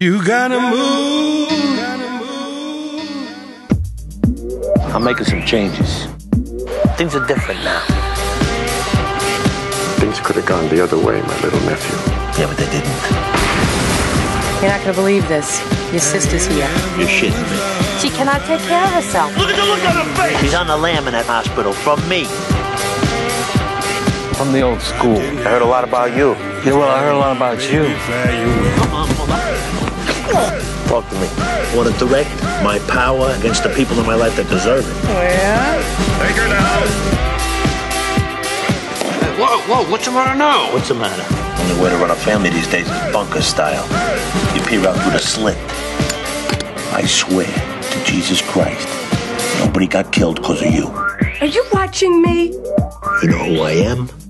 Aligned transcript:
You 0.00 0.24
gotta 0.24 0.58
move. 0.58 1.48
I'm 4.92 5.04
making 5.04 5.26
some 5.26 5.46
changes. 5.46 6.06
Things 6.98 7.14
are 7.14 7.24
different 7.28 7.62
now. 7.62 7.80
Things 10.00 10.18
could 10.18 10.34
have 10.34 10.46
gone 10.46 10.68
the 10.68 10.82
other 10.82 10.98
way, 10.98 11.22
my 11.22 11.40
little 11.42 11.60
nephew. 11.60 11.96
Yeah, 12.36 12.48
but 12.48 12.56
they 12.56 12.66
didn't. 12.74 12.90
You're 14.60 14.72
not 14.72 14.80
gonna 14.80 14.94
believe 14.94 15.28
this. 15.28 15.62
Your 15.92 16.00
sister's 16.00 16.46
here. 16.46 16.66
You're 16.98 17.06
shitting 17.06 17.48
me. 17.48 18.00
She 18.00 18.10
cannot 18.10 18.40
take 18.46 18.62
care 18.62 18.82
of 18.82 18.90
herself. 18.90 19.30
Look 19.38 19.48
at 19.48 19.54
the 19.54 19.62
look 19.62 19.84
on 19.86 19.94
her 19.94 20.14
face! 20.16 20.40
She's 20.40 20.54
on 20.54 20.66
the 20.66 20.76
lam 20.76 21.06
in 21.06 21.12
that 21.12 21.26
hospital 21.26 21.72
from 21.72 22.00
me. 22.08 22.24
From 24.34 24.52
the 24.52 24.62
old 24.62 24.80
school. 24.80 25.18
I 25.18 25.50
heard 25.50 25.62
a 25.62 25.66
lot 25.66 25.84
about 25.84 26.16
you. 26.16 26.32
Yeah, 26.66 26.72
well, 26.72 26.88
I 26.88 27.00
heard 27.00 27.14
a 27.14 27.18
lot 27.18 27.36
about 27.36 27.62
you. 27.70 27.94
Talk 30.88 31.08
to 31.08 31.14
me. 31.16 31.28
I 31.38 31.76
want 31.76 31.92
to 31.92 31.98
direct 31.98 32.30
my 32.62 32.78
power 32.88 33.30
against 33.38 33.62
the 33.62 33.70
people 33.70 33.98
in 33.98 34.06
my 34.06 34.14
life 34.14 34.36
that 34.36 34.48
deserve 34.48 34.84
it. 34.86 34.94
Oh, 35.08 35.22
yeah? 35.22 35.78
Take 36.22 36.36
her 36.36 36.48
down. 36.48 37.24
Whoa, 39.38 39.58
whoa, 39.66 39.90
what's 39.90 40.04
the 40.04 40.12
matter 40.12 40.38
now? 40.38 40.72
What's 40.72 40.88
the 40.88 40.94
matter? 40.94 41.24
Only 41.62 41.82
way 41.82 41.90
to 41.90 41.96
run 41.96 42.10
a 42.10 42.14
family 42.14 42.50
these 42.50 42.68
days 42.68 42.86
is 42.86 43.12
bunker 43.12 43.42
style. 43.42 43.84
You 44.54 44.62
peer 44.62 44.86
out 44.86 44.96
through 45.02 45.12
the 45.12 45.18
slit. 45.18 45.56
I 46.92 47.04
swear 47.06 47.46
to 47.46 48.04
Jesus 48.04 48.40
Christ, 48.42 48.86
nobody 49.58 49.86
got 49.86 50.12
killed 50.12 50.36
because 50.36 50.62
of 50.62 50.72
you. 50.72 50.86
Are 51.40 51.46
you 51.46 51.64
watching 51.72 52.22
me? 52.22 52.52
You 53.22 53.28
know 53.28 53.38
who 53.38 53.60
I 53.62 53.72
am, 53.72 54.08
and 54.08 54.23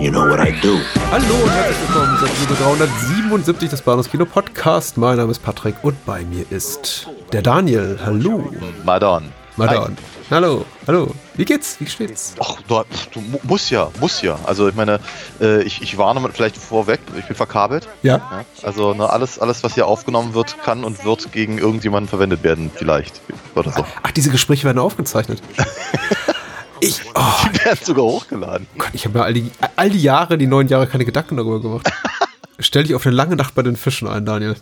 you 0.00 0.10
know 0.10 0.26
what 0.28 0.40
I 0.40 0.52
do. 0.60 0.78
Hallo 1.10 1.34
und 1.42 1.50
herzlich 1.50 1.88
willkommen 1.88 2.18
zur 2.18 2.28
Episode 2.28 2.54
377 2.62 3.68
des 3.70 3.82
Bahnhofs 3.82 4.10
Kino 4.10 4.24
Podcast. 4.24 4.96
Mein 4.96 5.16
Name 5.18 5.30
ist 5.30 5.40
Patrick 5.42 5.74
und 5.82 6.04
bei 6.06 6.22
mir 6.24 6.44
ist 6.50 7.06
der 7.32 7.42
Daniel. 7.42 7.98
Hallo. 8.04 8.50
Madon. 8.84 9.32
Madon. 9.56 9.96
Hallo. 10.30 10.64
Hallo. 10.86 11.12
Wie 11.34 11.44
geht's? 11.44 11.76
Wie 11.80 11.86
steht's? 11.86 12.34
Ach, 12.40 12.56
du, 12.68 12.82
du 13.12 13.20
mu- 13.20 13.40
muss 13.42 13.68
ja, 13.68 13.90
muss 14.00 14.22
ja. 14.22 14.38
Also 14.46 14.68
ich 14.68 14.74
meine, 14.74 15.00
äh, 15.40 15.62
ich, 15.62 15.82
ich 15.82 15.98
warne 15.98 16.20
mal 16.20 16.30
vielleicht 16.32 16.56
vorweg, 16.56 17.00
ich 17.18 17.26
bin 17.26 17.36
verkabelt. 17.36 17.88
Ja. 18.02 18.16
Ja? 18.16 18.44
Also 18.62 18.94
ne, 18.94 19.10
alles, 19.10 19.38
alles, 19.38 19.62
was 19.64 19.74
hier 19.74 19.86
aufgenommen 19.86 20.32
wird, 20.34 20.56
kann 20.64 20.84
und 20.84 21.04
wird 21.04 21.32
gegen 21.32 21.58
irgendjemanden 21.58 22.08
verwendet 22.08 22.42
werden, 22.42 22.70
vielleicht. 22.74 23.20
Oder 23.54 23.72
so. 23.72 23.84
Ach, 24.02 24.10
diese 24.12 24.30
Gespräche 24.30 24.64
werden 24.64 24.78
aufgezeichnet. 24.78 25.42
Ich, 26.80 27.00
oh 27.14 27.20
Die 27.54 27.64
werden 27.64 27.78
sogar 27.82 28.04
hochgeladen. 28.04 28.66
Gott, 28.78 28.90
ich 28.92 29.04
habe 29.04 29.18
mir 29.18 29.24
all 29.24 29.34
die, 29.34 29.50
all 29.76 29.90
die 29.90 30.00
Jahre, 30.02 30.38
die 30.38 30.46
neun 30.46 30.68
Jahre, 30.68 30.86
keine 30.86 31.04
Gedanken 31.04 31.36
darüber 31.36 31.60
gemacht. 31.60 31.90
Stell 32.58 32.84
dich 32.84 32.94
auf 32.94 33.06
eine 33.06 33.14
lange 33.16 33.36
Nacht 33.36 33.54
bei 33.54 33.62
den 33.62 33.76
Fischen 33.76 34.06
ein, 34.08 34.24
Daniel. 34.26 34.54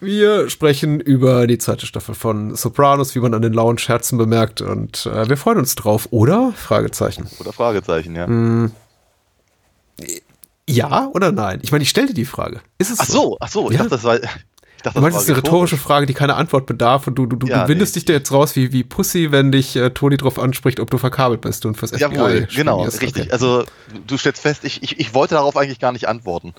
Wir 0.00 0.48
sprechen 0.50 1.00
über 1.00 1.46
die 1.46 1.58
zweite 1.58 1.86
Staffel 1.86 2.14
von 2.14 2.54
Sopranos, 2.56 3.14
wie 3.14 3.20
man 3.20 3.34
an 3.34 3.42
den 3.42 3.52
lauen 3.52 3.78
Scherzen 3.78 4.18
bemerkt. 4.18 4.60
Und 4.60 5.06
äh, 5.06 5.28
wir 5.28 5.36
freuen 5.36 5.58
uns 5.58 5.74
drauf, 5.74 6.08
oder? 6.10 6.52
Fragezeichen. 6.56 7.28
Oder 7.38 7.52
Fragezeichen, 7.52 8.14
ja. 8.16 8.26
Ja 10.68 11.08
oder 11.12 11.32
nein? 11.32 11.60
Ich 11.62 11.72
meine, 11.72 11.82
ich 11.82 11.90
stelle 11.90 12.08
dir 12.08 12.14
die 12.14 12.24
Frage. 12.24 12.60
Ist 12.78 12.90
es 12.90 13.00
Ach 13.00 13.06
so, 13.06 13.36
ach 13.40 13.48
so, 13.48 13.70
ich 13.70 13.76
Ja. 13.76 13.82
dachte, 13.84 13.90
das 13.90 14.04
war. 14.04 14.18
Dachte, 14.84 15.00
das 15.00 15.08
ist 15.14 15.28
eine 15.28 15.36
rhetorisch. 15.36 15.36
rhetorische 15.38 15.76
Frage, 15.76 16.06
die 16.06 16.14
keine 16.14 16.36
Antwort 16.36 16.66
bedarf 16.66 17.06
und 17.08 17.16
du, 17.16 17.26
du, 17.26 17.36
du, 17.36 17.46
Ja, 17.46 17.62
du 17.64 17.68
windest 17.68 17.94
nee. 17.96 18.00
dich 18.00 18.04
da 18.06 18.12
jetzt 18.12 18.30
raus 18.30 18.54
wie, 18.54 18.72
wie 18.72 18.84
Pussy, 18.84 19.32
wenn 19.32 19.50
dich 19.50 19.74
äh, 19.76 19.90
Toni 19.90 20.16
drauf 20.16 20.38
anspricht, 20.38 20.78
ob 20.80 20.90
du 20.90 20.98
verkabelt 20.98 21.40
bist 21.40 21.66
und 21.66 21.76
fürs 21.76 21.90
FBI 21.90 22.00
Jawohl, 22.02 22.48
genau, 22.54 22.82
richtig. 22.82 23.08
Okay. 23.24 23.28
Also 23.32 23.64
du 24.06 24.16
stellst 24.16 24.40
fest, 24.42 24.64
ich, 24.64 24.82
ich, 24.82 25.00
ich 25.00 25.14
wollte 25.14 25.34
darauf 25.34 25.56
eigentlich 25.56 25.80
gar 25.80 25.92
nicht 25.92 26.06
antworten. 26.08 26.54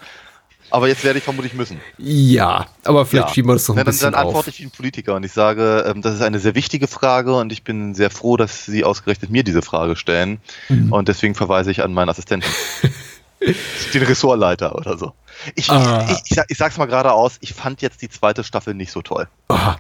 Aber 0.72 0.88
jetzt 0.88 1.04
werde 1.04 1.20
ich 1.20 1.24
vermutlich 1.24 1.54
müssen. 1.54 1.80
Ja, 2.00 2.66
aber 2.86 3.06
vielleicht 3.06 3.28
Ja. 3.30 3.34
schieben 3.36 3.50
wir 3.50 3.54
das 3.54 3.68
noch 3.68 3.76
ein 3.76 3.78
Na, 3.78 3.84
dann, 3.84 3.94
bisschen 3.94 4.12
dann 4.14 4.20
antworte 4.22 4.40
auf. 4.40 4.48
ich 4.48 4.60
wie 4.60 4.64
ein 4.66 4.72
Politiker 4.72 5.14
und 5.14 5.24
ich 5.24 5.32
sage, 5.32 5.86
ähm, 5.88 6.02
das 6.02 6.16
ist 6.16 6.24
eine 6.24 6.40
sehr 6.40 6.56
wichtige 6.56 6.88
Frage 6.88 7.36
und 7.36 7.52
ich 7.52 7.64
bin 7.64 7.94
sehr 7.94 8.10
froh, 8.10 8.36
dass 8.36 8.66
Sie 8.66 8.84
ausgerechnet 8.84 9.30
mir 9.30 9.44
diese 9.44 9.62
Frage 9.62 9.96
stellen. 9.96 10.40
Mhm. 10.70 10.92
Und 10.92 11.08
deswegen 11.08 11.36
verweise 11.36 11.70
ich 11.70 11.84
an 11.84 11.94
meinen 11.94 12.10
Assistenten. 12.10 12.50
Den 13.94 14.04
Ressortleiter 14.04 14.76
oder 14.76 14.98
so. 14.98 15.14
Ich, 15.56 15.70
Ah. 15.70 16.06
ich, 16.26 16.32
ich, 16.38 16.44
ich 16.50 16.58
sag's 16.58 16.78
mal 16.78 16.86
geradeaus, 16.86 17.38
ich 17.42 17.54
fand 17.54 17.82
jetzt 17.82 18.02
die 18.02 18.10
zweite 18.10 18.44
Staffel 18.44 18.74
nicht 18.74 18.92
so 18.92 19.02
toll. 19.02 19.28
Aha. 19.50 19.78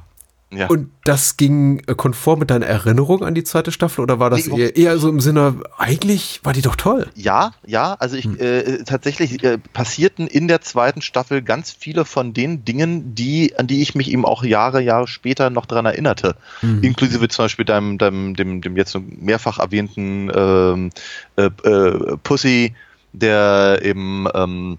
Ja. 0.52 0.68
Und 0.68 0.92
das 1.04 1.38
ging 1.38 1.80
äh, 1.88 1.96
konform 1.96 2.40
mit 2.40 2.50
deiner 2.52 2.68
Erinnerung 2.68 3.24
an 3.26 3.34
die 3.36 3.44
zweite 3.44 3.72
Staffel 3.74 4.02
oder 4.02 4.20
war 4.20 4.30
das 4.30 4.46
Nee, 4.46 4.62
eher, 4.62 4.76
eher 4.78 4.98
so 5.00 5.10
im 5.10 5.20
Sinne, 5.20 5.56
eigentlich 5.78 6.40
war 6.44 6.54
die 6.54 6.62
doch 6.62 6.76
toll? 6.78 7.10
Ja, 7.16 7.54
ja, 7.66 7.96
also 7.96 8.16
Hm. 8.16 8.36
ich 8.36 8.40
äh, 8.42 8.84
tatsächlich 8.86 9.44
äh, 9.44 9.58
passierten 9.74 10.28
in 10.28 10.48
der 10.48 10.62
zweiten 10.62 11.02
Staffel 11.02 11.42
ganz 11.42 11.76
viele 11.78 12.06
von 12.06 12.34
den 12.34 12.64
Dingen, 12.64 13.16
die 13.16 13.58
an 13.58 13.66
die 13.68 13.82
ich 13.82 13.96
mich 13.96 14.10
eben 14.12 14.24
auch 14.24 14.44
Jahre, 14.44 14.82
Jahre 14.82 15.08
später 15.08 15.50
noch 15.50 15.66
dran 15.66 15.88
erinnerte, 15.88 16.36
Mhm. 16.62 16.84
inklusive 16.84 17.28
zum 17.28 17.46
Beispiel 17.46 17.66
deinem, 17.66 17.98
deinem 17.98 18.36
dem, 18.36 18.62
dem 18.62 18.78
jetzt 18.78 18.96
mehrfach 19.20 19.58
erwähnten 19.60 20.32
ähm, 20.34 20.90
äh, 21.38 21.50
äh, 21.68 22.18
Pussy, 22.24 22.76
der 23.14 23.80
eben 23.82 24.28
ähm, 24.34 24.78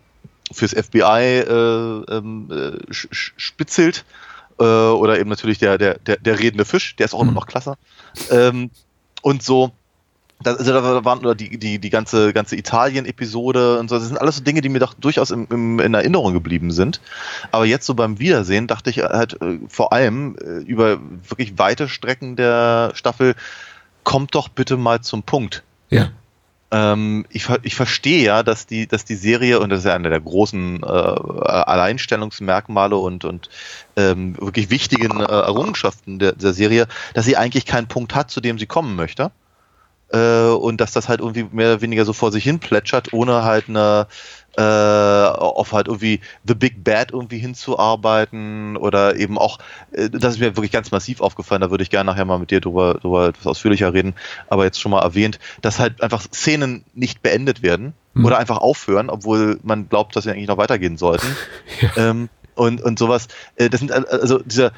fürs 0.52 0.72
FBI 0.72 1.40
äh, 1.40 2.16
ähm, 2.16 2.48
äh, 2.50 2.78
spitzelt 2.90 4.04
äh, 4.58 4.62
oder 4.62 5.18
eben 5.18 5.30
natürlich 5.30 5.58
der 5.58 5.78
der 5.78 5.98
der, 5.98 6.16
der 6.16 6.38
redende 6.38 6.64
Fisch, 6.64 6.96
der 6.96 7.06
ist 7.06 7.14
auch 7.14 7.20
immer 7.22 7.30
Mhm. 7.32 7.36
noch 7.36 7.46
klasse 7.46 7.76
ähm, 8.30 8.70
und 9.22 9.42
so. 9.42 9.72
Das, 10.42 10.58
also 10.58 10.70
da 10.70 11.04
waren 11.06 11.20
oder 11.20 11.34
die, 11.34 11.56
die, 11.56 11.78
die 11.78 11.88
ganze, 11.88 12.34
ganze 12.34 12.56
Italien-Episode 12.56 13.78
und 13.78 13.88
so, 13.88 13.96
das 13.96 14.06
sind 14.06 14.18
alles 14.18 14.36
so 14.36 14.44
Dinge, 14.44 14.60
die 14.60 14.68
mir 14.68 14.80
doch 14.80 14.92
durchaus 14.92 15.30
im, 15.30 15.46
im, 15.50 15.80
in 15.80 15.94
Erinnerung 15.94 16.34
geblieben 16.34 16.70
sind. 16.72 17.00
Aber 17.52 17.64
jetzt 17.64 17.86
so 17.86 17.94
beim 17.94 18.18
Wiedersehen 18.18 18.66
dachte 18.66 18.90
ich 18.90 18.98
halt 18.98 19.40
äh, 19.40 19.58
vor 19.68 19.94
allem 19.94 20.36
äh, 20.36 20.58
über 20.58 20.98
wirklich 21.26 21.58
weite 21.58 21.88
Strecken 21.88 22.36
der 22.36 22.90
Staffel, 22.94 23.34
kommt 24.04 24.34
doch 24.34 24.48
bitte 24.50 24.76
mal 24.76 25.00
zum 25.00 25.22
Punkt. 25.22 25.62
Ja. 25.88 26.10
Ähm, 26.70 27.26
ich, 27.30 27.48
ich 27.62 27.76
verstehe 27.76 28.24
ja, 28.24 28.42
dass 28.42 28.66
die, 28.66 28.86
dass 28.86 29.04
die 29.04 29.14
Serie, 29.14 29.60
und 29.60 29.70
das 29.70 29.80
ist 29.80 29.84
ja 29.84 29.94
einer 29.94 30.10
der 30.10 30.20
großen 30.20 30.82
äh, 30.82 30.86
Alleinstellungsmerkmale 30.86 32.96
und, 32.96 33.24
und 33.24 33.48
ähm, 33.96 34.36
wirklich 34.40 34.70
wichtigen 34.70 35.20
äh, 35.20 35.24
Errungenschaften 35.24 36.18
der, 36.18 36.32
der 36.32 36.52
Serie, 36.52 36.88
dass 37.14 37.24
sie 37.24 37.36
eigentlich 37.36 37.66
keinen 37.66 37.86
Punkt 37.86 38.14
hat, 38.14 38.30
zu 38.30 38.40
dem 38.40 38.58
sie 38.58 38.66
kommen 38.66 38.96
möchte. 38.96 39.30
Äh, 40.12 40.48
und 40.50 40.80
dass 40.80 40.92
das 40.92 41.08
halt 41.08 41.20
irgendwie 41.20 41.46
mehr 41.50 41.72
oder 41.72 41.80
weniger 41.82 42.04
so 42.04 42.12
vor 42.12 42.32
sich 42.32 42.44
hin 42.44 42.60
plätschert, 42.60 43.12
ohne 43.12 43.42
halt 43.42 43.68
eine 43.68 44.06
äh, 44.56 44.62
auf 44.62 45.72
halt 45.72 45.86
irgendwie 45.88 46.20
The 46.46 46.54
Big 46.54 46.82
Bad 46.82 47.12
irgendwie 47.12 47.38
hinzuarbeiten 47.38 48.76
oder 48.76 49.16
eben 49.16 49.36
auch, 49.36 49.58
äh, 49.92 50.08
das 50.08 50.34
ist 50.34 50.40
mir 50.40 50.56
wirklich 50.56 50.72
ganz 50.72 50.90
massiv 50.92 51.20
aufgefallen, 51.20 51.60
da 51.60 51.70
würde 51.70 51.82
ich 51.82 51.90
gerne 51.90 52.10
nachher 52.10 52.24
mal 52.24 52.38
mit 52.38 52.50
dir 52.50 52.60
drüber, 52.60 52.94
drüber 52.94 53.28
etwas 53.28 53.46
ausführlicher 53.46 53.92
reden, 53.92 54.14
aber 54.48 54.64
jetzt 54.64 54.80
schon 54.80 54.92
mal 54.92 55.02
erwähnt, 55.02 55.38
dass 55.60 55.78
halt 55.78 56.02
einfach 56.02 56.22
Szenen 56.22 56.84
nicht 56.94 57.22
beendet 57.22 57.62
werden 57.62 57.92
Hm. 58.16 58.24
oder 58.24 58.38
einfach 58.38 58.58
aufhören, 58.58 59.10
obwohl 59.10 59.60
man 59.62 59.88
glaubt, 59.88 60.16
dass 60.16 60.24
sie 60.24 60.30
eigentlich 60.30 60.48
noch 60.48 60.56
weitergehen 60.56 60.96
sollten. 60.96 61.26
ähm, 61.96 62.28
und, 62.54 62.82
und 62.82 62.98
sowas, 62.98 63.28
äh, 63.56 63.68
das 63.68 63.80
sind 63.80 63.92
al- 63.92 64.06
also 64.06 64.38
dieser 64.38 64.72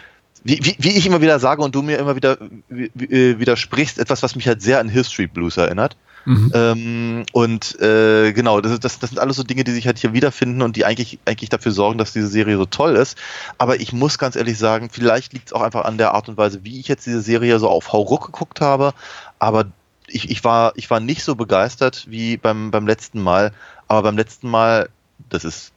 wie, 0.44 0.58
wie, 0.62 0.76
wie 0.78 0.96
ich 0.96 1.06
immer 1.06 1.20
wieder 1.20 1.38
sage 1.38 1.62
und 1.62 1.74
du 1.74 1.82
mir 1.82 1.98
immer 1.98 2.16
wieder 2.16 2.38
wie, 2.68 2.90
wie, 2.94 3.04
äh, 3.04 3.38
widersprichst, 3.38 3.98
etwas, 3.98 4.22
was 4.22 4.36
mich 4.36 4.46
halt 4.46 4.62
sehr 4.62 4.80
an 4.80 4.88
History 4.88 5.26
Blues 5.26 5.56
erinnert. 5.56 5.96
Mhm. 6.24 6.52
Ähm, 6.54 7.26
und 7.32 7.80
äh, 7.80 8.32
genau, 8.32 8.60
das, 8.60 8.78
das, 8.80 8.98
das 8.98 9.10
sind 9.10 9.18
alles 9.18 9.36
so 9.36 9.42
Dinge, 9.42 9.64
die 9.64 9.72
sich 9.72 9.86
halt 9.86 9.98
hier 9.98 10.12
wiederfinden 10.12 10.62
und 10.62 10.76
die 10.76 10.84
eigentlich, 10.84 11.18
eigentlich 11.24 11.48
dafür 11.48 11.72
sorgen, 11.72 11.98
dass 11.98 12.12
diese 12.12 12.28
Serie 12.28 12.56
so 12.56 12.66
toll 12.66 12.96
ist. 12.96 13.16
Aber 13.56 13.80
ich 13.80 13.92
muss 13.92 14.18
ganz 14.18 14.36
ehrlich 14.36 14.58
sagen, 14.58 14.90
vielleicht 14.90 15.32
liegt 15.32 15.48
es 15.48 15.52
auch 15.52 15.62
einfach 15.62 15.84
an 15.84 15.96
der 15.96 16.12
Art 16.14 16.28
und 16.28 16.36
Weise, 16.36 16.64
wie 16.64 16.80
ich 16.80 16.88
jetzt 16.88 17.06
diese 17.06 17.22
Serie 17.22 17.58
so 17.58 17.68
auf 17.68 17.92
Hauruck 17.92 18.26
geguckt 18.26 18.60
habe. 18.60 18.92
Aber 19.38 19.66
ich, 20.06 20.30
ich, 20.30 20.44
war, 20.44 20.72
ich 20.76 20.90
war 20.90 21.00
nicht 21.00 21.22
so 21.22 21.34
begeistert 21.34 22.06
wie 22.08 22.36
beim, 22.36 22.70
beim 22.70 22.86
letzten 22.86 23.22
Mal. 23.22 23.52
Aber 23.86 24.02
beim 24.02 24.16
letzten 24.16 24.50
Mal, 24.50 24.90
das 25.30 25.44
ist 25.44 25.72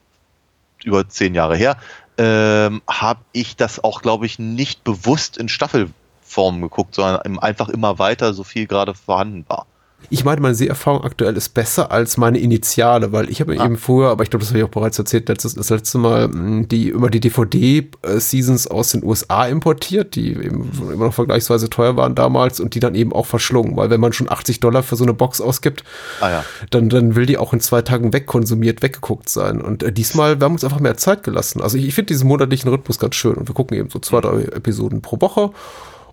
über 0.84 1.08
zehn 1.08 1.36
Jahre 1.36 1.56
her, 1.56 1.78
ähm, 2.22 2.84
habe 2.88 3.22
ich 3.32 3.56
das 3.56 3.84
auch, 3.84 4.04
glaube 4.04 4.28
ich, 4.28 4.38
nicht 4.38 4.84
bewusst 4.84 5.38
in 5.38 5.50
Staffelform 5.50 6.62
geguckt, 6.62 6.94
sondern 6.94 7.40
einfach 7.40 7.68
immer 7.68 7.98
weiter, 7.98 8.36
so 8.36 8.44
viel 8.44 8.68
gerade 8.68 8.94
vorhanden 8.94 9.44
war. 9.48 9.66
Ich 10.10 10.26
meine, 10.26 10.42
meine 10.42 10.56
Seherfahrung 10.56 11.04
aktuell 11.06 11.38
ist 11.38 11.54
besser 11.54 11.92
als 11.92 12.18
meine 12.18 12.38
Initiale, 12.40 13.12
weil 13.14 13.30
ich 13.30 13.40
habe 13.40 13.58
Ah. 13.60 13.66
eben 13.66 13.78
früher, 13.78 14.10
aber 14.10 14.24
ich 14.24 14.30
glaube, 14.30 14.42
das 14.42 14.50
habe 14.50 14.60
ich 14.60 14.66
auch 14.66 14.70
bereits 14.70 15.00
erzählt, 15.00 15.30
letztes, 15.30 15.54
das 15.56 15.70
letzte 15.70 15.98
Mal, 16.00 16.28
mh, 16.28 16.66
die 16.68 16.90
immer 16.90 17.10
die 17.10 17.22
DVD-Seasons 17.22 18.68
aus 18.68 18.92
den 18.92 19.04
USA 19.04 19.46
importiert, 19.48 20.16
die 20.16 20.32
eben 20.34 20.70
immer 20.92 21.06
noch 21.06 21.14
vergleichsweise 21.14 21.70
teuer 21.70 21.96
waren 21.96 22.16
damals 22.16 22.60
und 22.60 22.76
die 22.76 22.80
dann 22.80 22.96
eben 22.96 23.14
auch 23.14 23.26
verschlungen, 23.26 23.78
weil 23.78 23.90
wenn 23.90 24.02
man 24.02 24.14
schon 24.14 24.30
80 24.30 24.60
Dollar 24.60 24.84
für 24.84 24.96
so 24.96 25.04
eine 25.04 25.14
Box 25.14 25.40
ausgibt, 25.42 25.84
Ah 26.20 26.30
ja. 26.30 26.46
dann, 26.70 26.90
dann 26.90 27.16
will 27.16 27.26
die 27.26 27.38
auch 27.38 27.54
in 27.54 27.60
zwei 27.60 27.82
Tagen 27.82 28.14
wegkonsumiert, 28.14 28.82
weggeguckt 28.82 29.30
sein. 29.30 29.62
Und 29.62 29.84
äh, 29.84 29.92
diesmal, 29.92 30.40
wir 30.40 30.46
haben 30.46 30.54
uns 30.54 30.64
einfach 30.64 30.80
mehr 30.80 30.98
Zeit 30.98 31.24
gelassen. 31.24 31.62
Also 31.62 31.78
ich, 31.78 31.88
ich 31.88 31.94
finde 31.94 32.08
diesen 32.08 32.28
monatlichen 32.28 32.70
Rhythmus 32.70 33.00
ganz 33.00 33.16
schön 33.16 33.36
und 33.36 33.48
wir 33.48 33.56
gucken 33.56 33.78
eben 33.78 33.90
so 33.90 34.00
zwei, 34.00 34.22
drei 34.22 34.42
Episoden 34.44 35.02
pro 35.02 35.20
Woche. 35.22 35.52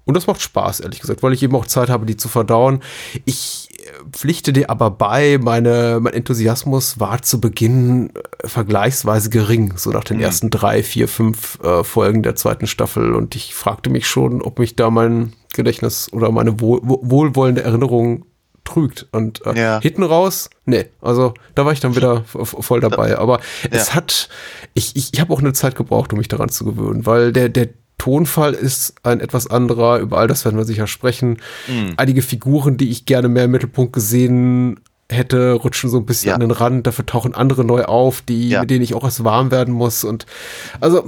Und 0.04 0.14
das 0.16 0.26
macht 0.26 0.40
Spaß, 0.40 0.80
ehrlich 0.80 1.00
gesagt, 1.00 1.22
weil 1.22 1.34
ich 1.34 1.42
eben 1.42 1.54
auch 1.54 1.66
Zeit 1.66 1.90
habe, 1.90 2.06
die 2.06 2.16
zu 2.16 2.28
verdauen. 2.28 2.80
Ich 3.26 3.68
pflichte 4.12 4.52
dir 4.52 4.70
aber 4.70 4.90
bei, 4.90 5.38
meine, 5.38 5.98
mein 6.00 6.12
Enthusiasmus 6.14 6.98
war 7.00 7.22
zu 7.22 7.40
Beginn 7.40 8.10
äh, 8.42 8.48
vergleichsweise 8.48 9.30
gering, 9.30 9.74
so 9.76 9.90
nach 9.90 10.04
den 10.04 10.18
Mhm. 10.18 10.22
ersten 10.24 10.50
drei, 10.50 10.82
vier, 10.82 11.08
fünf 11.08 11.58
äh, 11.62 11.84
Folgen 11.84 12.22
der 12.22 12.36
zweiten 12.36 12.66
Staffel. 12.66 13.14
Und 13.14 13.34
ich 13.34 13.54
fragte 13.54 13.90
mich 13.90 14.06
schon, 14.06 14.42
ob 14.42 14.58
mich 14.58 14.76
da 14.76 14.90
mein 14.90 15.32
Gedächtnis 15.54 16.12
oder 16.12 16.30
meine 16.30 16.60
wohl, 16.60 16.80
wohl- 16.82 17.00
wohlwollende 17.02 17.62
Erinnerung 17.62 18.24
trügt. 18.64 19.06
Und 19.12 19.44
äh, 19.46 19.58
Ja. 19.60 19.80
hinten 19.80 20.02
raus, 20.02 20.50
nee, 20.66 20.86
also 21.00 21.32
da 21.54 21.64
war 21.64 21.72
ich 21.72 21.80
dann 21.80 21.96
wieder 21.96 22.24
voll 22.24 22.80
dabei. 22.80 23.16
Aber 23.18 23.40
es 23.70 23.88
Ja. 23.88 23.94
hat, 23.94 24.28
ich, 24.74 24.94
ich, 24.96 25.14
ich 25.14 25.20
habe 25.20 25.32
auch 25.32 25.40
eine 25.40 25.52
Zeit 25.54 25.74
gebraucht, 25.74 26.12
um 26.12 26.18
mich 26.18 26.28
daran 26.28 26.50
zu 26.50 26.64
gewöhnen, 26.64 27.06
weil 27.06 27.32
der, 27.32 27.48
der 27.48 27.68
Tonfall 27.98 28.54
ist 28.54 28.94
ein 29.02 29.20
etwas 29.20 29.48
anderer, 29.48 29.98
über 29.98 30.18
all 30.18 30.28
das 30.28 30.44
werden 30.44 30.56
wir 30.56 30.64
sicher 30.64 30.86
sprechen. 30.86 31.38
Mhm. 31.66 31.94
Einige 31.96 32.22
Figuren, 32.22 32.76
die 32.76 32.90
ich 32.90 33.04
gerne 33.06 33.28
mehr 33.28 33.44
im 33.44 33.50
Mittelpunkt 33.50 33.92
gesehen 33.92 34.80
hätte, 35.10 35.52
rutschen 35.52 35.90
so 35.90 35.96
ein 35.98 36.06
bisschen 36.06 36.28
Ja. 36.28 36.34
an 36.34 36.40
den 36.40 36.50
Rand, 36.50 36.86
dafür 36.86 37.06
tauchen 37.06 37.34
andere 37.34 37.64
neu 37.64 37.84
auf, 37.84 38.20
die, 38.22 38.50
Ja. 38.50 38.60
mit 38.60 38.70
denen 38.70 38.82
ich 38.82 38.94
auch 38.94 39.04
erst 39.04 39.24
warm 39.24 39.50
werden 39.50 39.74
muss. 39.74 40.04
Und 40.04 40.26
also, 40.80 41.06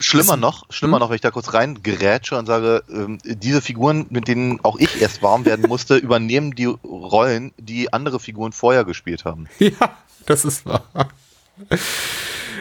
Schlimmer 0.00 0.36
noch, 0.36 0.64
schlimmer 0.70 0.96
Hm? 0.96 1.00
noch, 1.00 1.08
wenn 1.10 1.14
ich 1.16 1.20
da 1.20 1.30
kurz 1.30 1.54
rein 1.54 1.78
gerätsche 1.82 2.36
und 2.36 2.46
sage, 2.46 2.82
ähm, 2.92 3.18
diese 3.24 3.60
Figuren, 3.60 4.06
mit 4.10 4.26
denen 4.26 4.58
auch 4.64 4.76
ich 4.80 5.00
erst 5.00 5.22
warm 5.22 5.44
werden 5.44 5.68
musste, 5.68 5.96
übernehmen 5.98 6.56
die 6.56 6.64
Rollen, 6.64 7.52
die 7.58 7.92
andere 7.92 8.18
Figuren 8.18 8.50
vorher 8.52 8.84
gespielt 8.84 9.24
haben. 9.24 9.46
ja, 9.60 9.70
das 10.26 10.44
ist 10.44 10.66
wahr. 10.66 10.82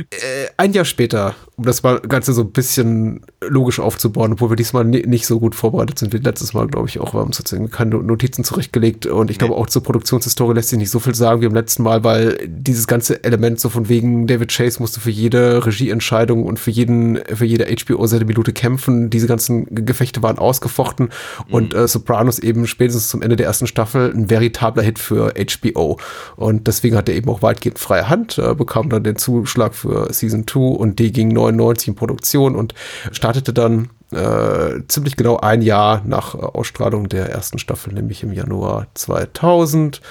Äh, 0.09 0.47
ein 0.57 0.73
Jahr 0.73 0.85
später, 0.85 1.35
um 1.57 1.65
das 1.65 1.83
mal 1.83 1.99
Ganze 1.99 2.33
so 2.33 2.41
ein 2.41 2.51
bisschen 2.51 3.21
logisch 3.41 3.79
aufzubauen, 3.79 4.33
obwohl 4.33 4.49
wir 4.49 4.55
diesmal 4.55 4.83
ni- 4.85 5.05
nicht 5.05 5.25
so 5.27 5.39
gut 5.39 5.55
vorbereitet 5.55 5.99
sind 5.99 6.13
wie 6.13 6.17
letztes 6.17 6.53
Mal, 6.53 6.67
glaube 6.67 6.87
ich, 6.87 6.99
auch. 6.99 7.13
Wir 7.13 7.19
haben 7.21 7.33
sozusagen 7.33 7.69
keine 7.69 7.95
Notizen 7.97 8.43
zurechtgelegt 8.43 9.05
und 9.05 9.29
ich 9.31 9.37
glaube 9.37 9.55
auch 9.55 9.67
zur 9.67 9.83
Produktionshistorie 9.83 10.53
lässt 10.55 10.69
sich 10.69 10.79
nicht 10.79 10.89
so 10.91 10.99
viel 10.99 11.15
sagen 11.15 11.41
wie 11.41 11.45
im 11.45 11.53
letzten 11.53 11.83
Mal, 11.83 12.03
weil 12.03 12.37
dieses 12.47 12.87
ganze 12.87 13.23
Element 13.23 13.59
so 13.59 13.69
von 13.69 13.89
wegen 13.89 14.27
David 14.27 14.51
Chase 14.51 14.79
musste 14.79 14.99
für 14.99 15.11
jede 15.11 15.65
Regieentscheidung 15.65 16.43
und 16.45 16.59
für 16.59 16.71
jeden, 16.71 17.19
für 17.33 17.45
jede 17.45 17.65
HBO-Minute 17.65 18.53
kämpfen. 18.53 19.09
Diese 19.09 19.27
ganzen 19.27 19.65
Ge- 19.73 19.85
Gefechte 19.85 20.23
waren 20.23 20.37
ausgefochten 20.39 21.09
und 21.49 21.73
äh, 21.73 21.87
Sopranos 21.87 22.39
eben 22.39 22.65
spätestens 22.67 23.09
zum 23.09 23.21
Ende 23.21 23.35
der 23.35 23.47
ersten 23.47 23.67
Staffel 23.67 24.11
ein 24.13 24.29
veritabler 24.29 24.83
Hit 24.83 24.99
für 24.99 25.33
HBO. 25.35 25.97
Und 26.35 26.67
deswegen 26.67 26.95
hat 26.95 27.09
er 27.09 27.15
eben 27.15 27.29
auch 27.29 27.41
weitgehend 27.41 27.77
freie 27.79 28.07
Hand, 28.09 28.37
äh, 28.37 28.55
bekam 28.55 28.89
dann 28.89 29.03
den 29.03 29.17
Zuschlag 29.17 29.73
für 29.75 29.90
Season 30.11 30.47
2 30.47 30.59
und 30.59 30.99
die 30.99 31.11
ging 31.11 31.29
99 31.29 31.89
in 31.89 31.95
Produktion 31.95 32.55
und 32.55 32.73
startete 33.11 33.53
dann 33.53 33.89
äh, 34.11 34.85
ziemlich 34.87 35.15
genau 35.15 35.37
ein 35.37 35.61
Jahr 35.61 36.01
nach 36.05 36.35
äh, 36.35 36.39
Ausstrahlung 36.39 37.07
der 37.07 37.29
ersten 37.29 37.59
Staffel, 37.59 37.93
nämlich 37.93 38.23
im 38.23 38.33
Januar 38.33 38.87
2000. 38.93 40.01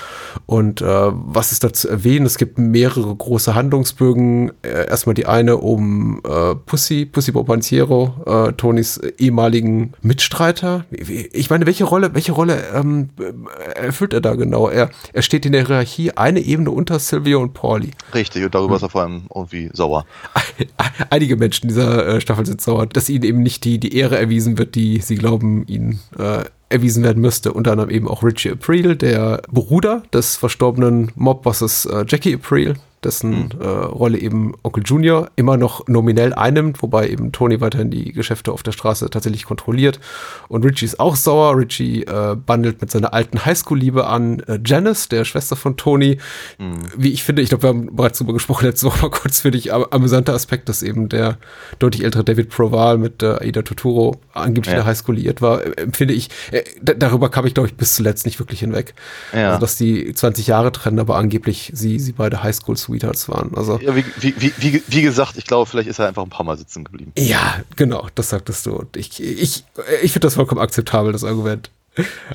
Und 0.46 0.80
äh, 0.80 0.86
was 0.86 1.52
ist 1.52 1.64
da 1.64 1.72
zu 1.72 1.88
erwähnen? 1.88 2.24
Es 2.24 2.38
gibt 2.38 2.58
mehrere 2.58 3.14
große 3.14 3.54
Handlungsbögen. 3.54 4.52
Äh, 4.62 4.88
erstmal 4.88 5.14
die 5.14 5.26
eine 5.26 5.58
um 5.58 6.20
äh, 6.24 6.54
Pussy, 6.54 7.04
Pussy 7.04 7.32
Bobanziero, 7.32 8.14
äh, 8.26 8.52
Tonys 8.52 8.98
ehemaligen 9.18 9.92
Mitstreiter. 10.00 10.86
Ich 10.90 11.50
meine, 11.50 11.66
welche 11.66 11.84
Rolle, 11.84 12.14
welche 12.14 12.32
Rolle 12.32 12.62
ähm, 12.74 13.10
äh, 13.18 13.78
erfüllt 13.78 14.14
er 14.14 14.22
da 14.22 14.34
genau? 14.34 14.68
Er, 14.68 14.90
er 15.12 15.22
steht 15.22 15.44
in 15.44 15.52
der 15.52 15.66
Hierarchie 15.66 16.12
eine 16.12 16.40
Ebene 16.40 16.70
unter 16.70 16.98
Silvio 16.98 17.40
und 17.40 17.52
Pauli. 17.52 17.90
Richtig, 18.14 18.44
und 18.44 18.54
darüber 18.54 18.76
ist 18.76 18.82
er 18.82 18.88
vor 18.88 19.02
allem 19.02 19.24
irgendwie 19.34 19.70
sauer. 19.74 20.06
Einige 21.10 21.36
Menschen 21.36 21.68
dieser 21.68 22.20
Staffel 22.20 22.46
sind 22.46 22.60
sauer, 22.60 22.86
dass 22.86 23.08
ihnen 23.08 23.24
eben 23.24 23.42
nicht 23.42 23.64
die, 23.64 23.78
die 23.78 23.89
Ehre 23.94 24.18
erwiesen 24.18 24.58
wird, 24.58 24.74
die 24.74 24.98
sie 24.98 25.16
glauben, 25.16 25.66
ihnen 25.66 26.00
äh, 26.18 26.44
erwiesen 26.68 27.02
werden 27.02 27.20
müsste. 27.20 27.52
Unter 27.52 27.72
anderem 27.72 27.90
eben 27.90 28.08
auch 28.08 28.22
Richie 28.22 28.52
April, 28.52 28.96
der 28.96 29.42
Bruder 29.50 30.02
des 30.12 30.36
verstorbenen 30.36 31.12
Mobbosses 31.16 31.84
äh, 31.86 32.04
Jackie 32.08 32.34
April, 32.34 32.74
dessen 33.04 33.50
äh, 33.60 33.66
Rolle 33.66 34.18
eben 34.18 34.54
Onkel 34.62 34.82
Junior 34.86 35.30
immer 35.36 35.56
noch 35.56 35.86
nominell 35.88 36.34
einnimmt, 36.34 36.82
wobei 36.82 37.08
eben 37.08 37.32
Tony 37.32 37.60
weiterhin 37.60 37.90
die 37.90 38.12
Geschäfte 38.12 38.52
auf 38.52 38.62
der 38.62 38.72
Straße 38.72 39.08
tatsächlich 39.10 39.44
kontrolliert. 39.44 40.00
Und 40.48 40.64
Richie 40.64 40.84
ist 40.84 41.00
auch 41.00 41.16
sauer. 41.16 41.56
Richie 41.56 42.02
äh, 42.04 42.36
bandelt 42.36 42.80
mit 42.80 42.90
seiner 42.90 43.14
alten 43.14 43.44
Highschool-Liebe 43.44 44.06
an 44.06 44.40
äh, 44.40 44.58
Janice, 44.64 45.08
der 45.08 45.24
Schwester 45.24 45.56
von 45.56 45.76
Tony. 45.76 46.18
Wie 46.96 47.12
ich 47.12 47.24
finde, 47.24 47.42
ich 47.42 47.48
glaube, 47.48 47.62
wir 47.64 47.68
haben 47.68 47.96
bereits 47.96 48.18
darüber 48.18 48.34
gesprochen 48.34 48.66
letzte 48.66 48.86
Woche 48.86 49.00
mal 49.02 49.10
kurz, 49.10 49.40
finde 49.40 49.58
ich, 49.58 49.72
am- 49.72 49.86
amüsanter 49.90 50.34
Aspekt, 50.34 50.68
dass 50.68 50.82
eben 50.82 51.08
der 51.08 51.38
deutlich 51.78 52.04
ältere 52.04 52.24
David 52.24 52.50
Proval 52.50 52.98
mit 52.98 53.22
äh, 53.22 53.36
Aida 53.40 53.62
Totoro 53.62 54.16
angeblich 54.34 54.72
in 54.72 54.78
Ja. 54.78 54.84
der 54.84 54.86
Highschool 54.86 55.14
liiert 55.16 55.40
war, 55.42 55.64
äh, 55.64 55.70
empfinde 55.82 56.14
ich, 56.14 56.28
äh, 56.50 56.62
da- 56.82 56.94
darüber 56.94 57.30
kam 57.30 57.46
ich, 57.46 57.54
glaube 57.54 57.68
ich, 57.68 57.74
bis 57.76 57.94
zuletzt 57.94 58.26
nicht 58.26 58.38
wirklich 58.38 58.60
hinweg. 58.60 58.94
Ja. 59.32 59.48
Also, 59.48 59.60
dass 59.60 59.76
die 59.76 60.12
20 60.12 60.46
Jahre 60.46 60.72
trennen, 60.72 60.98
aber 60.98 61.16
angeblich 61.16 61.70
sie, 61.74 61.98
sie 61.98 62.12
beide 62.12 62.42
Highschool-Sweethearts 62.90 63.28
waren. 63.28 63.52
Also, 63.56 63.78
Ja, 63.80 63.94
wie, 63.96 64.04
wie, 64.20 64.34
wie, 64.58 64.82
wie, 64.86 65.02
gesagt, 65.02 65.36
ich 65.36 65.44
glaube, 65.46 65.68
vielleicht 65.68 65.88
ist 65.88 65.98
er 65.98 66.08
einfach 66.08 66.22
ein 66.22 66.30
paar 66.30 66.44
Mal 66.46 66.56
sitzen 66.58 66.84
geblieben. 66.84 67.12
ja, 67.16 67.60
genau, 67.76 68.06
das 68.14 68.30
sagtest 68.30 68.66
du. 68.66 68.72
Und 68.72 68.96
ich, 68.96 69.22
ich, 69.22 69.64
ich 70.02 70.12
finde 70.12 70.26
das 70.26 70.34
vollkommen 70.34 70.60
akzeptabel, 70.60 71.12
das 71.12 71.24
Argument. 71.24 71.70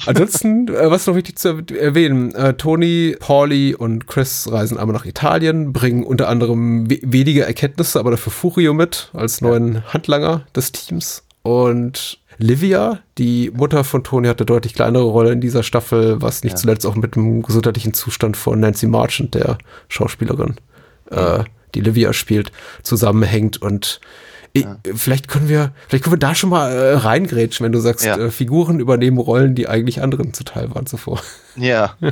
Ansonsten, 0.06 0.68
äh, 0.74 0.92
was 0.92 1.08
noch 1.08 1.16
wichtig 1.16 1.38
zu 1.38 1.50
er- 1.70 1.78
erwähnen, 1.78 2.34
äh, 2.36 2.54
Tony, 2.56 3.16
Pauli 3.20 3.74
und 3.74 4.08
Chris 4.08 4.50
reisen 4.52 4.78
einmal 4.78 4.94
nach 4.94 5.06
Italien, 5.06 5.72
bringen 5.74 6.04
unter 6.04 6.28
anderem 6.28 6.90
we 6.90 7.00
wenige 7.02 7.46
Erkenntnisse, 7.46 8.00
aber 8.00 8.12
dafür 8.12 8.32
Furio 8.32 8.74
mit 8.74 9.10
als 9.14 9.42
neuen 9.42 9.84
Handlanger 9.94 10.46
des 10.56 10.72
Teams. 10.72 11.24
Und 11.42 12.20
Livia, 12.38 13.00
die 13.18 13.52
Mutter 13.54 13.84
von 13.84 14.04
Tony, 14.04 14.28
hatte 14.28 14.46
deutlich 14.46 14.74
kleinere 14.74 15.04
Rolle 15.04 15.32
in 15.32 15.42
dieser 15.42 15.64
Staffel, 15.64 16.22
was 16.22 16.44
nicht 16.44 16.58
zuletzt 16.58 16.86
auch 16.86 16.96
mit 16.96 17.16
dem 17.16 17.42
gesundheitlichen 17.42 17.94
Zustand 17.94 18.38
von 18.38 18.60
Nancy 18.60 18.88
Marchant, 18.88 19.36
der 19.36 19.58
Schauspielerin, 19.88 20.56
äh, 21.12 21.44
die 21.74 21.82
Livia 21.82 22.14
spielt, 22.14 22.52
zusammenhängt. 22.84 23.62
Und 23.62 24.00
ich, 24.54 24.66
vielleicht 24.96 25.28
können 25.28 25.50
wir, 25.50 25.72
vielleicht 25.88 26.04
können 26.04 26.14
wir 26.14 26.20
da 26.20 26.36
schon 26.36 26.50
mal 26.50 26.72
äh, 26.72 26.94
reingrätschen, 26.96 27.66
wenn 27.66 27.72
du 27.72 27.80
sagst, 27.80 28.06
Ja. 28.06 28.18
äh, 28.18 28.32
Figuren 28.32 28.80
übernehmen 28.80 29.18
Rollen, 29.18 29.56
die 29.56 29.68
eigentlich 29.68 30.02
anderen 30.02 30.34
zuteil 30.34 30.74
waren 30.74 30.86
zuvor. 30.86 31.22
Ja. 31.56 31.96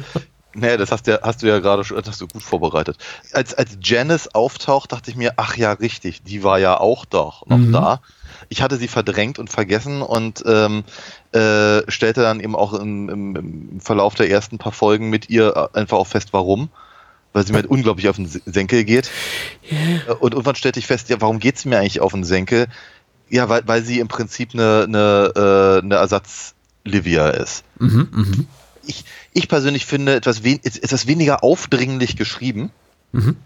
Naja, 0.56 0.78
das 0.78 0.92
hast, 0.92 1.08
ja, 1.08 1.18
hast 1.24 1.42
du 1.42 1.48
ja 1.48 1.58
gerade 1.58 1.84
schon 1.84 2.00
hast 2.06 2.22
du 2.22 2.28
gut 2.28 2.44
vorbereitet. 2.44 2.98
Als, 3.32 3.56
als 3.56 3.78
Janice 3.82 4.36
auftaucht, 4.36 4.92
dachte 4.92 5.10
ich 5.10 5.18
mir, 5.18 5.34
ach 5.38 5.58
ja, 5.58 5.72
richtig, 5.72 6.22
die 6.22 6.44
war 6.44 6.60
ja 6.60 6.80
auch 6.80 7.06
doch 7.06 7.44
noch 7.48 7.60
da. 7.72 8.02
Ich 8.50 8.62
hatte 8.62 8.78
sie 8.78 8.88
verdrängt 8.88 9.40
und 9.40 9.50
vergessen 9.50 10.02
und 10.02 10.44
ähm, 10.46 10.84
äh, 11.32 11.90
stellte 11.92 12.22
dann 12.22 12.40
eben 12.40 12.56
auch 12.56 12.74
im, 12.74 13.10
im, 13.10 13.36
im 13.36 13.82
Verlauf 13.82 14.16
der 14.16 14.30
ersten 14.30 14.58
paar 14.58 14.72
Folgen 14.72 15.10
mit 15.10 15.30
ihr 15.30 15.70
äh, 15.74 15.78
einfach 15.78 15.98
auch 15.98 16.08
fest, 16.08 16.30
warum. 16.32 16.70
Weil 17.34 17.46
sie 17.48 17.54
mir 17.54 17.68
unglaublich 17.68 18.10
auf 18.10 18.16
den 18.18 18.28
Se- 18.28 18.42
Senkel 18.46 18.84
geht. 18.84 19.10
Äh, 20.08 20.12
Und 20.20 20.34
irgendwann 20.34 20.56
stellte 20.56 20.80
ich 20.80 20.86
fest, 20.88 21.10
ja, 21.10 21.20
warum 21.20 21.40
geht 21.40 21.58
sie 21.58 21.68
mir 21.70 21.80
eigentlich 21.80 22.00
auf 22.02 22.12
den 22.12 22.24
Senkel? 22.24 22.68
Ja, 23.30 23.50
weil, 23.50 23.68
weil 23.68 23.84
sie 23.84 24.00
im 24.00 24.08
Prinzip 24.08 24.50
eine, 24.54 24.84
eine, 24.88 25.32
äh, 25.36 25.84
eine 25.84 25.96
Ersatz-Livia 25.96 27.30
ist 27.30 27.64
ich, 28.86 29.06
ich 29.34 29.48
persönlich 29.48 29.86
finde 29.86 30.14
etwas, 30.16 30.42
et- 30.42 30.84
etwas 30.84 31.08
weniger 31.08 31.44
aufdringlich 31.44 32.18
geschrieben. 32.18 32.70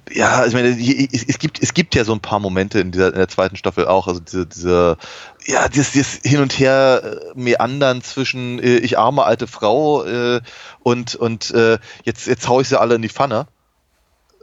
Ja, 0.09 0.45
ich 0.45 0.53
meine, 0.53 0.69
es, 0.69 1.39
gibt, 1.39 1.61
es 1.61 1.73
gibt 1.73 1.93
ja 1.93 2.05
so 2.05 2.13
ein 2.13 2.21
paar 2.21 2.39
Momente 2.39 2.79
in, 2.79 2.91
dieser, 2.91 3.09
in 3.09 3.15
der 3.15 3.27
zweiten 3.27 3.57
Staffel 3.57 3.85
auch, 3.85 4.07
also 4.07 4.21
diese, 4.21 4.45
diese 4.45 4.97
ja, 5.45 5.67
dieses, 5.67 5.91
dieses 5.91 6.21
Hin 6.23 6.39
und 6.39 6.57
Her 6.57 7.01
äh, 7.03 7.39
meandern 7.39 8.01
zwischen 8.01 8.59
äh, 8.59 8.77
ich 8.77 8.97
arme 8.97 9.25
alte 9.25 9.45
Frau 9.45 10.05
äh, 10.05 10.39
und, 10.83 11.15
und 11.15 11.51
äh, 11.51 11.79
jetzt, 12.05 12.27
jetzt 12.27 12.47
hau 12.47 12.61
ich 12.61 12.69
sie 12.69 12.79
alle 12.79 12.95
in 12.95 13.01
die 13.01 13.09
Pfanne, 13.09 13.47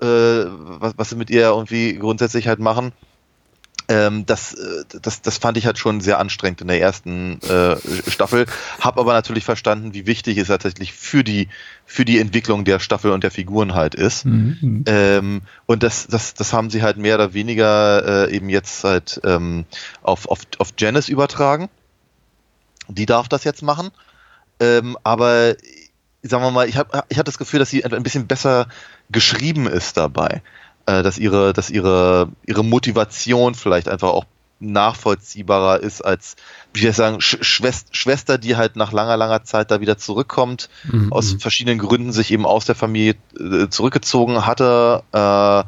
äh, 0.02 0.06
was, 0.06 0.92
was 0.98 1.08
sie 1.08 1.16
mit 1.16 1.30
ihr 1.30 1.48
irgendwie 1.48 1.94
grundsätzlich 1.94 2.46
halt 2.46 2.60
machen. 2.60 2.92
Ähm, 3.86 4.24
das, 4.24 4.54
äh, 4.54 4.84
das, 5.02 5.20
das 5.20 5.38
fand 5.38 5.58
ich 5.58 5.66
halt 5.66 5.78
schon 5.78 6.00
sehr 6.00 6.18
anstrengend 6.18 6.62
in 6.62 6.68
der 6.68 6.80
ersten 6.80 7.40
äh, 7.42 7.76
Staffel. 8.10 8.46
Hab 8.80 8.98
aber 8.98 9.12
natürlich 9.12 9.44
verstanden, 9.44 9.92
wie 9.92 10.06
wichtig 10.06 10.38
es 10.38 10.48
tatsächlich 10.48 10.92
für 10.94 11.22
die, 11.22 11.48
für 11.84 12.04
die 12.04 12.18
Entwicklung 12.18 12.64
der 12.64 12.78
Staffel 12.78 13.10
und 13.10 13.24
der 13.24 13.30
Figuren 13.30 13.74
halt 13.74 13.94
ist. 13.94 14.24
Ähm, 14.86 15.42
und 15.66 15.82
das, 15.82 16.06
das, 16.06 16.34
das 16.34 16.52
haben 16.52 16.70
sie 16.70 16.82
halt 16.82 16.96
mehr 16.96 17.16
oder 17.16 17.34
weniger 17.34 18.28
äh, 18.28 18.34
eben 18.34 18.48
jetzt 18.48 18.84
halt 18.84 19.20
ähm, 19.24 19.66
auf, 20.02 20.28
auf, 20.28 20.40
auf 20.58 20.72
Janice 20.78 21.10
übertragen. 21.10 21.68
Die 22.88 23.06
darf 23.06 23.28
das 23.28 23.44
jetzt 23.44 23.62
machen. 23.62 23.90
Ähm, 24.60 24.96
aber 25.02 25.56
sagen 26.22 26.42
wir 26.42 26.50
mal, 26.50 26.68
ich 26.68 26.76
habe 26.76 27.04
ich 27.08 27.18
hab 27.18 27.26
das 27.26 27.38
Gefühl, 27.38 27.58
dass 27.58 27.70
sie 27.70 27.84
ein 27.84 28.02
bisschen 28.02 28.26
besser 28.26 28.68
geschrieben 29.10 29.66
ist 29.66 29.96
dabei. 29.96 30.42
Äh, 30.86 31.02
dass 31.02 31.18
ihre, 31.18 31.52
dass 31.52 31.70
ihre, 31.70 32.28
ihre 32.46 32.64
Motivation 32.64 33.54
vielleicht 33.54 33.88
einfach 33.88 34.10
auch 34.10 34.26
nachvollziehbarer 34.60 35.80
ist 35.80 36.02
als, 36.02 36.36
wie 36.72 36.80
soll 36.80 36.90
ich 36.90 36.96
sagen, 36.96 37.20
Sch 37.20 37.38
Schwest 37.40 37.96
Schwester, 37.96 38.38
die 38.38 38.56
halt 38.56 38.76
nach 38.76 38.92
langer, 38.92 39.16
langer 39.16 39.44
Zeit 39.44 39.70
da 39.70 39.80
wieder 39.80 39.98
zurückkommt, 39.98 40.68
aus 41.10 41.36
verschiedenen 41.38 41.78
Gründen 41.78 42.12
sich 42.12 42.30
eben 42.30 42.46
aus 42.46 42.64
der 42.64 42.74
Familie 42.74 43.16
äh, 43.38 43.68
zurückgezogen 43.68 44.46
hatte, 44.46 45.02
äh, 45.12 45.64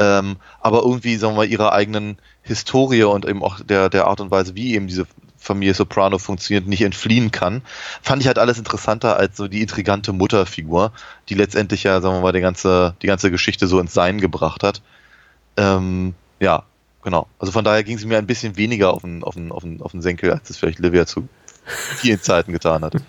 ähm, 0.00 0.36
aber 0.60 0.82
irgendwie, 0.82 1.16
sagen 1.16 1.34
wir 1.34 1.38
mal, 1.38 1.48
ihrer 1.48 1.72
eigenen 1.72 2.18
Historie 2.42 3.02
und 3.02 3.26
eben 3.26 3.42
auch 3.42 3.60
der, 3.60 3.90
der 3.90 4.06
Art 4.06 4.20
und 4.20 4.30
Weise, 4.30 4.54
wie 4.54 4.74
eben 4.74 4.86
diese 4.86 5.06
Familie 5.48 5.74
Soprano 5.74 6.18
funktioniert, 6.18 6.66
nicht 6.66 6.82
entfliehen 6.82 7.32
kann, 7.32 7.62
fand 8.02 8.22
ich 8.22 8.28
halt 8.28 8.38
alles 8.38 8.58
interessanter 8.58 9.16
als 9.16 9.36
so 9.36 9.48
die 9.48 9.62
intrigante 9.62 10.12
Mutterfigur, 10.12 10.92
die 11.28 11.34
letztendlich 11.34 11.82
ja, 11.82 12.00
sagen 12.00 12.16
wir 12.16 12.20
mal, 12.20 12.32
die 12.32 12.40
ganze, 12.40 12.94
die 13.02 13.06
ganze 13.06 13.30
Geschichte 13.30 13.66
so 13.66 13.80
ins 13.80 13.94
Sein 13.94 14.20
gebracht 14.20 14.62
hat. 14.62 14.82
Ähm, 15.56 16.14
ja, 16.38 16.64
genau. 17.02 17.26
Also 17.38 17.52
von 17.52 17.64
daher 17.64 17.82
ging 17.82 17.98
sie 17.98 18.06
mir 18.06 18.18
ein 18.18 18.26
bisschen 18.26 18.56
weniger 18.56 18.92
auf 18.92 19.02
den, 19.02 19.24
auf 19.24 19.34
den, 19.34 19.50
auf 19.50 19.62
den, 19.62 19.82
auf 19.82 19.92
den 19.92 20.02
Senkel, 20.02 20.30
als 20.32 20.50
es 20.50 20.58
vielleicht 20.58 20.78
Livia 20.78 21.06
zu 21.06 21.28
vielen 21.68 22.20
Zeiten 22.22 22.52
getan 22.52 22.82
hat. 22.82 22.94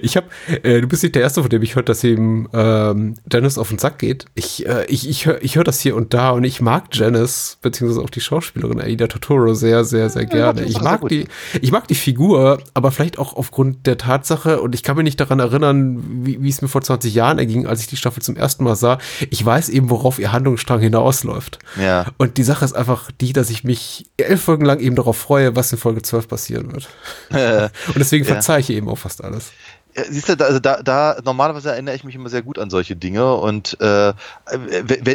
Ich 0.00 0.16
habe, 0.16 0.28
äh, 0.62 0.80
du 0.80 0.88
bist 0.88 1.02
nicht 1.02 1.14
der 1.14 1.22
Erste, 1.22 1.42
von 1.42 1.50
dem 1.50 1.62
ich 1.62 1.74
höre, 1.74 1.82
dass 1.82 2.02
ihm 2.02 2.48
ähm, 2.54 3.16
Janice 3.30 3.58
auf 3.58 3.68
den 3.68 3.78
Sack 3.78 3.98
geht. 3.98 4.24
Ich, 4.34 4.66
äh, 4.66 4.86
ich, 4.86 5.08
ich 5.08 5.26
höre 5.26 5.42
ich 5.42 5.56
hör 5.56 5.64
das 5.64 5.80
hier 5.80 5.94
und 5.94 6.14
da 6.14 6.30
und 6.30 6.44
ich 6.44 6.60
mag 6.60 6.84
Janice, 6.92 7.58
beziehungsweise 7.60 8.02
auch 8.02 8.10
die 8.10 8.20
Schauspielerin 8.20 8.80
Aida 8.80 9.08
Totoro 9.08 9.54
sehr, 9.54 9.84
sehr, 9.84 10.08
sehr 10.08 10.24
gerne. 10.24 10.62
Ich 10.64 10.80
mag 10.80 11.06
die, 11.08 11.26
ich 11.60 11.70
mag 11.70 11.86
die 11.88 11.94
Figur, 11.94 12.62
aber 12.74 12.92
vielleicht 12.92 13.18
auch 13.18 13.34
aufgrund 13.34 13.86
der 13.86 13.98
Tatsache, 13.98 14.60
und 14.60 14.74
ich 14.74 14.82
kann 14.82 14.96
mich 14.96 15.04
nicht 15.04 15.20
daran 15.20 15.40
erinnern, 15.40 16.24
wie, 16.24 16.42
wie 16.42 16.48
es 16.48 16.62
mir 16.62 16.68
vor 16.68 16.82
20 16.82 17.12
Jahren 17.14 17.38
erging, 17.38 17.66
als 17.66 17.80
ich 17.80 17.86
die 17.88 17.96
Staffel 17.96 18.22
zum 18.22 18.36
ersten 18.36 18.64
Mal 18.64 18.76
sah. 18.76 18.98
Ich 19.30 19.44
weiß 19.44 19.68
eben, 19.68 19.90
worauf 19.90 20.18
ihr 20.18 20.32
Handlungsstrang 20.32 20.80
hinausläuft. 20.80 21.58
Ja. 21.80 22.06
Und 22.18 22.38
die 22.38 22.42
Sache 22.42 22.64
ist 22.64 22.74
einfach 22.74 23.10
die, 23.20 23.32
dass 23.32 23.50
ich 23.50 23.64
mich 23.64 24.06
elf 24.16 24.42
Folgen 24.42 24.64
lang 24.64 24.80
eben 24.80 24.96
darauf 24.96 25.16
freue, 25.16 25.56
was 25.56 25.72
in 25.72 25.78
Folge 25.78 26.02
12 26.02 26.28
passieren 26.28 26.72
wird. 26.72 26.88
Und 27.88 27.98
deswegen 27.98 28.24
Ja. 28.24 28.32
verzeihe 28.34 28.60
ich 28.60 28.70
eben 28.70 28.88
auch 28.88 28.98
fast 28.98 29.22
alles. 29.22 29.52
Ja, 29.96 30.04
siehst 30.08 30.28
du, 30.28 30.36
da, 30.36 30.46
also 30.46 30.58
da, 30.58 30.82
da 30.82 31.18
normalerweise 31.24 31.70
erinnere 31.70 31.94
ich 31.94 32.04
mich 32.04 32.14
immer 32.14 32.30
sehr 32.30 32.42
gut 32.42 32.58
an 32.58 32.70
solche 32.70 32.96
Dinge 32.96 33.34
und 33.34 33.78
äh, 33.80 34.14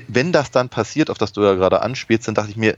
wenn, 0.08 0.32
das 0.32 0.52
dann 0.52 0.70
passiert, 0.70 1.10
auf 1.10 1.18
das 1.18 1.34
du 1.34 1.44
ja 1.44 1.56
gerade 1.56 1.82
anspielst, 1.82 2.28
dann 2.28 2.36
dachte 2.36 2.52
ich 2.52 2.58
mir, 2.58 2.78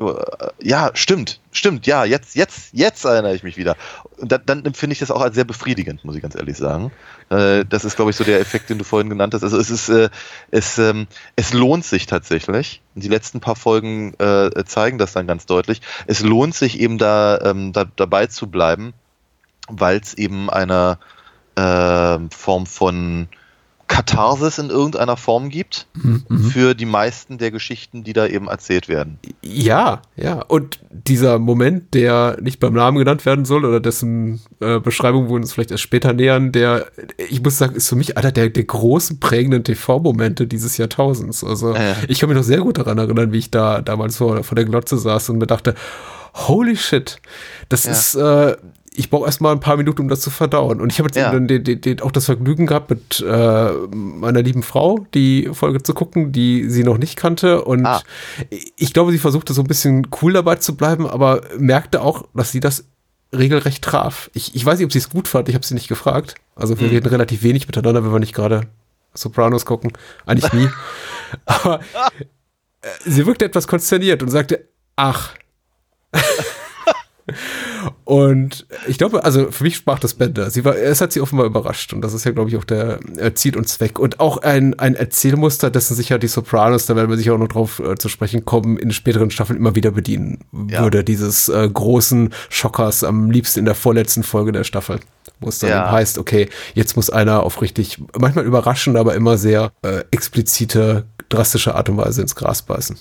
äh, 0.00 0.14
ja, 0.60 0.90
stimmt, 0.94 1.40
stimmt, 1.52 1.86
ja, 1.86 2.04
jetzt, 2.04 2.34
jetzt, 2.34 2.70
jetzt 2.72 3.04
erinnere 3.04 3.34
ich 3.34 3.44
mich 3.44 3.56
wieder. 3.56 3.76
Und 4.18 4.32
dann, 4.32 4.42
dann 4.44 4.64
empfinde 4.64 4.92
ich 4.92 4.98
das 4.98 5.10
auch 5.10 5.20
als 5.20 5.34
sehr 5.36 5.44
befriedigend, 5.44 6.04
muss 6.04 6.16
ich 6.16 6.22
ganz 6.22 6.34
ehrlich 6.34 6.56
sagen. 6.56 6.90
Äh, 7.30 7.64
das 7.64 7.84
ist, 7.84 7.96
glaube 7.96 8.10
ich, 8.10 8.16
so 8.16 8.24
der 8.24 8.40
Effekt, 8.40 8.68
den 8.68 8.78
du 8.78 8.84
vorhin 8.84 9.08
genannt 9.08 9.32
hast. 9.34 9.42
Also 9.44 9.58
es 9.58 9.70
ist, 9.70 9.88
äh, 9.88 10.08
es, 10.50 10.78
ähm, 10.78 11.06
es 11.36 11.52
lohnt 11.52 11.84
sich 11.84 12.06
tatsächlich. 12.06 12.82
Und 12.94 13.04
die 13.04 13.08
letzten 13.08 13.40
paar 13.40 13.56
Folgen 13.56 14.14
äh, 14.18 14.64
zeigen 14.64 14.98
das 14.98 15.12
dann 15.12 15.26
ganz 15.26 15.46
deutlich. 15.46 15.80
Es 16.06 16.20
lohnt 16.20 16.54
sich 16.54 16.80
eben 16.80 16.98
da, 16.98 17.38
ähm, 17.42 17.72
da 17.72 17.84
dabei 17.96 18.26
zu 18.26 18.48
bleiben, 18.48 18.94
weil 19.68 19.98
es 19.98 20.14
eben 20.14 20.50
eine 20.50 20.98
äh, 21.56 22.18
Form 22.34 22.66
von 22.66 23.28
Katharsis 23.88 24.58
in 24.58 24.68
irgendeiner 24.68 25.16
Form 25.16 25.48
gibt 25.48 25.86
für 26.50 26.74
die 26.74 26.84
meisten 26.86 27.38
der 27.38 27.52
Geschichten, 27.52 28.02
die 28.02 28.12
da 28.14 28.26
eben 28.26 28.48
erzählt 28.48 28.88
werden. 28.88 29.20
Ja, 29.42 30.02
ja. 30.16 30.40
Und 30.48 30.80
dieser 30.90 31.38
Moment, 31.38 31.94
der 31.94 32.36
nicht 32.42 32.58
beim 32.58 32.72
Namen 32.74 32.98
genannt 32.98 33.24
werden 33.24 33.44
soll 33.44 33.64
oder 33.64 33.78
dessen 33.78 34.40
äh, 34.58 34.80
Beschreibung 34.80 35.28
wir 35.28 35.36
uns 35.36 35.52
vielleicht 35.52 35.70
erst 35.70 35.84
später 35.84 36.12
nähern, 36.12 36.50
der, 36.50 36.86
ich 37.30 37.40
muss 37.40 37.58
sagen, 37.58 37.76
ist 37.76 37.88
für 37.88 37.94
mich 37.94 38.18
einer 38.18 38.32
der, 38.32 38.48
der 38.48 38.64
großen 38.64 39.20
prägenden 39.20 39.62
TV-Momente 39.62 40.48
dieses 40.48 40.76
Jahrtausends. 40.78 41.44
Also 41.44 41.72
Ja. 41.76 41.94
ich 42.08 42.18
kann 42.18 42.28
mich 42.28 42.36
noch 42.36 42.44
sehr 42.44 42.62
gut 42.62 42.78
daran 42.78 42.98
erinnern, 42.98 43.30
wie 43.30 43.38
ich 43.38 43.52
da 43.52 43.82
damals 43.82 44.16
vor, 44.16 44.42
vor 44.42 44.56
der 44.56 44.64
Glotze 44.64 44.98
saß 44.98 45.28
und 45.30 45.38
mir 45.38 45.46
dachte, 45.46 45.76
holy 46.34 46.76
shit, 46.76 47.20
das 47.68 47.84
Ja. 47.84 47.92
ist, 47.92 48.14
äh, 48.16 48.56
ich 48.98 49.10
brauche 49.10 49.26
erstmal 49.26 49.52
ein 49.52 49.60
paar 49.60 49.76
Minuten, 49.76 50.02
um 50.02 50.08
das 50.08 50.20
zu 50.20 50.30
verdauen. 50.30 50.80
Und 50.80 50.92
ich 50.92 50.98
habe 50.98 51.08
jetzt 51.08 51.16
Ja. 51.16 51.30
den, 51.30 51.46
den, 51.62 51.80
den, 51.80 52.00
auch 52.00 52.10
das 52.10 52.24
Vergnügen 52.26 52.66
gehabt, 52.66 52.90
mit 52.90 53.20
äh, 53.26 53.70
meiner 53.92 54.42
lieben 54.42 54.62
Frau 54.62 55.06
die 55.14 55.50
Folge 55.52 55.82
zu 55.82 55.94
gucken, 55.94 56.32
die 56.32 56.68
sie 56.70 56.82
noch 56.84 56.98
nicht 56.98 57.16
kannte. 57.16 57.64
Und 57.64 57.84
Ah. 57.86 58.02
ich 58.76 58.92
glaube, 58.92 59.12
sie 59.12 59.18
versuchte 59.18 59.52
so 59.54 59.62
ein 59.62 59.66
bisschen 59.66 60.08
cool 60.22 60.32
dabei 60.32 60.56
zu 60.56 60.76
bleiben, 60.76 61.06
aber 61.06 61.42
merkte 61.58 62.00
auch, 62.02 62.26
dass 62.34 62.52
sie 62.52 62.60
das 62.60 62.84
regelrecht 63.34 63.82
traf. 63.84 64.30
Ich, 64.34 64.54
ich 64.54 64.64
weiß 64.64 64.78
nicht, 64.78 64.86
ob 64.86 64.92
sie 64.92 64.98
es 64.98 65.10
gut 65.10 65.28
fand, 65.28 65.48
ich 65.48 65.54
habe 65.54 65.66
sie 65.66 65.74
nicht 65.74 65.88
gefragt. 65.88 66.34
Also 66.54 66.78
wir 66.80 66.90
reden 66.90 67.08
relativ 67.08 67.42
wenig 67.42 67.66
miteinander, 67.66 68.02
wenn 68.04 68.12
wir 68.12 68.18
nicht 68.20 68.34
gerade 68.34 68.62
Sopranos 69.14 69.64
gucken. 69.66 69.92
Eigentlich 70.26 70.52
nie. 70.52 70.68
aber 71.46 71.80
äh, 72.82 72.88
sie 73.04 73.26
wirkte 73.26 73.44
etwas 73.44 73.66
konsterniert 73.68 74.22
und 74.22 74.28
sagte, 74.30 74.68
ach. 74.94 75.34
Und 78.06 78.68
ich 78.86 78.98
glaube, 78.98 79.24
also 79.24 79.50
für 79.50 79.64
mich 79.64 79.74
sprach 79.74 79.98
das 79.98 80.14
Bände. 80.14 80.48
Sie 80.48 80.64
war, 80.64 80.76
es 80.76 81.00
hat 81.00 81.12
sie 81.12 81.20
offenbar 81.20 81.44
überrascht 81.44 81.92
und 81.92 82.02
das 82.02 82.14
ist 82.14 82.24
ja, 82.24 82.30
glaube 82.30 82.48
ich, 82.48 82.56
auch 82.56 82.62
der 82.62 83.00
äh, 83.16 83.34
Ziel 83.34 83.56
und 83.56 83.68
Zweck. 83.68 83.98
Und 83.98 84.20
auch 84.20 84.36
ein, 84.38 84.78
ein 84.78 84.94
Erzählmuster, 84.94 85.70
dessen 85.70 85.96
sich 85.96 86.10
ja 86.10 86.16
die 86.16 86.28
Sopranos, 86.28 86.86
da 86.86 86.94
werden 86.94 87.10
wir 87.10 87.16
sicher 87.16 87.34
auch 87.34 87.38
noch 87.38 87.48
drauf 87.48 87.80
äh, 87.80 87.96
zu 87.96 88.08
sprechen 88.08 88.44
kommen, 88.44 88.78
in 88.78 88.92
späteren 88.92 89.32
Staffeln 89.32 89.58
immer 89.58 89.74
wieder 89.74 89.90
bedienen 89.90 90.38
Ja. 90.68 90.84
würde. 90.84 91.02
Dieses 91.02 91.48
äh, 91.48 91.68
großen 91.68 92.32
Schockers 92.48 93.02
am 93.02 93.32
liebsten 93.32 93.58
in 93.58 93.64
der 93.64 93.74
vorletzten 93.74 94.22
Folge 94.22 94.52
der 94.52 94.62
Staffel. 94.62 95.00
Wo 95.40 95.48
es 95.48 95.58
dann 95.58 95.70
Ja. 95.70 95.90
heißt, 95.90 96.18
okay, 96.18 96.48
jetzt 96.74 96.94
muss 96.94 97.10
einer 97.10 97.42
auf 97.42 97.60
richtig, 97.60 98.00
manchmal 98.16 98.44
überraschende, 98.44 99.00
aber 99.00 99.16
immer 99.16 99.36
sehr 99.36 99.72
äh, 99.82 100.04
explizite, 100.12 101.06
drastische 101.28 101.74
Art 101.74 101.88
und 101.88 101.96
Weise 101.96 102.22
ins 102.22 102.36
Gras 102.36 102.62
beißen. 102.62 102.96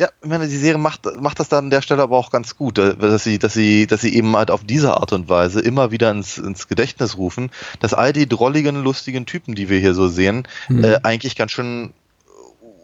Ja, 0.00 0.08
ich 0.22 0.30
meine, 0.30 0.48
die 0.48 0.56
Serie 0.56 0.78
macht, 0.78 1.20
macht 1.20 1.40
das 1.40 1.50
dann 1.50 1.66
an 1.66 1.70
der 1.70 1.82
Stelle 1.82 2.02
aber 2.02 2.16
auch 2.16 2.30
ganz 2.30 2.56
gut, 2.56 2.78
äh, 2.78 2.96
dass 2.96 3.22
sie, 3.22 3.38
dass 3.38 3.52
sie, 3.52 3.86
dass 3.86 4.00
sie 4.00 4.14
eben 4.14 4.34
halt 4.34 4.50
auf 4.50 4.64
diese 4.64 4.94
Art 4.96 5.12
und 5.12 5.28
Weise 5.28 5.60
immer 5.60 5.90
wieder 5.90 6.10
ins, 6.10 6.38
ins 6.38 6.68
Gedächtnis 6.68 7.18
rufen, 7.18 7.50
dass 7.80 7.92
all 7.92 8.14
die 8.14 8.26
drolligen, 8.26 8.82
lustigen 8.82 9.26
Typen, 9.26 9.54
die 9.54 9.68
wir 9.68 9.78
hier 9.78 9.92
so 9.92 10.08
sehen, 10.08 10.48
äh, 10.70 11.00
eigentlich 11.02 11.36
ganz 11.36 11.52
schön 11.52 11.92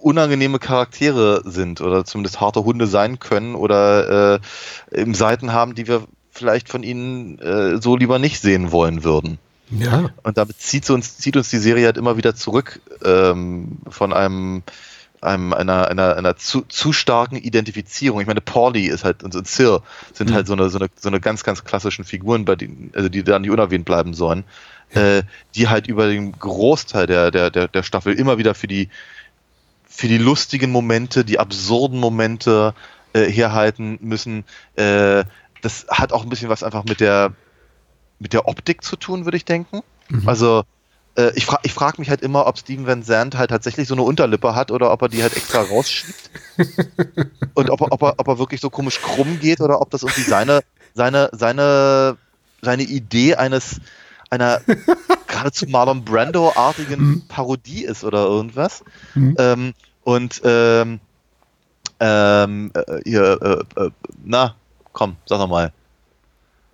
unangenehme 0.02 0.58
Charaktere 0.58 1.40
sind 1.46 1.80
oder 1.80 2.04
zumindest 2.04 2.42
harte 2.42 2.64
Hunde 2.64 2.86
sein 2.86 3.18
können 3.18 3.54
oder 3.54 4.34
äh, 4.34 4.40
im 4.90 5.14
Seiten 5.14 5.54
haben, 5.54 5.74
die 5.74 5.88
wir 5.88 6.04
vielleicht 6.30 6.68
von 6.68 6.82
ihnen 6.82 7.38
äh, 7.38 7.80
so 7.80 7.96
lieber 7.96 8.18
nicht 8.18 8.42
sehen 8.42 8.72
wollen 8.72 9.04
würden. 9.04 9.38
Ja. 9.70 10.10
Und 10.22 10.36
damit 10.36 10.60
zieht 10.60 10.88
uns, 10.90 11.16
zieht 11.16 11.36
uns 11.36 11.48
die 11.48 11.58
Serie 11.58 11.86
halt 11.86 11.96
immer 11.96 12.18
wieder 12.18 12.34
zurück 12.34 12.80
ähm, 13.02 13.78
von 13.88 14.12
einem, 14.12 14.62
einem 15.20 15.52
einer, 15.52 15.88
einer, 15.88 16.16
einer 16.16 16.36
zu, 16.36 16.62
zu 16.62 16.92
starken 16.92 17.36
Identifizierung. 17.36 18.20
Ich 18.20 18.26
meine, 18.26 18.40
Pauli 18.40 18.86
ist 18.86 19.04
halt 19.04 19.22
und 19.22 19.34
und 19.34 19.48
Sir 19.48 19.82
sind 20.12 20.32
halt 20.32 20.46
so 20.46 20.52
eine, 20.52 20.68
so 20.68 20.78
eine 20.78 20.88
so 20.96 21.08
eine 21.08 21.20
ganz, 21.20 21.44
ganz 21.44 21.64
klassischen 21.64 22.04
Figuren, 22.04 22.44
bei 22.44 22.56
denen, 22.56 22.92
also 22.94 23.08
die 23.08 23.24
dann 23.24 23.42
nicht 23.42 23.50
unerwähnt 23.50 23.84
bleiben 23.84 24.14
sollen, 24.14 24.44
äh, 24.90 25.22
die 25.54 25.68
halt 25.68 25.86
über 25.86 26.08
den 26.08 26.32
Großteil 26.32 27.06
der, 27.06 27.30
der, 27.30 27.50
der, 27.50 27.68
der 27.68 27.82
Staffel 27.82 28.14
immer 28.14 28.38
wieder 28.38 28.54
für 28.54 28.66
die 28.66 28.88
für 29.88 30.08
die 30.08 30.18
lustigen 30.18 30.70
Momente, 30.70 31.24
die 31.24 31.38
absurden 31.38 31.98
Momente 31.98 32.74
äh, 33.14 33.24
herhalten 33.24 33.98
müssen. 34.02 34.44
Äh, 34.74 35.24
das 35.62 35.86
hat 35.88 36.12
auch 36.12 36.22
ein 36.22 36.28
bisschen 36.28 36.50
was 36.50 36.62
einfach 36.62 36.84
mit 36.84 37.00
der 37.00 37.32
mit 38.18 38.32
der 38.32 38.46
Optik 38.48 38.84
zu 38.84 38.96
tun, 38.96 39.24
würde 39.24 39.36
ich 39.36 39.44
denken. 39.44 39.82
Also 40.26 40.64
äh, 41.16 41.32
ich 41.34 41.46
frage 41.46 41.62
ich 41.64 41.72
frag 41.72 41.98
mich 41.98 42.10
halt 42.10 42.20
immer, 42.22 42.46
ob 42.46 42.58
Steven 42.58 42.86
Van 42.86 43.02
Zandt 43.02 43.36
halt 43.36 43.50
tatsächlich 43.50 43.88
so 43.88 43.94
eine 43.94 44.02
Unterlippe 44.02 44.54
hat 44.54 44.70
oder 44.70 44.92
ob 44.92 45.02
er 45.02 45.08
die 45.08 45.22
halt 45.22 45.36
extra 45.36 45.62
rausschiebt. 45.62 46.30
Und 47.54 47.70
ob 47.70 47.80
er, 47.80 47.92
ob, 47.92 48.02
er, 48.02 48.14
ob 48.18 48.28
er 48.28 48.38
wirklich 48.38 48.60
so 48.60 48.70
komisch 48.70 49.00
krumm 49.00 49.38
geht 49.40 49.60
oder 49.60 49.80
ob 49.80 49.90
das 49.90 50.02
irgendwie 50.02 50.22
seine, 50.22 50.60
seine, 50.94 51.30
seine, 51.32 52.16
seine 52.62 52.82
Idee 52.82 53.36
eines 53.36 53.80
einer 54.30 54.60
geradezu 55.26 55.66
Marlon 55.66 56.04
Brando-artigen 56.04 57.26
Parodie 57.28 57.84
ist 57.84 58.04
oder 58.04 58.24
irgendwas. 58.26 58.82
Ähm, 59.14 59.74
und 60.04 60.40
ähm, 60.44 61.00
ähm, 62.00 62.70
äh, 62.74 63.00
hier, 63.04 63.64
äh, 63.76 63.80
äh, 63.84 63.90
na, 64.24 64.54
komm, 64.92 65.16
sag 65.26 65.38
noch 65.38 65.48
mal. 65.48 65.72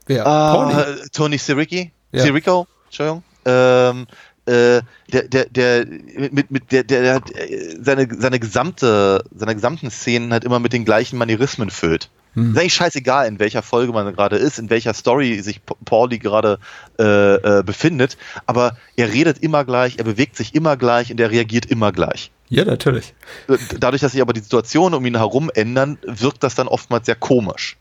Wer? 0.06 0.26
Ah, 0.26 0.80
äh, 0.80 1.08
Tony 1.12 1.38
Sirico, 1.38 1.90
Ja. 2.10 2.22
Sirico, 2.22 2.66
Entschuldigung. 2.86 3.22
Ähm, 3.44 4.06
äh, 4.46 4.82
der, 5.12 5.22
der, 5.28 5.46
der, 5.46 5.86
mit, 6.30 6.50
mit, 6.50 6.72
der, 6.72 6.84
der, 6.84 7.02
der 7.02 7.14
hat 7.14 7.30
äh, 7.36 7.76
seine, 7.80 8.08
seine 8.18 8.40
gesamte, 8.40 9.24
seine 9.34 9.54
gesamten 9.54 9.90
Szenen 9.90 10.32
halt 10.32 10.44
immer 10.44 10.58
mit 10.58 10.72
den 10.72 10.84
gleichen 10.84 11.18
Manierismen 11.18 11.70
füllt. 11.70 12.10
Hm. 12.34 12.52
Ist 12.52 12.58
eigentlich 12.58 12.74
scheißegal, 12.74 13.28
in 13.28 13.38
welcher 13.38 13.62
Folge 13.62 13.92
man 13.92 14.12
gerade 14.14 14.36
ist, 14.36 14.58
in 14.58 14.70
welcher 14.70 14.94
Story 14.94 15.40
sich 15.40 15.64
Pa- 15.64 15.76
Pauli 15.84 16.18
gerade 16.18 16.58
äh, 16.98 17.34
äh, 17.34 17.62
befindet, 17.62 18.16
aber 18.46 18.76
er 18.96 19.12
redet 19.12 19.38
immer 19.38 19.64
gleich, 19.64 19.98
er 19.98 20.04
bewegt 20.04 20.36
sich 20.36 20.54
immer 20.54 20.76
gleich 20.76 21.10
und 21.10 21.20
er 21.20 21.30
reagiert 21.30 21.66
immer 21.66 21.92
gleich. 21.92 22.30
Ja, 22.48 22.64
natürlich. 22.64 23.14
Dadurch, 23.78 24.02
dass 24.02 24.12
sich 24.12 24.20
aber 24.22 24.32
die 24.32 24.40
Situationen 24.40 24.94
um 24.94 25.06
ihn 25.06 25.16
herum 25.16 25.50
ändern, 25.54 25.98
wirkt 26.02 26.42
das 26.42 26.54
dann 26.54 26.68
oftmals 26.68 27.06
sehr 27.06 27.16
komisch. 27.16 27.76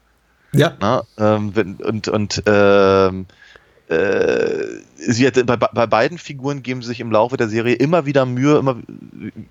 Ja. 0.54 0.74
Ne? 0.82 1.04
Ähm, 1.18 1.78
und 1.84 2.08
und 2.10 2.44
ähm, 2.46 3.26
äh, 3.26 3.51
sie 4.98 5.28
hat, 5.28 5.46
bei, 5.46 5.56
bei 5.56 5.88
beiden 5.88 6.18
Figuren 6.18 6.64
geben 6.64 6.82
sie 6.82 6.90
sich 6.90 7.00
im 7.00 7.12
Laufe 7.12 7.38
der 7.38 7.50
Serie 7.50 7.76
immer 7.76 8.06
wieder 8.06 8.26
Mühe, 8.26 8.58
immer 8.58 8.78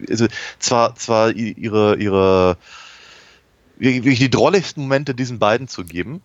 also 0.08 0.26
zwar 0.58 0.94
zwar 0.96 1.32
ihre 1.32 1.96
ihre 1.96 2.56
wirklich 3.78 4.18
die 4.18 4.30
drolligsten 4.30 4.82
Momente 4.82 5.14
diesen 5.14 5.38
beiden 5.38 5.68
zu 5.68 5.84
geben 5.84 6.22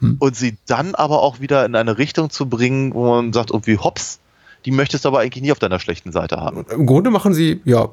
Hm. 0.00 0.16
und 0.18 0.36
sie 0.36 0.56
dann 0.66 0.94
aber 0.94 1.22
auch 1.22 1.40
wieder 1.40 1.64
in 1.64 1.74
eine 1.74 1.98
Richtung 1.98 2.30
zu 2.30 2.48
bringen, 2.48 2.94
wo 2.94 3.06
man 3.06 3.32
sagt 3.32 3.50
irgendwie 3.50 3.78
hops, 3.78 4.20
die 4.64 4.70
möchtest 4.70 5.04
du 5.04 5.08
aber 5.08 5.20
eigentlich 5.20 5.42
nie 5.42 5.52
auf 5.52 5.58
deiner 5.58 5.80
schlechten 5.80 6.12
Seite 6.12 6.36
haben. 6.36 6.64
Im 6.70 6.86
Grunde 6.86 7.10
machen 7.10 7.34
sie, 7.34 7.60
ja, 7.64 7.88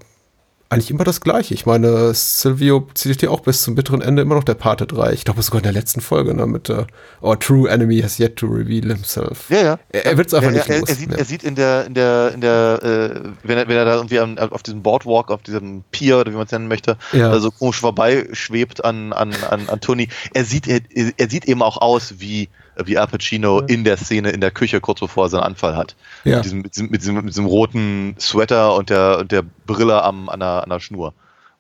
eigentlich 0.70 0.90
immer 0.90 1.04
das 1.04 1.22
Gleiche. 1.22 1.54
Ich 1.54 1.66
meine, 1.66 2.14
Silvio 2.14 2.88
zieht 2.96 3.22
dir 3.22 3.32
auch 3.32 3.42
bis 3.42 3.62
zum 3.62 3.76
bitteren 3.76 4.02
Ende 4.02 4.24
immer 4.24 4.36
noch 4.36 4.44
der 4.44 4.56
Pate 4.56 4.88
3. 4.88 5.14
Ich 5.14 5.24
glaube 5.24 5.42
sogar 5.44 5.60
in 5.60 5.64
der 5.64 5.72
letzten 5.74 6.02
Folge, 6.02 6.34
ne, 6.34 6.48
mit 6.48 6.70
uh, 6.70 6.86
Our 7.22 7.40
True 7.40 7.70
Enemy 7.70 8.02
has 8.02 8.20
yet 8.20 8.36
to 8.38 8.48
reveal 8.48 8.88
himself. 8.88 9.50
Ja, 9.50 9.62
ja. 9.64 9.80
Er, 9.90 10.06
er 10.08 10.18
wird 10.18 10.28
es 10.28 10.34
einfach 10.34 10.50
Ja, 10.52 10.58
nicht 10.58 10.70
er, 10.70 10.80
los. 10.80 10.90
er, 10.90 10.96
sieht, 10.96 11.12
Ja. 11.12 11.18
er 11.18 11.26
sieht 11.26 11.44
in 11.44 11.56
der, 11.56 11.86
in 11.86 11.94
der, 11.94 12.32
in 12.34 12.42
der, 12.42 12.80
äh, 12.84 13.30
wenn 13.44 13.58
er, 13.60 13.68
wenn 13.68 13.78
er 13.78 13.86
da 13.86 13.96
irgendwie 13.96 14.20
am, 14.20 14.38
auf 14.40 14.64
diesem 14.64 14.82
Boardwalk, 14.82 15.30
auf 15.30 15.44
diesem 15.44 15.84
Pier 15.92 16.18
oder 16.20 16.32
wie 16.32 16.36
man 16.36 16.46
es 16.48 16.52
nennen 16.52 16.68
möchte, 16.68 16.98
Ja. 17.14 17.40
so 17.40 17.52
komisch 17.52 17.80
vorbeischwebt 17.80 18.84
an, 18.84 19.14
an, 19.14 19.34
an, 19.50 19.70
an 19.70 19.82
Tony. 19.82 20.08
Er 20.34 20.46
sieht, 20.46 20.68
er, 20.68 20.80
er 21.18 21.30
sieht 21.30 21.46
eben 21.46 21.62
auch 21.62 21.78
aus 21.78 22.16
wie, 22.18 22.50
wie 22.84 22.98
Al 22.98 23.08
Pacino 23.08 23.60
in 23.60 23.84
der 23.84 23.98
Szene 23.98 24.30
in 24.32 24.42
der 24.42 24.52
Küche, 24.52 24.82
kurz 24.82 25.00
bevor 25.00 25.26
er 25.26 25.30
seinen 25.30 25.44
Anfall 25.44 25.76
hat. 25.76 25.96
Ja. 26.24 26.38
Mit, 26.38 26.46
diesem, 26.46 26.62
mit, 26.62 26.76
diesem, 26.76 26.90
mit, 26.90 27.02
diesem, 27.02 27.16
mit 27.16 27.28
diesem 27.30 27.46
roten 27.46 28.16
Sweater 28.20 28.76
und 28.76 28.90
der, 28.90 29.20
und 29.20 29.32
der 29.32 29.44
Brille 29.66 30.04
am, 30.04 30.30
an, 30.30 30.40
der, 30.40 30.64
an 30.64 30.70
der 30.70 30.80
Schnur. 30.80 31.14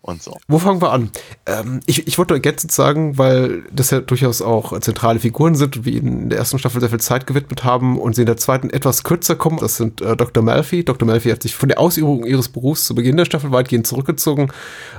Und 0.05 0.21
so. 0.21 0.37
Wo 0.47 0.59
fangen 0.59 0.83
wir 0.83 0.91
an? 0.91 1.09
Ähm, 1.47 1.79
ich, 1.87 2.05
ich 2.05 2.19
wollte 2.19 2.35
ergänzend 2.35 2.71
sagen, 2.71 3.17
weil 3.17 3.63
das 3.71 3.89
ja 3.89 4.01
durchaus 4.01 4.39
auch 4.43 4.79
zentrale 4.79 5.19
Figuren 5.19 5.55
sind 5.55 5.77
und 5.77 5.85
wir 5.85 5.93
ihnen 5.93 6.21
in 6.21 6.29
der 6.29 6.37
ersten 6.37 6.59
Staffel 6.59 6.79
sehr 6.79 6.91
viel 6.91 6.99
Zeit 6.99 7.25
gewidmet 7.25 7.63
haben 7.63 7.97
und 7.97 8.13
sie 8.13 8.21
in 8.21 8.27
der 8.27 8.37
zweiten 8.37 8.69
etwas 8.69 9.03
kürzer 9.03 9.35
kommen. 9.35 9.57
Das 9.57 9.77
sind 9.77 10.01
äh, 10.01 10.15
Dr. 10.15 10.43
Malfi. 10.43 10.85
Dr. 10.85 11.07
Malfi 11.07 11.31
hat 11.31 11.41
sich 11.41 11.55
von 11.55 11.69
der 11.69 11.79
Ausübung 11.79 12.23
ihres 12.23 12.49
Berufs 12.49 12.85
zu 12.85 12.93
Beginn 12.93 13.17
der 13.17 13.25
Staffel 13.25 13.51
weitgehend 13.51 13.87
zurückgezogen, 13.87 14.51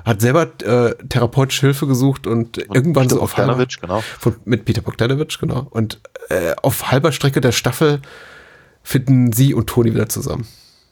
hat 0.04 0.20
selber 0.20 0.48
äh, 0.64 0.96
therapeutische 1.08 1.66
Hilfe 1.66 1.86
gesucht 1.86 2.26
und, 2.26 2.58
irgendwann 2.58 3.04
Peter 3.04 3.14
so 3.14 3.22
auf 3.22 3.36
halber, 3.36 3.64
genau. 3.80 4.02
von, 4.18 4.34
mit 4.44 4.64
Peter 4.64 4.82
Bogdanovich, 4.82 5.38
genau. 5.38 5.68
Und 5.70 6.00
äh, 6.30 6.56
auf 6.62 6.90
halber 6.90 7.12
Strecke 7.12 7.40
der 7.40 7.52
Staffel 7.52 8.00
finden 8.82 9.32
sie 9.32 9.54
und 9.54 9.68
Toni 9.68 9.94
wieder 9.94 10.08
zusammen 10.08 10.48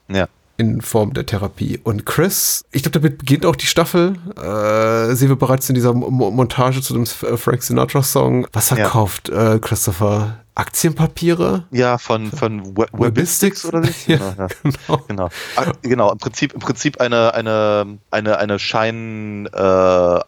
Ja. 0.09 0.28
In 0.56 0.80
Form 0.82 1.14
der 1.14 1.26
Therapie. 1.26 1.80
Und 1.82 2.06
Chris, 2.06 2.64
ich 2.70 2.82
glaube, 2.82 3.00
damit 3.00 3.18
beginnt 3.18 3.44
auch 3.46 3.56
die 3.56 3.66
Staffel. 3.66 4.14
Äh, 4.37 5.14
sehen 5.14 5.28
wir 5.28 5.37
bereits 5.37 5.68
in 5.68 5.75
dieser 5.75 5.92
Mo- 5.94 6.30
Montage 6.30 6.80
zu 6.80 6.92
dem 6.94 7.02
äh, 7.04 7.37
Frank 7.37 7.62
Sinatra-Song. 7.62 8.46
Was 8.52 8.70
Ja. 8.70 8.76
verkauft 8.76 9.28
äh, 9.30 9.58
Christopher? 9.58 10.38
Aktienpapiere? 10.56 11.64
Ja, 11.73 11.99
von, 11.99 12.30
von 12.30 12.76
We 12.76 12.87
Webistics 12.92 13.64
oder 13.64 13.82
wie? 13.82 13.90
Ja, 14.12 14.18
ja. 14.38 14.46
genau. 14.62 15.02
Genau. 15.08 15.28
Ah, 15.56 15.73
genau, 15.82 16.12
im 16.12 16.18
Prinzip, 16.18 16.52
im 16.52 16.61
Prinzip 16.61 17.00
eine, 17.00 17.34
eine, 17.34 17.99
eine, 18.12 18.38
eine 18.38 18.58
Schein, 18.61 19.46
äh, 19.52 20.20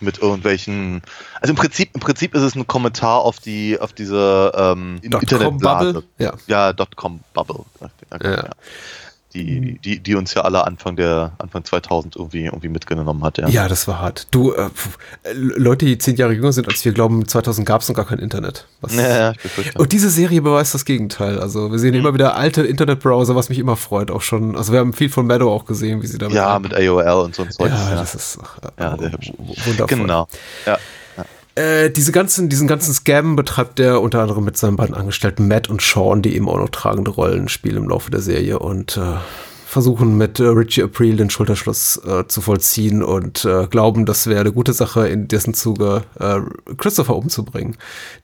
mit 0.00 0.18
irgendwelchen, 0.18 1.02
also 1.40 1.50
im 1.52 1.56
Prinzip, 1.56 1.90
im 1.94 2.00
Prinzip 2.00 2.36
ist 2.36 2.42
es 2.42 2.54
ein 2.54 2.68
Kommentar 2.68 3.18
auf 3.22 3.40
die, 3.40 3.80
auf 3.80 3.92
diese, 3.92 4.52
ähm, 4.54 4.98
Internetblase. 5.02 6.04
Ja. 6.18 6.34
Ja, 6.46 6.72
Dotcom-Bubble. 6.72 7.64
Ja. 7.80 8.30
Ja. 8.30 8.50
Die, 9.34 9.78
die, 9.84 9.98
die 10.00 10.14
uns 10.14 10.32
ja 10.32 10.42
alle 10.42 10.66
Anfang 10.66 10.96
der, 10.96 11.32
Anfang 11.38 11.62
2000 11.62 12.16
irgendwie, 12.16 12.44
irgendwie 12.46 12.68
mitgenommen 12.68 13.22
hat, 13.22 13.36
ja. 13.36 13.48
Ja, 13.48 13.68
das 13.68 13.86
war 13.86 13.98
hart. 14.00 14.28
Du, 14.30 14.52
äh, 14.52 14.70
äh, 15.24 15.32
Leute, 15.34 15.84
die 15.84 15.98
zehn 15.98 16.16
Jahre 16.16 16.32
jünger 16.32 16.52
sind 16.52 16.68
als 16.68 16.82
wir, 16.86 16.92
glauben, 16.92 17.26
2000 17.28 17.66
gab 17.68 17.82
es 17.82 17.88
noch 17.88 17.96
gar 17.96 18.06
kein 18.06 18.18
Internet. 18.18 18.66
Was, 18.80 18.94
Ja, 18.94 19.08
ja, 19.08 19.32
ich. 19.32 19.76
Und 19.78 19.92
diese 19.92 20.08
Serie 20.08 20.40
beweist 20.40 20.72
das 20.72 20.86
Gegenteil. 20.86 21.38
Also 21.38 21.70
wir 21.70 21.78
sehen 21.78 21.92
Mhm. 21.92 22.00
immer 22.00 22.14
wieder 22.14 22.34
alte 22.36 22.62
Internetbrowser, 22.62 23.36
was 23.36 23.50
mich 23.50 23.58
immer 23.58 23.76
freut. 23.76 24.10
Auch 24.10 24.22
schon. 24.22 24.56
Also 24.56 24.72
wir 24.72 24.78
haben 24.80 24.94
viel 24.94 25.10
von 25.10 25.26
Meadow 25.26 25.52
auch 25.52 25.66
gesehen, 25.66 26.00
wie 26.02 26.06
sie 26.06 26.16
damit. 26.18 26.34
Ja, 26.34 26.46
arbeiten. 26.46 26.74
mit 26.74 26.88
AOL 26.88 27.24
und 27.26 27.34
so 27.34 27.42
ein 27.42 27.50
Zeug. 27.50 27.70
ja, 27.70 27.90
ja. 27.90 27.96
das 27.96 28.14
ist 28.14 28.38
äh, 28.38 28.82
Ja, 28.82 28.96
sehr 28.96 29.12
hübsch. 29.12 29.32
wundervoll. 29.36 29.86
Genau. 29.98 30.28
Ja. 30.64 30.78
Äh, 31.56 31.90
diese 31.90 32.12
ganzen, 32.12 32.50
diesen 32.50 32.68
ganzen 32.68 32.92
Scam 32.92 33.34
betreibt 33.34 33.80
er 33.80 34.02
unter 34.02 34.20
anderem 34.20 34.44
mit 34.44 34.58
seinen 34.58 34.76
beiden 34.76 34.94
Angestellten 34.94 35.48
Matt 35.48 35.70
und 35.70 35.80
Sean, 35.80 36.20
die 36.20 36.36
eben 36.36 36.48
auch 36.48 36.58
noch 36.58 36.68
tragende 36.68 37.10
Rollen 37.10 37.48
spielen 37.48 37.78
im 37.78 37.88
Laufe 37.88 38.10
der 38.10 38.20
Serie. 38.20 38.58
Und 38.58 38.98
äh, 38.98 39.16
versuchen 39.68 40.16
mit 40.16 40.38
äh, 40.38 40.44
Richie 40.44 40.84
April 40.84 41.16
den 41.16 41.28
Schulterschluss 41.28 42.00
äh, 42.06 42.26
zu 42.28 42.40
vollziehen 42.40 43.02
und 43.02 43.44
äh, 43.44 43.66
glauben, 43.66 44.06
das 44.06 44.28
wäre 44.28 44.40
eine 44.40 44.52
gute 44.52 44.72
Sache, 44.72 45.08
in 45.08 45.26
dessen 45.26 45.54
Zuge 45.54 46.04
äh, 46.20 46.38
Christopher 46.76 47.16
umzubringen, 47.16 47.76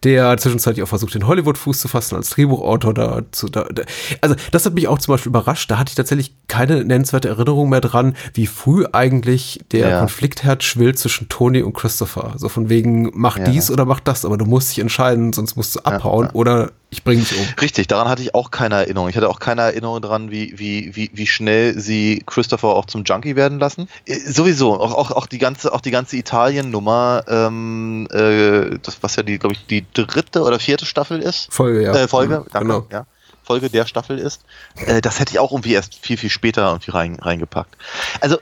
der 0.05 0.37
zwischenzeitlich 0.39 0.85
auch 0.85 0.89
versucht, 0.89 1.15
den 1.15 1.27
Hollywood 1.27 1.59
Fuß 1.59 1.81
zu 1.81 1.89
fassen 1.89 2.15
als 2.15 2.31
Drehbuchautor. 2.31 2.95
Dazu, 2.95 3.49
da, 3.49 3.65
da, 3.65 3.83
also 4.21 4.37
das 4.53 4.65
hat 4.67 4.75
mich 4.75 4.87
auch 4.87 4.99
zum 5.01 5.15
Beispiel 5.15 5.31
überrascht. 5.31 5.69
Da 5.69 5.79
hatte 5.79 5.91
ich 5.91 5.97
tatsächlich 5.97 6.33
keine 6.47 6.85
nennenswerte 6.85 7.29
Erinnerung 7.29 7.71
mehr 7.71 7.81
dran, 7.81 8.15
wie 8.35 8.47
früh 8.47 8.87
eigentlich 8.93 9.61
der 9.73 9.89
Ja. 9.89 9.99
Konfliktherd 9.99 10.63
schwillt 10.63 10.99
zwischen 11.01 11.29
Tony 11.29 11.63
und 11.63 11.73
Christopher. 11.75 12.35
So 12.37 12.49
von 12.49 12.69
wegen, 12.69 13.11
mach 13.15 13.37
Ja. 13.39 13.45
dies 13.45 13.69
oder 13.71 13.85
mach 13.85 13.99
das, 14.01 14.25
aber 14.25 14.37
du 14.39 14.45
musst 14.45 14.71
dich 14.71 14.79
entscheiden, 14.79 15.33
sonst 15.33 15.57
musst 15.57 15.75
du 15.75 15.81
abhauen 15.81 16.31
oder 16.33 16.71
ich 16.93 17.03
bring 17.05 17.21
dich 17.21 17.35
um. 17.35 17.47
Richtig, 17.61 17.87
daran 17.89 18.07
hatte 18.09 18.21
ich 18.21 18.35
auch 18.35 18.51
keine 18.51 18.75
Erinnerung. 18.75 19.09
Ich 19.09 19.17
hatte 19.17 19.31
auch 19.31 19.39
keine 19.41 19.63
Erinnerung 19.63 20.03
daran, 20.03 20.31
wie, 20.31 20.59
wie, 20.59 20.95
wie, 20.95 21.11
wie 21.15 21.27
schnell 21.27 21.79
sie 21.81 22.23
Christopher 22.27 22.69
auch 22.69 22.85
zum 22.85 23.05
Junkie 23.05 23.35
werden 23.35 23.59
lassen. 23.59 23.89
Äh, 24.05 24.19
sowieso, 24.19 24.79
auch, 24.79 24.93
auch, 24.93 25.11
auch 25.11 25.27
die 25.27 25.39
ganze, 25.39 25.73
auch 25.73 25.81
die 25.81 25.91
ganze 25.91 26.19
Italien-Nummer, 26.19 27.25
ähm, 27.29 28.07
äh, 28.13 28.79
das, 28.83 28.99
was 29.03 29.17
ja 29.17 29.23
die, 29.23 29.39
glaube 29.39 29.55
ich, 29.55 29.67
die 29.67 29.87
dritte 29.95 30.43
oder 30.43 30.61
vierte 30.61 30.85
Staffel 30.85 31.21
ist. 31.21 31.49
Folge, 31.51 31.83
ja. 31.83 31.95
Äh, 31.95 32.09
Folge, 32.09 32.41
Mhm, 32.41 32.45
danke, 32.53 32.69
Genau. 32.69 32.87
ja. 32.93 33.07
Folge 33.43 33.71
der 33.71 33.87
Staffel 33.87 34.19
ist. 34.19 34.43
Äh, 34.87 35.01
das 35.01 35.19
hätte 35.19 35.33
ich 35.33 35.39
auch 35.39 35.51
irgendwie 35.51 35.73
erst 35.73 35.95
viel, 35.95 36.19
viel 36.19 36.31
später 36.31 36.69
irgendwie 36.69 36.91
rein, 36.91 37.19
reingepackt. 37.19 37.75
Also, 38.21 38.37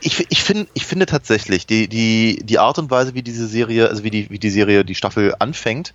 ich, 0.00 0.26
ich, 0.30 0.42
find, 0.42 0.68
ich 0.74 0.84
finde 0.84 1.06
tatsächlich, 1.06 1.66
die, 1.66 1.88
die, 1.88 2.40
die 2.44 2.58
Art 2.58 2.78
und 2.78 2.90
Weise, 2.90 3.14
wie 3.14 3.22
diese 3.22 3.46
Serie, 3.48 3.88
also 3.88 4.04
wie 4.04 4.10
die, 4.10 4.28
wie 4.28 4.38
die 4.38 4.50
Serie, 4.50 4.84
die 4.84 4.94
Staffel 4.94 5.34
anfängt, 5.38 5.94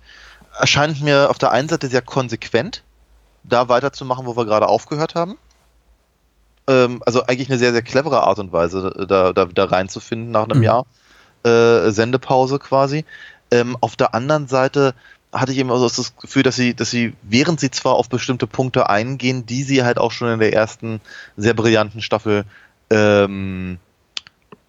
erscheint 0.58 1.00
mir 1.00 1.30
auf 1.30 1.38
der 1.38 1.50
einen 1.52 1.68
Seite 1.68 1.88
sehr 1.88 2.02
konsequent, 2.02 2.82
da 3.44 3.68
weiterzumachen, 3.68 4.26
wo 4.26 4.36
wir 4.36 4.44
gerade 4.44 4.68
aufgehört 4.68 5.14
haben. 5.14 5.38
Ähm, 6.66 7.02
also 7.06 7.24
eigentlich 7.26 7.48
eine 7.48 7.58
sehr, 7.58 7.72
sehr 7.72 7.82
clevere 7.82 8.22
Art 8.22 8.38
und 8.38 8.52
Weise, 8.52 9.06
da, 9.08 9.32
da, 9.32 9.44
da 9.46 9.64
reinzufinden 9.64 10.30
nach 10.30 10.44
einem 10.44 10.58
Mhm. 10.58 10.64
Jahr 10.64 10.86
äh, 11.44 11.90
Sendepause 11.90 12.58
quasi. 12.58 13.04
Ähm, 13.50 13.76
auf 13.80 13.96
der 13.96 14.14
anderen 14.14 14.46
Seite 14.46 14.94
hatte 15.32 15.52
ich 15.52 15.58
eben 15.58 15.70
also 15.70 15.88
das 15.88 16.16
Gefühl, 16.16 16.42
dass 16.42 16.56
sie, 16.56 16.74
dass 16.74 16.90
sie, 16.90 17.14
während 17.22 17.60
sie 17.60 17.70
zwar 17.70 17.94
auf 17.94 18.08
bestimmte 18.08 18.46
Punkte 18.46 18.90
eingehen, 18.90 19.46
die 19.46 19.62
sie 19.62 19.84
halt 19.84 19.98
auch 19.98 20.12
schon 20.12 20.32
in 20.32 20.40
der 20.40 20.52
ersten 20.52 21.00
sehr 21.36 21.54
brillanten 21.54 22.02
Staffel 22.02 22.44
ähm, 22.90 23.78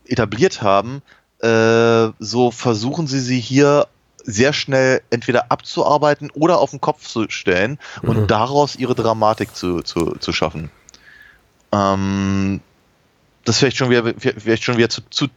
etabliert 0.06 0.62
haben, 0.62 1.02
äh, 1.40 2.10
so 2.20 2.52
versuchen 2.52 3.08
sie 3.08 3.20
sie 3.20 3.40
hier 3.40 3.88
sehr 4.24 4.54
schnell 4.54 5.02
entweder 5.10 5.52
abzuarbeiten 5.52 6.30
oder 6.32 6.60
auf 6.60 6.72
den 6.72 6.82
Kopf 6.82 7.08
zu 7.08 7.30
stellen 7.30 7.80
und 8.02 8.18
Mhm. 8.18 8.28
daraus 8.28 8.76
ihre 8.76 8.96
Dramatik 8.96 9.56
zu, 9.56 9.82
zu, 9.82 10.16
zu 10.20 10.34
schaffen. 10.34 10.72
Ähm, 11.72 12.62
das 13.46 13.56
ist 13.56 13.60
vielleicht 13.60 13.78
schon 13.78 13.90
wieder, 13.90 14.14
vielleicht 14.18 14.64
schon 14.64 14.78
wieder 14.78 14.90
zu, 14.90 15.02
zu 15.10 15.28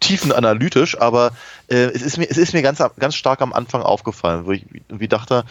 tiefenanalytisch, 0.00 1.00
aber 1.00 1.32
äh, 1.68 1.86
es 1.86 2.02
ist 2.02 2.18
mir, 2.18 2.26
es 2.28 2.36
ist 2.36 2.52
mir 2.52 2.62
ganz, 2.62 2.82
ganz 2.98 3.14
stark 3.14 3.40
am 3.40 3.52
Anfang 3.52 3.82
aufgefallen, 3.82 4.44
wo 4.44 4.52
ich 4.52 4.66
wie 4.88 5.08
dachte, 5.08 5.44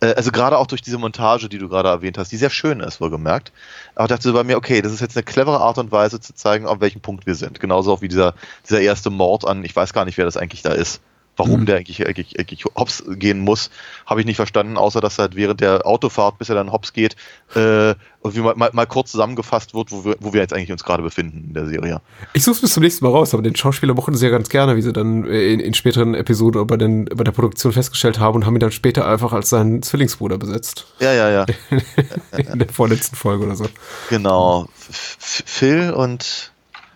äh, 0.00 0.14
also 0.14 0.32
gerade 0.32 0.58
auch 0.58 0.66
durch 0.66 0.82
diese 0.82 0.98
Montage, 0.98 1.48
die 1.48 1.58
du 1.58 1.68
gerade 1.68 1.88
erwähnt 1.88 2.18
hast, 2.18 2.32
die 2.32 2.36
sehr 2.36 2.50
schön 2.50 2.80
ist, 2.80 3.00
wohlgemerkt, 3.00 3.52
aber 3.94 4.08
dachte 4.08 4.24
so 4.24 4.32
bei 4.32 4.42
mir, 4.42 4.56
okay, 4.56 4.82
das 4.82 4.92
ist 4.92 5.00
jetzt 5.00 5.16
eine 5.16 5.22
clevere 5.24 5.60
Art 5.60 5.78
und 5.78 5.92
Weise 5.92 6.20
zu 6.20 6.34
zeigen, 6.34 6.66
auf 6.66 6.80
welchem 6.80 7.00
Punkt 7.00 7.26
wir 7.26 7.34
sind. 7.36 7.60
Genauso 7.60 7.92
auch 7.92 8.02
wie 8.02 8.08
dieser, 8.08 8.34
dieser 8.68 8.80
erste 8.80 9.10
Mord 9.10 9.46
an, 9.46 9.64
ich 9.64 9.76
weiß 9.76 9.92
gar 9.92 10.04
nicht, 10.04 10.18
wer 10.18 10.24
das 10.24 10.36
eigentlich 10.36 10.62
da 10.62 10.72
ist. 10.72 11.00
Warum 11.40 11.60
Mhm. 11.60 11.66
der 11.66 11.76
eigentlich, 11.76 12.06
eigentlich, 12.06 12.38
eigentlich 12.38 12.64
hops 12.76 13.02
gehen 13.08 13.40
muss, 13.40 13.70
habe 14.04 14.20
ich 14.20 14.26
nicht 14.26 14.36
verstanden, 14.36 14.76
außer 14.76 15.00
dass 15.00 15.18
halt 15.18 15.36
während 15.36 15.62
der 15.62 15.86
Autofahrt, 15.86 16.36
bis 16.38 16.50
er 16.50 16.54
dann 16.54 16.70
hops 16.70 16.92
geht, 16.92 17.16
äh, 17.54 17.94
irgendwie 18.22 18.40
mal, 18.40 18.54
mal, 18.54 18.68
mal 18.74 18.84
kurz 18.86 19.10
zusammengefasst 19.12 19.72
wird, 19.72 19.90
wo 19.90 20.04
wir, 20.04 20.16
wo 20.20 20.34
wir 20.34 20.42
jetzt 20.42 20.52
eigentlich 20.52 20.70
uns 20.70 20.84
gerade 20.84 21.02
befinden 21.02 21.46
in 21.48 21.54
der 21.54 21.66
Serie. 21.66 22.02
Ich 22.34 22.44
suche 22.44 22.56
es 22.56 22.60
bis 22.60 22.74
zum 22.74 22.82
nächsten 22.82 23.04
Mal 23.06 23.10
raus, 23.10 23.32
aber 23.32 23.42
den 23.42 23.56
Schauspieler 23.56 23.94
mochten 23.94 24.14
sie 24.14 24.26
ja 24.26 24.30
ganz 24.30 24.50
gerne, 24.50 24.76
wie 24.76 24.82
sie 24.82 24.92
dann 24.92 25.24
in, 25.24 25.60
in 25.60 25.72
späteren 25.72 26.14
Episoden 26.14 26.66
bei, 26.66 26.76
den, 26.76 27.06
bei 27.06 27.24
der 27.24 27.32
Produktion 27.32 27.72
festgestellt 27.72 28.18
haben 28.18 28.36
und 28.36 28.44
haben 28.44 28.54
ihn 28.56 28.60
dann 28.60 28.72
später 28.72 29.06
einfach 29.08 29.32
als 29.32 29.48
seinen 29.48 29.82
Zwillingsbruder 29.82 30.36
besetzt. 30.36 30.86
Ja, 31.00 31.14
ja, 31.14 31.30
ja. 31.30 31.46
In 32.52 32.58
der 32.58 32.68
vorletzten 32.68 33.16
Folge 33.16 33.44
oder 33.46 33.56
so. 33.56 33.66
Genau. 34.10 34.68
Phil 34.76 35.90
und. 35.92 36.52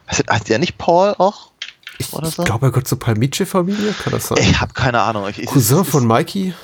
Heißt 0.06 0.50
der 0.50 0.58
nicht 0.58 0.76
Paul 0.76 1.14
auch? 1.16 1.50
Ich, 1.98 2.12
Oder 2.12 2.28
ich 2.28 2.34
so? 2.34 2.42
glaube, 2.44 2.66
er 2.66 2.70
gehört 2.70 2.88
zur 2.88 2.98
Palmice-Familie, 2.98 3.92
kann 4.02 4.12
das 4.12 4.28
sein? 4.28 4.38
Ich 4.40 4.60
habe 4.60 4.72
keine 4.74 5.00
Ahnung. 5.02 5.28
Ich, 5.28 5.38
ich, 5.38 5.46
Cousin 5.46 5.80
es- 5.82 5.88
von 5.88 6.06
Mikey? 6.06 6.54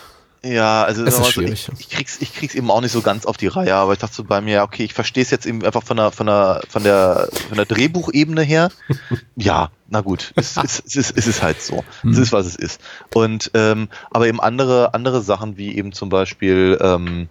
Ja, 0.43 0.85
also 0.85 1.05
Es 1.05 1.09
ist 1.09 1.15
sagen 1.17 1.17
wir 1.17 1.21
mal 1.21 1.27
so, 1.27 1.33
schwierig. 1.33 1.69
Ich, 1.79 1.81
ich, 1.81 1.91
krieg's, 1.91 2.17
ich 2.23 2.35
krieg's 2.35 2.55
eben 2.55 2.71
auch 2.71 2.81
nicht 2.81 2.93
so 2.93 3.03
ganz 3.03 3.27
auf 3.27 3.37
die 3.37 3.47
Reihe, 3.49 3.75
aber 3.75 3.93
ich 3.93 3.99
dachte 3.99 4.15
so 4.15 4.25
bei 4.25 4.41
mir, 4.41 4.55
ja, 4.55 4.63
okay, 4.63 4.85
ich 4.85 4.95
verstehe 4.95 5.23
es 5.23 5.29
jetzt 5.31 5.45
eben 5.45 5.63
einfach 5.63 5.83
von 5.83 5.99
der, 5.99 6.13
von 6.13 6.25
der, 6.27 6.63
von 6.67 6.83
der, 6.83 7.29
von 7.49 7.57
der 7.59 7.67
Drehbuchebene 7.67 8.41
her. 8.41 8.71
ja, 9.37 9.69
na 9.89 10.01
gut, 10.01 10.33
es, 10.37 10.57
es, 10.57 10.83
es, 10.87 10.97
ist, 10.97 11.19
es 11.19 11.27
ist 11.27 11.43
halt 11.43 11.61
so. 11.61 11.85
Es 11.99 12.17
Hm. 12.17 12.23
ist, 12.23 12.33
was 12.33 12.47
es 12.47 12.57
ist. 12.57 12.81
Und 13.13 13.51
ähm, 13.53 13.89
aber 14.11 14.29
eben 14.29 14.41
andere, 14.41 14.95
andere 14.95 15.21
Sachen, 15.21 15.59
wie 15.59 15.77
eben 15.77 15.93
zum 15.93 16.09
Beispiel 16.09 16.79
ähm, 16.81 17.29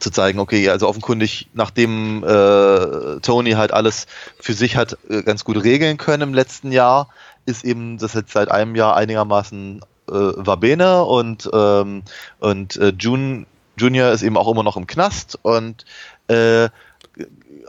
zu 0.00 0.10
zeigen, 0.10 0.38
okay, 0.38 0.68
also 0.68 0.88
offenkundig, 0.88 1.48
nachdem 1.54 2.24
äh, 2.24 3.20
Tony 3.20 3.52
halt 3.52 3.72
alles 3.72 4.06
für 4.40 4.52
sich 4.52 4.76
hat 4.76 4.98
äh, 5.08 5.22
ganz 5.22 5.44
gut 5.44 5.62
regeln 5.62 5.96
können 5.96 6.22
im 6.22 6.34
letzten 6.34 6.72
Jahr, 6.72 7.08
ist 7.46 7.64
eben 7.64 7.98
das 7.98 8.14
jetzt 8.14 8.32
seit 8.32 8.50
einem 8.50 8.74
Jahr 8.74 8.96
einigermaßen 8.96 9.80
äh, 10.08 10.12
Vabene 10.12 11.04
und, 11.04 11.48
ähm, 11.52 12.02
und 12.40 12.76
äh, 12.76 12.92
June, 12.98 13.46
Junior 13.76 14.10
ist 14.10 14.22
eben 14.22 14.36
auch 14.36 14.50
immer 14.50 14.62
noch 14.62 14.76
im 14.76 14.86
Knast 14.86 15.38
und 15.42 15.84
äh, 16.28 16.68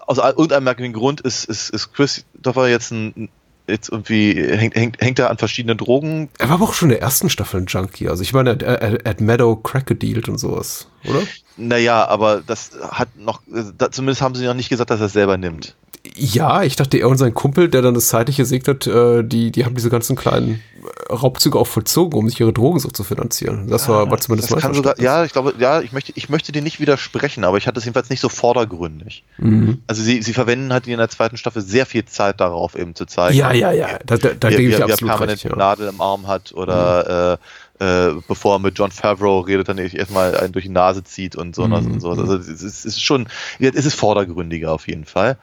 aus 0.07 0.17
irgendeinem 0.17 0.65
merkwürdigen 0.65 0.97
Grund 0.99 1.21
ist, 1.21 1.45
ist, 1.45 1.69
ist 1.69 1.93
Christopher 1.93 2.67
jetzt 2.67 2.91
ein, 2.91 3.29
jetzt 3.67 3.89
irgendwie 3.89 4.35
hängt, 4.35 4.75
hängt, 4.75 5.01
hängt 5.01 5.19
er 5.19 5.29
an 5.29 5.37
verschiedenen 5.37 5.77
Drogen. 5.77 6.29
Er 6.37 6.49
war 6.49 6.55
aber 6.55 6.65
auch 6.65 6.73
schon 6.73 6.89
in 6.89 6.95
der 6.95 7.01
ersten 7.01 7.29
Staffel 7.29 7.61
ein 7.61 7.65
Junkie. 7.65 8.09
Also 8.09 8.21
ich 8.21 8.33
meine, 8.33 8.57
er, 8.61 8.81
er 8.81 9.09
hat 9.09 9.21
Meadow 9.21 9.55
Crack 9.55 9.87
gedealt 9.87 10.29
und 10.29 10.37
sowas, 10.37 10.87
oder? 11.07 11.21
Naja, 11.57 12.07
aber 12.07 12.41
das 12.45 12.71
hat 12.89 13.09
noch, 13.17 13.41
da, 13.77 13.91
zumindest 13.91 14.21
haben 14.21 14.35
sie 14.35 14.45
noch 14.45 14.53
nicht 14.53 14.69
gesagt, 14.69 14.89
dass 14.89 14.99
er 14.99 15.07
es 15.07 15.13
selber 15.13 15.37
nimmt. 15.37 15.75
Ja, 16.15 16.63
ich 16.63 16.75
dachte, 16.75 16.97
er 16.97 17.09
und 17.09 17.17
sein 17.17 17.33
Kumpel, 17.33 17.69
der 17.69 17.81
dann 17.81 17.93
das 17.93 18.09
zeitliche 18.09 18.45
segnet, 18.45 18.85
äh, 18.85 19.23
die, 19.23 19.51
die 19.51 19.65
haben 19.65 19.75
diese 19.75 19.89
ganzen 19.89 20.15
kleinen 20.15 20.61
Raubzüge 21.09 21.57
auch 21.57 21.67
vollzogen, 21.67 22.17
um 22.17 22.29
sich 22.29 22.39
ihre 22.39 22.53
Drogen 22.53 22.79
so 22.79 22.89
zu 22.89 23.03
finanzieren. 23.03 23.67
Das 23.69 23.89
war, 23.89 24.09
war 24.09 24.19
zumindest 24.19 24.51
das 24.51 24.61
kann 24.61 24.73
sogar, 24.73 24.99
Ja, 24.99 25.23
ich 25.23 25.31
glaube, 25.31 25.55
ja, 25.57 25.81
ich 25.81 25.91
möchte, 25.91 26.11
ich 26.15 26.29
möchte 26.29 26.51
dir 26.51 26.61
nicht 26.61 26.79
widersprechen, 26.79 27.43
aber 27.43 27.57
ich 27.57 27.67
hatte 27.67 27.79
es 27.79 27.85
jedenfalls 27.85 28.09
nicht 28.09 28.19
so 28.19 28.29
vordergründig. 28.29 29.23
Mhm. 29.37 29.81
Also 29.87 30.03
sie, 30.03 30.21
sie 30.21 30.33
verwenden 30.33 30.71
halt 30.71 30.87
in 30.87 30.97
der 30.97 31.09
zweiten 31.09 31.37
Staffel 31.37 31.61
sehr 31.61 31.85
viel 31.85 32.05
Zeit 32.05 32.39
darauf, 32.39 32.75
eben 32.77 32.93
zu 32.93 33.05
zeigen. 33.05 33.37
Ja, 33.37 33.51
ja, 33.51 33.71
ja. 33.71 33.99
Da, 34.05 34.17
da, 34.17 34.29
da 34.39 34.49
wie, 34.49 34.57
gebe 34.57 34.69
ich 34.69 34.77
wie, 34.77 34.83
absolut 34.83 35.01
wie 35.01 35.05
er 35.05 35.07
permanent 35.07 35.31
recht, 35.31 35.43
ja. 35.45 35.55
Nadel 35.55 35.87
im 35.87 36.01
Arm 36.01 36.27
hat 36.27 36.53
oder 36.53 37.37
mhm. 37.37 37.43
äh, 37.43 37.45
äh, 37.79 38.11
bevor 38.27 38.55
er 38.55 38.59
mit 38.59 38.77
John 38.77 38.91
Favreau 38.91 39.41
redet, 39.41 39.69
dann 39.69 39.77
erstmal 39.77 40.37
einen 40.37 40.53
durch 40.53 40.65
die 40.65 40.71
Nase 40.71 41.03
zieht 41.03 41.35
und 41.35 41.55
so. 41.55 41.67
Mhm. 41.67 41.73
Und 41.73 41.99
so. 41.99 42.09
Also 42.09 42.35
es 42.35 42.85
ist, 42.85 43.03
schon, 43.03 43.27
es 43.59 43.85
ist 43.85 43.95
vordergründiger 43.95 44.71
auf 44.71 44.87
jeden 44.87 45.05
Fall. 45.05 45.37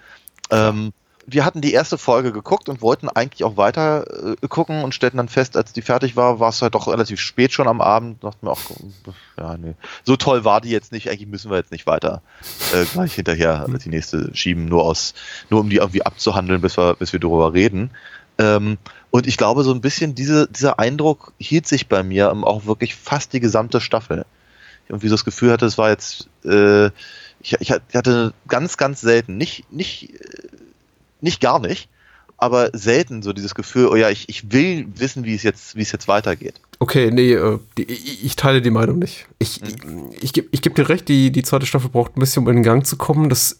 Ähm, 0.50 0.92
wir 1.26 1.44
hatten 1.44 1.60
die 1.60 1.72
erste 1.72 1.98
Folge 1.98 2.32
geguckt 2.32 2.68
und 2.68 2.82
wollten 2.82 3.08
eigentlich 3.08 3.44
auch 3.44 3.56
weiter 3.56 4.34
äh, 4.42 4.48
gucken 4.48 4.82
und 4.82 4.94
stellten 4.94 5.18
dann 5.18 5.28
fest, 5.28 5.56
als 5.56 5.72
die 5.72 5.82
fertig 5.82 6.16
war, 6.16 6.40
war 6.40 6.48
es 6.48 6.62
halt 6.62 6.74
doch 6.74 6.88
relativ 6.88 7.20
spät 7.20 7.52
schon 7.52 7.68
am 7.68 7.80
Abend. 7.80 8.24
Dachten 8.24 8.46
wir 8.46 8.50
auch, 8.50 8.60
ja, 9.38 9.56
nee, 9.56 9.74
so 10.04 10.16
toll 10.16 10.44
war 10.44 10.60
die 10.60 10.70
jetzt 10.70 10.92
nicht. 10.92 11.10
Eigentlich 11.10 11.28
müssen 11.28 11.50
wir 11.50 11.58
jetzt 11.58 11.70
nicht 11.70 11.86
weiter 11.86 12.22
äh, 12.74 12.84
gleich 12.86 13.14
hinterher 13.14 13.66
die 13.84 13.88
nächste 13.88 14.34
schieben, 14.34 14.64
nur 14.64 14.82
aus, 14.82 15.14
nur 15.50 15.60
um 15.60 15.70
die 15.70 15.76
irgendwie 15.76 16.04
abzuhandeln, 16.04 16.60
bis 16.60 16.76
wir, 16.76 16.94
bis 16.94 17.12
wir 17.12 17.20
darüber 17.20 17.52
reden. 17.52 17.90
Ähm, 18.38 18.78
und 19.12 19.26
ich 19.26 19.36
glaube, 19.36 19.62
so 19.62 19.72
ein 19.72 19.82
bisschen 19.82 20.14
diese, 20.14 20.48
dieser 20.48 20.78
Eindruck 20.78 21.34
hielt 21.38 21.66
sich 21.66 21.86
bei 21.86 22.02
mir 22.02 22.32
auch 22.32 22.64
wirklich 22.64 22.94
fast 22.94 23.34
die 23.34 23.40
gesamte 23.40 23.82
Staffel. 23.82 24.24
Ich 24.84 24.90
irgendwie 24.90 25.08
so 25.08 25.14
das 25.14 25.26
Gefühl 25.26 25.52
hatte, 25.52 25.66
es 25.66 25.76
war 25.76 25.90
jetzt, 25.90 26.30
äh, 26.46 26.86
ich, 27.40 27.52
ich 27.60 27.70
hatte 27.70 28.32
ganz, 28.48 28.78
ganz 28.78 29.02
selten, 29.02 29.36
nicht, 29.36 29.70
nicht, 29.70 30.14
nicht 31.20 31.42
gar 31.42 31.60
nicht, 31.60 31.90
aber 32.38 32.70
selten 32.72 33.22
so 33.22 33.34
dieses 33.34 33.54
Gefühl, 33.54 33.88
oh 33.88 33.96
ja, 33.96 34.08
ich, 34.08 34.30
ich 34.30 34.50
will 34.50 34.86
wissen, 34.94 35.24
wie 35.24 35.34
es 35.34 35.42
jetzt, 35.42 35.76
wie 35.76 35.82
es 35.82 35.92
jetzt 35.92 36.08
weitergeht. 36.08 36.58
Okay, 36.82 37.12
nee, 37.12 37.34
äh, 37.34 37.60
die, 37.78 37.84
ich 37.84 38.34
teile 38.34 38.60
die 38.60 38.72
Meinung 38.72 38.98
nicht. 38.98 39.28
Ich, 39.38 39.60
mhm. 39.60 40.10
ich, 40.16 40.24
ich 40.24 40.32
gebe 40.32 40.48
ich 40.50 40.62
geb 40.62 40.74
dir 40.74 40.88
recht, 40.88 41.06
die, 41.06 41.30
die 41.30 41.44
zweite 41.44 41.64
Staffel 41.64 41.90
braucht 41.90 42.16
ein 42.16 42.20
bisschen, 42.20 42.42
um 42.42 42.48
in 42.48 42.56
den 42.56 42.64
Gang 42.64 42.84
zu 42.84 42.96
kommen. 42.96 43.28
Das 43.28 43.56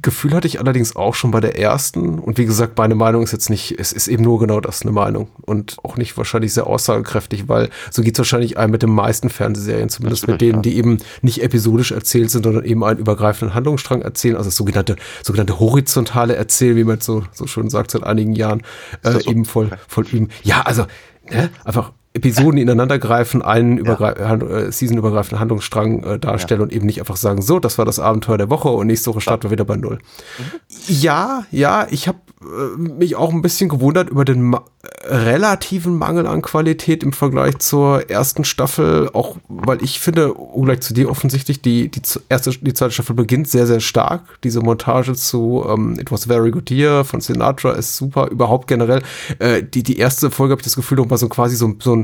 Gefühl 0.00 0.32
hatte 0.32 0.46
ich 0.46 0.60
allerdings 0.60 0.94
auch 0.94 1.16
schon 1.16 1.32
bei 1.32 1.40
der 1.40 1.58
ersten. 1.58 2.20
Und 2.20 2.38
wie 2.38 2.44
gesagt, 2.44 2.78
meine 2.78 2.94
Meinung 2.94 3.24
ist 3.24 3.32
jetzt 3.32 3.50
nicht, 3.50 3.80
es 3.80 3.92
ist 3.92 4.06
eben 4.06 4.22
nur 4.22 4.38
genau 4.38 4.60
das, 4.60 4.82
eine 4.82 4.92
Meinung. 4.92 5.26
Und 5.40 5.76
auch 5.82 5.96
nicht 5.96 6.16
wahrscheinlich 6.16 6.54
sehr 6.54 6.68
aussagekräftig, 6.68 7.48
weil 7.48 7.68
so 7.90 8.00
geht 8.00 8.14
es 8.14 8.20
wahrscheinlich 8.20 8.58
einem 8.58 8.70
mit 8.70 8.84
den 8.84 8.90
meisten 8.94 9.28
Fernsehserien, 9.28 9.88
zumindest 9.88 10.28
mit 10.28 10.40
denen, 10.40 10.58
ja. 10.58 10.62
die 10.62 10.76
eben 10.76 10.98
nicht 11.20 11.42
episodisch 11.42 11.90
erzählt 11.90 12.30
sind, 12.30 12.44
sondern 12.44 12.64
eben 12.64 12.84
einen 12.84 13.00
übergreifenden 13.00 13.56
Handlungsstrang 13.56 14.02
erzählen. 14.02 14.36
Also 14.36 14.50
das 14.50 14.56
sogenannte, 14.56 14.94
sogenannte 15.24 15.58
horizontale 15.58 16.36
Erzählen, 16.36 16.76
wie 16.76 16.84
man 16.84 17.00
so, 17.00 17.24
so 17.32 17.48
schön 17.48 17.70
sagt 17.70 17.90
seit 17.90 18.04
einigen 18.04 18.34
Jahren, 18.34 18.62
äh, 19.02 19.14
so? 19.14 19.30
eben 19.30 19.46
voll, 19.46 19.70
voll 19.88 20.06
üben. 20.06 20.28
Ja, 20.44 20.60
also, 20.60 20.86
ne, 21.28 21.50
einfach 21.64 21.90
Episoden 22.14 22.58
ineinandergreifen, 22.58 23.40
einen 23.40 23.78
übergreif 23.78 24.18
ja. 24.18 24.34
äh, 24.34 24.70
seasonübergreifenden 24.70 25.40
Handlungsstrang 25.40 26.04
äh, 26.04 26.18
darstellen 26.18 26.60
ja. 26.60 26.64
und 26.64 26.72
eben 26.72 26.84
nicht 26.84 27.00
einfach 27.00 27.16
sagen, 27.16 27.40
so, 27.40 27.58
das 27.58 27.78
war 27.78 27.86
das 27.86 27.98
Abenteuer 27.98 28.36
der 28.36 28.50
Woche 28.50 28.68
und 28.68 28.86
nächste 28.86 29.10
Woche 29.10 29.22
starten 29.22 29.44
wir 29.44 29.50
wieder 29.50 29.64
bei 29.64 29.76
Null. 29.76 29.98
Mhm. 30.38 30.44
Ja, 30.88 31.44
ja, 31.50 31.86
ich 31.90 32.08
habe 32.08 32.18
äh, 32.42 32.78
mich 32.78 33.16
auch 33.16 33.30
ein 33.30 33.40
bisschen 33.40 33.70
gewundert 33.70 34.10
über 34.10 34.24
den 34.24 34.42
ma 34.42 34.62
relativen 35.04 35.96
Mangel 35.96 36.26
an 36.26 36.42
Qualität 36.42 37.04
im 37.04 37.12
Vergleich 37.12 37.58
zur 37.58 38.10
ersten 38.10 38.44
Staffel, 38.44 39.10
auch 39.12 39.36
weil 39.48 39.82
ich 39.82 40.00
finde, 40.00 40.34
ungleich 40.34 40.80
zu 40.80 40.92
dir 40.92 41.08
offensichtlich, 41.08 41.62
die, 41.62 41.88
die 41.88 42.02
erste, 42.28 42.50
die 42.50 42.74
zweite 42.74 42.92
Staffel 42.92 43.14
beginnt 43.14 43.48
sehr, 43.48 43.66
sehr 43.68 43.78
stark. 43.78 44.40
Diese 44.42 44.60
Montage 44.60 45.14
zu 45.14 45.64
ähm, 45.68 45.96
It 46.00 46.10
Was 46.10 46.24
Very 46.24 46.50
Good 46.50 46.70
Year 46.70 47.04
von 47.04 47.20
Sinatra 47.20 47.72
ist 47.72 47.96
super, 47.96 48.28
überhaupt 48.28 48.66
generell. 48.66 49.02
Äh, 49.38 49.62
die, 49.62 49.84
die 49.84 49.98
erste 49.98 50.32
Folge 50.32 50.52
habe 50.52 50.60
ich 50.60 50.66
das 50.66 50.76
Gefühl, 50.76 50.98
noch 50.98 51.08
mal 51.08 51.16
so 51.16 51.28
quasi 51.28 51.54
so, 51.54 51.72
so 51.80 51.94
ein 51.94 52.01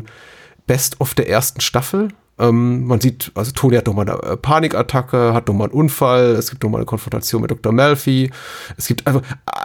Best-of 0.66 1.14
der 1.14 1.28
ersten 1.28 1.60
Staffel. 1.60 2.08
Ähm, 2.38 2.86
man 2.86 3.00
sieht, 3.00 3.32
also 3.34 3.50
Tony 3.50 3.76
hat 3.76 3.86
nochmal 3.86 4.08
eine 4.08 4.22
äh, 4.22 4.36
Panikattacke, 4.36 5.34
hat 5.34 5.48
nochmal 5.48 5.68
einen 5.68 5.74
Unfall, 5.74 6.36
es 6.36 6.50
gibt 6.50 6.62
nochmal 6.62 6.80
eine 6.80 6.86
Konfrontation 6.86 7.42
mit 7.42 7.50
Dr. 7.50 7.72
Malfi. 7.72 8.30
Es 8.76 8.86
gibt 8.86 9.06
einfach 9.06 9.22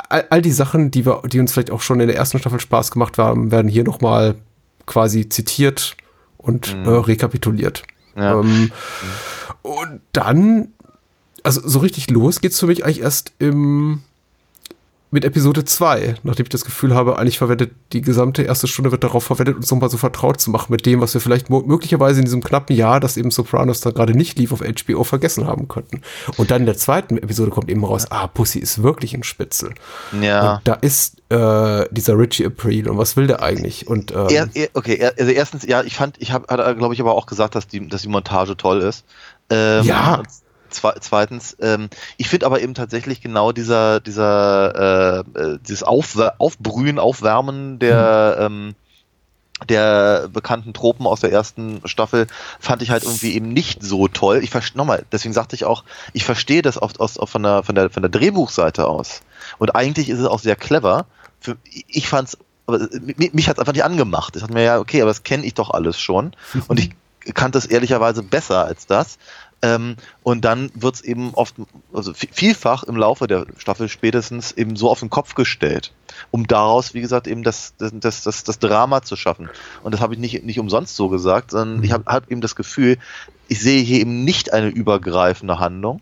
all, 0.10 0.26
all, 0.30 0.42
die 0.42 0.52
Sachen, 0.52 0.90
die 0.90 1.06
wir, 1.06 1.22
die 1.28 1.40
uns 1.40 1.54
vielleicht 1.54 1.70
auch 1.70 1.82
schon 1.82 2.00
in 2.00 2.08
der 2.08 2.18
ersten 2.18 2.40
Staffel 2.40 2.60
Spaß 2.60 2.90
gemacht 2.90 3.20
haben, 3.20 3.52
werden 3.52 3.68
hier 3.68 3.84
nochmal 3.84 4.36
quasi 4.88 5.30
zitiert 5.30 5.96
und 6.38 6.76
mhm. 6.76 6.86
äh, 6.86 6.90
rekapituliert. 6.90 7.84
Ja. 8.16 8.40
Ähm, 8.40 8.62
mhm. 8.62 8.72
Und 9.62 10.02
dann, 10.12 10.74
also 11.44 11.62
so 11.68 11.80
richtig 11.80 12.10
los 12.10 12.42
geht's 12.42 12.60
für 12.60 12.68
mich 12.68 12.86
eigentlich 12.86 13.02
erst 13.02 13.34
im 13.38 14.02
mit 15.14 15.26
Episode 15.26 15.64
2, 15.64 16.16
nachdem 16.24 16.48
ich 16.48 16.50
das 16.50 16.66
Gefühl 16.66 16.96
habe, 16.96 17.20
eigentlich 17.20 17.38
verwendet 17.38 17.72
die 17.94 18.02
gesamte 18.02 18.42
erste 18.42 18.68
Stunde 18.68 18.92
wird 18.92 19.04
darauf 19.04 19.24
verwendet, 19.24 19.58
uns 19.58 19.70
nochmal 19.70 19.92
so 19.92 19.98
vertraut 19.98 20.42
zu 20.42 20.50
machen 20.50 20.72
mit 20.72 20.88
dem, 20.88 21.02
was 21.02 21.14
wir 21.14 21.22
vielleicht 21.22 21.52
möglicherweise 21.52 22.20
in 22.20 22.26
diesem 22.26 22.44
knappen 22.44 22.76
Jahr, 22.76 23.00
das 23.00 23.16
eben 23.16 23.30
Sopranos 23.30 23.80
da 23.80 23.92
gerade 23.92 24.14
nicht 24.14 24.40
lief 24.40 24.52
auf 24.52 24.62
HBO, 24.62 25.04
vergessen 25.04 25.46
haben 25.46 25.68
könnten. 25.68 26.02
Und 26.38 26.50
dann 26.50 26.62
in 26.62 26.66
der 26.66 26.78
zweiten 26.78 27.20
Episode 27.20 27.52
kommt 27.52 27.70
eben 27.70 27.86
raus, 27.86 28.08
ah, 28.10 28.26
Pussy 28.26 28.58
ist 28.58 28.82
wirklich 28.82 29.14
ein 29.14 29.22
Spitzel. 29.22 29.76
Ja. 30.20 30.56
Und 30.56 30.68
da 30.68 30.74
ist 30.74 31.22
äh, 31.30 31.86
dieser 31.92 32.18
Richie 32.18 32.48
April 32.48 32.90
und 32.90 32.98
was 32.98 33.16
will 33.16 33.28
der 33.28 33.44
eigentlich? 33.44 33.88
Und 33.88 34.12
ähm, 34.14 34.28
er, 34.30 34.50
er, 34.56 34.70
okay, 34.74 34.96
er, 34.96 35.14
also 35.20 35.32
erstens, 35.32 35.64
ja, 35.64 35.84
ich 35.84 35.96
fand, 35.96 36.16
ich 36.18 36.32
habe, 36.32 36.48
glaube 36.76 36.96
ich, 36.96 37.00
aber 37.00 37.14
auch 37.14 37.28
gesagt, 37.28 37.54
dass 37.54 37.68
die, 37.68 37.88
dass 37.88 38.02
die 38.02 38.10
Montage 38.10 38.58
toll 38.58 38.82
ist. 38.82 39.06
Ähm, 39.52 39.84
ja. 39.86 40.24
Zweitens, 40.74 41.56
ähm, 41.62 41.90
ich 42.18 42.30
finde 42.30 42.46
aber 42.46 42.62
eben 42.62 42.74
tatsächlich 42.74 43.22
genau 43.22 43.52
dieser, 43.52 44.00
dieser, 44.00 45.24
äh, 45.36 45.40
äh 45.40 45.60
dieses 45.62 45.84
Auf, 45.84 46.18
Aufbrühen, 46.38 47.00
Aufwärmen 47.00 47.80
der, 47.80 48.38
mhm. 48.40 48.46
ähm, 48.46 48.76
der 49.70 50.30
bekannten 50.32 50.74
Tropen 50.74 51.08
aus 51.08 51.22
der 51.22 51.32
ersten 51.32 51.82
Staffel 51.86 52.28
fand 52.60 52.82
ich 52.82 52.90
halt 52.90 53.04
irgendwie 53.04 53.34
eben 53.34 53.50
nicht 53.50 53.84
so 53.84 54.08
toll. 54.08 54.42
Ich 54.44 54.50
verstehe 54.50 54.78
nochmal, 54.78 55.06
deswegen 55.12 55.34
sagte 55.34 55.56
ich 55.56 55.66
auch, 55.66 55.84
ich 56.14 56.26
verstehe 56.26 56.62
das 56.62 56.82
oft 56.82 57.00
aus, 57.00 57.18
aus, 57.18 57.30
von, 57.30 57.44
der, 57.44 57.64
von, 57.64 57.76
der, 57.76 57.90
von 57.90 58.04
der 58.04 58.10
Drehbuchseite 58.10 58.88
aus. 58.88 59.22
Und 59.60 59.76
eigentlich 59.76 60.10
ist 60.10 60.20
es 60.20 60.26
auch 60.26 60.40
sehr 60.40 60.56
clever. 60.56 61.06
Für, 61.40 61.58
ich 61.88 62.08
fand's, 62.08 62.38
aber 62.66 62.88
mich, 63.02 63.34
mich 63.34 63.48
hat 63.48 63.58
es 63.58 63.60
einfach 63.60 63.74
nicht 63.74 63.84
angemacht. 63.84 64.36
Ich 64.36 64.42
dachte 64.42 64.54
mir 64.54 64.64
ja, 64.64 64.80
okay, 64.80 65.02
aber 65.02 65.12
das 65.12 65.24
kenne 65.24 65.46
ich 65.46 65.54
doch 65.54 65.70
alles 65.70 66.00
schon. 66.00 66.36
Und 66.68 66.80
ich 67.26 67.34
kannte 67.34 67.58
es 67.58 67.66
ehrlicherweise 67.66 68.24
besser 68.24 68.66
als 68.66 68.86
das. 68.86 69.18
Ähm, 69.64 69.96
und 70.24 70.44
dann 70.44 70.70
wird 70.76 70.96
es 70.96 71.02
eben 71.02 71.34
oft, 71.36 71.56
also 71.94 72.14
vielfach 72.14 72.84
im 72.84 72.98
Laufe 72.98 73.28
der 73.28 73.48
Staffel 73.58 73.88
spätestens 73.88 74.52
eben 74.52 74.76
so 74.76 74.92
auf 74.92 75.00
den 75.00 75.10
Kopf 75.10 75.36
gestellt, 75.36 75.94
um 76.32 76.46
daraus, 76.48 76.94
wie 76.94 77.00
gesagt, 77.00 77.28
eben 77.28 77.44
das, 77.44 77.74
das, 77.78 78.24
das, 78.24 78.44
das, 78.44 78.60
Drama 78.60 79.04
zu 79.04 79.16
schaffen. 79.16 79.50
Und 79.82 79.94
das 79.94 80.02
habe 80.02 80.16
ich 80.16 80.20
nicht, 80.20 80.44
nicht 80.44 80.60
umsonst 80.60 80.98
so 80.98 81.08
gesagt, 81.08 81.52
sondern 81.52 81.82
ich 81.82 81.94
habe 81.94 82.04
hab 82.08 82.30
eben 82.30 82.42
das 82.42 82.58
Gefühl, 82.58 82.98
ich 83.48 83.62
sehe 83.62 83.82
hier 83.82 84.02
eben 84.02 84.26
nicht 84.26 84.52
eine 84.52 84.68
übergreifende 84.68 85.60
Handlung. 85.60 86.02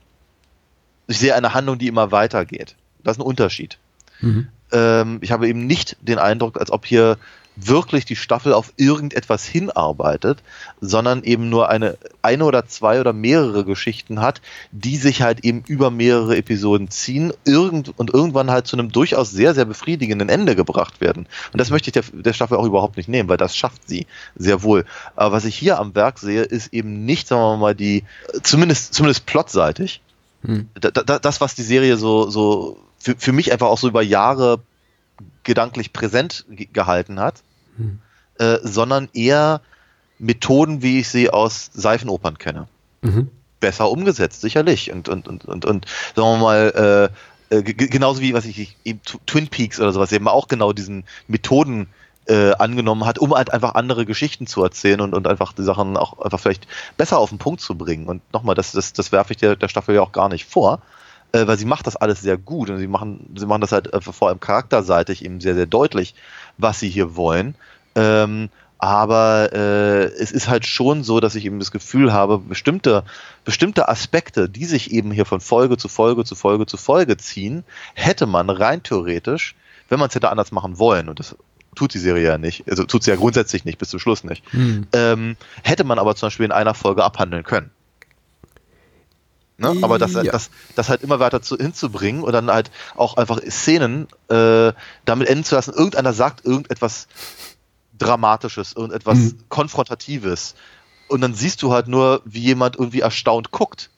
Ich 1.05 1.19
sehe 1.19 1.35
eine 1.35 1.53
Handlung, 1.53 1.77
die 1.77 1.87
immer 1.87 2.11
weitergeht. 2.11 2.75
Das 3.03 3.17
ist 3.17 3.21
ein 3.21 3.27
Unterschied. 3.27 3.77
Mhm. 4.21 4.47
Ähm, 4.71 5.19
ich 5.21 5.31
habe 5.31 5.47
eben 5.47 5.67
nicht 5.67 5.97
den 6.01 6.17
Eindruck, 6.17 6.59
als 6.59 6.71
ob 6.71 6.87
hier 6.87 7.17
wirklich 7.55 8.05
die 8.05 8.15
Staffel 8.15 8.53
auf 8.53 8.73
irgendetwas 8.77 9.45
hinarbeitet, 9.45 10.39
sondern 10.79 11.23
eben 11.23 11.49
nur 11.49 11.69
eine, 11.69 11.97
eine 12.21 12.45
oder 12.45 12.65
zwei 12.65 12.99
oder 12.99 13.13
mehrere 13.13 13.65
Geschichten 13.65 14.21
hat, 14.21 14.41
die 14.71 14.97
sich 14.97 15.21
halt 15.21 15.43
eben 15.43 15.63
über 15.67 15.91
mehrere 15.91 16.37
Episoden 16.37 16.89
ziehen 16.89 17.33
irgend, 17.43 17.97
und 17.99 18.13
irgendwann 18.13 18.51
halt 18.51 18.67
zu 18.67 18.77
einem 18.77 18.91
durchaus 18.91 19.31
sehr, 19.31 19.53
sehr 19.53 19.65
befriedigenden 19.65 20.29
Ende 20.29 20.55
gebracht 20.55 21.01
werden. 21.01 21.27
Und 21.51 21.59
das 21.59 21.69
möchte 21.69 21.89
ich 21.89 21.93
der, 21.93 22.03
der 22.13 22.33
Staffel 22.33 22.57
auch 22.57 22.65
überhaupt 22.65 22.97
nicht 22.97 23.09
nehmen, 23.09 23.29
weil 23.29 23.37
das 23.37 23.55
schafft 23.55 23.87
sie 23.87 24.07
sehr 24.35 24.63
wohl. 24.63 24.85
Aber 25.15 25.33
was 25.33 25.45
ich 25.45 25.55
hier 25.55 25.79
am 25.79 25.93
Werk 25.93 26.19
sehe, 26.19 26.43
ist 26.43 26.73
eben 26.73 27.05
nicht, 27.05 27.27
sagen 27.27 27.41
wir 27.41 27.57
mal, 27.57 27.75
die, 27.75 28.03
zumindest, 28.43 28.93
zumindest 28.93 29.25
plotseitig, 29.25 30.01
hm. 30.43 30.69
das, 30.73 31.41
was 31.41 31.55
die 31.55 31.63
Serie 31.63 31.97
so, 31.97 32.29
so 32.29 32.77
für, 32.97 33.15
für 33.17 33.31
mich 33.31 33.51
einfach 33.51 33.67
auch 33.67 33.77
so 33.77 33.87
über 33.87 34.01
Jahre 34.01 34.61
gedanklich 35.43 35.93
präsent 35.93 36.45
gehalten 36.73 37.19
hat, 37.19 37.43
hm. 37.77 37.99
äh, 38.39 38.57
sondern 38.63 39.09
eher 39.13 39.61
Methoden, 40.21 40.81
wie 40.81 40.99
ich 40.99 41.09
sie 41.09 41.29
aus 41.29 41.71
Seifenopern 41.73 42.37
kenne. 42.37 42.67
Mhm. 43.01 43.29
Besser 43.59 43.89
umgesetzt, 43.89 44.41
sicherlich. 44.41 44.91
Und, 44.91 45.09
und, 45.09 45.27
und, 45.27 45.45
und, 45.45 45.65
und 45.65 45.85
sagen 46.15 46.29
wir 46.29 46.37
mal, 46.37 47.11
äh, 47.49 47.55
äh 47.57 47.63
genauso 47.63 48.21
wie 48.21 48.33
was 48.33 48.45
ich 48.45 48.77
eben 48.85 49.01
Twin 49.25 49.47
Peaks 49.47 49.79
oder 49.79 49.91
sowas 49.91 50.11
eben 50.11 50.27
auch 50.27 50.47
genau 50.47 50.73
diesen 50.73 51.05
Methoden 51.27 51.87
äh, 52.27 52.51
angenommen 52.53 53.05
hat, 53.05 53.17
um 53.17 53.33
halt 53.33 53.51
einfach 53.51 53.73
andere 53.73 54.05
Geschichten 54.05 54.45
zu 54.45 54.63
erzählen 54.63 55.01
und, 55.01 55.15
und 55.15 55.27
einfach 55.27 55.53
die 55.53 55.63
Sachen 55.63 55.97
auch 55.97 56.19
einfach 56.19 56.39
vielleicht 56.39 56.67
besser 56.97 57.17
auf 57.17 57.29
den 57.29 57.39
Punkt 57.39 57.61
zu 57.61 57.75
bringen. 57.75 58.07
Und 58.07 58.21
nochmal, 58.31 58.53
das, 58.53 58.73
das, 58.73 58.93
das 58.93 59.11
werfe 59.11 59.33
ich 59.33 59.37
der, 59.37 59.55
der 59.55 59.67
Staffel 59.67 59.95
ja 59.95 60.01
auch 60.01 60.11
gar 60.11 60.29
nicht 60.29 60.45
vor. 60.45 60.81
Äh, 61.31 61.47
weil 61.47 61.57
sie 61.57 61.65
macht 61.65 61.87
das 61.87 61.95
alles 61.95 62.21
sehr 62.21 62.37
gut 62.37 62.69
und 62.69 62.77
sie 62.77 62.87
machen, 62.87 63.33
sie 63.37 63.45
machen 63.45 63.61
das 63.61 63.71
halt 63.71 63.93
äh, 63.93 64.01
vor 64.01 64.29
allem 64.29 64.39
charakterseitig 64.39 65.23
eben 65.23 65.41
sehr, 65.41 65.55
sehr 65.55 65.65
deutlich, 65.65 66.15
was 66.57 66.79
sie 66.79 66.89
hier 66.89 67.15
wollen. 67.15 67.55
Ähm, 67.95 68.49
aber 68.77 69.49
äh, 69.53 70.05
es 70.05 70.31
ist 70.31 70.49
halt 70.49 70.65
schon 70.65 71.03
so, 71.03 71.19
dass 71.19 71.35
ich 71.35 71.45
eben 71.45 71.59
das 71.59 71.71
Gefühl 71.71 72.13
habe, 72.13 72.39
bestimmte, 72.39 73.03
bestimmte 73.45 73.87
Aspekte, 73.87 74.49
die 74.49 74.65
sich 74.65 74.91
eben 74.91 75.11
hier 75.11 75.25
von 75.25 75.39
Folge 75.39 75.77
zu 75.77 75.87
Folge 75.87 76.23
zu 76.23 76.33
Folge 76.33 76.65
zu 76.65 76.77
Folge 76.77 77.15
ziehen, 77.17 77.63
hätte 77.93 78.25
man 78.25 78.49
rein 78.49 78.81
theoretisch, 78.81 79.55
wenn 79.87 79.99
man 79.99 80.09
es 80.09 80.15
hätte 80.15 80.29
anders 80.29 80.51
machen 80.51 80.79
wollen, 80.79 81.09
und 81.09 81.19
das 81.19 81.35
tut 81.75 81.93
die 81.93 81.99
Serie 81.99 82.25
ja 82.25 82.37
nicht, 82.39 82.67
also 82.67 82.83
tut 82.85 83.03
sie 83.03 83.11
ja 83.11 83.17
grundsätzlich 83.17 83.65
nicht, 83.65 83.77
bis 83.77 83.89
zum 83.89 83.99
Schluss 83.99 84.23
nicht, 84.23 84.43
ähm, 84.93 85.37
hätte 85.63 85.83
man 85.83 85.99
aber 85.99 86.15
zum 86.15 86.27
Beispiel 86.27 86.45
in 86.47 86.51
einer 86.51 86.73
Folge 86.73 87.03
abhandeln 87.03 87.43
können. 87.43 87.69
Ne? 89.61 89.77
Aber 89.83 89.99
das, 89.99 90.13
Ja. 90.13 90.23
das, 90.23 90.49
das 90.75 90.89
halt 90.89 91.03
immer 91.03 91.19
weiter 91.19 91.41
zu, 91.41 91.55
hinzubringen 91.55 92.23
und 92.23 92.33
dann 92.33 92.49
halt 92.49 92.71
auch 92.95 93.15
einfach 93.17 93.39
Szenen 93.49 94.07
äh, 94.29 94.73
damit 95.05 95.27
enden 95.29 95.43
zu 95.43 95.55
lassen, 95.55 95.73
irgendeiner 95.73 96.13
sagt 96.13 96.43
irgendetwas 96.45 97.07
Dramatisches, 97.97 98.73
irgendetwas 98.73 99.17
Mhm. 99.17 99.37
Konfrontatives. 99.49 100.55
Und 101.07 101.21
dann 101.21 101.35
siehst 101.35 101.61
du 101.61 101.71
halt 101.71 101.87
nur, 101.87 102.21
wie 102.25 102.39
jemand 102.39 102.75
irgendwie 102.77 103.01
erstaunt 103.01 103.51
guckt. 103.51 103.91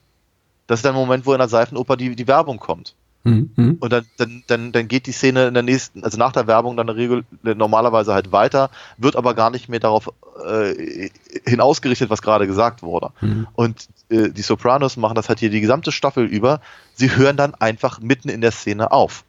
Das 0.66 0.80
ist 0.80 0.84
der 0.84 0.92
Moment, 0.92 1.24
wo 1.24 1.32
in 1.32 1.38
der 1.38 1.48
Seifenoper 1.48 1.96
die, 1.96 2.14
die 2.14 2.26
Werbung 2.26 2.58
kommt. 2.58 2.94
Mhm. 3.24 3.50
Mhm. 3.56 3.76
Und 3.80 3.92
dann, 3.92 4.06
dann, 4.16 4.42
dann, 4.46 4.72
dann 4.72 4.88
geht 4.88 5.06
die 5.06 5.12
Szene 5.12 5.48
in 5.48 5.54
der 5.54 5.62
nächsten, 5.62 6.04
also 6.04 6.18
nach 6.18 6.32
der 6.32 6.46
Werbung 6.46 6.76
dann 6.76 6.88
Regel 6.88 7.24
normalerweise 7.42 8.14
halt 8.14 8.32
weiter, 8.32 8.70
wird 8.98 9.16
aber 9.16 9.34
gar 9.34 9.50
nicht 9.50 9.68
mehr 9.68 9.80
darauf 9.80 10.12
äh, 10.46 11.08
hinausgerichtet, 11.46 12.10
was 12.10 12.22
gerade 12.22 12.46
gesagt 12.46 12.82
wurde. 12.82 13.10
Und 13.54 13.88
äh, 14.10 14.30
die 14.30 14.42
Sopranos 14.42 14.96
machen 14.96 15.14
das 15.14 15.28
halt 15.28 15.40
hier 15.40 15.50
die 15.50 15.60
gesamte 15.60 15.90
Staffel 15.90 16.26
über. 16.26 16.60
Sie 16.94 17.16
hören 17.16 17.36
dann 17.36 17.54
einfach 17.54 18.00
mitten 18.00 18.28
in 18.28 18.40
der 18.40 18.52
Szene 18.52 18.92
auf. 18.92 19.24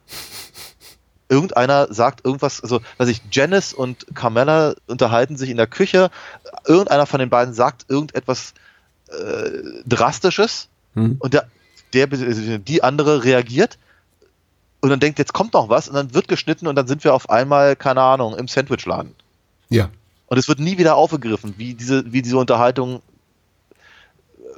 Irgendeiner 1.28 1.92
sagt 1.92 2.24
irgendwas, 2.24 2.62
also 2.62 2.80
weiß 2.98 3.08
ich, 3.08 3.20
Janice 3.32 3.72
und 3.72 4.06
Carmella 4.14 4.74
unterhalten 4.86 5.36
sich 5.36 5.50
in 5.50 5.56
der 5.56 5.66
Küche. 5.66 6.10
Irgendeiner 6.66 7.06
von 7.06 7.18
den 7.18 7.30
beiden 7.30 7.52
sagt 7.52 7.86
irgendetwas 7.88 8.54
äh, 9.08 9.82
Drastisches 9.86 10.68
Mhm. 10.96 11.16
und 11.18 11.34
der, 11.34 11.46
der, 11.92 12.06
die 12.06 12.82
andere 12.82 13.22
reagiert 13.22 13.78
und 14.80 14.90
dann 14.90 15.00
denkt, 15.00 15.18
jetzt 15.18 15.32
kommt 15.32 15.54
noch 15.54 15.68
was 15.68 15.88
und 15.88 15.94
dann 15.94 16.14
wird 16.14 16.28
geschnitten 16.28 16.66
und 16.66 16.76
dann 16.76 16.86
sind 16.86 17.04
wir 17.04 17.14
auf 17.14 17.30
einmal, 17.30 17.76
keine 17.76 18.02
Ahnung, 18.02 18.36
im 18.36 18.48
Sandwichladen. 18.48 19.14
Ja. 19.68 19.90
Und 20.26 20.38
es 20.38 20.48
wird 20.48 20.58
nie 20.58 20.78
wieder 20.78 20.96
aufgegriffen, 20.96 21.54
wie 21.56 21.74
diese, 21.74 22.12
wie 22.12 22.22
diese 22.22 22.36
Unterhaltung 22.36 23.02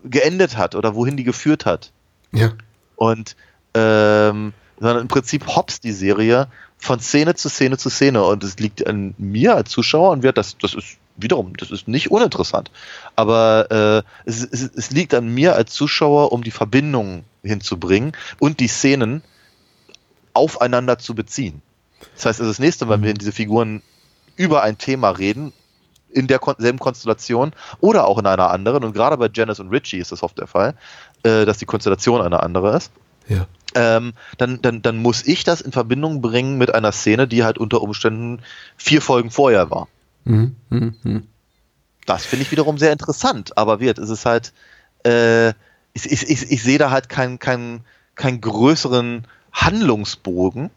geendet 0.05 0.57
hat 0.57 0.75
oder 0.75 0.95
wohin 0.95 1.17
die 1.17 1.25
geführt 1.25 1.67
hat. 1.67 1.93
Ja. 2.33 2.53
Und 2.97 3.37
ähm, 3.75 4.53
sondern 4.79 5.03
im 5.03 5.09
Prinzip 5.09 5.47
hops 5.47 5.81
die 5.81 5.93
Serie 5.93 6.49
von 6.79 7.01
Szene 7.01 7.35
zu 7.35 7.49
Szene 7.49 7.79
zu 7.79 7.91
Szene. 7.91 8.23
Und 8.25 8.45
es 8.45 8.59
liegt 8.59 8.87
an 8.87 9.15
mir 9.19 9.57
als 9.57 9.71
Zuschauer 9.71 10.11
und 10.11 10.23
wir, 10.23 10.33
das, 10.33 10.57
das 10.59 10.75
ist 10.75 10.99
wiederum, 11.17 11.57
das 11.57 11.71
ist 11.71 11.89
nicht 11.89 12.11
uninteressant. 12.11 12.71
Aber 13.17 14.05
äh, 14.25 14.29
es, 14.29 14.45
es, 14.45 14.71
es 14.75 14.91
liegt 14.91 15.15
an 15.15 15.29
mir 15.29 15.57
als 15.57 15.73
Zuschauer, 15.73 16.33
um 16.33 16.43
die 16.45 16.51
Verbindungen 16.51 17.25
hinzubringen 17.43 18.13
und 18.39 18.61
die 18.61 18.69
Szenen 18.69 19.23
aufeinander 20.39 20.99
zu 20.99 21.15
beziehen. 21.15 21.61
Das 22.15 22.27
heißt, 22.27 22.41
also 22.41 22.51
das 22.51 22.59
nächste 22.59 22.87
Mal, 22.87 22.95
wenn 22.95 23.05
wir 23.05 23.15
diese 23.15 23.33
Figuren 23.33 23.83
über 24.37 24.63
ein 24.63 24.79
Thema 24.79 25.11
reden, 25.11 25.53
in 26.11 26.27
derselben 26.27 26.79
Konstellation 26.79 27.53
oder 27.81 28.07
auch 28.07 28.19
in 28.19 28.27
einer 28.27 28.51
anderen, 28.51 28.83
und 28.85 28.95
gerade 28.95 29.17
bei 29.19 29.29
Janice 29.33 29.61
und 29.61 29.69
Richie 29.69 29.99
ist 29.99 30.11
das 30.13 30.23
oft 30.23 30.39
der 30.39 30.47
Fall, 30.47 30.75
äh, 31.23 31.45
dass 31.45 31.59
die 31.59 31.67
Konstellation 31.67 32.23
eine 32.23 32.43
andere 32.43 32.77
ist, 32.77 32.91
Ja. 33.29 33.47
ähm, 33.75 34.15
dann, 34.39 34.63
dann, 34.63 34.81
dann 34.81 34.97
muss 34.97 35.27
ich 35.27 35.45
das 35.45 35.61
in 35.61 35.73
Verbindung 35.73 36.23
bringen 36.23 36.57
mit 36.57 36.75
einer 36.75 36.93
Szene, 36.93 37.29
die 37.29 37.45
halt 37.45 37.59
unter 37.59 37.83
Umständen 37.83 38.41
vier 38.77 39.03
Folgen 39.03 39.31
vorher 39.31 39.71
war. 39.71 39.89
Mhm. 40.25 40.57
Mhm. 40.71 40.97
Mhm. 41.03 41.27
Das 42.07 42.25
finde 42.25 42.45
ich 42.45 42.51
wiederum 42.53 42.79
sehr 42.79 42.93
interessant, 42.93 43.59
aber 43.59 43.81
wird, 43.81 43.99
es 43.99 44.09
ist 44.09 44.25
halt, 44.25 44.55
äh, 45.05 45.49
ich, 45.93 46.11
ich, 46.11 46.31
ich, 46.31 46.51
ich 46.51 46.63
sehe 46.63 46.79
da 46.79 46.91
halt 46.91 47.11
keinen 47.11 47.39
keinen 47.39 47.85
keinen 48.15 48.41
größeren 48.41 49.27
Handlungsbogen. 49.53 50.71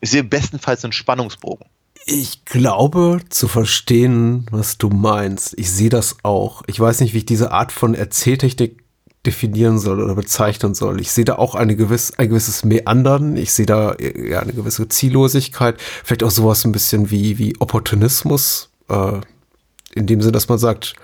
Ich 0.00 0.10
sehe 0.10 0.24
bestenfalls 0.24 0.84
einen 0.84 0.92
Spannungsbogen. 0.92 1.66
Ich 2.04 2.44
glaube 2.44 3.20
zu 3.30 3.48
verstehen, 3.48 4.46
was 4.50 4.78
du 4.78 4.90
meinst. 4.90 5.58
Ich 5.58 5.70
sehe 5.72 5.88
das 5.88 6.16
auch. 6.22 6.62
Ich 6.66 6.78
weiß 6.78 7.00
nicht, 7.00 7.14
wie 7.14 7.18
ich 7.18 7.26
diese 7.26 7.50
Art 7.50 7.72
von 7.72 7.94
Erzähltechnik 7.94 8.84
definieren 9.26 9.78
soll 9.78 10.00
oder 10.00 10.14
bezeichnen 10.14 10.74
soll. 10.74 11.00
Ich 11.00 11.10
sehe 11.10 11.24
da 11.24 11.34
auch 11.34 11.56
eine 11.56 11.74
gewiss, 11.74 12.12
ein 12.16 12.28
gewisses 12.28 12.64
Meandern. 12.64 13.36
Ich 13.36 13.52
sehe 13.52 13.66
da 13.66 13.92
äh, 13.94 14.30
ja, 14.30 14.40
eine 14.40 14.52
gewisse 14.52 14.88
Ziellosigkeit. 14.88 15.80
Vielleicht 16.04 16.22
auch 16.22 16.30
sowas 16.30 16.64
ein 16.64 16.72
bisschen 16.72 17.10
wie, 17.10 17.38
wie 17.38 17.56
Opportunismus. 17.58 18.70
Äh, 18.88 19.20
in 19.94 20.06
dem 20.06 20.20
Sinne, 20.20 20.32
dass 20.32 20.48
man 20.48 20.58
sagt, 20.58 20.94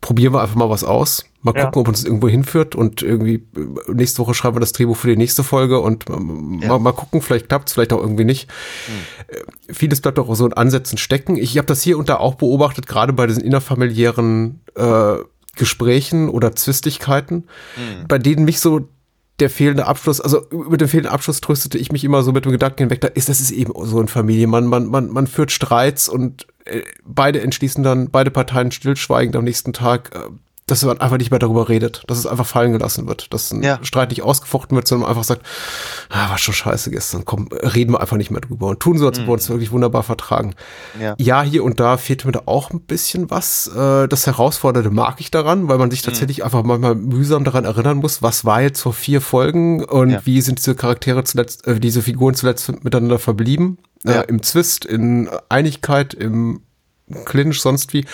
probieren 0.00 0.32
wir 0.32 0.40
einfach 0.42 0.56
mal 0.56 0.70
was 0.70 0.82
aus. 0.84 1.24
Mal 1.42 1.54
Ja. 1.56 1.64
gucken, 1.64 1.80
ob 1.82 1.88
uns 1.88 2.04
irgendwo 2.04 2.28
hinführt 2.28 2.74
und 2.74 3.02
irgendwie 3.02 3.46
äh, 3.56 3.92
nächste 3.92 4.18
Woche 4.20 4.34
schreiben 4.34 4.56
wir 4.56 4.60
das 4.60 4.72
Drehbuch 4.72 4.96
für 4.96 5.08
die 5.08 5.16
nächste 5.16 5.42
Folge 5.44 5.80
und 5.80 6.08
ähm, 6.10 6.58
Ja. 6.62 6.68
mal, 6.68 6.78
mal 6.78 6.92
gucken, 6.92 7.22
vielleicht 7.22 7.48
klappt's, 7.48 7.72
vielleicht 7.74 7.92
auch 7.92 8.00
irgendwie 8.00 8.24
nicht. 8.24 8.48
Äh, 9.28 9.72
Vieles 9.72 10.00
bleibt 10.00 10.18
auch 10.18 10.34
so 10.34 10.46
in 10.46 10.52
Ansätzen 10.52 10.98
stecken. 10.98 11.36
Ich 11.36 11.56
habe 11.56 11.66
das 11.66 11.82
hier 11.82 11.98
und 11.98 12.08
da 12.08 12.16
auch 12.16 12.34
beobachtet, 12.34 12.86
gerade 12.86 13.12
bei 13.12 13.26
diesen 13.26 13.42
innerfamiliären 13.42 14.60
äh, 14.74 15.14
Gesprächen 15.56 16.28
oder 16.28 16.54
Zwistigkeiten, 16.54 17.44
bei 18.08 18.18
denen 18.18 18.44
mich 18.44 18.60
so 18.60 18.88
der 19.40 19.50
fehlende 19.50 19.86
Abschluss, 19.86 20.20
also 20.20 20.46
über 20.50 20.76
den 20.76 20.86
fehlenden 20.88 21.12
Abschluss 21.12 21.40
tröstete 21.40 21.76
ich 21.78 21.90
mich 21.92 22.04
immer 22.04 22.22
so 22.22 22.30
mit 22.32 22.44
dem 22.44 22.52
Gedanken 22.52 22.78
hinweg, 22.84 23.00
da 23.00 23.08
ist, 23.08 23.28
das 23.28 23.40
ist 23.40 23.50
eben 23.50 23.72
so 23.86 24.00
in 24.00 24.08
Familie. 24.08 24.46
Man, 24.46 24.66
man, 24.66 24.86
man, 24.86 25.10
man 25.10 25.26
führt 25.26 25.50
Streits 25.50 26.08
und 26.08 26.46
äh, 26.59 26.59
beide 27.04 27.40
entschließen 27.40 27.82
dann, 27.82 28.10
beide 28.10 28.30
Parteien 28.30 28.70
stillschweigend 28.70 29.36
am 29.36 29.44
nächsten 29.44 29.72
Tag, 29.72 30.14
äh, 30.14 30.30
dass 30.70 30.84
man 30.84 31.00
einfach 31.00 31.18
nicht 31.18 31.30
mehr 31.30 31.38
darüber 31.38 31.68
redet, 31.68 32.02
dass 32.06 32.18
es 32.18 32.26
einfach 32.26 32.46
fallen 32.46 32.72
gelassen 32.72 33.06
wird, 33.08 33.32
dass 33.32 33.50
ein 33.50 33.62
Ja. 33.62 33.78
Streit 33.82 34.10
nicht 34.10 34.22
ausgefochten 34.22 34.76
wird, 34.76 34.86
sondern 34.88 35.02
man 35.02 35.10
einfach 35.10 35.24
sagt, 35.24 35.42
ah, 36.08 36.30
war 36.30 36.38
schon 36.38 36.54
scheiße 36.54 36.90
gestern, 36.90 37.24
komm, 37.24 37.48
reden 37.52 37.92
wir 37.92 38.00
einfach 38.00 38.16
nicht 38.16 38.30
mehr 38.30 38.40
drüber 38.40 38.68
und 38.68 38.80
tun 38.80 38.98
so, 38.98 39.06
als 39.06 39.18
ob 39.18 39.26
wir 39.26 39.32
uns 39.32 39.48
wirklich 39.48 39.72
wunderbar 39.72 40.02
vertragen. 40.02 40.54
Ja. 41.00 41.14
Ja, 41.18 41.42
hier 41.42 41.64
und 41.64 41.80
da 41.80 41.96
fehlt 41.96 42.24
mir 42.24 42.32
da 42.32 42.42
auch 42.46 42.70
ein 42.70 42.80
bisschen 42.80 43.30
was. 43.30 43.66
Äh, 43.68 44.08
Das 44.08 44.26
Herausfordernde 44.26 44.90
mag 44.90 45.20
ich 45.20 45.30
daran, 45.30 45.68
weil 45.68 45.78
man 45.78 45.90
sich 45.90 46.02
tatsächlich 46.02 46.44
einfach 46.44 46.62
manchmal 46.62 46.94
mühsam 46.94 47.44
daran 47.44 47.64
erinnern 47.64 47.98
muss, 47.98 48.22
was 48.22 48.44
war 48.44 48.62
jetzt 48.62 48.80
vor 48.80 48.92
vier 48.92 49.20
Folgen 49.20 49.84
und 49.84 50.10
Ja. 50.10 50.20
wie 50.24 50.40
sind 50.40 50.58
diese 50.58 50.74
Charaktere 50.74 51.24
zuletzt, 51.24 51.66
äh, 51.66 51.80
diese 51.80 52.02
Figuren 52.02 52.34
zuletzt 52.34 52.84
miteinander 52.84 53.18
verblieben. 53.18 53.78
Ja. 54.04 54.20
Äh, 54.22 54.24
Im 54.28 54.42
Zwist, 54.42 54.84
in 54.84 55.28
Einigkeit, 55.48 56.14
im 56.14 56.62
Clinch, 57.24 57.60
sonst 57.60 57.92
wie. 57.92 58.04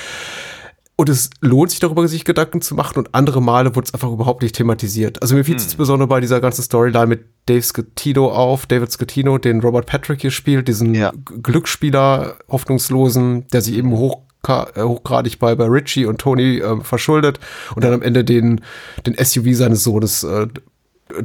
Und 0.98 1.10
es 1.10 1.28
lohnt 1.42 1.70
sich 1.70 1.78
darüber, 1.80 2.08
sich 2.08 2.24
Gedanken 2.24 2.62
zu 2.62 2.74
machen 2.74 2.98
und 2.98 3.14
andere 3.14 3.42
Male 3.42 3.76
wurde 3.76 3.86
es 3.86 3.92
einfach 3.94 4.10
überhaupt 4.10 4.40
nicht 4.42 4.54
thematisiert. 4.56 5.20
Also 5.20 5.34
mir 5.34 5.44
fiel 5.44 5.56
es 5.56 5.62
Hm. 5.64 5.68
insbesondere 5.68 6.08
bei 6.08 6.20
dieser 6.20 6.40
ganzen 6.40 6.62
Storyline 6.62 7.06
mit 7.06 7.26
Dave 7.44 7.62
Scatino 7.62 8.30
auf, 8.32 8.64
David 8.64 8.90
Scatino, 8.90 9.36
den 9.36 9.60
Robert 9.60 9.84
Patrick 9.86 10.22
hier 10.22 10.30
spielt, 10.30 10.68
diesen 10.68 10.94
Ja. 10.94 11.12
Glücksspieler, 11.42 12.36
Hoffnungslosen, 12.48 13.46
der 13.48 13.60
sich 13.60 13.76
eben 13.76 13.92
hoch, 13.92 14.22
äh, 14.48 14.82
hochgradig 14.82 15.38
bei, 15.38 15.54
bei 15.54 15.66
Richie 15.66 16.06
und 16.06 16.18
Tony 16.18 16.58
äh, 16.60 16.80
verschuldet 16.80 17.40
und 17.74 17.84
dann 17.84 17.92
am 17.92 18.00
Ende 18.02 18.24
den, 18.24 18.62
den 19.06 19.14
SUV 19.22 19.54
seines 19.54 19.84
Sohnes 19.84 20.24
äh, 20.24 20.46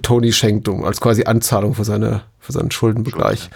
Tony 0.01 0.31
schenkt, 0.33 0.67
um 0.67 0.83
als 0.83 0.99
quasi 0.99 1.23
Anzahlung 1.23 1.75
für 1.75 1.85
seine 1.85 2.23
für 2.39 2.51
seinen 2.51 2.71
Schuldenbegleich. 2.71 3.49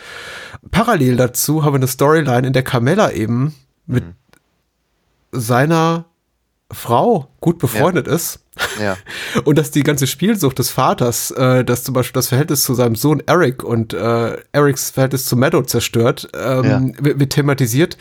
Parallel 0.71 1.17
dazu 1.17 1.63
haben 1.63 1.73
wir 1.73 1.77
eine 1.77 1.87
Storyline, 1.87 2.47
in 2.47 2.53
der 2.53 2.63
Carmella 2.63 3.11
eben 3.11 3.53
mit 3.87 4.03
seiner 5.39 6.05
Frau 6.71 7.29
gut 7.41 7.59
befreundet 7.59 8.07
ist 8.07 8.39
Ja. 8.81 8.97
und 9.45 9.55
dass 9.57 9.69
die 9.69 9.83
ganze 9.83 10.07
Spielsucht 10.07 10.57
des 10.57 10.71
Vaters, 10.71 11.29
äh, 11.31 11.63
dass 11.63 11.83
zum 11.83 11.93
Beispiel 11.93 12.13
das 12.17 12.29
Verhältnis 12.29 12.63
zu 12.63 12.73
seinem 12.73 12.95
Sohn 12.95 13.21
Eric 13.27 13.63
und 13.63 13.93
äh, 13.93 14.37
Erics 14.51 14.89
Verhältnis 14.89 15.25
zu 15.25 15.37
Meadow 15.37 15.63
zerstört, 15.63 16.27
ähm, 16.33 16.95
wird, 16.99 17.19
wird 17.19 17.33
thematisiert, 17.33 17.97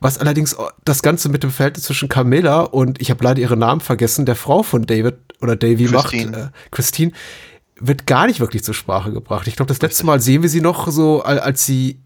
was 0.00 0.16
allerdings 0.18 0.56
das 0.86 1.02
Ganze 1.02 1.28
mit 1.28 1.42
dem 1.42 1.50
Verhältnis 1.50 1.84
zwischen 1.84 2.08
Carmilla 2.08 2.62
und 2.62 3.02
ich 3.02 3.10
habe 3.10 3.22
leider 3.22 3.40
ihren 3.42 3.58
Namen 3.58 3.82
vergessen, 3.82 4.24
der 4.24 4.36
Frau 4.36 4.62
von 4.62 4.86
David 4.86 5.16
oder 5.42 5.54
Davy 5.54 5.84
Christine. 5.84 6.30
macht, 6.30 6.40
äh, 6.40 6.48
Christine, 6.70 7.12
wird 7.78 8.06
gar 8.06 8.26
nicht 8.26 8.40
wirklich 8.40 8.64
zur 8.64 8.72
Sprache 8.74 9.12
gebracht. 9.12 9.46
Ich 9.46 9.56
glaube, 9.56 9.68
das 9.68 9.82
letzte 9.82 10.06
Mal 10.06 10.22
sehen 10.22 10.40
wir 10.40 10.48
sie 10.48 10.62
noch 10.62 10.88
so, 10.90 11.22
al- 11.22 11.40
als 11.40 11.66
sie 11.66 12.00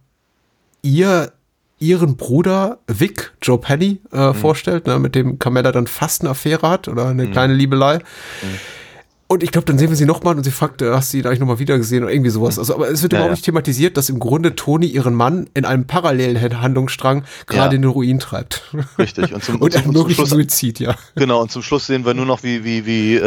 ihr 0.83 1.33
ihren 1.81 2.17
Bruder 2.17 2.79
Vic, 2.87 3.33
Joe 3.43 3.59
Penny, 3.59 4.01
äh, 4.13 4.33
vorstellt, 4.35 4.87
ne, 4.87 4.99
mit 4.99 5.15
dem 5.15 5.39
Carmella 5.39 5.73
dann 5.73 5.87
fast 5.87 6.21
eine 6.21 6.31
Affäre 6.31 6.69
hat 6.69 6.87
oder 6.89 7.09
eine 7.09 7.31
kleine 7.31 7.55
Liebelei. 7.55 7.99
Und 9.33 9.45
ich 9.45 9.53
glaube, 9.53 9.65
dann 9.67 9.79
sehen 9.79 9.91
wir 9.91 9.97
sie 9.97 10.07
nochmal 10.07 10.37
und 10.37 10.43
sie 10.43 10.51
fragt, 10.51 10.83
äh, 10.83 10.91
hast 10.91 11.13
du 11.13 11.19
ihn 11.19 11.25
eigentlich 11.25 11.39
nochmal 11.39 11.61
wieder 11.61 11.79
gesehen 11.79 12.03
oder 12.03 12.13
irgendwie 12.13 12.31
sowas. 12.33 12.59
Also, 12.59 12.75
aber 12.75 12.91
es 12.91 13.01
wird 13.01 13.13
Ja, 13.13 13.21
überhaupt 13.21 13.31
ja. 13.31 13.35
nicht 13.35 13.45
thematisiert, 13.45 13.97
dass 13.97 14.09
im 14.09 14.19
Grunde 14.19 14.57
Toni 14.57 14.87
ihren 14.87 15.15
Mann 15.15 15.49
in 15.55 15.65
einem 15.65 15.87
parallelen 15.87 16.61
Handlungsstrang 16.61 17.23
gerade 17.47 17.71
Ja. 17.71 17.77
in 17.77 17.83
den 17.83 17.91
Ruin 17.93 18.19
treibt. 18.19 18.65
Richtig. 18.99 19.33
Und 19.33 19.45
zum, 19.45 19.55
Und 19.63 19.73
zum, 19.73 19.83
einen 19.83 19.93
zum 19.93 20.03
möglichen 20.03 20.27
Schluss, 20.27 20.31
Suizid, 20.31 20.81
ja. 20.81 20.97
genau, 21.15 21.43
und 21.43 21.53
zum 21.53 21.63
Schluss 21.63 21.87
sehen 21.87 22.05
wir 22.05 22.13
nur 22.13 22.27
noch, 22.27 22.43
wie, 22.43 22.65
wie, 22.65 22.87
wie 22.87 23.15
äh, 23.15 23.21
äh, 23.21 23.25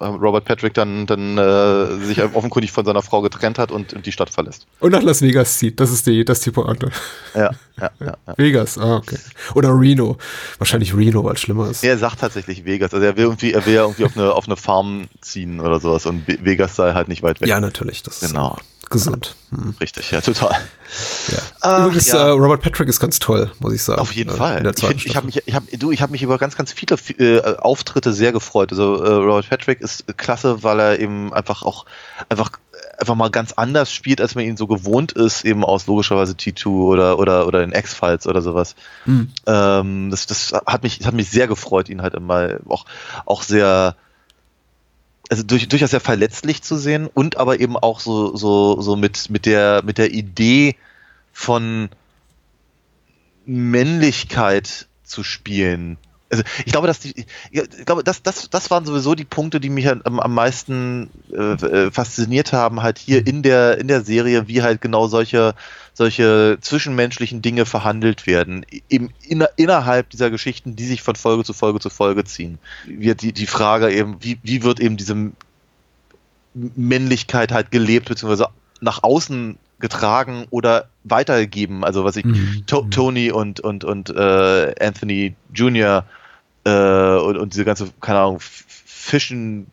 Robert 0.00 0.44
Patrick 0.44 0.74
dann, 0.74 1.06
dann 1.06 1.38
äh, 1.38 2.04
sich 2.04 2.20
offenkundig 2.20 2.72
von 2.72 2.84
seiner 2.84 3.02
Frau 3.02 3.22
getrennt 3.22 3.60
hat 3.60 3.70
und, 3.70 3.92
und 3.92 4.04
die 4.04 4.10
Stadt 4.10 4.28
verlässt. 4.28 4.66
Und 4.80 4.90
nach 4.90 5.02
Las 5.02 5.22
Vegas 5.22 5.56
zieht. 5.56 5.78
Das 5.78 5.92
ist 5.92 6.04
die, 6.04 6.24
das 6.24 6.38
ist 6.38 6.46
die 6.46 6.50
Pointe. 6.50 6.90
Ja, 7.36 7.50
ja, 7.80 7.90
ja. 8.00 8.16
ja. 8.26 8.34
Vegas, 8.36 8.76
ah, 8.76 8.96
okay. 8.96 9.18
Oder 9.54 9.68
Reno. 9.78 10.16
Wahrscheinlich 10.58 10.96
Reno, 10.96 11.22
weil 11.22 11.34
es 11.34 11.40
schlimmer 11.42 11.70
ist. 11.70 11.84
Er 11.84 11.96
sagt 11.96 12.18
tatsächlich 12.18 12.64
Vegas. 12.64 12.92
Also 12.92 13.06
er 13.06 13.16
will 13.16 13.24
irgendwie, 13.24 13.52
er 13.52 13.64
will 13.66 13.74
ja 13.74 13.82
irgendwie 13.82 14.04
auf 14.04 14.16
eine, 14.16 14.32
auf 14.32 14.46
eine 14.46 14.56
Farm 14.56 15.06
ziehen 15.20 15.60
oder 15.60 15.80
sowas 15.80 16.06
und 16.06 16.26
Ve- 16.26 16.38
Vegas 16.42 16.76
sei 16.76 16.92
halt 16.94 17.08
nicht 17.08 17.22
weit 17.22 17.40
weg. 17.40 17.48
Ja, 17.48 17.60
natürlich. 17.60 18.02
Das 18.02 18.20
Genau. 18.20 18.56
ist 18.82 18.90
gesund. 18.90 19.36
Hm. 19.50 19.74
Richtig, 19.80 20.10
ja, 20.10 20.20
total. 20.20 20.52
Ja. 21.28 21.38
Ach, 21.60 21.86
Übrigens, 21.86 22.08
ja. 22.08 22.28
äh, 22.28 22.30
Robert 22.30 22.60
Patrick 22.62 22.88
ist 22.88 23.00
ganz 23.00 23.18
toll, 23.18 23.50
muss 23.58 23.72
ich 23.72 23.82
sagen. 23.82 24.00
Auf 24.00 24.12
jeden 24.12 24.30
äh, 24.30 24.34
Fall. 24.36 24.66
Ich, 24.76 24.84
find, 24.84 25.06
ich 25.06 25.16
habe 25.16 25.26
mich, 25.26 25.42
ich 25.46 25.54
hab, 25.54 25.64
du, 25.72 25.90
ich 25.92 26.02
habe 26.02 26.12
mich 26.12 26.22
über 26.22 26.38
ganz, 26.38 26.56
ganz 26.56 26.72
viele 26.72 26.96
äh, 27.18 27.56
Auftritte 27.58 28.12
sehr 28.12 28.32
gefreut. 28.32 28.70
Also 28.70 29.02
äh, 29.02 29.08
Robert 29.12 29.48
Patrick 29.48 29.80
ist 29.80 30.04
klasse, 30.18 30.62
weil 30.62 30.78
er 30.80 31.00
eben 31.00 31.32
einfach 31.32 31.62
auch 31.62 31.86
einfach 32.28 32.50
einfach 32.98 33.14
mal 33.14 33.30
ganz 33.30 33.52
anders 33.52 33.92
spielt, 33.92 34.20
als 34.20 34.34
man 34.34 34.44
ihn 34.44 34.56
so 34.56 34.66
gewohnt 34.66 35.12
ist, 35.12 35.44
eben 35.44 35.64
aus 35.64 35.86
logischerweise 35.86 36.34
T2 36.34 36.66
oder 36.66 37.18
oder 37.18 37.46
oder 37.46 37.62
in 37.62 37.72
X-Files 37.72 38.26
oder 38.26 38.42
sowas. 38.42 38.74
Hm. 39.04 39.32
Ähm, 39.46 40.10
das, 40.10 40.26
das 40.26 40.52
hat 40.66 40.82
mich 40.82 41.00
hat 41.04 41.14
mich 41.14 41.30
sehr 41.30 41.48
gefreut, 41.48 41.88
ihn 41.88 42.02
halt 42.02 42.14
immer 42.14 42.58
auch 42.68 42.84
auch 43.24 43.42
sehr 43.42 43.96
also 45.28 45.42
durch, 45.42 45.68
durchaus 45.68 45.90
sehr 45.90 46.00
verletzlich 46.00 46.62
zu 46.62 46.76
sehen 46.76 47.08
und 47.12 47.36
aber 47.36 47.60
eben 47.60 47.76
auch 47.76 48.00
so 48.00 48.36
so 48.36 48.80
so 48.80 48.96
mit 48.96 49.30
mit 49.30 49.46
der 49.46 49.82
mit 49.84 49.98
der 49.98 50.12
Idee 50.12 50.76
von 51.32 51.88
Männlichkeit 53.46 54.86
zu 55.04 55.22
spielen. 55.22 55.98
Also 56.32 56.44
ich 56.64 56.72
glaube, 56.72 56.86
dass 56.86 56.98
die, 56.98 57.26
ich 57.50 57.84
glaube, 57.84 58.02
das, 58.02 58.22
das, 58.22 58.48
das 58.48 58.70
waren 58.70 58.86
sowieso 58.86 59.14
die 59.14 59.26
Punkte, 59.26 59.60
die 59.60 59.68
mich 59.68 59.86
halt 59.86 60.06
am, 60.06 60.18
am 60.18 60.32
meisten 60.34 61.10
äh, 61.30 61.52
äh, 61.52 61.90
fasziniert 61.90 62.54
haben, 62.54 62.82
halt 62.82 62.96
hier 62.98 63.26
in 63.26 63.42
der 63.42 63.78
in 63.78 63.86
der 63.86 64.00
Serie, 64.00 64.48
wie 64.48 64.62
halt 64.62 64.80
genau 64.80 65.08
solche 65.08 65.54
solche 65.92 66.56
zwischenmenschlichen 66.62 67.42
Dinge 67.42 67.66
verhandelt 67.66 68.26
werden, 68.26 68.64
eben 68.88 69.10
inner, 69.28 69.50
innerhalb 69.56 70.08
dieser 70.08 70.30
Geschichten, 70.30 70.74
die 70.74 70.86
sich 70.86 71.02
von 71.02 71.16
Folge 71.16 71.44
zu 71.44 71.52
Folge 71.52 71.80
zu 71.80 71.90
Folge 71.90 72.24
ziehen. 72.24 72.58
Wird 72.86 73.20
die 73.20 73.34
die 73.34 73.46
Frage 73.46 73.92
eben, 73.92 74.16
wie 74.20 74.38
wie 74.42 74.62
wird 74.62 74.80
eben 74.80 74.96
diese 74.96 75.32
Männlichkeit 76.54 77.52
halt 77.52 77.70
gelebt 77.70 78.08
beziehungsweise 78.08 78.48
nach 78.80 79.02
außen 79.02 79.58
getragen 79.78 80.46
oder 80.50 80.88
weitergegeben. 81.04 81.84
Also 81.84 82.04
was 82.04 82.16
ich 82.16 82.24
Mhm. 82.24 82.62
to 82.66 82.86
Tony 82.90 83.30
und 83.30 83.60
und 83.60 83.84
und 83.84 84.10
äh, 84.10 84.74
Anthony 84.80 85.34
Jr. 85.52 86.04
Äh, 86.64 87.16
und, 87.16 87.36
und 87.36 87.52
diese 87.52 87.64
ganze 87.64 87.88
keine 88.00 88.20
Ahnung 88.20 88.38
Fischen 88.40 89.66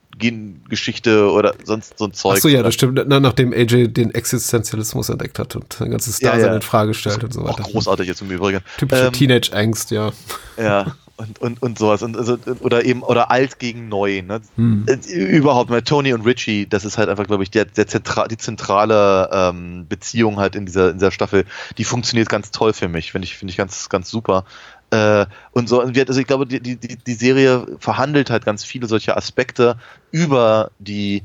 Geschichte 0.68 1.32
oder 1.32 1.54
sonst 1.64 1.98
so 1.98 2.06
ein 2.06 2.14
Zeug. 2.14 2.36
Ach 2.38 2.42
so, 2.42 2.50
ja, 2.50 2.62
das 2.62 2.74
stimmt. 2.74 3.02
Na, 3.08 3.20
nachdem 3.20 3.54
AJ 3.54 3.88
den 3.88 4.14
Existenzialismus 4.14 5.10
entdeckt 5.10 5.40
hat 5.40 5.56
und 5.56 5.72
sein 5.72 5.92
ganzes 5.92 6.20
Ja, 6.20 6.32
Dasein 6.32 6.48
ja. 6.48 6.56
in 6.56 6.62
Frage 6.62 6.94
stellt 6.94 7.24
und 7.24 7.34
so 7.34 7.42
auch 7.42 7.58
weiter. 7.58 7.64
großartig 7.72 8.08
jetzt 8.08 8.22
im 8.22 8.30
Übrigen. 8.30 8.60
Typische 8.78 9.06
Ähm, 9.06 9.14
Teenage-Angst, 9.14 9.92
ja. 9.92 10.12
Ja, 10.58 10.96
und, 11.20 11.40
und, 11.40 11.62
und 11.62 11.80
sowas. 11.80 12.02
Und, 12.02 12.18
also, 12.18 12.38
oder 12.60 12.86
eben, 12.86 13.02
oder 13.02 13.30
alt 13.32 13.60
gegen 13.60 13.90
neu. 13.90 14.22
Ne? 14.22 14.42
Hm. 14.56 14.86
Äh, 14.88 15.14
Überhaupt, 15.14 15.70
mal 15.70 15.82
Tony 15.82 16.14
und 16.14 16.26
Richie, 16.26 16.68
das 16.68 16.86
ist 16.86 16.98
halt 16.98 17.10
einfach, 17.10 17.28
glaube 17.28 17.44
ich, 17.44 17.52
der, 17.52 17.66
der 17.66 17.88
Zentra 17.88 18.28
die 18.28 18.38
zentrale 18.38 19.30
ähm, 19.32 19.86
Beziehung 19.88 20.38
halt 20.38 20.56
in 20.56 20.66
dieser, 20.66 20.92
in 20.92 20.98
dieser 20.98 21.12
Staffel, 21.12 21.46
die 21.78 21.84
funktioniert 21.84 22.30
ganz 22.30 22.52
toll 22.52 22.74
für 22.74 22.88
mich, 22.88 23.12
finde 23.12 23.26
ich, 23.26 23.38
finde 23.38 23.52
ich 23.52 23.58
ganz, 23.58 23.90
ganz 23.90 24.10
super. 24.10 24.46
Äh, 24.92 25.26
und 25.52 25.70
so, 25.70 25.82
also 25.82 26.20
ich 26.20 26.28
glaube, 26.28 26.46
die, 26.46 26.60
die, 26.60 26.78
die 26.78 27.14
Serie 27.14 27.66
verhandelt 27.80 28.30
halt 28.30 28.46
ganz 28.46 28.64
viele 28.64 28.88
solche 28.88 29.16
Aspekte 29.16 29.78
über 30.12 30.72
die 30.80 31.24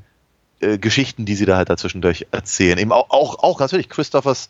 äh, 0.60 0.78
Geschichten, 0.78 1.24
die 1.24 1.34
sie 1.34 1.46
da 1.46 1.56
halt 1.56 1.70
dazwischendurch 1.70 2.26
erzählen. 2.30 2.78
Eben 2.78 2.92
auch, 2.92 3.10
auch, 3.10 3.42
auch 3.42 3.60
natürlich 3.60 3.88
Christophers 3.88 4.48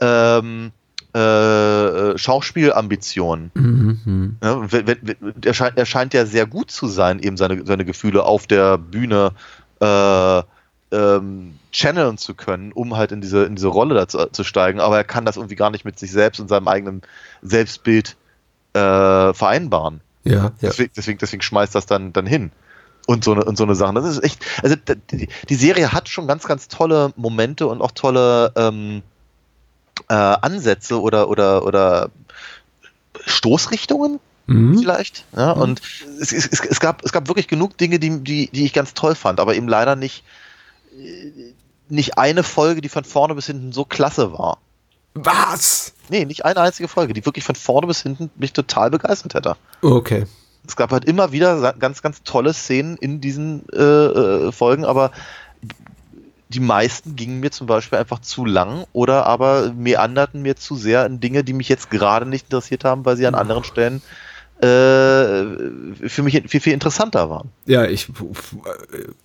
ähm, 0.00 0.72
äh, 1.14 2.18
Schauspielambitionen. 2.18 3.50
Mhm. 3.54 4.36
Ja, 4.42 4.62
er, 5.44 5.54
scheint, 5.54 5.78
er 5.78 5.86
scheint 5.86 6.14
ja 6.14 6.26
sehr 6.26 6.46
gut 6.46 6.70
zu 6.70 6.88
sein, 6.88 7.20
eben 7.20 7.36
seine, 7.36 7.64
seine 7.64 7.84
Gefühle 7.84 8.24
auf 8.24 8.46
der 8.46 8.78
Bühne 8.78 9.32
äh, 9.80 10.42
ähm, 10.92 11.54
channeln 11.72 12.18
zu 12.18 12.34
können, 12.34 12.72
um 12.72 12.96
halt 12.96 13.12
in 13.12 13.20
diese, 13.20 13.44
in 13.44 13.56
diese 13.56 13.68
Rolle 13.68 14.06
zu, 14.08 14.26
zu 14.30 14.44
steigen, 14.44 14.80
aber 14.80 14.96
er 14.96 15.04
kann 15.04 15.24
das 15.24 15.36
irgendwie 15.36 15.56
gar 15.56 15.70
nicht 15.70 15.84
mit 15.84 15.98
sich 15.98 16.12
selbst 16.12 16.40
und 16.40 16.48
seinem 16.48 16.68
eigenen 16.68 17.02
Selbstbild 17.42 18.16
äh, 18.76 19.34
vereinbaren. 19.34 20.00
Ja, 20.24 20.34
ja. 20.34 20.52
Deswegen, 20.60 20.92
deswegen, 20.96 21.18
deswegen 21.18 21.42
schmeißt 21.42 21.74
das 21.74 21.86
dann, 21.86 22.12
dann 22.12 22.26
hin. 22.26 22.52
Und 23.06 23.22
so, 23.22 23.32
eine, 23.32 23.44
und 23.44 23.56
so 23.56 23.62
eine 23.62 23.76
Sache. 23.76 23.94
Das 23.94 24.04
ist 24.04 24.24
echt, 24.24 24.44
also 24.62 24.74
die, 25.12 25.28
die 25.48 25.54
Serie 25.54 25.92
hat 25.92 26.08
schon 26.08 26.26
ganz, 26.26 26.44
ganz 26.44 26.66
tolle 26.66 27.12
Momente 27.16 27.68
und 27.68 27.80
auch 27.80 27.92
tolle 27.92 28.52
ähm, 28.56 29.02
äh, 30.08 30.14
Ansätze 30.14 31.00
oder, 31.00 31.28
oder, 31.28 31.64
oder 31.64 32.10
Stoßrichtungen, 33.24 34.18
Mhm. 34.46 34.78
vielleicht. 34.78 35.24
Ja, 35.36 35.52
und 35.52 35.82
es, 36.20 36.32
es, 36.32 36.46
es, 36.46 36.60
es, 36.60 36.80
gab, 36.80 37.04
es 37.04 37.12
gab 37.12 37.26
wirklich 37.28 37.48
genug 37.48 37.76
Dinge, 37.78 37.98
die, 37.98 38.20
die, 38.22 38.48
die 38.48 38.64
ich 38.64 38.72
ganz 38.72 38.94
toll 38.94 39.14
fand, 39.14 39.40
aber 39.40 39.56
eben 39.56 39.66
leider 39.66 39.96
nicht, 39.96 40.24
äh, 40.96 41.52
nicht 41.88 42.18
eine 42.18 42.42
Folge, 42.44 42.80
die 42.80 42.88
von 42.88 43.04
vorne 43.04 43.34
bis 43.34 43.46
hinten 43.46 43.72
so 43.72 43.84
klasse 43.84 44.32
war. 44.32 44.58
Was? 45.16 45.94
Nee, 46.10 46.26
nicht 46.26 46.44
eine 46.44 46.60
einzige 46.60 46.88
Folge, 46.88 47.14
die 47.14 47.24
wirklich 47.24 47.44
von 47.44 47.54
vorne 47.54 47.86
bis 47.86 48.02
hinten 48.02 48.30
mich 48.36 48.52
total 48.52 48.90
begeistert 48.90 49.34
hätte. 49.34 49.56
Okay. 49.80 50.26
Es 50.68 50.76
gab 50.76 50.92
halt 50.92 51.04
immer 51.06 51.32
wieder 51.32 51.72
ganz, 51.78 52.02
ganz 52.02 52.22
tolle 52.22 52.52
Szenen 52.52 52.96
in 52.98 53.20
diesen 53.20 53.64
äh, 53.72 53.82
äh, 53.82 54.52
Folgen, 54.52 54.84
aber 54.84 55.10
die 56.48 56.60
meisten 56.60 57.16
gingen 57.16 57.40
mir 57.40 57.50
zum 57.50 57.66
Beispiel 57.66 57.98
einfach 57.98 58.20
zu 58.20 58.44
lang 58.44 58.84
oder 58.92 59.26
aber 59.26 59.72
meanderten 59.72 60.42
mir 60.42 60.56
zu 60.56 60.76
sehr 60.76 61.06
in 61.06 61.18
Dinge, 61.18 61.44
die 61.44 61.54
mich 61.54 61.68
jetzt 61.68 61.90
gerade 61.90 62.26
nicht 62.26 62.44
interessiert 62.44 62.84
haben, 62.84 63.04
weil 63.04 63.16
sie 63.16 63.26
an 63.26 63.34
anderen 63.34 63.64
Stellen 63.64 64.02
für 64.58 66.22
mich 66.22 66.42
viel, 66.46 66.60
viel 66.60 66.72
interessanter 66.72 67.28
waren. 67.28 67.50
Ja, 67.66 67.84
ich, 67.84 68.08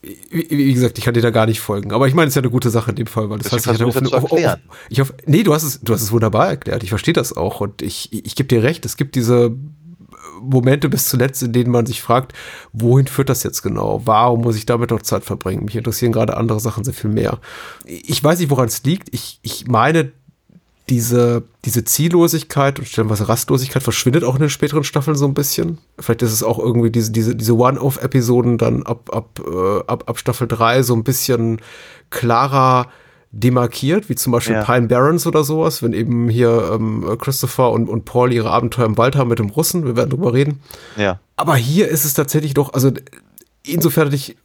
wie, 0.02 0.48
wie 0.50 0.74
gesagt, 0.74 0.98
ich 0.98 1.06
kann 1.06 1.14
dir 1.14 1.22
da 1.22 1.30
gar 1.30 1.46
nicht 1.46 1.62
folgen. 1.62 1.94
Aber 1.94 2.08
ich 2.08 2.14
meine, 2.14 2.28
es 2.28 2.32
ist 2.32 2.36
ja 2.36 2.42
eine 2.42 2.52
gute 2.52 2.70
Sache 2.70 2.92
in 2.92 2.98
dem 2.98 3.08
Fall, 3.08 3.30
weil 3.30 3.40
das 3.40 3.52
heißt, 3.52 3.68
ich 3.68 3.84
auf, 3.84 3.96
auf, 3.96 4.32
auf, 4.32 4.58
ich 4.90 5.00
hoffe, 5.00 5.14
nee, 5.26 5.44
du 5.44 5.54
hast 5.54 5.64
es, 5.64 5.80
du 5.82 5.94
hast 5.94 6.02
es 6.02 6.12
wunderbar 6.12 6.50
erklärt. 6.50 6.84
Ich 6.84 6.90
verstehe 6.90 7.14
das 7.14 7.36
auch 7.36 7.62
und 7.62 7.82
ich, 7.82 8.12
ich 8.12 8.36
gebe 8.36 8.48
dir 8.48 8.64
recht. 8.64 8.86
Es 8.86 8.98
gibt 8.98 9.16
diese 9.16 9.56
Momente 10.42 10.90
bis 10.90 11.06
zuletzt, 11.06 11.42
in 11.44 11.54
denen 11.54 11.72
man 11.72 11.86
sich 11.86 12.02
fragt, 12.02 12.34
wohin 12.74 13.08
führt 13.08 13.30
das 13.30 13.44
jetzt 13.44 13.62
genau? 13.62 14.02
Warum 14.06 14.42
muss 14.42 14.56
ich 14.56 14.66
damit 14.66 14.92
noch 14.92 15.02
Zeit 15.02 15.24
verbringen? 15.24 15.66
Mich 15.66 15.76
interessieren 15.76 16.12
gerade 16.12 16.38
andere 16.38 16.60
Sachen 16.60 16.84
sehr 16.84 16.94
viel 16.94 17.10
mehr. 17.10 17.40
Ich 17.86 18.24
weiß 18.24 18.40
nicht, 18.40 18.50
woran 18.50 18.68
es 18.68 18.84
liegt. 18.84 19.14
Ich, 19.14 19.40
ich 19.44 19.68
meine, 19.68 20.12
diese, 20.92 21.44
diese 21.64 21.86
Ziellosigkeit 21.86 22.78
und 22.78 22.86
stellenweise 22.86 23.30
Rastlosigkeit 23.30 23.82
verschwindet 23.82 24.26
auch 24.26 24.36
in 24.36 24.42
den 24.42 24.50
späteren 24.50 24.84
Staffeln 24.84 25.16
so 25.16 25.26
ein 25.26 25.34
bisschen. 25.34 25.78
Vielleicht 25.98 26.22
ist 26.22 26.34
es 26.34 26.44
auch 26.44 26.60
irgendwie 26.60 26.92
diese, 26.92 27.14
diese, 27.14 27.34
diese 27.34 27.56
One-Off-Episoden 27.56 28.58
dann 28.58 28.84
ab, 28.84 29.10
ab, 29.16 29.40
äh, 29.40 29.80
ab, 29.88 30.04
ab 30.08 30.20
Staffel 30.20 30.50
3 30.50 30.84
so 30.84 30.94
ein 30.94 31.06
bisschen 31.06 31.62
klarer 32.10 32.88
demarkiert, 33.32 34.10
wie 34.10 34.16
zum 34.16 34.34
Beispiel 34.34 34.56
Ja. 34.56 34.66
Pine 34.66 34.88
Barrens 34.88 35.26
oder 35.26 35.46
sowas, 35.46 35.82
wenn 35.82 35.94
eben 35.94 36.28
hier 36.28 36.72
ähm, 36.74 37.18
Christopher 37.22 37.72
und, 37.72 37.88
und 37.88 38.04
Paul 38.04 38.34
ihre 38.34 38.50
Abenteuer 38.50 38.86
im 38.86 38.98
Wald 38.98 39.16
haben 39.16 39.30
mit 39.30 39.40
dem 39.40 39.50
Russen. 39.50 39.86
Wir 39.86 39.96
werden 39.96 40.10
drüber 40.10 40.34
reden. 40.34 40.60
Ja. 40.98 41.22
Aber 41.38 41.56
hier 41.56 41.88
ist 41.88 42.04
es 42.04 42.14
tatsächlich 42.14 42.54
doch, 42.54 42.74
also 42.74 42.92
insofern 43.66 44.12
ich, 44.12 44.32
äh, 44.32 44.36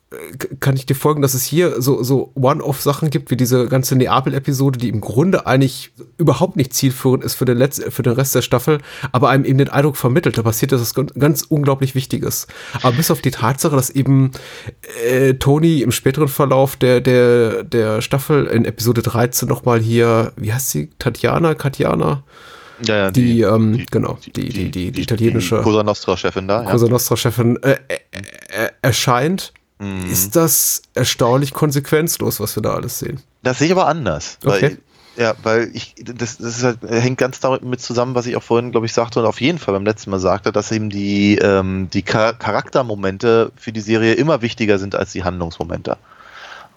kann 0.60 0.76
ich 0.76 0.86
dir 0.86 0.94
folgen, 0.94 1.20
dass 1.20 1.34
es 1.34 1.44
hier 1.44 1.82
so, 1.82 2.00
so 2.04 2.30
One-Off-Sachen 2.36 3.10
gibt, 3.10 3.32
wie 3.32 3.36
diese 3.36 3.66
ganze 3.66 3.96
Neapel-Episode, 3.96 4.78
die 4.78 4.88
im 4.88 5.00
Grunde 5.00 5.46
eigentlich 5.48 5.90
überhaupt 6.16 6.56
nicht 6.56 6.72
zielführend 6.74 7.24
ist 7.24 7.34
für 7.34 7.44
den, 7.44 7.58
Letz 7.58 7.82
für 7.88 8.04
den 8.04 8.12
Rest 8.12 8.34
der 8.36 8.42
Staffel, 8.42 8.78
aber 9.10 9.30
einem 9.30 9.44
eben 9.44 9.58
den 9.58 9.68
Eindruck 9.68 9.96
vermittelt, 9.96 10.38
da 10.38 10.42
passiert 10.42 10.72
etwas 10.72 10.94
ganz, 10.94 11.42
unglaublich 11.42 11.96
Wichtiges. 11.96 12.46
Aber 12.82 12.92
bis 12.96 13.10
auf 13.10 13.20
die 13.20 13.32
Tatsache, 13.32 13.74
dass 13.74 13.90
eben 13.90 14.30
äh, 15.08 15.34
Tony 15.34 15.80
im 15.82 15.90
späteren 15.90 16.28
Verlauf 16.28 16.76
der, 16.76 17.00
der, 17.00 17.64
der 17.64 18.00
Staffel 18.00 18.46
in 18.46 18.64
Episode 18.64 19.02
13 19.02 19.48
nochmal 19.48 19.80
hier, 19.80 20.32
wie 20.36 20.52
heißt 20.52 20.70
sie, 20.70 20.90
Tatjana, 21.00 21.54
Katjana? 21.54 22.22
Ja, 22.84 22.96
ja, 22.96 23.10
Die, 23.10 23.40
ähm, 23.40 23.84
genau, 23.90 24.18
die- 24.24 24.30
die- 24.32 24.70
die- 24.70 24.92
die 24.92 25.02
italienische- 25.02 25.56
Die 25.58 25.62
Cosa 25.64 25.82
Nostra-Chefin 25.82 26.46
da. 26.46 26.62
Ja. 26.62 26.70
Cosa 26.70 26.86
Nostra-Chefin 26.88 27.56
äh, 27.62 27.72
äh, 27.88 27.94
äh, 28.66 28.68
erscheint, 28.82 29.52
Mhm. 29.78 30.10
ist 30.10 30.36
das 30.36 30.82
erstaunlich 30.94 31.52
konsequenzlos, 31.52 32.40
was 32.40 32.56
wir 32.56 32.62
da 32.62 32.74
alles 32.74 32.98
sehen. 32.98 33.20
Das 33.42 33.58
sehe 33.58 33.66
ich 33.66 33.72
aber 33.72 33.86
anders. 33.86 34.38
Okay. 34.44 34.62
Weil 34.62 34.78
Ja, 35.16 35.34
weil 35.42 35.70
ich, 35.72 35.94
das, 35.98 36.38
das 36.38 36.62
halt, 36.62 36.78
hängt 36.82 37.18
ganz 37.18 37.40
damit 37.40 37.80
zusammen, 37.80 38.14
was 38.14 38.26
ich 38.26 38.36
auch 38.36 38.42
vorhin, 38.42 38.70
glaube 38.70 38.86
ich, 38.86 38.92
sagte 38.92 39.20
und 39.20 39.26
auf 39.26 39.40
jeden 39.40 39.58
Fall 39.58 39.72
beim 39.72 39.84
letzten 39.84 40.10
Mal 40.10 40.18
sagte, 40.18 40.52
dass 40.52 40.72
eben 40.72 40.90
die, 40.90 41.36
ähm, 41.36 41.88
die 41.92 42.04
Char 42.06 42.34
Charaktermomente 42.34 43.52
für 43.56 43.72
die 43.72 43.80
Serie 43.80 44.14
immer 44.14 44.42
wichtiger 44.42 44.78
sind 44.78 44.94
als 44.94 45.12
die 45.12 45.24
Handlungsmomente. 45.24 45.96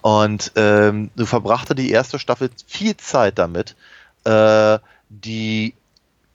Und 0.00 0.52
ähm, 0.56 1.10
du 1.16 1.26
verbrachte 1.26 1.74
die 1.74 1.90
erste 1.90 2.18
Staffel 2.18 2.50
viel 2.66 2.96
Zeit 2.96 3.38
damit, 3.38 3.76
äh, 4.24 4.78
die 5.10 5.74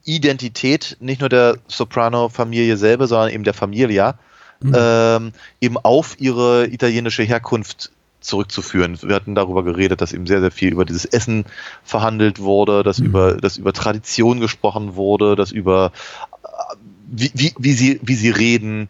Identität 0.04 0.98
nicht 1.00 1.22
nur 1.22 1.30
der 1.30 1.58
Soprano-Familie 1.68 2.78
selber, 2.78 3.08
sondern 3.08 3.30
eben 3.30 3.44
der 3.44 3.56
Familia, 3.56 4.20
mhm. 4.62 4.74
ähm, 4.76 5.32
eben 5.62 5.78
auf 5.78 6.20
ihre 6.20 6.68
italienische 6.68 7.24
Herkunft 7.24 7.92
zurückzuführen. 8.22 8.98
Wir 9.02 9.16
hatten 9.16 9.36
darüber 9.36 9.64
geredet, 9.64 10.02
dass 10.02 10.12
eben 10.12 10.26
sehr, 10.26 10.42
sehr 10.42 10.52
viel 10.52 10.72
über 10.72 10.86
dieses 10.86 11.06
Essen 11.06 11.46
verhandelt 11.84 12.40
wurde, 12.40 12.84
dass 12.84 13.00
mhm. 13.00 13.06
über, 13.06 13.38
dass 13.38 13.58
über 13.58 13.72
Tradition 13.72 14.40
gesprochen 14.40 14.96
wurde, 14.96 15.36
dass 15.36 15.52
über 15.52 15.92
wie, 17.08 17.32
wie, 17.34 17.54
wie, 17.58 17.74
sie, 17.74 18.00
wie 18.02 18.16
sie 18.16 18.32
reden 18.32 18.90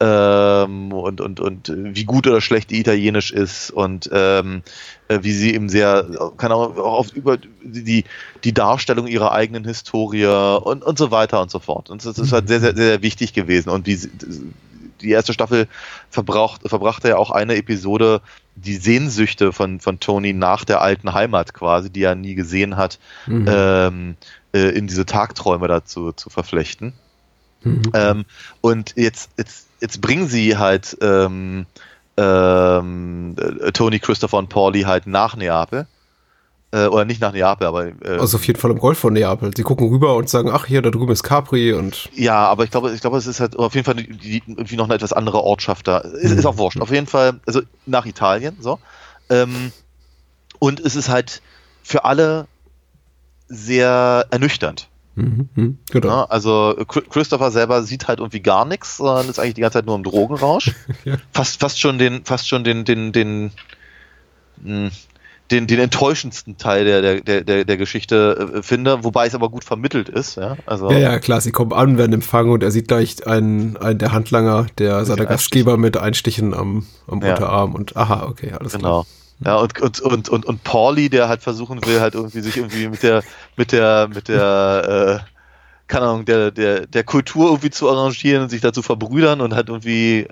ähm, 0.00 0.92
und, 0.92 1.20
und, 1.20 1.40
und 1.40 1.72
wie 1.74 2.04
gut 2.04 2.28
oder 2.28 2.40
schlecht 2.40 2.70
die 2.70 2.78
Italienisch 2.78 3.32
ist 3.32 3.72
und 3.72 4.08
ähm, 4.12 4.62
äh, 5.08 5.18
wie 5.22 5.32
sie 5.32 5.54
eben 5.54 5.68
sehr, 5.68 6.06
kann 6.36 6.52
auch, 6.52 6.76
auch 6.76 6.98
auf, 6.98 7.12
über 7.12 7.36
die, 7.62 8.04
die 8.44 8.54
Darstellung 8.54 9.08
ihrer 9.08 9.32
eigenen 9.32 9.64
Historie 9.64 10.26
und, 10.26 10.84
und 10.84 10.98
so 10.98 11.10
weiter 11.10 11.42
und 11.42 11.50
so 11.50 11.58
fort. 11.58 11.90
Und 11.90 12.04
das 12.04 12.16
ist 12.16 12.32
halt 12.32 12.46
sehr, 12.46 12.60
sehr, 12.60 12.76
sehr 12.76 13.02
wichtig 13.02 13.32
gewesen. 13.32 13.70
Und 13.70 13.86
wie 13.86 13.98
die 15.00 15.10
erste 15.10 15.32
Staffel 15.32 15.68
verbraucht, 16.10 16.62
verbrachte 16.66 17.08
ja 17.08 17.16
auch 17.16 17.30
eine 17.30 17.56
Episode, 17.56 18.20
die 18.56 18.76
Sehnsüchte 18.76 19.52
von, 19.52 19.80
von 19.80 20.00
Tony 20.00 20.32
nach 20.32 20.64
der 20.64 20.80
alten 20.80 21.12
Heimat 21.12 21.54
quasi, 21.54 21.90
die 21.90 22.02
er 22.02 22.14
nie 22.14 22.34
gesehen 22.34 22.76
hat, 22.76 22.98
mhm. 23.26 23.46
ähm, 23.48 24.16
äh, 24.52 24.70
in 24.70 24.86
diese 24.86 25.06
Tagträume 25.06 25.68
dazu 25.68 26.12
zu 26.12 26.30
verflechten. 26.30 26.92
Mhm. 27.62 27.82
Ähm, 27.94 28.24
und 28.60 28.94
jetzt, 28.96 29.30
jetzt, 29.36 29.68
jetzt 29.80 30.00
bringen 30.00 30.28
sie 30.28 30.56
halt 30.56 30.96
ähm, 31.00 31.66
ähm, 32.16 33.36
äh, 33.38 33.72
Tony, 33.72 33.98
Christopher 33.98 34.38
und 34.38 34.48
Pauli 34.48 34.82
halt 34.82 35.06
nach 35.06 35.36
Neapel 35.36 35.86
äh, 36.70 36.86
oder 36.86 37.04
nicht 37.04 37.20
nach 37.20 37.32
Neapel, 37.32 37.66
aber. 37.66 37.86
Äh, 37.86 38.18
also 38.18 38.36
auf 38.36 38.46
jeden 38.46 38.58
Fall 38.58 38.70
im 38.70 38.78
Golf 38.78 38.98
von 38.98 39.12
Neapel. 39.12 39.50
Sie 39.56 39.62
gucken 39.62 39.88
rüber 39.88 40.16
und 40.16 40.28
sagen, 40.28 40.50
ach 40.52 40.66
hier, 40.66 40.82
da 40.82 40.90
drüben 40.90 41.12
ist 41.12 41.22
Capri 41.22 41.72
und. 41.72 42.10
Ja, 42.14 42.46
aber 42.46 42.64
ich 42.64 42.70
glaube, 42.70 42.92
ich 42.92 43.00
glaube, 43.00 43.16
es 43.16 43.26
ist 43.26 43.40
halt 43.40 43.56
auf 43.56 43.74
jeden 43.74 43.84
Fall 43.84 43.94
die, 43.94 44.08
die, 44.08 44.42
irgendwie 44.46 44.76
noch 44.76 44.84
eine 44.84 44.94
etwas 44.94 45.12
andere 45.12 45.42
Ortschaft 45.42 45.88
da. 45.88 45.98
Ist, 45.98 46.32
ist 46.32 46.46
auch 46.46 46.58
wurscht. 46.58 46.80
Auf 46.80 46.90
jeden 46.90 47.06
Fall, 47.06 47.40
also 47.46 47.62
nach 47.86 48.06
Italien, 48.06 48.56
so. 48.60 48.78
Ähm, 49.30 49.72
und 50.58 50.80
es 50.80 50.96
ist 50.96 51.08
halt 51.08 51.42
für 51.82 52.04
alle 52.04 52.46
sehr 53.48 54.26
ernüchternd. 54.30 54.88
Mhm, 55.14 55.48
mh, 55.54 55.74
genau. 55.90 56.08
Ja, 56.08 56.24
also 56.26 56.76
Christopher 56.86 57.50
selber 57.50 57.82
sieht 57.82 58.06
halt 58.06 58.20
irgendwie 58.20 58.40
gar 58.40 58.64
nichts, 58.64 58.98
sondern 58.98 59.28
ist 59.28 59.40
eigentlich 59.40 59.54
die 59.54 59.62
ganze 59.62 59.78
Zeit 59.78 59.86
nur 59.86 59.96
im 59.96 60.04
Drogenrausch. 60.04 60.72
ja. 61.04 61.16
Fast, 61.32 61.60
fast 61.60 61.80
schon 61.80 61.98
den, 61.98 62.24
fast 62.24 62.46
schon 62.46 62.62
den, 62.62 62.84
den, 62.84 63.12
den, 63.12 63.50
den 64.62 64.84
hm, 64.86 64.90
den, 65.50 65.66
den 65.66 65.78
enttäuschendsten 65.78 66.58
Teil 66.58 66.84
der, 66.84 67.20
der, 67.20 67.42
der, 67.42 67.64
der 67.64 67.76
Geschichte 67.76 68.52
äh, 68.56 68.62
finde, 68.62 69.02
wobei 69.04 69.26
es 69.26 69.34
aber 69.34 69.48
gut 69.48 69.64
vermittelt 69.64 70.08
ist. 70.08 70.36
Ja, 70.36 70.56
also, 70.66 70.90
ja, 70.90 70.98
ja, 70.98 71.18
klar, 71.18 71.40
sie 71.40 71.52
kommen 71.52 71.72
an, 71.72 71.96
werden 71.96 72.12
empfangen 72.12 72.52
und 72.52 72.62
er 72.62 72.70
sieht 72.70 72.88
gleich 72.88 73.26
einen, 73.26 73.76
einen 73.76 73.98
der 73.98 74.12
Handlanger, 74.12 74.66
der 74.78 75.04
seiner 75.04 75.26
Gastgeber 75.26 75.76
mit 75.76 75.96
Einstichen 75.96 76.54
am, 76.54 76.86
am 77.06 77.22
ja. 77.22 77.30
Unterarm 77.30 77.74
und 77.74 77.96
aha, 77.96 78.26
okay, 78.28 78.52
alles 78.58 78.72
genau. 78.72 79.04
klar. 79.04 79.06
Ja, 79.44 79.56
und, 79.56 79.80
und, 79.80 80.00
und, 80.00 80.28
und, 80.28 80.46
und 80.46 80.64
Pauli, 80.64 81.08
der 81.08 81.28
halt 81.28 81.42
versuchen 81.42 81.84
will, 81.86 82.00
halt 82.00 82.14
irgendwie 82.14 82.40
sich 82.40 82.56
irgendwie 82.56 82.88
mit 82.88 83.02
der, 83.02 83.22
mit 83.56 83.70
der, 83.70 84.08
mit 84.12 84.28
der, 84.28 85.22
äh, 85.22 85.30
keine 85.86 86.06
Ahnung, 86.06 86.24
der, 86.24 86.50
der, 86.50 86.86
der 86.86 87.04
Kultur 87.04 87.46
irgendwie 87.46 87.70
zu 87.70 87.88
arrangieren 87.88 88.42
und 88.42 88.48
sich 88.48 88.60
dazu 88.60 88.82
verbrüdern 88.82 89.40
und 89.40 89.54
halt 89.54 89.68
irgendwie 89.68 90.26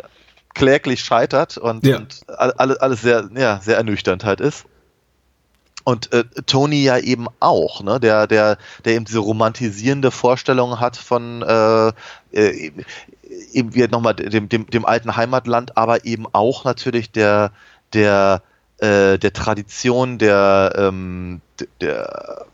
kläglich 0.54 1.00
scheitert 1.00 1.56
und, 1.56 1.86
ja. 1.86 1.98
und 1.98 2.22
alles, 2.28 2.76
alles 2.78 3.02
sehr, 3.02 3.28
ja, 3.36 3.60
sehr 3.62 3.76
ernüchternd 3.76 4.24
halt 4.24 4.40
ist. 4.40 4.64
Und 5.88 6.12
äh, 6.12 6.24
Tony 6.46 6.82
ja 6.82 6.98
eben 6.98 7.28
auch, 7.38 7.80
ne? 7.80 8.00
der, 8.00 8.26
der, 8.26 8.58
der 8.84 8.94
eben 8.94 9.04
diese 9.04 9.20
romantisierende 9.20 10.10
Vorstellung 10.10 10.80
hat 10.80 10.96
von 10.96 11.42
äh, 11.42 11.92
äh, 12.32 12.72
eben 13.52 13.72
wie 13.72 13.86
nochmal 13.86 14.14
dem, 14.16 14.48
dem, 14.48 14.66
dem 14.66 14.84
alten 14.84 15.16
Heimatland, 15.16 15.76
aber 15.76 16.04
eben 16.04 16.26
auch 16.32 16.64
natürlich 16.64 17.12
der, 17.12 17.52
der, 17.92 18.42
äh, 18.78 19.16
der 19.16 19.32
Tradition 19.32 20.18
der, 20.18 20.72
ähm, 20.76 21.40
der 21.80 22.46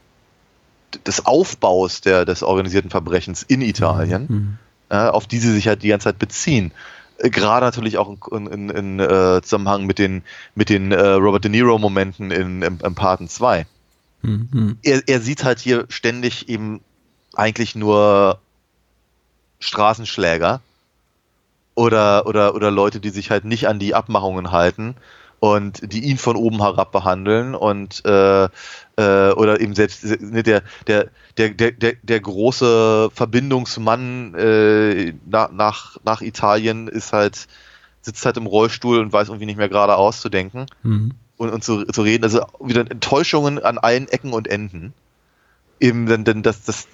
des 1.07 1.25
Aufbaus 1.25 2.03
der, 2.03 2.27
des 2.27 2.43
organisierten 2.43 2.91
Verbrechens 2.91 3.43
in 3.43 3.63
Italien, 3.63 4.27
mhm. 4.29 4.59
äh, 4.91 5.09
auf 5.09 5.27
die 5.27 5.39
sie 5.39 5.53
sich 5.53 5.69
halt 5.69 5.83
die 5.83 5.89
ganze 5.89 6.05
Zeit 6.05 6.19
beziehen 6.19 6.71
gerade 7.31 7.67
natürlich 7.67 7.99
auch 7.99 8.29
in, 8.33 8.47
in, 8.47 8.69
in 8.71 9.01
äh, 9.01 9.41
Zusammenhang 9.43 9.87
mit 9.87 9.99
den, 9.99 10.23
mit 10.55 10.69
den 10.69 10.93
äh, 10.93 11.01
Robert 11.01 11.45
De 11.45 11.51
Niro-Momenten 11.51 12.31
in, 12.31 12.63
im, 12.63 12.79
im 12.83 12.95
Paten 12.95 13.29
2. 13.29 13.67
Mhm. 14.23 14.79
Er, 14.83 15.03
er 15.07 15.21
sieht 15.21 15.45
halt 15.45 15.61
hier 15.61 15.87
ständig 15.89 16.49
eben 16.49 16.81
eigentlich 17.35 17.75
nur 17.75 18.41
Straßenschläger 19.61 20.61
oder, 21.75 22.27
oder, 22.27 22.55
oder 22.55 22.71
Leute, 22.71 23.01
die 23.01 23.11
sich 23.11 23.31
halt 23.31 23.45
nicht 23.45 23.69
an 23.69 23.79
die 23.79 23.95
Abmachungen 23.95 24.51
halten 24.51 24.97
und 25.43 25.93
die 25.93 26.05
ihn 26.05 26.19
von 26.19 26.37
oben 26.37 26.61
herab 26.61 26.93
behandeln 26.93 27.57
und 27.57 28.05
äh, 28.05 28.45
äh, 28.45 29.33
oder 29.33 29.61
eben 29.61 29.75
selbst 29.75 30.05
ne, 30.05 30.45
der, 30.45 30.63
der, 30.87 31.09
der, 31.37 31.51
der, 31.51 31.73
der, 31.73 31.95
der 32.01 32.21
große 32.21 33.11
Verbindungsmann 33.13 34.37
äh, 34.37 35.15
nach, 35.27 35.51
nach, 35.51 35.97
nach 36.05 36.23
Italien 36.23 36.87
ist 36.87 37.13
halt, 37.13 37.49
sitzt 38.03 38.25
halt 38.25 38.37
im 38.37 38.47
Rollstuhl 38.47 39.01
und 39.01 39.13
weiß 39.13 39.31
irgendwie 39.31 39.47
nicht 39.47 39.57
mehr 39.57 39.69
gerade 39.69 39.97
auszudenken 39.97 40.67
mhm. 40.85 41.11
und, 41.39 41.51
und 41.51 41.65
zu, 41.65 41.87
zu 41.87 42.03
reden. 42.03 42.23
Also 42.23 42.47
wieder 42.61 42.89
Enttäuschungen 42.89 43.59
an 43.59 43.79
allen 43.79 44.07
Ecken 44.07 44.35
und 44.35 44.47
Enden. 44.47 44.95
Eben, 45.81 46.07
denn, 46.07 46.23
denn 46.23 46.45
das, 46.45 46.63
das, 46.63 46.87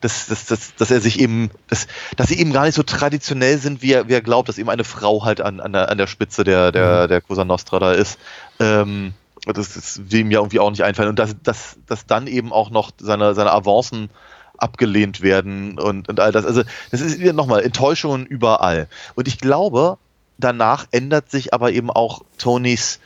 dass, 0.00 0.26
dass, 0.26 0.46
dass, 0.46 0.74
dass 0.74 0.90
er 0.90 1.00
sich 1.00 1.20
eben, 1.20 1.50
dass, 1.68 1.86
dass 2.16 2.28
sie 2.28 2.38
eben 2.38 2.52
gar 2.52 2.64
nicht 2.64 2.74
so 2.74 2.82
traditionell 2.82 3.58
sind, 3.58 3.82
wie 3.82 3.92
er, 3.92 4.08
wie 4.08 4.14
er 4.14 4.20
glaubt, 4.20 4.48
dass 4.48 4.58
eben 4.58 4.70
eine 4.70 4.84
Frau 4.84 5.24
halt 5.24 5.40
an, 5.40 5.60
an, 5.60 5.72
der, 5.72 5.90
an 5.90 5.98
der 5.98 6.06
Spitze 6.06 6.44
der, 6.44 6.72
der, 6.72 7.04
mhm. 7.04 7.08
der 7.08 7.20
Cosa 7.20 7.44
Nostra 7.44 7.78
da 7.78 7.92
ist. 7.92 8.18
Ähm, 8.60 9.14
das, 9.46 9.74
das 9.74 10.00
will 10.10 10.20
ihm 10.20 10.30
ja 10.30 10.38
irgendwie 10.40 10.60
auch 10.60 10.70
nicht 10.70 10.84
einfallen. 10.84 11.10
Und 11.10 11.18
dass, 11.18 11.34
dass, 11.42 11.76
dass 11.86 12.06
dann 12.06 12.26
eben 12.26 12.52
auch 12.52 12.70
noch 12.70 12.92
seine, 12.98 13.34
seine 13.34 13.52
Avancen 13.52 14.08
abgelehnt 14.56 15.20
werden 15.20 15.78
und, 15.78 16.08
und 16.08 16.20
all 16.20 16.32
das. 16.32 16.46
Also, 16.46 16.62
das 16.90 17.00
ist 17.00 17.18
wieder 17.18 17.32
nochmal 17.32 17.62
Enttäuschungen 17.62 18.26
überall. 18.26 18.88
Und 19.14 19.28
ich 19.28 19.38
glaube, 19.38 19.98
danach 20.38 20.86
ändert 20.92 21.30
sich 21.30 21.52
aber 21.52 21.72
eben 21.72 21.90
auch 21.90 22.22
Tonys 22.38 23.00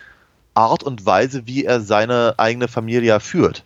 Art 0.55 0.83
und 0.83 1.07
Weise, 1.07 1.47
wie 1.47 1.65
er 1.65 1.81
seine 1.81 2.35
eigene 2.37 2.69
Familie 2.69 3.21
führt. 3.21 3.65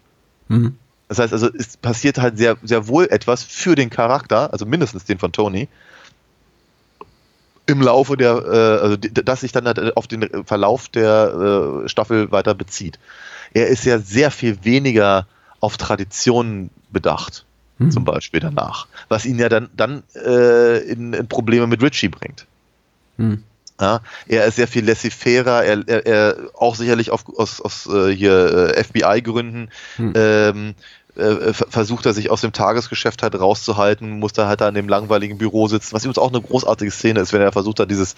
Mhm. 0.48 0.76
Das 1.12 1.18
heißt 1.18 1.34
also, 1.34 1.50
es 1.54 1.76
passiert 1.76 2.16
halt 2.16 2.38
sehr, 2.38 2.56
sehr 2.62 2.88
wohl 2.88 3.06
etwas 3.10 3.42
für 3.42 3.74
den 3.74 3.90
Charakter, 3.90 4.50
also 4.50 4.64
mindestens 4.64 5.04
den 5.04 5.18
von 5.18 5.30
Tony, 5.30 5.68
im 7.66 7.82
Laufe 7.82 8.16
der, 8.16 8.32
äh, 8.32 8.82
also 8.82 8.96
dass 8.96 9.42
sich 9.42 9.52
dann 9.52 9.66
halt 9.66 9.94
auf 9.94 10.06
den 10.06 10.46
Verlauf 10.46 10.88
der 10.88 11.82
äh, 11.84 11.88
Staffel 11.90 12.32
weiter 12.32 12.54
bezieht. 12.54 12.98
Er 13.52 13.68
ist 13.68 13.84
ja 13.84 13.98
sehr 13.98 14.30
viel 14.30 14.64
weniger 14.64 15.26
auf 15.60 15.76
Traditionen 15.76 16.70
bedacht, 16.90 17.44
hm. 17.76 17.90
zum 17.90 18.06
Beispiel 18.06 18.40
danach, 18.40 18.86
was 19.10 19.26
ihn 19.26 19.38
ja 19.38 19.50
dann, 19.50 19.68
dann 19.76 20.04
äh, 20.14 20.78
in, 20.78 21.12
in, 21.12 21.28
Probleme 21.28 21.66
mit 21.66 21.82
Richie 21.82 22.08
bringt. 22.08 22.46
Hm. 23.18 23.44
Ja, 23.82 24.00
er 24.28 24.44
ist 24.46 24.56
sehr 24.56 24.68
viel 24.68 24.86
laissez-fairer, 24.86 25.64
er, 25.64 25.88
er, 25.88 26.06
er, 26.06 26.36
auch 26.54 26.76
sicherlich 26.76 27.10
auf, 27.10 27.24
aus, 27.36 27.60
aus 27.60 27.86
äh, 27.86 28.14
hier 28.14 28.74
äh, 28.76 28.84
FBI-Gründen 28.84 29.70
hm. 29.96 30.12
ähm, 30.14 30.74
äh, 31.16 31.52
versucht 31.52 32.06
er 32.06 32.14
sich 32.14 32.30
aus 32.30 32.40
dem 32.40 32.52
Tagesgeschäft 32.52 33.22
halt 33.22 33.38
rauszuhalten, 33.38 34.18
muss 34.18 34.32
da 34.32 34.48
halt 34.48 34.60
da 34.60 34.68
in 34.68 34.74
dem 34.74 34.88
langweiligen 34.88 35.38
Büro 35.38 35.68
sitzen, 35.68 35.92
was 35.92 36.04
übrigens 36.04 36.18
auch 36.18 36.32
eine 36.32 36.40
großartige 36.40 36.90
Szene 36.90 37.20
ist, 37.20 37.32
wenn 37.32 37.42
er 37.42 37.52
versucht 37.52 37.80
hat, 37.80 37.90
dieses 37.90 38.16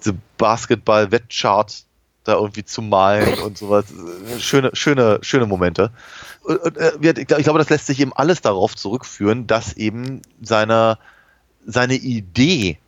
diese 0.00 0.16
Basketball-Wettchart 0.38 1.84
da 2.24 2.34
irgendwie 2.34 2.64
zu 2.64 2.82
malen 2.82 3.38
und 3.40 3.58
sowas. 3.58 3.86
Schöne, 4.38 4.70
schöne, 4.74 5.18
schöne 5.22 5.46
Momente. 5.46 5.90
Und, 6.42 6.58
und, 6.58 6.76
äh, 6.76 6.92
ich 7.10 7.26
glaube, 7.26 7.58
das 7.58 7.68
lässt 7.68 7.86
sich 7.86 8.00
eben 8.00 8.12
alles 8.12 8.40
darauf 8.40 8.76
zurückführen, 8.76 9.46
dass 9.46 9.72
eben 9.74 10.22
seine, 10.40 10.98
seine 11.66 11.94
Idee 11.94 12.78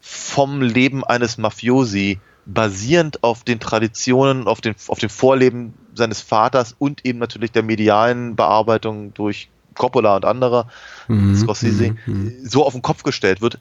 vom 0.00 0.62
Leben 0.62 1.04
eines 1.04 1.38
Mafiosi 1.38 2.20
basierend 2.44 3.22
auf 3.24 3.44
den 3.44 3.60
Traditionen, 3.60 4.46
auf, 4.46 4.60
den, 4.60 4.74
auf 4.88 4.98
dem 4.98 5.10
Vorleben 5.10 5.74
seines 5.98 6.22
Vaters 6.22 6.74
und 6.78 7.04
eben 7.04 7.18
natürlich 7.18 7.52
der 7.52 7.62
medialen 7.62 8.36
Bearbeitung 8.36 9.12
durch 9.14 9.50
Coppola 9.74 10.16
und 10.16 10.24
andere, 10.24 10.66
mhm. 11.06 11.36
Scorsese, 11.36 11.94
mhm. 12.06 12.32
so 12.42 12.64
auf 12.64 12.72
den 12.72 12.82
Kopf 12.82 13.02
gestellt 13.02 13.40
wird, 13.40 13.58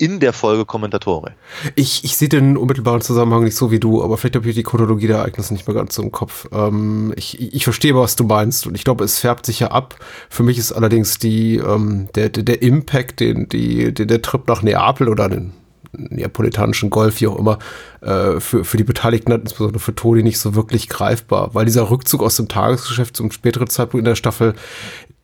in 0.00 0.18
der 0.18 0.32
Folge 0.32 0.64
Kommentatore. 0.64 1.34
Ich, 1.74 2.04
ich 2.04 2.16
sehe 2.16 2.30
den 2.30 2.56
unmittelbaren 2.56 3.02
Zusammenhang 3.02 3.44
nicht 3.44 3.56
so 3.56 3.70
wie 3.70 3.78
du, 3.78 4.02
aber 4.02 4.16
vielleicht 4.16 4.36
habe 4.36 4.48
ich 4.48 4.54
die 4.54 4.62
Chronologie 4.62 5.06
der 5.06 5.18
Ereignisse 5.18 5.52
nicht 5.52 5.66
mehr 5.66 5.74
ganz 5.74 5.94
so 5.94 6.02
im 6.02 6.10
Kopf. 6.10 6.48
Ähm, 6.52 7.12
ich, 7.16 7.38
ich 7.54 7.64
verstehe, 7.64 7.94
was 7.94 8.16
du 8.16 8.24
meinst 8.24 8.66
und 8.66 8.74
ich 8.74 8.84
glaube, 8.84 9.04
es 9.04 9.18
färbt 9.18 9.44
sich 9.44 9.60
ja 9.60 9.72
ab. 9.72 9.96
Für 10.30 10.42
mich 10.42 10.56
ist 10.56 10.72
allerdings 10.72 11.18
die, 11.18 11.56
ähm, 11.56 12.08
der, 12.14 12.30
der, 12.30 12.44
der 12.44 12.62
Impact, 12.62 13.20
den, 13.20 13.50
die, 13.50 13.92
den 13.92 14.08
der 14.08 14.22
Trip 14.22 14.48
nach 14.48 14.62
Neapel 14.62 15.06
oder 15.08 15.28
den 15.28 15.52
neapolitanischen 15.92 16.90
Golf, 16.90 17.20
wie 17.20 17.26
auch 17.26 17.38
immer, 17.38 17.58
äh, 18.00 18.40
für, 18.40 18.64
für 18.64 18.76
die 18.76 18.84
Beteiligten, 18.84 19.32
insbesondere 19.32 19.80
für 19.80 19.94
Toni, 19.94 20.22
nicht 20.22 20.38
so 20.38 20.54
wirklich 20.54 20.88
greifbar, 20.88 21.54
weil 21.54 21.64
dieser 21.64 21.90
Rückzug 21.90 22.22
aus 22.22 22.36
dem 22.36 22.48
Tagesgeschäft 22.48 23.16
zum 23.16 23.30
späteren 23.30 23.68
Zeitpunkt 23.68 24.02
in 24.02 24.10
der 24.10 24.16
Staffel, 24.16 24.54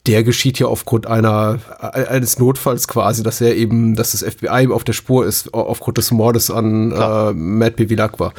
der 0.06 0.22
geschieht 0.22 0.58
ja 0.58 0.66
aufgrund 0.66 1.06
einer 1.06 1.58
eines 1.80 2.38
Notfalls 2.38 2.86
quasi, 2.86 3.22
dass 3.22 3.40
er 3.40 3.56
eben, 3.56 3.96
dass 3.96 4.12
das 4.12 4.22
FBI 4.22 4.68
auf 4.70 4.84
der 4.84 4.92
Spur 4.92 5.26
ist 5.26 5.52
aufgrund 5.52 5.98
des 5.98 6.12
Mordes 6.12 6.50
an 6.50 6.92
äh, 6.92 7.32
Matt 7.32 7.76
Bevilacqua 7.76 8.32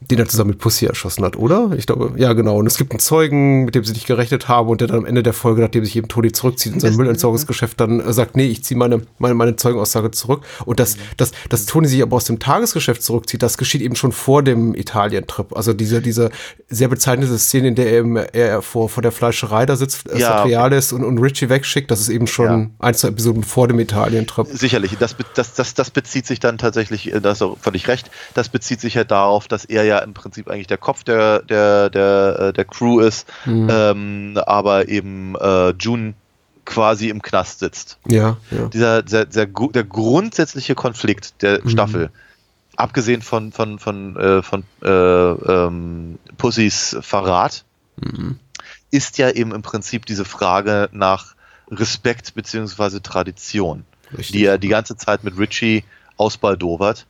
den 0.00 0.18
er 0.18 0.26
zusammen 0.26 0.50
mit 0.50 0.58
Pussy 0.58 0.86
erschossen 0.86 1.24
hat, 1.24 1.36
oder? 1.36 1.72
Ich 1.76 1.86
glaube, 1.86 2.12
ja, 2.16 2.32
genau. 2.32 2.56
Und 2.56 2.66
es 2.66 2.78
gibt 2.78 2.90
einen 2.92 3.00
Zeugen, 3.00 3.64
mit 3.66 3.74
dem 3.74 3.84
sie 3.84 3.92
nicht 3.92 4.06
gerechnet 4.06 4.48
haben 4.48 4.68
und 4.68 4.80
der 4.80 4.88
dann 4.88 4.98
am 4.98 5.04
Ende 5.04 5.22
der 5.22 5.34
Folge, 5.34 5.60
nachdem 5.60 5.84
sich 5.84 5.94
eben 5.94 6.08
Toni 6.08 6.32
zurückzieht 6.32 6.72
in 6.72 6.80
sein 6.80 6.96
Müllentsorgungsgeschäft, 6.96 7.78
dann 7.78 8.00
äh, 8.00 8.12
sagt, 8.12 8.34
nee, 8.34 8.46
ich 8.46 8.64
ziehe 8.64 8.78
meine, 8.78 9.02
meine, 9.18 9.34
meine 9.34 9.56
Zeugenaussage 9.56 10.10
zurück. 10.10 10.42
Und 10.64 10.80
das, 10.80 10.96
das, 11.18 11.32
dass 11.50 11.66
Toni 11.66 11.86
sich 11.86 12.02
aber 12.02 12.16
aus 12.16 12.24
dem 12.24 12.38
Tagesgeschäft 12.38 13.02
zurückzieht, 13.02 13.42
das 13.42 13.58
geschieht 13.58 13.82
eben 13.82 13.94
schon 13.94 14.12
vor 14.12 14.42
dem 14.42 14.74
Italien-Trip. 14.74 15.54
Also 15.54 15.74
diese, 15.74 16.00
diese 16.00 16.30
sehr 16.70 16.88
bezeichnete 16.88 17.38
Szene, 17.38 17.68
in 17.68 17.74
der 17.74 17.90
er, 17.92 17.98
eben, 17.98 18.16
er 18.16 18.62
vor, 18.62 18.88
vor 18.88 19.02
der 19.02 19.12
Fleischerei 19.12 19.66
da 19.66 19.76
sitzt, 19.76 20.08
äh, 20.10 20.18
Ja, 20.18 20.38
Satriales 20.38 20.92
und, 20.94 21.04
und 21.04 21.18
Richie 21.18 21.50
wegschickt, 21.50 21.90
das 21.90 22.00
ist 22.00 22.08
eben 22.08 22.26
schon 22.26 22.46
Ja. 22.46 22.70
ein, 22.78 22.94
zwei 22.94 23.08
Episoden 23.08 23.42
vor 23.42 23.68
dem 23.68 23.78
Italien-Trip. 23.78 24.46
Sicherlich, 24.50 24.96
das, 24.98 25.14
das, 25.34 25.54
das, 25.54 25.74
das 25.74 25.90
bezieht 25.90 26.26
sich 26.26 26.40
dann 26.40 26.56
tatsächlich, 26.56 27.12
äh, 27.12 27.20
da 27.20 27.30
hast 27.30 27.42
du 27.42 27.56
völlig 27.60 27.86
recht, 27.86 28.10
das 28.34 28.48
bezieht 28.48 28.80
sich 28.80 28.94
ja 28.94 29.04
darauf, 29.04 29.46
dass 29.46 29.66
er 29.66 29.84
ja 29.84 29.89
im 29.98 30.14
Prinzip 30.14 30.48
eigentlich 30.48 30.68
der 30.68 30.78
Kopf 30.78 31.04
der, 31.04 31.42
der, 31.42 31.90
der, 31.90 32.36
äh, 32.38 32.52
der 32.52 32.64
Crew 32.64 33.00
ist, 33.00 33.26
ähm, 33.46 34.38
aber 34.46 34.88
eben 34.88 35.34
äh, 35.36 35.70
June 35.70 36.14
quasi 36.64 37.08
im 37.08 37.20
Knast 37.20 37.58
sitzt. 37.58 37.98
Ja, 38.06 38.36
ja. 38.50 38.68
Dieser, 38.68 39.02
der, 39.02 39.26
der, 39.26 39.46
gru- 39.46 39.72
der 39.72 39.84
grundsätzliche 39.84 40.74
Konflikt 40.74 41.42
der 41.42 41.60
Staffel, 41.66 42.10
abgesehen 42.76 43.22
von, 43.22 43.50
von, 43.52 43.78
von, 43.78 44.16
äh, 44.16 44.42
von 44.42 44.62
äh, 44.82 44.88
ähm, 44.88 46.18
Pussys 46.38 46.96
Verrat, 47.00 47.64
ist 48.90 49.18
ja 49.18 49.30
eben 49.30 49.52
im 49.52 49.62
Prinzip 49.62 50.06
diese 50.06 50.24
Frage 50.24 50.88
nach 50.92 51.34
Respekt 51.70 52.34
beziehungsweise 52.34 53.02
Tradition, 53.02 53.84
Richtig. 54.16 54.32
die 54.32 54.44
er 54.44 54.58
die 54.58 54.68
ganze 54.68 54.96
Zeit 54.96 55.22
mit 55.24 55.38
Richie 55.38 55.84
ausbaldowert. 56.16 57.06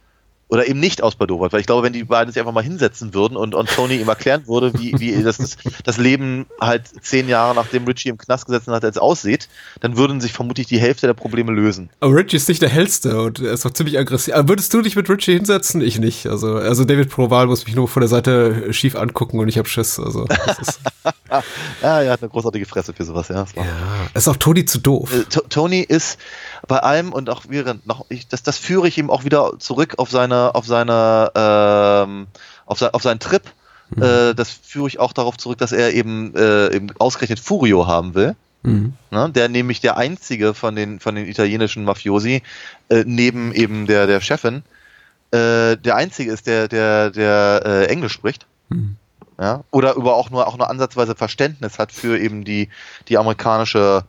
Oder 0.51 0.67
eben 0.67 0.81
nicht 0.81 1.03
ausbaldowert, 1.03 1.53
weil 1.53 1.61
ich 1.61 1.67
glaube, 1.67 1.85
wenn 1.85 1.93
die 1.93 2.03
beiden 2.03 2.33
sich 2.33 2.41
einfach 2.41 2.53
mal 2.53 2.65
hinsetzen 2.65 3.15
würden 3.15 3.37
und, 3.37 3.55
und 3.55 3.69
Tony 3.71 3.97
ihm 3.97 4.09
erklären 4.09 4.47
würde, 4.49 4.73
wie, 4.75 4.99
wie 4.99 5.23
das, 5.23 5.39
das, 5.39 5.57
das 5.85 5.97
Leben 5.97 6.47
halt 6.61 6.83
zehn 7.03 7.29
Jahre 7.29 7.55
nachdem 7.55 7.85
Richie 7.85 8.09
im 8.09 8.19
Knast 8.19 8.47
gesessen 8.47 8.73
hat, 8.73 8.83
jetzt 8.83 9.01
aussieht, 9.01 9.49
dann 9.81 9.97
würden 9.97 10.21
sich 10.21 10.33
vermutlich 10.33 10.67
die 10.67 10.81
Hälfte 10.81 11.07
der 11.07 11.15
Probleme 11.15 11.53
lösen. 11.53 11.89
Aber 12.01 12.15
Richie 12.17 12.37
ist 12.37 12.49
nicht 12.49 12.63
der 12.63 12.69
hellste 12.69 13.21
und 13.21 13.39
er 13.41 13.53
ist 13.53 13.65
auch 13.65 13.71
ziemlich 13.71 13.97
aggressiv. 13.97 14.35
Aber 14.35 14.49
würdest 14.49 14.75
du 14.75 14.83
dich 14.83 14.97
mit 14.97 15.09
Richie 15.09 15.35
hinsetzen? 15.35 15.81
Ich 15.81 16.01
nicht. 16.01 16.27
Also, 16.27 16.57
also 16.57 16.85
David 16.85 17.11
Proval 17.11 17.47
muss 17.47 17.65
mich 17.65 17.77
nur 17.77 17.87
von 17.87 18.01
der 18.01 18.09
Seite 18.09 18.73
schief 18.73 18.97
angucken 18.97 19.39
und 19.39 19.49
ich 19.49 19.57
hab 19.57 19.69
Schiss. 19.69 20.01
Also, 20.01 20.25
das 20.25 20.59
ist, 20.59 20.81
Ja, 21.83 22.03
er 22.03 22.13
hat 22.13 22.23
eine 22.23 22.29
großartige 22.31 22.67
Fresse 22.67 22.93
für 22.93 23.05
sowas, 23.05 23.29
ja. 23.29 23.47
War- 23.55 23.67
ist 24.15 24.29
auch 24.29 24.37
Toni 24.37 24.65
zu 24.65 24.79
doof. 24.79 25.13
Äh, 25.15 25.25
To- 25.25 25.45
Tony 25.49 25.81
ist 25.81 26.19
bei 26.69 26.79
allem 26.79 27.13
und 27.13 27.31
auch 27.31 27.45
während 27.49 27.87
noch, 27.87 28.07
ich, 28.09 28.29
das, 28.29 28.43
das 28.43 28.59
führe 28.59 28.89
ich 28.89 28.99
ihm 28.99 29.11
auch 29.11 29.25
wieder 29.25 29.53
zurück 29.59 29.95
auf 29.99 30.11
seine, 30.11 30.55
auf 30.55 30.67
seine, 30.67 31.31
ähm, 31.35 32.27
auf, 32.67 32.79
sein, 32.79 32.91
auf 32.93 33.03
seinen 33.03 33.21
Trip. 33.21 33.43
Äh, 33.97 34.35
das 34.35 34.51
führe 34.51 34.87
ich 34.89 35.01
auch 35.01 35.13
darauf 35.13 35.37
zurück, 35.37 35.59
dass 35.59 35.73
er 35.73 35.93
eben, 35.95 36.35
äh, 36.37 36.75
eben 36.75 36.93
ausgerechnet 36.99 37.41
Furio 37.41 37.87
haben 37.87 38.15
will. 38.15 38.37
Mhm. 38.63 38.93
Ne? 39.11 39.31
Der 39.35 39.49
nämlich 39.49 39.81
der 39.81 39.97
einzige 39.97 40.55
von 40.55 40.77
den, 40.77 41.01
von 41.01 41.15
den 41.15 41.27
italienischen 41.27 41.85
Mafiosi, 41.85 42.43
äh, 42.89 43.05
neben 43.07 43.53
eben 43.53 43.87
der, 43.87 44.07
der 44.07 44.21
Chefin, 44.21 44.63
äh, 45.33 45.77
der 45.77 45.97
einzige 45.97 46.31
ist, 46.31 46.47
der, 46.47 46.69
der, 46.69 47.11
der 47.11 47.63
äh, 47.65 47.85
Englisch 47.87 48.13
spricht. 48.13 48.47
Ja? 49.41 49.65
Oder 49.71 49.95
über 49.95 50.15
auch 50.15 50.31
nur, 50.31 50.47
auch 50.47 50.59
nur 50.59 50.69
ansatzweise 50.69 51.15
Verständnis 51.15 51.79
hat 51.79 51.93
für 51.93 52.19
eben 52.19 52.45
die, 52.45 52.69
die 53.09 53.17
amerikanische 53.17 54.05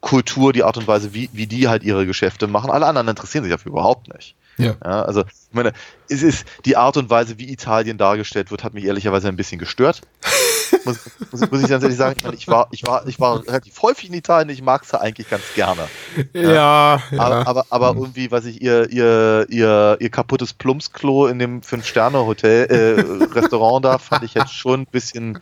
Kultur, 0.00 0.52
die 0.52 0.64
Art 0.64 0.78
und 0.78 0.88
Weise, 0.88 1.12
wie, 1.12 1.28
wie 1.32 1.46
die 1.46 1.68
halt 1.68 1.82
ihre 1.82 2.06
Geschäfte 2.06 2.46
machen. 2.46 2.70
Alle 2.70 2.86
anderen 2.86 3.08
interessieren 3.08 3.44
sich 3.44 3.52
dafür 3.52 3.72
überhaupt 3.72 4.12
nicht. 4.14 4.34
Ja. 4.56 4.74
Ja, 4.82 5.02
also, 5.02 5.20
ich 5.22 5.52
meine, 5.54 5.72
es 6.08 6.22
ist 6.22 6.46
die 6.64 6.76
Art 6.76 6.96
und 6.96 7.10
Weise, 7.10 7.38
wie 7.38 7.52
Italien 7.52 7.98
dargestellt 7.98 8.50
wird, 8.50 8.64
hat 8.64 8.72
mich 8.72 8.84
ehrlicherweise 8.84 9.28
ein 9.28 9.36
bisschen 9.36 9.58
gestört. 9.58 10.00
muss, 10.84 10.98
muss, 11.30 11.50
muss 11.50 11.62
ich 11.62 11.68
ganz 11.68 11.82
ehrlich 11.82 11.98
sagen, 11.98 12.16
ich, 12.16 12.24
meine, 12.24 12.36
ich 12.36 12.48
war, 12.48 12.68
ich 12.70 12.86
war, 12.86 13.06
ich 13.06 13.20
war 13.20 13.46
relativ 13.46 13.80
häufig 13.82 14.08
in 14.08 14.14
Italien, 14.14 14.48
ich 14.50 14.62
mag 14.62 14.82
es 14.82 14.88
da 14.88 14.98
eigentlich 14.98 15.28
ganz 15.28 15.42
gerne. 15.54 15.88
Ja, 16.32 16.52
ja. 16.52 17.00
Aber, 17.18 17.46
aber, 17.46 17.66
aber 17.70 17.94
irgendwie, 17.96 18.30
weiß 18.30 18.44
ich, 18.46 18.62
ihr, 18.62 18.90
ihr, 18.90 19.46
ihr, 19.48 19.96
ihr 20.00 20.10
kaputtes 20.10 20.52
Plumpsklo 20.54 21.26
in 21.26 21.38
dem 21.38 21.62
Fünf-Sterne-Hotel, 21.62 22.66
äh, 22.66 23.34
Restaurant 23.38 23.84
da, 23.84 23.98
fand 23.98 24.22
ich 24.24 24.34
jetzt 24.34 24.52
schon 24.52 24.80
ein 24.82 24.86
bisschen 24.86 25.38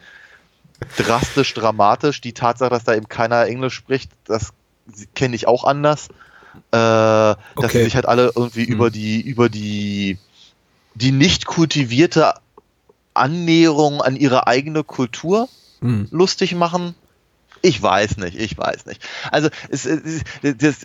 drastisch, 0.96 1.54
dramatisch. 1.54 2.20
Die 2.20 2.32
Tatsache, 2.32 2.70
dass 2.70 2.84
da 2.84 2.94
eben 2.94 3.08
keiner 3.08 3.46
Englisch 3.46 3.74
spricht, 3.74 4.10
das 4.24 4.52
kenne 5.14 5.34
ich 5.36 5.46
auch 5.46 5.64
anders. 5.64 6.08
Äh, 6.70 6.76
dass 6.76 7.38
Okay. 7.56 7.78
sie 7.78 7.84
sich 7.84 7.94
halt 7.96 8.06
alle 8.06 8.32
irgendwie 8.34 8.64
über 8.64 8.90
die, 8.90 9.20
über 9.20 9.48
die, 9.48 10.18
die 10.94 11.10
nicht 11.10 11.46
kultivierte 11.46 12.34
Annäherung 13.14 14.00
an 14.02 14.16
ihre 14.16 14.46
eigene 14.46 14.84
Kultur 14.84 15.48
Hm. 15.80 16.08
lustig 16.10 16.54
machen. 16.54 16.94
Ich 17.66 17.82
weiß 17.82 18.18
nicht, 18.18 18.38
ich 18.38 18.58
weiß 18.58 18.84
nicht. 18.84 19.00
Also 19.32 19.48
es, 19.70 19.86
es, 19.86 20.00
es, 20.42 20.84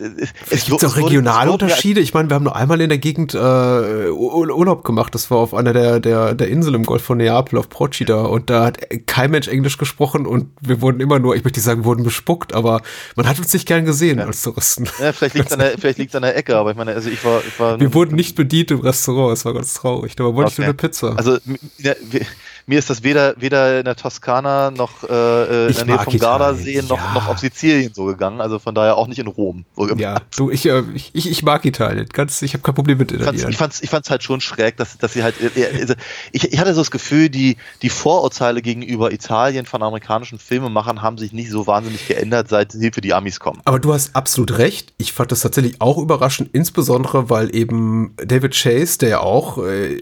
es, 0.50 0.64
gibt 0.64 0.82
auch 0.82 0.96
regionale 0.96 1.52
Unterschiede. 1.52 2.00
Ich 2.00 2.14
meine, 2.14 2.30
wir 2.30 2.36
haben 2.36 2.44
nur 2.44 2.56
einmal 2.56 2.80
in 2.80 2.88
der 2.88 2.96
Gegend 2.96 3.34
äh, 3.34 3.38
Ur- 3.38 4.56
Urlaub 4.56 4.82
gemacht. 4.82 5.14
Das 5.14 5.30
war 5.30 5.36
auf 5.38 5.52
einer 5.52 5.74
der, 5.74 6.00
der, 6.00 6.34
der 6.34 6.48
Inseln 6.48 6.74
im 6.76 6.84
Golf 6.84 7.02
von 7.02 7.18
Neapel 7.18 7.58
auf 7.58 7.68
Procida. 7.68 8.22
Und 8.22 8.48
da 8.48 8.64
hat 8.64 8.78
kein 9.06 9.30
Mensch 9.30 9.46
Englisch 9.48 9.76
gesprochen 9.76 10.26
und 10.26 10.46
wir 10.62 10.80
wurden 10.80 11.00
immer 11.00 11.18
nur, 11.18 11.36
ich 11.36 11.44
möchte 11.44 11.58
nicht 11.58 11.66
sagen, 11.66 11.84
wurden 11.84 12.02
bespuckt, 12.02 12.54
aber 12.54 12.80
man 13.14 13.28
hat 13.28 13.38
uns 13.38 13.52
nicht 13.52 13.66
gern 13.66 13.84
gesehen 13.84 14.18
als 14.18 14.40
Touristen. 14.42 14.88
Ja, 15.00 15.12
vielleicht 15.12 15.34
liegt 15.34 15.48
es 15.48 15.52
an, 15.52 15.58
der- 15.58 15.76
vielleicht 15.78 15.98
liegt's 15.98 16.14
an 16.14 16.22
der 16.22 16.34
Ecke, 16.34 16.56
aber 16.56 16.70
ich 16.70 16.76
meine, 16.78 16.92
also 16.94 17.10
ich 17.10 17.22
war, 17.24 17.42
ich 17.46 17.60
war 17.60 17.78
Wir 17.78 17.92
wurden 17.92 18.14
nicht 18.16 18.36
bedient 18.36 18.70
im 18.70 18.80
Restaurant. 18.80 19.36
Es 19.36 19.44
war 19.44 19.52
ganz 19.52 19.74
traurig. 19.74 20.16
Da 20.16 20.24
wollte 20.24 20.48
ich 20.48 20.54
Okay. 20.54 20.62
nur 20.62 20.64
eine 20.64 20.74
Pizza. 20.74 21.14
Also 21.18 21.36
ja, 21.76 21.92
wir- 22.10 22.24
mir 22.70 22.78
ist 22.78 22.88
das 22.88 23.02
weder, 23.02 23.34
weder 23.36 23.80
in 23.80 23.84
der 23.84 23.96
Toskana 23.96 24.70
noch 24.70 25.02
äh, 25.02 25.08
äh, 25.12 25.64
in 25.64 25.70
Ich 25.70 25.76
der 25.78 25.86
Nähe 25.86 25.98
vom 25.98 26.16
Gardasee 26.18 26.70
Italien, 26.70 26.86
noch, 26.88 26.98
ja. 26.98 27.14
noch 27.14 27.28
auf 27.28 27.38
Sizilien 27.38 27.92
so 27.92 28.04
gegangen. 28.04 28.40
Also 28.40 28.60
von 28.60 28.76
daher 28.76 28.96
auch 28.96 29.08
nicht 29.08 29.18
in 29.18 29.26
Rom. 29.26 29.64
ja, 29.96 30.20
du, 30.36 30.50
ich, 30.50 30.66
äh, 30.66 30.84
ich, 30.94 31.14
ich 31.14 31.42
mag 31.42 31.64
Italien. 31.64 32.06
Ganz, 32.12 32.40
ich 32.42 32.52
habe 32.54 32.62
kein 32.62 32.76
Problem 32.76 32.98
mit 32.98 33.10
fand's, 33.10 33.22
Italien. 33.24 33.48
ich, 33.50 33.56
fand's, 33.56 33.82
ich 33.82 33.90
fand's 33.90 34.08
halt 34.08 34.22
schon 34.22 34.40
schräg, 34.40 34.76
dass, 34.76 34.96
dass 34.98 35.14
sie 35.14 35.24
halt. 35.24 35.34
äh, 35.40 35.80
Also 35.80 35.94
ich, 36.30 36.52
ich 36.52 36.58
hatte 36.60 36.72
so 36.72 36.80
das 36.80 36.92
Gefühl, 36.92 37.28
die, 37.28 37.56
die 37.82 37.90
Vorurteile 37.90 38.62
gegenüber 38.62 39.12
Italien 39.12 39.66
von 39.66 39.82
amerikanischen 39.82 40.38
Filmemachern 40.38 41.02
haben 41.02 41.18
sich 41.18 41.32
nicht 41.32 41.50
so 41.50 41.66
wahnsinnig 41.66 42.06
geändert, 42.06 42.48
seit 42.48 42.70
Hilfe 42.72 43.00
die 43.00 43.12
Amis 43.14 43.40
kommen. 43.40 43.60
Aber 43.64 43.80
du 43.80 43.92
hast 43.92 44.14
absolut 44.14 44.58
recht. 44.58 44.92
Ich 44.96 45.12
fand 45.12 45.32
das 45.32 45.40
tatsächlich 45.40 45.80
auch 45.80 45.98
überraschend, 45.98 46.50
insbesondere 46.52 47.30
weil 47.30 47.52
eben 47.52 48.14
David 48.24 48.54
Chase, 48.54 48.98
der 48.98 49.08
ja 49.08 49.20
auch 49.20 49.58
äh, 49.58 49.96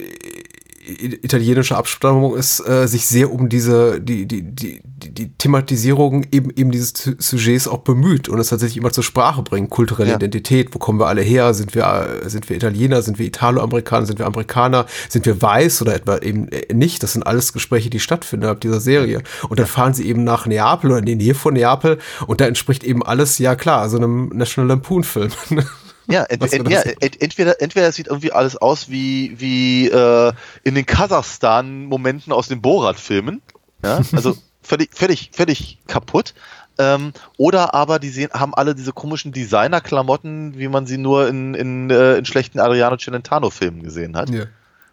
italienische 0.91 1.75
Abstammung 1.77 2.35
ist, 2.35 2.59
äh, 2.67 2.87
sich 2.87 3.05
sehr 3.07 3.31
um 3.31 3.49
diese 3.49 4.01
die 4.01 4.25
die 4.25 4.41
die 4.43 4.81
die, 4.83 5.09
die 5.11 5.29
Thematisierung 5.37 6.25
eben 6.31 6.49
eben 6.55 6.71
dieses 6.71 6.93
Su- 6.95 7.15
Sujets 7.17 7.67
auch 7.67 7.79
bemüht 7.79 8.29
und 8.29 8.39
es 8.39 8.49
tatsächlich 8.49 8.77
immer 8.77 8.91
zur 8.91 9.03
Sprache 9.03 9.41
bringt. 9.43 9.69
Kulturelle 9.69 10.09
Ja. 10.11 10.15
Identität, 10.15 10.73
wo 10.73 10.79
kommen 10.79 10.99
wir 10.99 11.07
alle 11.07 11.21
her? 11.21 11.53
Sind 11.53 11.75
wir 11.75 12.19
äh, 12.23 12.29
sind 12.29 12.49
wir 12.49 12.55
Italiener? 12.57 13.01
Sind 13.01 13.19
wir 13.19 13.25
Italo-Amerikaner? 13.27 14.05
Sind 14.05 14.19
wir 14.19 14.25
Amerikaner? 14.25 14.85
Sind 15.09 15.25
wir 15.25 15.41
weiß 15.41 15.81
oder 15.81 15.95
etwa 15.95 16.17
eben 16.17 16.47
äh, 16.49 16.73
nicht? 16.73 17.03
Das 17.03 17.13
sind 17.13 17.23
alles 17.25 17.53
Gespräche, 17.53 17.89
die 17.89 17.99
stattfinden 17.99 18.43
innerhalb 18.43 18.61
dieser 18.61 18.79
Serie. 18.79 19.21
Und 19.49 19.59
dann 19.59 19.67
fahren 19.67 19.93
sie 19.93 20.05
eben 20.07 20.23
nach 20.23 20.45
Neapel 20.45 20.91
oder 20.91 20.99
in 20.99 21.05
die 21.05 21.15
Nähe 21.15 21.35
von 21.35 21.53
Neapel 21.53 21.97
und 22.27 22.41
da 22.41 22.45
entspricht 22.45 22.83
eben 22.83 23.03
alles, 23.03 23.37
ja 23.39 23.55
klar, 23.55 23.89
so 23.89 23.97
einem 23.97 24.29
National 24.33 24.67
Lampoon-Film. 24.69 25.29
Ja, 26.09 26.23
ent, 26.23 26.53
ent, 26.53 26.69
ja 26.69 26.81
ent, 26.81 27.21
entweder, 27.21 27.61
entweder 27.61 27.87
es 27.87 27.95
sieht 27.95 28.07
irgendwie 28.07 28.31
alles 28.31 28.57
aus 28.57 28.89
wie, 28.89 29.35
wie 29.39 29.87
äh, 29.89 30.33
in 30.63 30.75
den 30.75 30.85
Kasachstan-Momenten 30.85 32.33
aus 32.33 32.47
den 32.47 32.61
Borat-Filmen. 32.61 33.41
Ja, 33.83 34.01
also 34.13 34.35
völlig, 34.61 34.89
völlig, 34.93 35.29
völlig 35.33 35.77
kaputt. 35.87 36.33
Ähm, 36.79 37.11
oder 37.37 37.73
aber 37.73 37.99
die 37.99 38.09
sehen, 38.09 38.29
haben 38.33 38.53
alle 38.55 38.73
diese 38.73 38.93
komischen 38.93 39.31
Designer-Klamotten, 39.33 40.57
wie 40.57 40.69
man 40.69 40.85
sie 40.87 40.97
nur 40.97 41.27
in, 41.27 41.53
in, 41.53 41.89
äh, 41.89 42.15
in 42.17 42.25
schlechten 42.25 42.59
Adriano 42.59 42.95
Celentano-Filmen 42.97 43.83
gesehen 43.83 44.15
hat. 44.15 44.29
Ja. 44.29 44.45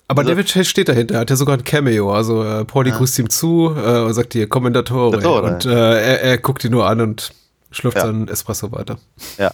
Aber 0.09 0.21
Also- 0.21 0.33
David 0.33 0.49
Chase 0.49 0.64
steht 0.67 0.89
dahinter, 0.89 1.14
er 1.14 1.21
hat 1.21 1.31
ja 1.31 1.37
sogar 1.37 1.57
ein 1.57 1.64
Cameo. 1.64 2.12
Also 2.12 2.43
äh, 2.45 2.64
Pauli 2.64 2.91
grüßt 2.91 3.19
ihm 3.21 3.31
zu 3.31 3.75
äh, 3.77 4.01
und 4.01 4.14
sagt 4.14 4.33
hier 4.35 4.49
Kommendatore. 4.49 5.43
Und 5.43 5.64
äh, 5.64 5.71
er, 5.71 6.23
er 6.23 6.39
guckt 6.39 6.64
ihn 6.64 6.73
nur 6.73 6.87
an 6.87 7.01
und 7.01 7.33
schlürft 7.77 7.99
Ja. 7.99 8.07
seinen 8.07 8.29
Espresso 8.29 8.72
weiter. 8.72 8.99
Ja. 9.39 9.51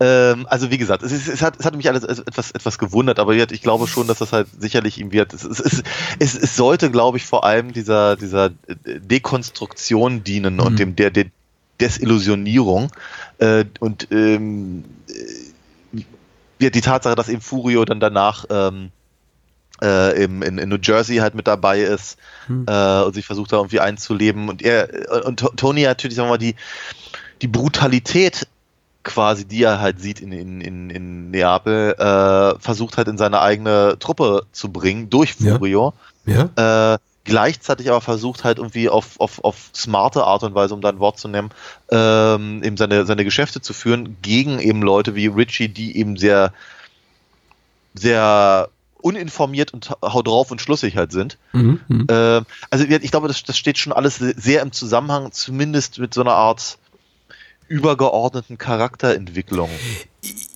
Ähm, 0.00 0.46
also 0.48 0.70
wie 0.70 0.78
gesagt, 0.78 1.02
es, 1.02 1.12
ist, 1.12 1.28
es, 1.28 1.42
hat, 1.42 1.58
es 1.58 1.66
hat 1.66 1.76
mich 1.76 1.88
alles 1.88 2.04
etwas, 2.04 2.50
etwas 2.50 2.78
gewundert, 2.78 3.18
aber 3.18 3.34
ich 3.34 3.62
glaube 3.62 3.86
schon, 3.86 4.06
dass 4.06 4.18
das 4.18 4.32
halt 4.32 4.48
sicherlich 4.58 4.98
ihm 4.98 5.12
wird. 5.12 5.32
Es, 5.34 5.44
es, 5.44 5.82
es, 6.18 6.34
es, 6.34 6.56
sollte, 6.56 6.90
glaube 6.90 7.18
ich, 7.18 7.26
vor 7.26 7.44
allem 7.44 7.72
dieser, 7.72 8.16
dieser 8.16 8.50
Dekonstruktion 8.84 10.24
dienen 10.24 10.60
und 10.60 10.78
dem 10.78 10.96
der, 10.96 11.10
der 11.10 11.26
Desillusionierung 11.80 12.90
äh, 13.38 13.64
und 13.80 14.08
ähm, 14.10 14.84
äh, 15.08 16.00
ja, 16.58 16.70
die 16.70 16.80
Tatsache, 16.82 17.14
dass 17.14 17.28
eben 17.28 17.40
Furio 17.40 17.84
dann 17.86 18.00
danach 18.00 18.44
ähm, 18.50 18.90
äh, 19.82 20.24
im, 20.24 20.42
in, 20.42 20.58
in 20.58 20.68
New 20.68 20.76
Jersey 20.80 21.16
halt 21.16 21.34
mit 21.34 21.46
dabei 21.46 21.80
ist 21.80 22.18
äh, 22.66 23.02
und 23.02 23.14
sich 23.14 23.24
versucht 23.24 23.52
da 23.52 23.56
irgendwie 23.56 23.80
einzuleben 23.80 24.50
und 24.50 24.60
er 24.60 25.24
und 25.24 25.40
To- 25.40 25.52
Tony 25.56 25.84
natürlich 25.84 26.16
sagen 26.16 26.28
wir 26.28 26.32
mal 26.32 26.38
die 26.38 26.54
die 27.42 27.48
Brutalität 27.48 28.46
quasi, 29.02 29.44
die 29.46 29.62
er 29.62 29.80
halt 29.80 30.00
sieht 30.00 30.20
in, 30.20 30.32
in, 30.32 30.60
in, 30.60 30.90
in 30.90 31.30
Neapel, 31.30 31.94
äh, 31.94 32.58
versucht 32.60 32.96
halt 32.96 33.08
in 33.08 33.16
seine 33.16 33.40
eigene 33.40 33.96
Truppe 33.98 34.44
zu 34.52 34.70
bringen 34.70 35.08
durch 35.10 35.36
Ja. 35.38 35.56
Furio. 35.56 35.94
Ja? 36.26 36.94
Äh, 36.94 36.98
gleichzeitig 37.24 37.88
aber 37.88 38.00
versucht 38.00 38.44
halt 38.44 38.58
irgendwie 38.58 38.88
auf, 38.88 39.18
auf, 39.18 39.42
auf 39.42 39.70
smarte 39.74 40.24
Art 40.24 40.42
und 40.42 40.54
Weise, 40.54 40.74
um 40.74 40.80
da 40.80 40.90
ein 40.90 40.98
Wort 40.98 41.18
zu 41.18 41.28
nehmen, 41.28 41.50
ähm, 41.90 42.62
eben 42.62 42.76
seine, 42.76 43.06
seine 43.06 43.24
Geschäfte 43.24 43.60
zu 43.60 43.72
führen 43.72 44.16
gegen 44.20 44.58
eben 44.58 44.82
Leute 44.82 45.14
wie 45.14 45.28
Richie, 45.28 45.68
die 45.68 45.96
eben 45.96 46.16
sehr, 46.16 46.52
sehr 47.94 48.68
uninformiert 48.98 49.72
und 49.72 49.90
haut 50.02 50.26
drauf 50.26 50.50
und 50.50 50.60
schlussig 50.60 50.96
halt 50.96 51.12
sind. 51.12 51.38
Mhm. 51.52 51.80
Ähm, 52.10 52.44
also 52.68 52.84
ich 52.84 52.90
ich 52.90 53.10
glaube, 53.10 53.28
das, 53.28 53.42
das 53.42 53.56
steht 53.56 53.78
schon 53.78 53.94
alles 53.94 54.16
sehr 54.16 54.60
im 54.60 54.72
Zusammenhang, 54.72 55.32
zumindest 55.32 55.98
mit 55.98 56.12
so 56.12 56.20
einer 56.20 56.34
Art 56.34 56.78
übergeordneten 57.70 58.58
Charakterentwicklung. 58.58 59.70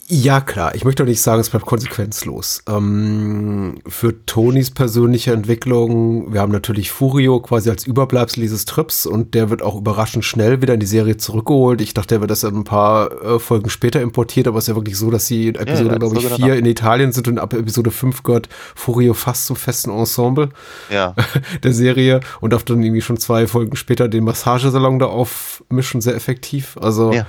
Ja, 0.07 0.42
klar. 0.42 0.74
Ich 0.74 0.84
möchte 0.84 1.02
auch 1.02 1.07
nicht 1.07 1.22
sagen, 1.22 1.40
es 1.40 1.48
bleibt 1.48 1.64
konsequenzlos. 1.64 2.62
Ähm, 2.68 3.76
für 3.86 4.26
Tonys 4.26 4.70
persönliche 4.70 5.32
Entwicklung, 5.32 6.32
wir 6.32 6.42
haben 6.42 6.52
natürlich 6.52 6.90
Furio 6.90 7.40
quasi 7.40 7.70
als 7.70 7.86
Überbleibsel 7.86 8.42
dieses 8.42 8.66
Trips 8.66 9.07
und 9.07 9.32
der 9.34 9.48
wird 9.48 9.62
auch 9.62 9.76
überraschend 9.76 10.26
schnell 10.26 10.61
wieder 10.61 10.74
in 10.74 10.80
die 10.80 10.86
Serie 10.86 11.16
zurückgeholt. 11.16 11.80
Ich 11.80 11.94
dachte, 11.94 12.09
der 12.09 12.20
wird 12.20 12.30
das 12.30 12.44
ein 12.44 12.64
paar 12.64 13.12
äh, 13.22 13.38
Folgen 13.38 13.70
später 13.70 14.02
importiert, 14.02 14.46
aber 14.46 14.59
es 14.59 14.64
ist 14.64 14.68
ja 14.68 14.74
wirklich 14.74 14.98
so, 14.98 15.11
dass 15.11 15.26
sie 15.26 15.48
in 15.48 15.55
Episode, 15.55 15.90
ja, 15.90 15.98
glaube 15.98 16.18
ich, 16.18 16.26
vier 16.26 16.38
danach. 16.38 16.57
in 16.57 16.66
Italien 16.66 17.12
sind 17.12 17.26
und 17.28 17.38
ab 17.38 17.55
Episode 17.55 17.90
5 17.90 18.22
gehört 18.24 18.50
Furio 18.74 19.14
fast 19.14 19.46
zum 19.46 19.57
festen 19.57 19.90
Ensemble 19.90 20.50
Ja. 20.90 21.14
der 21.62 21.72
Serie 21.72 22.20
und 22.42 22.52
darf 22.52 22.64
dann 22.64 22.82
irgendwie 22.82 23.00
schon 23.00 23.16
zwei 23.16 23.46
Folgen 23.46 23.74
später 23.74 24.09
den 24.09 24.24
Massagesalon 24.24 24.98
da 24.98 25.07
aufmischen, 25.07 26.02
sehr 26.02 26.14
effektiv. 26.14 26.76
Also 26.78 27.14
ja. 27.14 27.26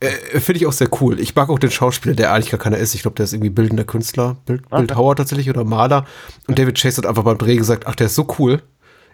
äh, 0.00 0.40
finde 0.40 0.58
ich 0.58 0.66
auch 0.66 0.72
sehr 0.72 0.88
cool. 1.00 1.20
Ich 1.20 1.36
mag 1.36 1.50
auch 1.50 1.60
den 1.60 1.70
Schauspieler, 1.70 2.15
der 2.16 2.32
eigentlich 2.32 2.50
gar 2.50 2.58
keiner 2.60 2.78
ist. 2.78 2.94
Ich 2.94 3.02
glaube, 3.02 3.14
der 3.16 3.24
ist 3.24 3.32
irgendwie 3.32 3.50
bildender 3.50 3.84
Künstler, 3.84 4.36
Bild, 4.46 4.62
Ah, 4.70 4.78
Bildhauer 4.78 5.16
tatsächlich 5.16 5.48
oder 5.50 5.64
Maler. 5.64 6.04
Und 6.46 6.58
David 6.58 6.80
Chase 6.80 6.98
hat 6.98 7.06
einfach 7.06 7.24
beim 7.24 7.38
Dreh 7.38 7.56
gesagt, 7.56 7.86
ach, 7.86 7.94
der 7.94 8.06
ist 8.06 8.14
so 8.14 8.26
cool. 8.38 8.62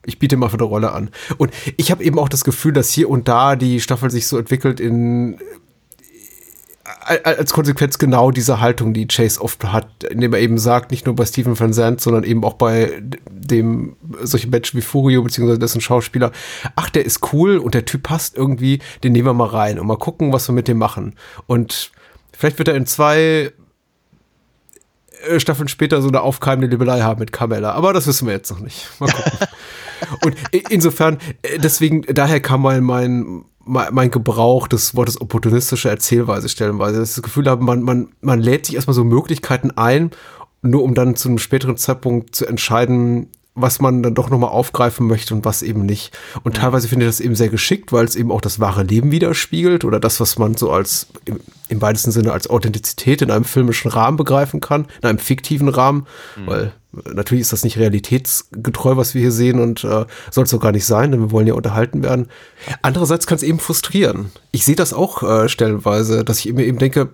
Ich 0.05 0.19
biete 0.19 0.37
mal 0.37 0.49
für 0.49 0.57
eine 0.57 0.65
Rolle 0.65 0.93
an. 0.93 1.11
Und 1.39 1.53
ich 1.77 1.91
habe 1.91 2.03
eben 2.03 2.19
auch 2.19 2.29
das 2.29 2.43
Gefühl, 2.45 2.73
dass 2.73 2.91
hier 2.91 3.09
und 3.09 3.29
da 3.29 3.55
die 3.57 3.81
Staffel 3.81 4.11
sich 4.11 4.27
so 4.27 4.37
entwickelt 4.39 4.81
in 4.81 5.39
al- 7.05 7.23
als 7.23 7.53
Konsequenz 7.53 7.99
genau 7.99 8.31
diese 8.33 8.61
Haltung, 8.61 8.95
die 8.95 9.07
Chase 9.07 9.41
oft 9.41 9.63
hat, 9.65 10.05
indem 10.05 10.35
er 10.35 10.41
eben 10.41 10.59
sagt, 10.59 10.91
nicht 10.91 11.07
nur 11.07 11.15
bei 11.15 11.25
Stephen 11.25 11.59
Van 11.59 11.73
Zandt, 11.73 12.01
sondern 12.01 12.25
eben 12.25 12.43
auch 12.45 12.55
bei 12.55 13.01
dem 13.31 13.97
solche 14.23 14.49
Menschen 14.49 14.79
wie 14.79 14.83
Furio 14.83 15.23
beziehungsweise 15.23 15.59
dessen 15.61 15.81
Schauspieler. 15.81 16.33
Ach, 16.75 16.91
der 16.91 17.05
ist 17.05 17.33
cool 17.33 17.59
und 17.59 17.75
der 17.75 17.85
Typ 17.85 18.03
passt 18.05 18.37
irgendwie, 18.37 18.81
den 19.05 19.13
nehmen 19.13 19.29
wir 19.29 19.35
mal 19.35 19.49
rein 19.49 19.79
und 19.79 19.87
mal 19.87 19.99
gucken, 19.99 20.33
was 20.33 20.49
wir 20.49 20.55
mit 20.55 20.69
dem 20.69 20.79
machen. 20.79 21.15
Und 21.47 21.93
vielleicht 22.43 22.59
wird 22.59 22.67
er 22.67 22.75
in 22.75 22.87
zwei 22.87 23.53
äh, 25.29 25.39
Staffeln 25.39 25.69
später 25.69 26.03
so 26.03 26.09
eine 26.09 26.23
aufkeimende 26.23 26.67
Liebelei 26.67 27.01
haben 27.01 27.21
mit 27.21 27.31
Carmella, 27.31 27.71
aber 27.71 27.93
das 27.93 28.09
wissen 28.09 28.27
wir 28.27 28.35
jetzt 28.35 28.51
noch 28.51 28.59
nicht. 28.59 28.89
Mal 28.99 29.13
gucken. 29.13 29.33
Und 30.25 30.35
insofern, 30.69 31.19
äh, 31.43 31.61
deswegen, 31.61 32.03
daher 32.03 32.41
kam 32.41 32.63
mein, 32.63 32.83
mein, 32.83 33.45
mein 33.65 34.11
Gebrauch 34.11 34.67
des 34.67 34.97
Wortes 34.97 35.21
opportunistische 35.21 35.89
Erzählweise 35.89 36.49
stellenweise. 36.49 36.99
dass 36.99 37.11
ich 37.11 37.15
Das 37.15 37.23
Gefühl 37.23 37.49
habe, 37.49 37.63
man, 37.63 37.83
man, 37.83 38.09
man 38.21 38.41
lädt 38.41 38.67
sich 38.67 38.75
erstmal 38.75 38.95
so 38.95 39.05
Möglichkeiten 39.05 39.71
ein, 39.71 40.11
nur 40.63 40.83
um 40.83 40.95
dann 40.95 41.15
zu 41.15 41.29
einem 41.29 41.39
späteren 41.39 41.77
Zeitpunkt 41.77 42.35
zu 42.35 42.45
entscheiden, 42.45 43.29
was 43.55 43.81
man 43.81 44.03
dann 44.03 44.15
doch 44.15 44.31
nochmal 44.31 44.51
aufgreifen 44.51 45.07
möchte 45.07 45.35
und 45.35 45.45
was 45.45 45.63
eben 45.63 45.85
nicht. 45.85 46.17
Und 46.43 46.57
teilweise 46.57 46.89
finde 46.89 47.05
ich 47.05 47.11
das 47.11 47.21
eben 47.21 47.35
sehr 47.35 47.51
geschickt, 47.51 47.93
weil 47.93 48.07
es 48.07 48.17
eben 48.17 48.33
auch 48.33 48.41
das 48.41 48.61
wahre 48.61 48.83
Leben 48.83 49.11
widerspiegelt 49.11 49.85
oder 49.85 50.01
das, 50.01 50.21
was 50.21 50.39
man 50.39 50.57
so 50.57 50.71
als 50.71 51.09
im, 51.27 51.39
im 51.69 51.83
weitesten 51.83 52.13
Sinne 52.13 52.33
als 52.33 52.49
Authentizität 52.49 53.21
in 53.21 53.31
einem 53.31 53.45
filmischen 53.45 53.91
Rahmen 53.91 54.17
begreifen 54.17 54.61
kann, 54.61 54.87
in 55.03 55.09
einem 55.09 55.19
fiktiven 55.19 55.69
Rahmen, 55.69 56.07
weil 56.47 56.73
äh, 56.95 57.13
natürlich 57.13 57.43
ist 57.43 57.53
das 57.53 57.65
nicht 57.65 57.77
realitätsgetreu, 57.79 58.97
was 58.97 59.15
wir 59.15 59.21
hier 59.21 59.33
sehen 59.33 59.61
und 59.61 59.85
äh, 59.85 60.07
soll 60.31 60.45
es 60.45 60.55
auch 60.55 60.61
gar 60.61 60.73
nicht 60.73 60.87
sein, 60.87 61.11
denn 61.11 61.21
wir 61.21 61.31
wollen 61.31 61.47
ja 61.47 61.55
unterhalten 61.55 62.03
werden. 62.03 62.29
Andererseits 62.81 63.27
kann 63.27 63.37
es 63.37 63.43
eben 63.43 63.59
frustrieren. 63.59 64.33
Ich 64.53 64.65
sehe 64.65 64.77
das 64.77 64.95
auch 64.95 65.23
äh, 65.23 65.49
stellenweise, 65.51 66.25
dass 66.25 66.39
ich 66.39 66.53
mir 66.53 66.65
eben 66.65 66.79
denke, 66.79 67.11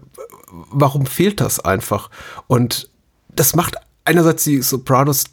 warum 0.51 1.05
fehlt 1.05 1.41
das 1.41 1.59
einfach? 1.59 2.11
Und 2.47 2.91
das 3.34 3.57
macht 3.57 3.74
einerseits 4.05 4.45
die 4.45 4.62
Sopranos 4.62 5.24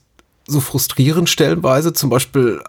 so 0.48 0.60
frustrierend 0.60 1.30
stellenweise, 1.30 1.94
zum 1.94 2.10
Beispiel 2.10 2.62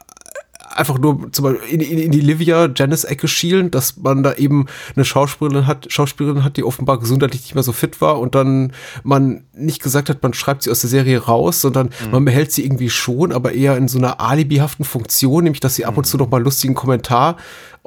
einfach 0.77 0.99
nur 0.99 1.33
zum 1.33 1.45
Beispiel 1.45 1.69
in, 1.69 1.81
in, 1.81 1.99
in 1.99 2.11
die 2.11 2.21
Livia 2.21 2.69
Janice 2.75 3.05
Ecke 3.05 3.29
schielen, 3.29 3.71
dass 3.71 3.97
man 3.97 4.23
da 4.23 4.35
eben 4.35 4.67
eine 4.95 5.05
Schauspielerin 5.05 5.67
hat, 5.67 5.91
Schauspielerin 5.91 6.45
hat, 6.45 6.57
die 6.57 6.65
offenbar 6.65 6.99
gesundheitlich 6.99 7.43
nicht 7.43 7.55
mehr 7.55 7.63
so 7.63 7.73
fit 7.73 8.01
war 8.01 8.21
und 8.21 8.35
dann 8.35 8.73
man 9.03 9.45
nicht 9.55 9.83
gesagt 9.83 10.11
hat, 10.11 10.23
man 10.23 10.35
schreibt 10.35 10.63
sie 10.63 10.71
aus 10.71 10.81
der 10.81 10.91
Serie 10.91 11.19
raus, 11.19 11.61
sondern 11.61 11.91
man 12.11 12.25
behält 12.25 12.53
sie 12.53 12.65
irgendwie 12.65 12.91
schon, 12.91 13.33
aber 13.33 13.53
eher 13.53 13.77
in 13.77 13.89
so 13.89 13.99
einer 13.99 14.21
alibihaften 14.21 14.85
Funktion, 14.85 15.45
nämlich 15.45 15.61
dass 15.61 15.77
sie 15.77 15.85
ab 15.85 15.97
und 15.97 16.05
zu 16.05 16.17
noch 16.17 16.31
mal 16.31 16.43
lustigen 16.43 16.75
Kommentar 16.75 17.37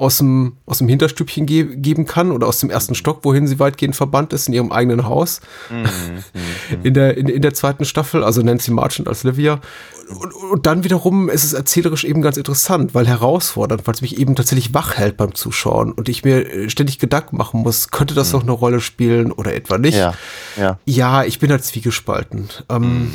aus 0.00 0.16
dem, 0.16 0.54
aus 0.64 0.78
dem 0.78 0.88
Hinterstübchen 0.88 1.44
ge 1.44 1.76
geben 1.76 2.06
kann 2.06 2.32
oder 2.32 2.46
aus 2.46 2.58
dem 2.58 2.70
ersten 2.70 2.94
Stock, 2.94 3.22
wohin 3.22 3.46
sie 3.46 3.58
weitgehend 3.58 3.94
verbannt 3.94 4.32
ist, 4.32 4.48
in 4.48 4.54
ihrem 4.54 4.72
eigenen 4.72 5.04
Haus. 5.06 5.42
in, 6.82 6.94
der, 6.94 7.18
in, 7.18 7.28
in 7.28 7.42
der 7.42 7.52
zweiten 7.52 7.84
Staffel, 7.84 8.24
also 8.24 8.40
Nancy 8.40 8.70
Marchant 8.70 9.08
als 9.08 9.24
Livia. 9.24 9.60
Und, 10.08 10.32
und 10.32 10.66
dann 10.66 10.84
wiederum 10.84 11.28
ist 11.28 11.44
es 11.44 11.52
erzählerisch 11.52 12.04
eben 12.04 12.22
ganz 12.22 12.38
interessant, 12.38 12.94
weil 12.94 13.06
herausfordernd, 13.06 13.86
weil 13.86 13.94
es 13.94 14.00
mich 14.00 14.18
eben 14.18 14.34
tatsächlich 14.34 14.72
wach 14.72 14.96
hält 14.96 15.18
beim 15.18 15.34
Zuschauen 15.34 15.92
und 15.92 16.08
ich 16.08 16.24
mir 16.24 16.50
äh, 16.50 16.70
ständig 16.70 16.98
Gedanken 16.98 17.36
machen 17.36 17.60
muss, 17.60 17.90
könnte 17.90 18.14
das 18.14 18.32
noch 18.32 18.42
eine 18.42 18.52
Rolle 18.52 18.80
spielen 18.80 19.32
oder 19.32 19.54
etwa 19.54 19.76
nicht? 19.76 19.98
Ja, 19.98 20.14
ja. 20.56 20.78
Ja, 20.86 21.24
ich 21.24 21.38
bin 21.40 21.50
halt 21.50 21.62
zwiegespalten. 21.62 22.48
Ähm, 22.70 23.12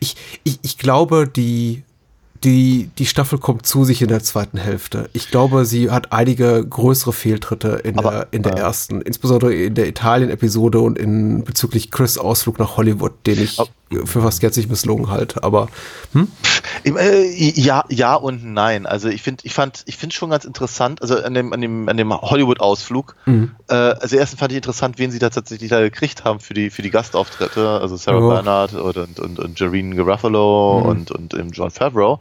ich, 0.00 0.16
ich, 0.42 0.58
ich 0.62 0.78
glaube, 0.78 1.28
die, 1.28 1.84
die, 2.44 2.90
die 2.98 3.06
Staffel 3.06 3.38
kommt 3.38 3.66
zu 3.66 3.84
sich 3.84 4.02
in 4.02 4.08
der 4.08 4.22
zweiten 4.22 4.58
Hälfte. 4.58 5.10
Ich 5.12 5.30
glaube, 5.30 5.64
sie 5.64 5.90
hat 5.90 6.12
einige 6.12 6.64
größere 6.64 7.12
Fehltritte 7.12 7.80
in 7.84 7.98
Aber, 7.98 8.10
der, 8.10 8.28
in 8.30 8.42
der 8.42 8.56
äh, 8.56 8.60
ersten, 8.60 9.00
insbesondere 9.00 9.54
in 9.54 9.74
der 9.74 9.88
Italien-Episode 9.88 10.80
und 10.80 10.98
in 10.98 11.44
bezüglich 11.44 11.90
Chris 11.90 12.18
Ausflug 12.18 12.58
nach 12.58 12.76
Hollywood, 12.76 13.12
den 13.26 13.42
ich 13.42 13.58
für 14.04 14.22
fast 14.22 14.40
gänzlich 14.40 14.68
misslungen 14.68 15.10
halte. 15.10 15.42
Aber 15.42 15.68
Äh, 16.84 17.50
ja, 17.60 17.84
ja 17.88 18.14
und 18.14 18.44
nein. 18.44 18.86
Also 18.86 19.08
ich 19.08 19.22
finde, 19.22 19.44
ich 19.44 19.54
fand, 19.54 19.82
ich 19.86 19.96
finde 19.96 20.14
schon 20.14 20.30
ganz 20.30 20.44
interessant. 20.44 21.02
Also 21.02 21.16
an 21.22 21.34
dem, 21.34 21.52
an 21.52 21.60
dem, 21.60 21.88
an 21.88 21.96
dem 21.96 22.12
Hollywood-Ausflug. 22.12 23.16
Äh, 23.26 23.74
also 23.74 24.16
erstens 24.16 24.38
fand 24.40 24.52
ich 24.52 24.56
interessant, 24.56 24.98
wen 24.98 25.10
sie 25.10 25.18
da 25.18 25.30
tatsächlich 25.30 25.70
da 25.70 25.80
gekriegt 25.80 26.24
haben 26.24 26.40
für 26.40 26.54
die, 26.54 26.70
für 26.70 26.82
die 26.82 26.90
Gastauftritte. 26.90 27.80
Also 27.80 27.96
Sarah 27.96 28.20
Ja. 28.20 28.28
Bernhardt 28.28 28.74
und 28.74 28.96
und 28.96 29.20
und, 29.20 29.38
und 29.38 29.60
Jareen 29.60 29.96
Garuffalo 29.96 30.78
und 30.80 31.10
und 31.10 31.34
eben 31.34 31.50
John 31.50 31.70
Favreau. 31.70 32.20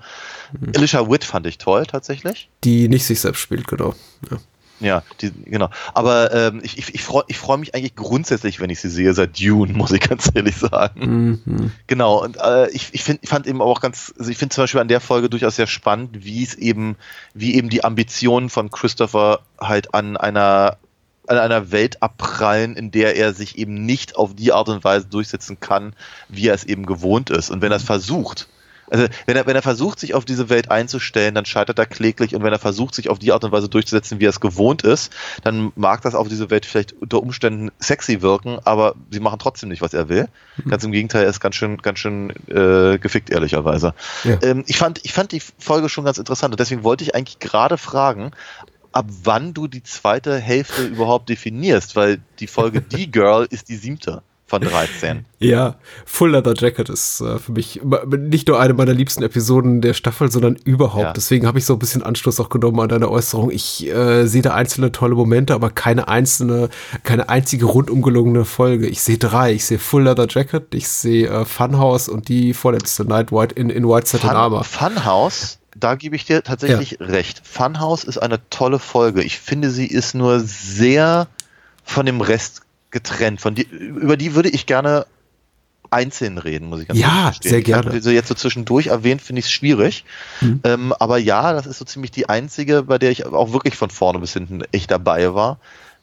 Alicia 0.76 1.10
Witt 1.10 1.24
fand 1.24 1.46
ich 1.48 1.58
toll 1.58 1.86
tatsächlich. 1.86 2.50
die 2.64 2.88
nicht 2.88 3.06
sich 3.06 3.20
selbst 3.20 3.40
spielt, 3.40 3.68
genau. 3.68 3.94
Ja. 4.32 4.38
Ja, 4.80 5.04
die, 5.22 5.32
genau. 5.32 5.70
Aber 5.94 6.34
ähm, 6.34 6.62
ich, 6.64 6.78
ich, 6.78 6.94
ich 6.94 7.04
freue 7.04 7.24
ich 7.28 7.38
freu 7.38 7.58
mich 7.58 7.74
eigentlich 7.74 7.96
grundsätzlich, 7.96 8.60
wenn 8.60 8.70
ich 8.70 8.80
sie 8.80 8.90
sehe, 8.90 9.14
seit 9.14 9.40
Dune, 9.40 9.74
muss 9.78 9.92
ich 9.92 10.02
ganz 10.02 10.30
ehrlich 10.34 10.56
sagen. 10.56 11.42
Mhm. 11.46 11.72
Genau, 11.88 12.24
und 12.24 12.38
äh, 12.38 12.70
ich, 12.72 12.90
ich, 12.94 13.04
find, 13.04 13.20
ich 13.24 13.30
fand 13.30 13.48
eben 13.48 13.62
auch 13.62 13.82
ganz, 13.82 14.14
also 14.18 14.30
ich 14.30 14.38
finde 14.38 14.54
zum 14.54 14.64
Beispiel 14.64 14.82
an 14.82 14.88
der 14.88 15.02
Folge 15.02 15.30
durchaus 15.30 15.56
sehr 15.56 15.68
spannend, 15.68 16.24
wie 16.26 16.44
es 16.44 16.54
eben, 16.56 16.96
wie 17.34 17.56
eben 17.56 17.70
die 17.70 17.84
Ambitionen 17.84 18.50
von 18.50 18.70
Christopher 18.70 19.40
halt 19.60 19.94
an 19.94 20.18
einer 20.18 20.78
an 21.28 21.38
einer 21.38 21.72
Welt 21.72 22.02
abprallen, 22.02 22.78
in 22.78 22.90
der 22.90 23.18
er 23.18 23.34
sich 23.34 23.58
eben 23.58 23.86
nicht 23.86 24.16
auf 24.16 24.34
die 24.34 24.54
Art 24.54 24.70
und 24.70 24.86
Weise 24.86 25.08
durchsetzen 25.08 25.60
kann, 25.60 25.94
wie 26.30 26.48
er 26.48 26.54
es 26.54 26.64
eben 26.64 26.86
gewohnt 26.86 27.30
ist. 27.30 27.50
Und 27.50 27.62
wenn 27.62 27.72
er 27.72 27.78
es 27.78 27.84
versucht, 27.84 28.48
also 28.90 29.08
wenn 29.26 29.36
er, 29.36 29.46
wenn 29.46 29.56
er 29.56 29.62
versucht, 29.62 30.00
sich 30.00 30.14
auf 30.14 30.26
diese 30.26 30.50
Welt 30.50 30.72
einzustellen, 30.72 31.36
dann 31.36 31.46
scheitert 31.46 31.78
er 31.80 31.86
kläglich 31.86 32.36
und 32.36 32.44
wenn 32.44 32.54
er 32.54 32.60
versucht, 32.60 32.96
sich 32.96 33.10
auf 33.10 33.20
die 33.20 33.32
Art 33.32 33.44
und 33.44 33.52
Weise 33.52 33.70
durchzusetzen, 33.70 34.20
wie 34.20 34.26
er 34.26 34.30
es 34.30 34.40
gewohnt 34.40 34.84
ist, 34.84 35.12
dann 35.44 35.72
mag 35.76 36.02
das 36.02 36.16
auf 36.16 36.28
diese 36.28 36.50
Welt 36.50 36.66
vielleicht 36.66 36.94
unter 36.94 37.22
Umständen 37.22 37.72
sexy 37.80 38.22
wirken, 38.22 38.60
aber 38.64 38.96
sie 39.12 39.20
machen 39.20 39.40
trotzdem 39.40 39.70
nicht, 39.70 39.82
was 39.82 39.94
er 39.94 40.10
will. 40.10 40.28
Ganz 40.68 40.84
im 40.84 40.92
Gegenteil, 40.92 41.24
er 41.24 41.30
ist 41.30 41.40
ganz 41.40 41.56
schön, 41.56 41.78
ganz 41.78 42.00
schön 42.00 42.32
äh, 42.48 42.98
gefickt, 42.98 43.30
ehrlicherweise. 43.30 43.94
Ja. 44.24 44.40
Ähm, 44.42 44.64
ich, 44.68 44.78
fand, 44.78 45.04
ich 45.04 45.14
fand 45.14 45.32
die 45.32 45.42
Folge 45.58 45.90
schon 45.90 46.06
ganz 46.06 46.18
interessant 46.18 46.54
und 46.54 46.60
deswegen 46.60 46.84
wollte 46.84 47.04
ich 47.04 47.16
eigentlich 47.16 47.40
gerade 47.40 47.78
fragen, 47.78 48.32
ab 48.92 49.06
wann 49.24 49.54
du 49.54 49.68
die 49.68 49.84
zweite 49.84 50.38
Hälfte 50.38 50.84
überhaupt 50.86 51.30
definierst, 51.30 51.96
weil 51.96 52.20
die 52.40 52.48
Folge 52.48 52.82
Die 52.98 53.12
Girl 53.12 53.48
ist 53.50 53.70
die 53.70 53.76
siebte 53.76 54.24
von 54.48 54.62
13. 54.62 55.26
Ja, 55.40 55.76
Full 56.08 56.32
Leather 56.32 56.56
Jacket 56.58 56.90
ist 56.90 57.22
äh, 57.22 57.38
für 57.38 57.52
mich 57.52 57.80
nicht 58.18 58.48
nur 58.48 58.60
eine 58.60 58.74
meiner 58.74 58.96
liebsten 58.96 59.22
Episoden 59.22 59.82
der 59.82 59.94
Staffel, 59.94 60.32
sondern 60.32 60.56
überhaupt. 60.56 61.04
Ja. 61.04 61.14
Deswegen 61.14 61.46
habe 61.46 61.60
ich 61.60 61.66
so 61.66 61.74
ein 61.74 61.80
bisschen 61.80 62.02
Anschluss 62.02 62.40
auch 62.40 62.50
genommen 62.50 62.80
an 62.80 62.90
deine 62.90 63.08
Äußerung. 63.12 63.52
Ich 63.52 63.86
äh, 63.88 64.26
sehe 64.26 64.42
da 64.42 64.56
einzelne 64.56 64.92
tolle 64.92 65.14
Momente, 65.14 65.54
aber 65.54 65.70
keine 65.70 66.08
einzelne, 66.08 66.70
keine 67.04 67.30
einzige 67.30 67.66
rundum 67.66 68.02
gelungene 68.02 68.46
Folge. 68.46 68.88
Ich 68.88 69.04
sehe 69.04 69.20
drei. 69.20 69.54
Ich 69.54 69.66
sehe 69.66 69.78
Full 69.78 70.06
Leather 70.06 70.26
Jacket, 70.28 70.74
ich 70.74 70.88
sehe 70.88 71.28
äh, 71.28 71.46
Funhouse 71.46 72.10
und 72.10 72.28
die 72.28 72.56
vorletzte 72.56 73.06
Night 73.06 73.32
White 73.32 73.54
in, 73.54 73.70
in 73.70 73.88
White 73.88 74.08
Satin 74.08 74.30
Fun, 74.30 74.38
Armor. 74.38 74.64
Funhouse 74.64 75.60
da 75.80 75.94
gebe 75.94 76.16
ich 76.16 76.26
dir 76.26 76.44
tatsächlich 76.44 76.98
ja. 77.00 77.06
recht. 77.06 77.42
Funhouse 77.46 78.04
ist 78.04 78.18
eine 78.18 78.40
tolle 78.50 78.80
Folge. 78.80 79.22
Ich 79.22 79.38
finde, 79.38 79.70
sie 79.70 79.86
ist 79.86 80.16
nur 80.16 80.40
sehr 80.40 81.28
von 81.84 82.08
dem 82.08 82.22
Rest 82.22 82.64
getrennt. 82.98 83.42
Von 83.42 83.56
die, 83.56 83.64
über 83.64 84.18
die 84.18 84.34
würde 84.34 84.50
ich 84.50 84.66
gerne 84.66 85.06
einzeln 85.90 86.38
reden, 86.38 86.68
muss 86.68 86.82
ich 86.82 86.88
ganz 86.88 87.00
Ja, 87.00 87.32
sehr 87.42 87.62
gerne. 87.62 87.96
Ich 87.96 88.04
so 88.04 88.10
jetzt 88.10 88.28
so 88.28 88.34
zwischendurch 88.34 88.88
erwähnt, 88.88 89.22
finde 89.22 89.40
ich 89.40 89.46
es 89.46 89.52
schwierig. 89.52 90.04
Mhm. 90.42 90.60
Ähm, 90.64 90.94
aber 90.94 91.18
ja, 91.18 91.54
das 91.54 91.66
ist 91.66 91.78
so 91.78 91.86
ziemlich 91.86 92.12
die 92.12 92.28
einzige, 92.28 92.84
bei 92.84 92.98
der 92.98 93.12
ich 93.12 93.26
auch 93.26 93.54
wirklich 93.54 93.76
von 93.76 93.90
vorne 93.90 94.20
bis 94.20 94.34
hinten 94.34 94.64
echt 94.72 94.92
dabei 94.92 95.34
war. 95.34 95.60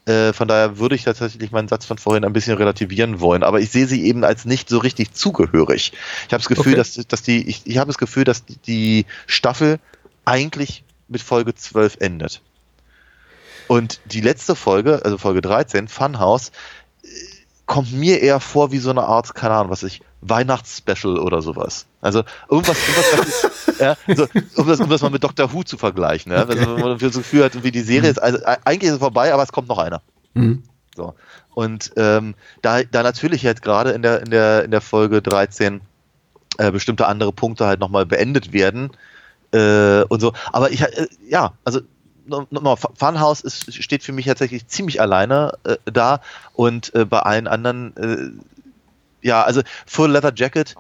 Äh, 0.07 0.33
von 0.33 0.49
daher 0.49 0.79
würde 0.79 0.95
ich 0.95 1.05
tatsächlich 1.05 1.51
meinen 1.51 1.69
Satz 1.69 1.85
von 1.85 1.99
vorhin 1.99 2.25
ein 2.25 2.33
bisschen 2.33 2.57
relativieren 2.57 3.21
wollen. 3.21 3.43
Aber 3.43 3.61
ich 3.61 3.71
sehe 3.71 3.87
sie 3.87 4.05
eben 4.05 4.25
als 4.25 4.45
nicht 4.45 4.69
so 4.69 4.79
richtig 4.79 5.13
zugehörig. 5.13 5.93
Ich 6.27 6.33
habe 6.33 6.43
das 6.43 6.49
Gefühl, 6.49 6.75
okay. 6.75 6.77
dass, 6.77 6.95
dass 7.07 7.23
die, 7.23 7.47
ich, 7.49 7.63
ich 7.65 7.79
habe 7.79 7.89
das 7.89 7.99
Gefühl, 7.99 8.25
dass 8.25 8.45
die 8.67 9.07
Staffel 9.27 9.81
eigentlich 10.25 10.85
mit 11.09 11.21
Folge 11.21 11.55
12 11.55 11.99
endet. 12.01 12.41
Und 13.67 14.01
die 14.05 14.21
letzte 14.21 14.55
Folge, 14.55 15.03
also 15.05 15.17
Folge 15.17 15.41
13, 15.41 15.89
Funhouse, 15.89 16.53
kommt 17.67 17.93
mir 17.93 18.21
eher 18.21 18.41
vor 18.41 18.73
wie 18.73 18.79
so 18.79 18.91
eine 18.91 19.05
Art, 19.05 19.35
keine 19.35 19.55
Ahnung, 19.55 19.71
was 19.71 19.83
ich, 19.83 20.03
Weihnachtsspecial 20.21 21.19
oder 21.19 21.43
sowas. 21.43 21.87
Also 22.01 22.23
irgendwas, 22.51 22.77
irgendwas 22.89 23.79
ja, 23.79 23.97
so, 24.15 24.27
um, 24.57 24.67
das, 24.67 24.81
um 24.81 24.89
das 24.89 25.03
mal 25.03 25.11
mit 25.11 25.25
Doctor 25.25 25.53
Who 25.53 25.63
zu 25.63 25.77
vergleichen. 25.77 26.33
Ja? 26.33 26.43
Okay. 26.43 26.59
Also, 26.59 26.77
man 26.79 26.99
das 26.99 27.17
Gefühl 27.17 27.45
hat, 27.45 27.63
wie 27.63 27.71
die 27.71 27.81
Serie 27.81 28.11
ist, 28.11 28.23
also 28.23 28.39
eigentlich 28.65 28.89
ist 28.89 28.95
es 28.95 28.99
vorbei, 28.99 29.33
aber 29.33 29.43
es 29.43 29.53
kommt 29.53 29.69
noch 29.69 29.79
einer. 29.79 30.03
Mhm. 30.35 30.63
So. 30.97 31.15
Und 31.55 31.93
ähm, 31.97 32.35
da, 32.63 32.83
da 32.83 33.03
natürlich 33.03 33.43
jetzt 33.43 33.63
gerade 33.63 33.91
in 33.91 34.03
der, 34.03 34.21
in, 34.23 34.31
der, 34.31 34.65
in 34.65 34.71
der 34.71 34.81
Folge 34.81 35.23
13 35.23 35.81
äh, 36.59 36.71
bestimmte 36.71 37.07
andere 37.07 37.33
Punkte 37.33 37.67
halt 37.67 37.81
nochmal 37.81 38.07
beendet 38.07 38.53
werden 38.53 38.91
äh, 39.53 40.03
und 40.09 40.21
so. 40.21 40.33
Aber 40.53 40.71
ich, 40.71 40.83
äh, 40.83 41.07
ja, 41.29 41.53
also 41.65 41.81
nochmal, 42.27 42.77
Funhouse 42.77 43.41
ist, 43.41 43.83
steht 43.83 44.03
für 44.03 44.13
mich 44.13 44.27
tatsächlich 44.27 44.67
ziemlich 44.67 45.01
alleine 45.01 45.55
äh, 45.65 45.77
da 45.85 46.21
und 46.53 46.95
äh, 46.95 47.05
bei 47.05 47.21
allen 47.21 47.47
anderen, 47.47 47.97
äh, 47.97 49.27
ja, 49.27 49.43
also 49.43 49.63
Full 49.87 50.11
Leather 50.11 50.33
Jacket 50.35 50.75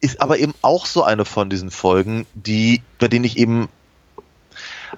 ist 0.00 0.20
aber 0.20 0.38
eben 0.38 0.54
auch 0.62 0.86
so 0.86 1.04
eine 1.04 1.24
von 1.24 1.50
diesen 1.50 1.70
Folgen, 1.70 2.26
die, 2.34 2.82
bei 2.98 3.08
denen 3.08 3.24
ich 3.24 3.36
eben 3.36 3.68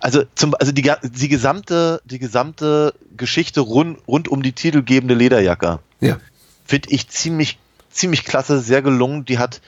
also 0.01 0.23
zum, 0.35 0.55
also 0.59 0.73
die, 0.73 0.91
die 1.03 1.29
gesamte, 1.29 2.01
die 2.05 2.18
gesamte 2.18 2.95
Geschichte 3.16 3.61
rund, 3.61 3.99
rund 4.09 4.29
um 4.29 4.43
die 4.43 4.53
titelgebende 4.53 5.14
Lederjacke, 5.14 5.81
ja. 6.01 6.18
finde 6.64 6.91
ich 6.91 7.09
ziemlich, 7.09 7.59
ziemlich 7.91 8.25
klasse, 8.25 8.61
sehr 8.61 8.83
gelungen. 8.83 9.25
Die 9.25 9.39
hat, 9.39 9.61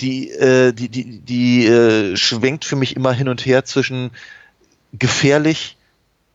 die, 0.00 0.30
äh, 0.30 0.72
die, 0.72 0.88
die, 0.88 1.20
die 1.20 1.66
äh, 1.66 2.16
schwenkt 2.16 2.64
für 2.64 2.76
mich 2.76 2.96
immer 2.96 3.12
hin 3.12 3.28
und 3.28 3.44
her 3.44 3.64
zwischen 3.64 4.10
gefährlich, 4.92 5.76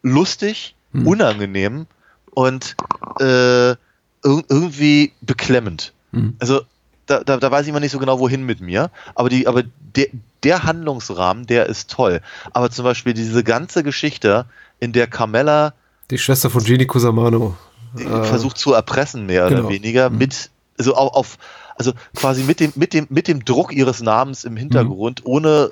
lustig, 0.02 0.76
hm. 0.92 1.08
unangenehm 1.08 1.88
und 2.32 2.76
äh, 3.20 3.76
irgendwie 4.24 5.14
beklemmend. 5.22 5.94
Hm. 6.12 6.36
Also 6.40 6.62
da, 7.06 7.24
da, 7.24 7.38
da 7.38 7.52
weiß 7.52 7.64
ich 7.64 7.70
immer 7.70 7.80
nicht 7.80 7.92
so 7.92 8.00
genau, 8.00 8.20
wohin 8.20 8.44
mit 8.44 8.62
mir. 8.62 8.92
Aber, 9.16 9.30
die, 9.30 9.48
aber 9.48 9.64
der, 9.96 10.08
der 10.44 10.64
Handlungsrahmen, 10.64 11.48
der 11.48 11.68
ist 11.68 11.90
toll. 11.90 12.22
Aber 12.52 12.70
zum 12.70 12.84
Beispiel 12.84 13.14
diese 13.14 13.44
ganze 13.44 13.84
Geschichte, 13.84 14.46
in 14.80 14.94
der 14.94 15.08
Carmella. 15.08 15.74
Die 16.12 16.18
Schwester 16.18 16.50
von 16.50 16.64
Genie 16.64 16.86
Cusamano. 16.86 17.58
Äh, 17.98 18.24
versucht 18.24 18.58
zu 18.58 18.74
erpressen, 18.74 19.26
mehr 19.26 19.48
genau. 19.48 19.62
oder 19.62 19.70
weniger, 19.70 20.10
mhm. 20.10 20.18
mit, 20.18 20.52
also 20.78 20.96
auf, 20.96 21.14
auf, 21.14 21.38
also 21.76 21.94
quasi 22.16 22.44
mit 22.44 22.60
dem, 22.60 22.74
mit 22.76 22.94
dem, 22.94 23.08
mit 23.10 23.28
dem 23.28 23.46
Druck 23.46 23.74
ihres 23.74 24.02
Namens 24.02 24.44
im 24.44 24.58
Hintergrund, 24.58 25.22
mhm. 25.22 25.32
ohne, 25.32 25.72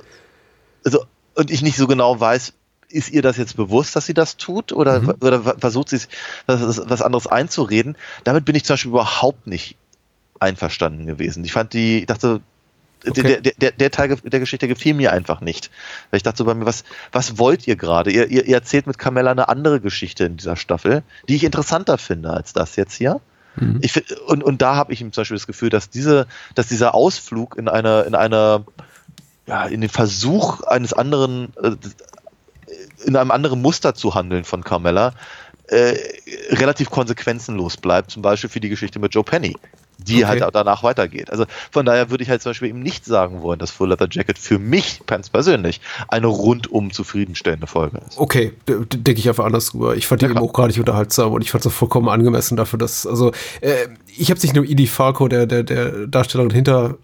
also, 0.83 1.05
und 1.35 1.51
ich 1.51 1.61
nicht 1.61 1.77
so 1.77 1.87
genau 1.87 2.19
weiß, 2.19 2.53
ist 2.95 3.09
ihr 3.09 3.21
das 3.21 3.37
jetzt 3.37 3.55
bewusst, 3.55 3.95
dass 3.95 4.05
sie 4.05 4.13
das 4.13 4.37
tut 4.37 4.71
oder, 4.71 5.01
mhm. 5.01 5.13
oder 5.21 5.41
versucht 5.41 5.89
sie 5.89 5.99
was, 6.45 6.81
was 6.89 7.01
anderes 7.01 7.27
einzureden? 7.27 7.97
Damit 8.23 8.45
bin 8.45 8.55
ich 8.55 8.65
zum 8.65 8.73
Beispiel 8.73 8.91
überhaupt 8.91 9.47
nicht 9.47 9.77
einverstanden 10.39 11.05
gewesen. 11.05 11.43
Ich 11.43 11.53
fand 11.53 11.73
die, 11.73 11.99
ich 11.99 12.05
dachte, 12.05 12.41
okay. 13.07 13.41
der, 13.41 13.53
der, 13.53 13.71
der 13.71 13.91
Teil 13.91 14.15
der 14.15 14.39
Geschichte 14.39 14.67
gefiel 14.67 14.93
mir 14.93 15.11
einfach 15.11 15.41
nicht. 15.41 15.71
Weil 16.09 16.17
ich 16.17 16.23
dachte 16.23 16.39
so 16.39 16.45
bei 16.45 16.53
mir, 16.53 16.65
was, 16.65 16.83
was 17.11 17.37
wollt 17.37 17.67
ihr 17.67 17.75
gerade? 17.75 18.11
Ihr, 18.11 18.27
ihr, 18.27 18.45
ihr 18.45 18.55
erzählt 18.55 18.87
mit 18.87 18.97
Carmella 18.97 19.31
eine 19.31 19.49
andere 19.49 19.79
Geschichte 19.79 20.25
in 20.25 20.37
dieser 20.37 20.55
Staffel, 20.55 21.03
die 21.27 21.35
ich 21.35 21.43
interessanter 21.43 21.97
finde 21.97 22.31
als 22.31 22.53
das 22.53 22.75
jetzt 22.75 22.95
hier. 22.95 23.21
Mhm. 23.55 23.79
Ich, 23.81 24.01
und, 24.27 24.43
und 24.43 24.61
da 24.61 24.75
habe 24.75 24.93
ich 24.93 24.99
zum 24.99 25.11
Beispiel 25.11 25.37
das 25.37 25.47
Gefühl, 25.47 25.69
dass 25.69 25.89
diese, 25.89 26.27
dass 26.55 26.67
dieser 26.67 26.93
Ausflug 26.93 27.57
in 27.57 27.67
einer, 27.67 28.05
in 28.05 28.15
einer, 28.15 28.65
ja, 29.47 29.65
in 29.65 29.81
den 29.81 29.89
Versuch 29.89 30.61
eines 30.63 30.93
anderen, 30.93 31.53
äh, 31.61 31.71
in 33.05 33.15
einem 33.15 33.31
anderen 33.31 33.61
Muster 33.61 33.95
zu 33.95 34.15
handeln 34.15 34.43
von 34.43 34.63
Carmella, 34.63 35.13
äh, 35.67 35.95
relativ 36.49 36.89
konsequenzenlos 36.89 37.77
bleibt, 37.77 38.11
zum 38.11 38.21
Beispiel 38.21 38.49
für 38.49 38.59
die 38.59 38.69
Geschichte 38.69 38.99
mit 38.99 39.13
Joe 39.13 39.23
Penny 39.23 39.55
die 39.97 40.23
okay. 40.23 40.41
halt 40.41 40.55
danach 40.55 40.83
weitergeht. 40.83 41.29
Also 41.31 41.45
von 41.71 41.85
daher 41.85 42.09
würde 42.09 42.23
ich 42.23 42.29
halt 42.29 42.41
zum 42.41 42.51
Beispiel 42.51 42.69
eben 42.69 42.81
nicht 42.81 43.05
sagen 43.05 43.41
wollen, 43.41 43.59
dass 43.59 43.71
Full 43.71 43.89
Leather 43.89 44.07
Jacket 44.09 44.37
für 44.37 44.59
mich 44.59 45.01
ganz 45.05 45.29
persönlich 45.29 45.81
eine 46.07 46.27
rundum 46.27 46.91
zufriedenstellende 46.91 47.67
Folge 47.67 47.99
ist. 48.07 48.17
Okay, 48.17 48.53
denke 48.67 49.19
ich 49.19 49.27
einfach 49.27 49.45
anders 49.45 49.71
drüber. 49.71 49.95
Ich 49.95 50.07
fand 50.07 50.21
die 50.21 50.25
ja, 50.25 50.31
eben 50.31 50.39
auch 50.39 50.53
gar 50.53 50.67
nicht 50.67 50.79
unterhaltsam 50.79 51.31
und 51.31 51.41
ich 51.41 51.51
fand 51.51 51.65
es 51.65 51.71
auch 51.71 51.75
vollkommen 51.75 52.09
angemessen 52.09 52.57
dafür, 52.57 52.79
dass, 52.79 53.07
also 53.07 53.31
äh, 53.61 53.87
ich 54.17 54.29
habe 54.29 54.39
sich 54.39 54.53
nur 54.53 54.65
Edie 54.65 54.87
Falco, 54.87 55.27
der, 55.27 55.45
der, 55.45 55.63
der 55.63 56.07
Darstellerin 56.07 56.51
hinter 56.51 56.97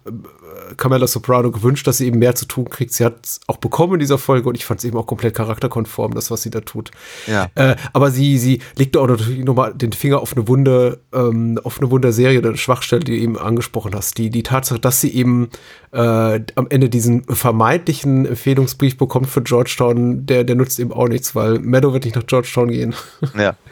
Carmella 0.76 1.06
Soprano 1.06 1.50
gewünscht, 1.50 1.86
dass 1.86 1.98
sie 1.98 2.06
eben 2.06 2.18
mehr 2.18 2.34
zu 2.34 2.46
tun 2.46 2.68
kriegt. 2.68 2.92
Sie 2.92 3.04
hat 3.04 3.24
es 3.24 3.40
auch 3.46 3.56
bekommen 3.56 3.94
in 3.94 4.00
dieser 4.00 4.18
Folge 4.18 4.48
und 4.48 4.56
ich 4.56 4.64
fand 4.64 4.80
es 4.80 4.84
eben 4.84 4.96
auch 4.96 5.06
komplett 5.06 5.34
charakterkonform, 5.34 6.14
das, 6.14 6.30
was 6.30 6.42
sie 6.42 6.50
da 6.50 6.60
tut. 6.60 6.90
Ja. 7.26 7.48
Äh, 7.54 7.76
aber 7.92 8.10
sie, 8.10 8.38
sie 8.38 8.60
legt 8.76 8.96
auch 8.96 9.06
natürlich 9.06 9.44
nochmal 9.44 9.74
den 9.74 9.92
Finger 9.92 10.20
auf 10.20 10.36
eine 10.36 10.48
Wunde, 10.48 11.00
ähm, 11.12 11.58
auf 11.62 11.78
eine 11.80 11.90
Wunderserie, 11.90 12.38
eine 12.38 12.56
Schwachstelle, 12.56 13.04
die 13.04 13.16
du 13.16 13.22
eben 13.22 13.38
angesprochen 13.38 13.94
hast. 13.94 14.18
Die, 14.18 14.30
die 14.30 14.42
Tatsache, 14.42 14.80
dass 14.80 15.00
sie 15.00 15.14
eben 15.14 15.50
äh, 15.92 16.40
am 16.54 16.66
Ende 16.68 16.88
diesen 16.88 17.24
vermeintlichen 17.24 18.26
Empfehlungsbrief 18.26 18.96
bekommt 18.96 19.28
für 19.28 19.42
Georgetown, 19.42 20.26
der, 20.26 20.44
der 20.44 20.56
nutzt 20.56 20.78
eben 20.80 20.92
auch 20.92 21.08
nichts, 21.08 21.34
weil 21.34 21.58
Meadow 21.58 21.92
wird 21.92 22.04
nicht 22.04 22.16
nach 22.16 22.26
Georgetown 22.26 22.68
gehen. 22.68 22.94
Ja. 23.36 23.56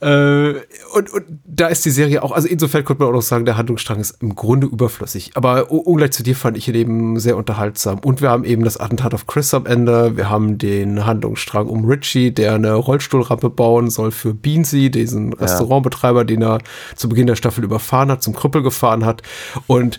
Äh, 0.00 0.54
und, 0.94 1.12
und 1.12 1.24
da 1.44 1.68
ist 1.68 1.84
die 1.84 1.90
Serie 1.90 2.22
auch, 2.22 2.32
also 2.32 2.48
insofern 2.48 2.84
könnte 2.84 3.02
man 3.02 3.10
auch 3.10 3.16
noch 3.16 3.22
sagen, 3.22 3.44
der 3.44 3.56
Handlungsstrang 3.56 4.00
ist 4.00 4.22
im 4.22 4.34
Grunde 4.34 4.66
überflüssig. 4.66 5.32
Aber 5.34 5.70
ungleich 5.70 6.12
zu 6.12 6.22
dir 6.22 6.34
fand 6.34 6.56
ich 6.56 6.68
ihn 6.68 6.74
eben 6.74 7.20
sehr 7.20 7.36
unterhaltsam. 7.36 7.98
Und 7.98 8.22
wir 8.22 8.30
haben 8.30 8.44
eben 8.44 8.64
das 8.64 8.78
Attentat 8.78 9.12
auf 9.12 9.26
Chris 9.26 9.52
am 9.52 9.66
Ende. 9.66 10.16
Wir 10.16 10.30
haben 10.30 10.58
den 10.58 11.04
Handlungsstrang 11.04 11.66
um 11.66 11.84
Richie, 11.84 12.30
der 12.30 12.54
eine 12.54 12.74
Rollstuhlrampe 12.74 13.50
bauen 13.50 13.90
soll 13.90 14.10
für 14.10 14.32
Beansy, 14.32 14.90
diesen 14.90 15.32
ja. 15.32 15.38
Restaurantbetreiber, 15.38 16.24
den 16.24 16.42
er 16.42 16.58
zu 16.96 17.08
Beginn 17.08 17.26
der 17.26 17.36
Staffel 17.36 17.64
überfahren 17.64 18.10
hat, 18.10 18.22
zum 18.22 18.34
Krüppel 18.34 18.62
gefahren 18.62 19.04
hat. 19.04 19.22
Und 19.66 19.98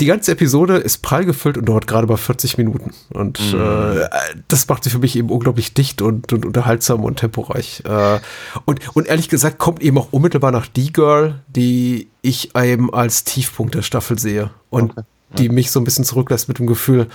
die 0.00 0.06
ganze 0.06 0.32
Episode 0.32 0.76
ist 0.76 1.02
prall 1.02 1.24
gefüllt 1.24 1.58
und 1.58 1.68
dauert 1.68 1.86
gerade 1.86 2.06
mal 2.06 2.16
40 2.16 2.58
Minuten. 2.58 2.92
Und 3.10 3.52
mhm. 3.52 3.60
äh, 3.60 4.08
das 4.48 4.66
macht 4.66 4.84
sie 4.84 4.90
für 4.90 4.98
mich 4.98 5.16
eben 5.16 5.30
unglaublich 5.30 5.74
dicht 5.74 6.00
und, 6.02 6.32
und 6.32 6.46
unterhaltsam 6.46 7.04
und 7.04 7.18
temporeich. 7.18 7.82
Äh, 7.84 8.18
und, 8.64 8.96
und 8.96 9.06
ehrlich 9.06 9.28
gesagt 9.28 9.58
kommt 9.58 9.82
eben 9.82 9.98
auch 9.98 10.08
unmittelbar 10.10 10.52
nach 10.52 10.66
Die 10.66 10.92
Girl, 10.92 11.40
die 11.48 12.08
ich 12.22 12.56
eben 12.56 12.92
als 12.92 13.24
Tiefpunkt 13.24 13.74
der 13.74 13.82
Staffel 13.82 14.18
sehe. 14.18 14.50
Und 14.70 14.92
okay. 14.92 15.02
die 15.38 15.48
mich 15.48 15.70
so 15.70 15.80
ein 15.80 15.84
bisschen 15.84 16.04
zurücklässt 16.04 16.48
mit 16.48 16.58
dem 16.58 16.66
Gefühl, 16.66 17.06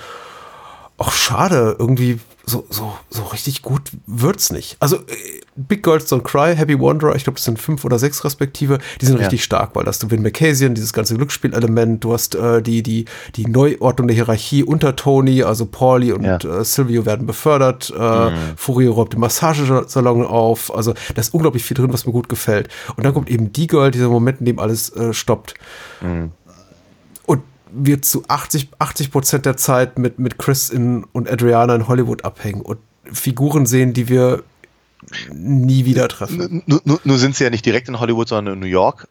ach 0.97 1.11
schade, 1.11 1.75
irgendwie 1.77 2.19
so, 2.45 2.65
so, 2.69 2.93
so 3.09 3.23
richtig 3.23 3.63
gut 3.63 3.81
wird's 4.05 4.51
nicht. 4.51 4.77
Also 4.79 4.97
äh, 4.97 5.41
Big 5.55 5.83
Girls 5.83 6.11
Don't 6.11 6.21
Cry, 6.21 6.55
Happy 6.55 6.79
Wanderer, 6.79 7.15
ich 7.15 7.23
glaube, 7.23 7.37
das 7.37 7.45
sind 7.45 7.59
fünf 7.59 7.83
oder 7.85 7.97
sechs 7.97 8.23
respektive, 8.23 8.77
die 9.01 9.05
sind 9.05 9.15
ja. 9.15 9.21
richtig 9.21 9.43
stark, 9.43 9.71
weil 9.73 9.83
da 9.83 9.89
hast 9.89 10.03
du 10.03 10.11
Vin 10.11 10.21
McCasian, 10.21 10.75
dieses 10.75 10.93
ganze 10.93 11.15
Glücksspielelement, 11.15 12.03
du 12.03 12.13
hast 12.13 12.35
äh, 12.35 12.61
die, 12.61 12.83
die, 12.83 13.05
die 13.35 13.47
Neuordnung 13.47 14.07
der 14.07 14.15
Hierarchie 14.15 14.63
unter 14.63 14.95
Tony, 14.95 15.43
also 15.43 15.65
Paulie 15.65 16.13
und 16.13 16.23
ja. 16.23 16.37
äh, 16.37 16.63
Silvio 16.63 17.05
werden 17.05 17.25
befördert, 17.25 17.91
äh, 17.97 18.29
mhm. 18.29 18.35
Furio 18.55 18.93
räumt 18.93 19.13
den 19.13 19.21
Massagesalon 19.21 20.25
auf, 20.25 20.73
also 20.73 20.93
da 20.93 21.21
ist 21.21 21.33
unglaublich 21.33 21.63
viel 21.63 21.75
drin, 21.75 21.91
was 21.91 22.05
mir 22.05 22.11
gut 22.11 22.29
gefällt. 22.29 22.69
Und 22.95 23.05
dann 23.05 23.13
kommt 23.13 23.29
eben 23.29 23.51
die 23.51 23.67
Girl, 23.67 23.91
dieser 23.91 24.09
Moment, 24.09 24.39
in 24.39 24.45
dem 24.45 24.59
alles 24.59 24.89
äh, 24.95 25.13
stoppt. 25.13 25.55
Mhm 26.01 26.31
wir 27.75 28.01
zu 28.01 28.23
80, 28.27 28.69
80 28.79 29.11
Prozent 29.11 29.45
der 29.45 29.57
Zeit 29.57 29.99
mit, 29.99 30.19
mit 30.19 30.37
Chris 30.37 30.69
in, 30.69 31.03
und 31.11 31.29
Adriana 31.29 31.75
in 31.75 31.87
Hollywood 31.87 32.23
abhängen. 32.25 32.61
Und 32.61 32.79
Figuren 33.11 33.65
sehen, 33.65 33.93
die 33.93 34.09
wir 34.09 34.43
nie 35.31 35.85
wieder 35.85 36.07
treffen. 36.07 36.63
Nur, 36.65 37.17
sind 37.19 37.35
sie 37.35 37.43
ja 37.43 37.49
nicht 37.49 37.65
direkt 37.65 37.87
in 37.89 37.99
Hollywood, 37.99 38.27
sondern 38.27 38.55
in 38.55 38.59
New 38.59 38.65
York. 38.65 39.07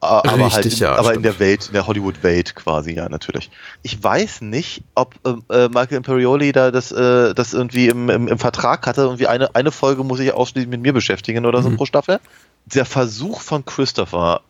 Aber 0.00 0.32
Richtig, 0.46 0.52
halt 0.54 0.64
in, 0.66 0.72
ja, 0.78 0.92
aber 0.92 0.98
in 0.98 1.20
stimmt. 1.20 1.24
der 1.26 1.38
Welt, 1.38 1.66
in 1.68 1.72
der 1.74 1.86
Hollywood-Welt 1.86 2.56
quasi, 2.56 2.92
ja, 2.92 3.08
natürlich. 3.08 3.50
Ich 3.82 4.02
weiß 4.02 4.40
nicht, 4.40 4.82
ob 4.96 5.14
ähm, 5.24 5.44
äh, 5.48 5.68
Michael 5.68 5.98
Imperioli 5.98 6.50
da 6.50 6.72
das, 6.72 6.90
äh, 6.90 7.34
das 7.34 7.54
irgendwie 7.54 7.86
im, 7.86 8.08
im, 8.10 8.26
im 8.26 8.38
Vertrag 8.38 8.84
hatte. 8.86 9.02
Irgendwie 9.02 9.28
eine, 9.28 9.54
eine 9.54 9.70
Folge 9.70 10.02
muss 10.02 10.18
ich 10.18 10.32
ausschließlich 10.32 10.68
mit 10.68 10.80
mir 10.80 10.92
beschäftigen 10.92 11.46
oder 11.46 11.62
so 11.62 11.70
Mhm. 11.70 11.76
pro 11.76 11.86
Staffel. 11.86 12.18
Der 12.66 12.84
Versuch 12.84 13.40
von 13.42 13.64
Christopher 13.64 14.40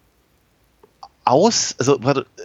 aus, 1.25 1.75
also, 1.79 1.99
warte, 2.03 2.21
äh, 2.23 2.43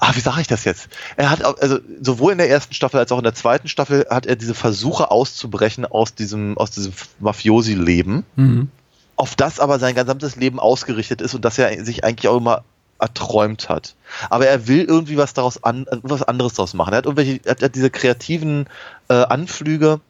ah, 0.00 0.12
wie 0.14 0.20
sage 0.20 0.40
ich 0.40 0.46
das 0.46 0.64
jetzt? 0.64 0.88
Er 1.16 1.30
hat, 1.30 1.44
also, 1.44 1.78
sowohl 2.00 2.32
in 2.32 2.38
der 2.38 2.48
ersten 2.50 2.74
Staffel 2.74 2.98
als 2.98 3.12
auch 3.12 3.18
in 3.18 3.24
der 3.24 3.34
zweiten 3.34 3.68
Staffel 3.68 4.06
hat 4.10 4.26
er 4.26 4.36
diese 4.36 4.54
Versuche 4.54 5.10
auszubrechen 5.10 5.84
aus 5.86 6.14
diesem, 6.14 6.56
aus 6.58 6.70
diesem 6.70 6.92
Mafiosi-Leben 7.20 8.24
Mhm. 8.36 8.68
auf 9.16 9.34
das 9.34 9.60
aber 9.60 9.78
sein 9.78 9.94
gesamtes 9.94 10.36
Leben 10.36 10.60
ausgerichtet 10.60 11.20
ist 11.20 11.34
und 11.34 11.44
das 11.44 11.58
er 11.58 11.84
sich 11.84 12.04
eigentlich 12.04 12.28
auch 12.28 12.36
immer 12.36 12.62
erträumt 13.00 13.68
hat. 13.68 13.94
Aber 14.30 14.46
er 14.46 14.66
will 14.66 14.84
irgendwie 14.84 15.16
was 15.16 15.34
daraus 15.34 15.62
an, 15.62 15.86
was 16.02 16.22
anderes 16.22 16.54
daraus 16.54 16.74
machen. 16.74 16.92
Er 16.92 16.98
hat 16.98 17.06
irgendwelche, 17.06 17.40
er 17.44 17.56
hat 17.60 17.74
diese 17.74 17.90
kreativen 17.90 18.66
äh, 19.08 19.14
Anflüge 19.14 20.00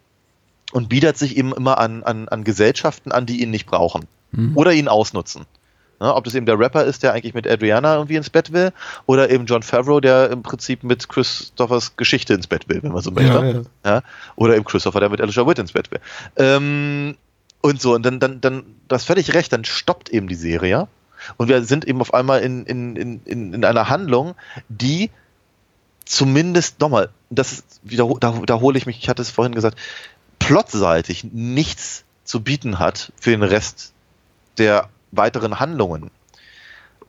und 0.72 0.89
bietet 0.89 1.18
sich 1.18 1.36
eben 1.36 1.53
immer 1.55 1.78
an, 1.78 2.03
an, 2.03 2.28
an 2.28 2.45
Gesellschaften 2.45 3.12
an, 3.12 3.26
die 3.26 3.43
ihn 3.43 3.51
nicht 3.51 3.66
brauchen 3.66 4.07
oder 4.55 4.72
ihn 4.72 4.89
ausnutzen. 4.89 5.47
Ne, 6.01 6.14
ob 6.14 6.24
das 6.24 6.34
eben 6.34 6.46
der 6.46 6.59
Rapper 6.59 6.84
ist, 6.84 7.03
der 7.03 7.12
eigentlich 7.12 7.34
mit 7.34 7.49
Adriana 7.49 7.96
irgendwie 7.96 8.16
ins 8.16 8.30
Bett 8.30 8.53
will, 8.53 8.72
oder 9.07 9.30
eben 9.30 9.46
John 9.46 9.62
Favreau, 9.62 10.01
der 10.01 10.30
im 10.30 10.42
Prinzip 10.42 10.84
mit 10.84 11.09
Christophers 11.09 11.96
Geschichte 11.96 12.34
ins 12.34 12.46
Bett 12.46 12.68
will, 12.68 12.82
wenn 12.82 12.92
man 12.92 13.03
so 13.03 13.11
möchte. 13.11 13.32
Ja, 13.32 13.44
ja. 13.44 13.62
Ja? 13.84 14.03
Oder 14.36 14.55
eben 14.55 14.64
Christopher, 14.64 15.01
der 15.01 15.09
mit 15.09 15.20
Alicia 15.20 15.44
Witt 15.46 15.59
ins 15.59 15.72
Bett 15.72 15.90
will. 15.90 16.01
Ähm, 16.36 17.16
und 17.61 17.80
so, 17.80 17.94
und 17.94 18.07
dann, 18.07 18.20
dann, 18.20 18.40
dann, 18.40 18.62
du 18.86 18.94
hast 18.94 19.05
völlig 19.05 19.34
recht, 19.34 19.53
dann 19.53 19.64
stoppt 19.64 20.09
eben 20.11 20.28
die 20.28 20.36
Serie. 20.36 20.86
Und 21.36 21.49
wir 21.49 21.64
sind 21.64 21.84
eben 21.84 22.01
auf 22.01 22.14
einmal 22.14 22.42
in, 22.42 22.64
in, 22.64 22.94
in, 22.94 23.20
in, 23.24 23.53
in 23.55 23.64
einer 23.64 23.88
Handlung, 23.88 24.36
die 24.68 25.11
zumindest, 26.05 26.80
nochmal, 26.80 27.11
das 27.28 27.53
ist, 27.53 27.80
wieder, 27.82 28.09
da, 28.20 28.40
da 28.46 28.61
hole 28.61 28.78
ich 28.78 28.86
mich, 28.86 28.99
ich 28.99 29.09
hatte 29.09 29.22
es 29.22 29.30
vorhin 29.30 29.55
gesagt, 29.55 29.76
plotseitig 30.38 31.24
nichts 31.32 32.05
zu 32.22 32.40
bieten 32.40 32.78
hat 32.78 33.12
für 33.20 33.30
den 33.30 33.42
Rest 33.42 33.92
der 34.59 34.88
weiteren 35.11 35.61
Handlungen. 35.61 36.11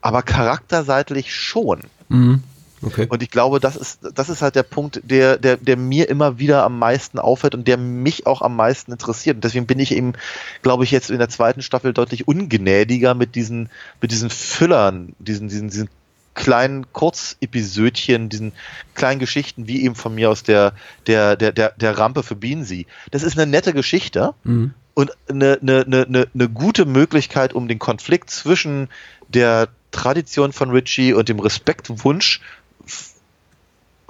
Aber 0.00 0.22
charakterseitig 0.22 1.34
schon. 1.34 1.82
Mhm. 2.08 2.42
Okay. 2.82 3.06
Und 3.10 3.22
ich 3.22 3.30
glaube, 3.30 3.60
das 3.60 3.76
ist, 3.76 4.00
das 4.14 4.30
ist 4.30 4.40
halt 4.40 4.54
der 4.54 4.62
Punkt, 4.62 5.02
der, 5.04 5.36
der, 5.36 5.58
der 5.58 5.76
mir 5.76 6.08
immer 6.08 6.38
wieder 6.38 6.64
am 6.64 6.78
meisten 6.78 7.18
auffällt 7.18 7.54
und 7.54 7.68
der 7.68 7.76
mich 7.76 8.26
auch 8.26 8.40
am 8.40 8.56
meisten 8.56 8.92
interessiert. 8.92 9.36
Und 9.36 9.44
deswegen 9.44 9.66
bin 9.66 9.78
ich 9.78 9.92
eben, 9.92 10.14
glaube 10.62 10.84
ich, 10.84 10.90
jetzt 10.90 11.10
in 11.10 11.18
der 11.18 11.28
zweiten 11.28 11.60
Staffel 11.60 11.92
deutlich 11.92 12.26
ungnädiger 12.26 13.14
mit 13.14 13.34
diesen, 13.34 13.68
mit 14.00 14.12
diesen 14.12 14.30
Füllern, 14.30 15.14
diesen, 15.18 15.48
diesen, 15.48 15.68
diesen 15.68 15.90
kleinen 16.32 16.90
Kurzepisödchen, 16.92 18.30
diesen 18.30 18.52
kleinen 18.94 19.20
Geschichten, 19.20 19.66
wie 19.66 19.84
eben 19.84 19.94
von 19.94 20.14
mir 20.14 20.30
aus 20.30 20.42
der, 20.42 20.72
der, 21.06 21.36
der, 21.36 21.52
der, 21.52 21.72
der 21.76 21.98
Rampe 21.98 22.22
für 22.22 22.36
Beansy. 22.36 22.86
Das 23.10 23.22
ist 23.22 23.38
eine 23.38 23.50
nette 23.50 23.74
Geschichte 23.74 24.34
Mhm. 24.44 24.72
Und 24.94 25.12
eine, 25.28 25.58
eine, 25.60 25.84
eine, 25.86 26.28
eine, 26.34 26.48
gute 26.48 26.84
Möglichkeit, 26.84 27.52
um 27.52 27.68
den 27.68 27.78
Konflikt 27.78 28.30
zwischen 28.30 28.88
der 29.28 29.68
Tradition 29.90 30.52
von 30.52 30.70
Richie 30.70 31.14
und 31.14 31.28
dem 31.28 31.40
Respektwunsch 31.40 32.40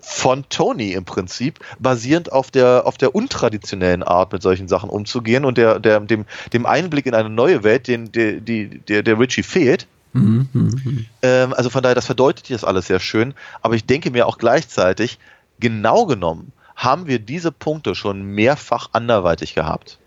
von 0.01 0.45
Tony 0.49 0.93
im 0.93 1.05
Prinzip, 1.05 1.61
basierend 1.78 2.33
auf 2.33 2.51
der, 2.51 2.87
auf 2.87 2.97
der 2.99 3.14
untraditionellen 3.14 4.03
Art, 4.03 4.33
mit 4.33 4.43
solchen 4.43 4.66
Sachen 4.66 4.91
umzugehen 4.91 5.45
und 5.45 5.59
der, 5.59 5.78
der, 5.78 6.01
dem, 6.01 6.24
dem 6.53 6.66
Einblick 6.66 7.07
in 7.07 7.14
eine 7.14 7.31
neue 7.31 7.62
Welt, 7.62 7.87
den, 7.87 8.11
der, 8.12 8.41
die, 8.41 8.81
der, 8.81 9.03
der 9.03 9.18
Richie 9.18 9.43
fehlt. 9.43 9.87
Mhm. 10.12 10.49
Mhm. 10.53 11.07
Ähm, 11.22 11.53
also 11.53 11.70
von 11.70 11.83
daher, 11.83 11.95
das 11.95 12.07
verdeutlicht 12.07 12.51
das 12.51 12.64
alles 12.64 12.87
sehr 12.87 13.01
schön. 13.01 13.35
Aber 13.62 13.74
ich 13.74 13.85
denke 13.85 14.11
mir 14.11 14.26
auch 14.26 14.39
gleichzeitig, 14.39 15.18
genau 15.61 16.07
genommen, 16.07 16.53
haben 16.74 17.07
wir 17.07 17.18
diese 17.18 17.53
Punkte 17.53 17.95
schon 17.95 18.22
mehrfach 18.22 18.91
anderweitig 18.93 19.55
gehabt. 19.55 19.99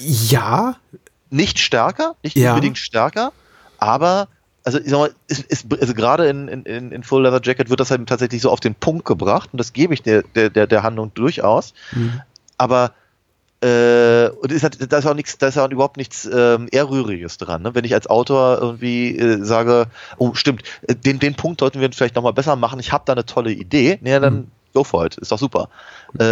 Ja, 0.00 0.76
nicht 1.30 1.58
stärker, 1.58 2.14
nicht 2.22 2.36
Ja. 2.36 2.54
unbedingt 2.54 2.78
stärker, 2.78 3.32
aber 3.78 4.28
also 4.64 4.80
ich 4.80 4.90
sag 4.90 4.98
mal, 4.98 5.14
ist, 5.28 5.44
ist, 5.44 5.66
also 5.80 5.94
gerade 5.94 6.26
in, 6.28 6.48
in, 6.48 6.90
in 6.90 7.02
Full 7.04 7.22
Leather 7.22 7.40
Jacket 7.42 7.70
wird 7.70 7.78
das 7.78 7.92
halt 7.92 8.08
tatsächlich 8.08 8.42
so 8.42 8.50
auf 8.50 8.58
den 8.58 8.74
Punkt 8.74 9.04
gebracht 9.04 9.50
und 9.52 9.58
das 9.58 9.72
gebe 9.72 9.94
ich 9.94 10.02
der, 10.02 10.22
der, 10.22 10.50
der, 10.66 10.82
Handlung 10.82 11.14
durchaus. 11.14 11.72
Aber 12.58 12.92
äh, 13.60 14.28
und 14.28 14.52
ist 14.52 14.64
halt, 14.64 14.92
da 14.92 14.98
ist 14.98 15.06
auch 15.06 15.14
nichts, 15.14 15.38
da 15.38 15.46
ist 15.46 15.56
auch 15.56 15.70
überhaupt 15.70 15.96
nichts 15.96 16.28
ähm, 16.30 16.68
Ehrrühriges 16.70 17.38
dran. 17.38 17.62
Ne? 17.62 17.74
Wenn 17.74 17.84
ich 17.84 17.94
als 17.94 18.06
Autor 18.06 18.58
irgendwie 18.60 19.16
äh, 19.16 19.42
sage, 19.44 19.86
oh 20.18 20.34
stimmt, 20.34 20.62
äh, 20.82 20.94
den, 20.94 21.20
den 21.20 21.36
Punkt 21.36 21.60
sollten 21.60 21.80
wir 21.80 21.90
vielleicht 21.92 22.16
nochmal 22.16 22.34
besser 22.34 22.56
machen, 22.56 22.80
ich 22.80 22.92
habe 22.92 23.04
da 23.06 23.12
eine 23.12 23.24
tolle 23.24 23.52
Idee, 23.52 23.98
naja, 24.02 24.20
dann 24.20 24.50
go 24.76 24.84
for 24.84 25.06
it, 25.06 25.16
ist 25.16 25.32
doch 25.32 25.38
super. 25.38 25.70
Äh, 26.18 26.22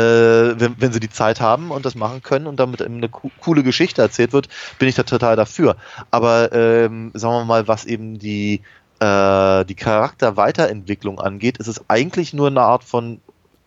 wenn, 0.60 0.74
wenn 0.78 0.92
sie 0.92 1.00
die 1.00 1.08
Zeit 1.08 1.40
haben 1.40 1.70
und 1.70 1.86
das 1.86 1.94
machen 1.94 2.22
können 2.22 2.46
und 2.46 2.60
damit 2.60 2.82
eben 2.82 2.98
eine 2.98 3.08
co 3.08 3.30
coole 3.40 3.62
Geschichte 3.62 4.02
erzählt 4.02 4.34
wird, 4.34 4.48
bin 4.78 4.86
ich 4.88 4.94
da 4.94 5.02
total 5.02 5.34
dafür. 5.34 5.76
Aber 6.10 6.52
ähm, 6.52 7.10
sagen 7.14 7.34
wir 7.34 7.44
mal, 7.46 7.66
was 7.68 7.86
eben 7.86 8.18
die, 8.18 8.60
äh, 9.00 9.64
die 9.64 9.74
Charakterweiterentwicklung 9.74 11.18
angeht, 11.20 11.56
ist 11.56 11.68
es 11.68 11.88
eigentlich 11.88 12.34
nur 12.34 12.48
eine 12.48 12.60
Art 12.60 12.84
von, 12.84 13.22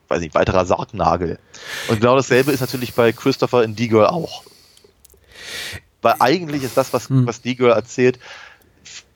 weiß 0.10 0.22
nicht, 0.22 0.36
weiterer 0.36 0.66
Sargnagel. 0.66 1.40
Und 1.88 2.00
genau 2.00 2.16
dasselbe 2.16 2.52
ist 2.52 2.62
natürlich 2.62 2.94
bei 2.94 3.12
Christopher 3.12 3.64
in 3.64 3.76
D-Girl 3.76 4.06
auch. 4.06 4.44
Weil 6.04 6.16
eigentlich 6.20 6.62
ist 6.62 6.78
das, 6.78 6.94
was, 6.94 7.08
was 7.10 7.42
D-Girl 7.42 7.72
erzählt, 7.72 8.20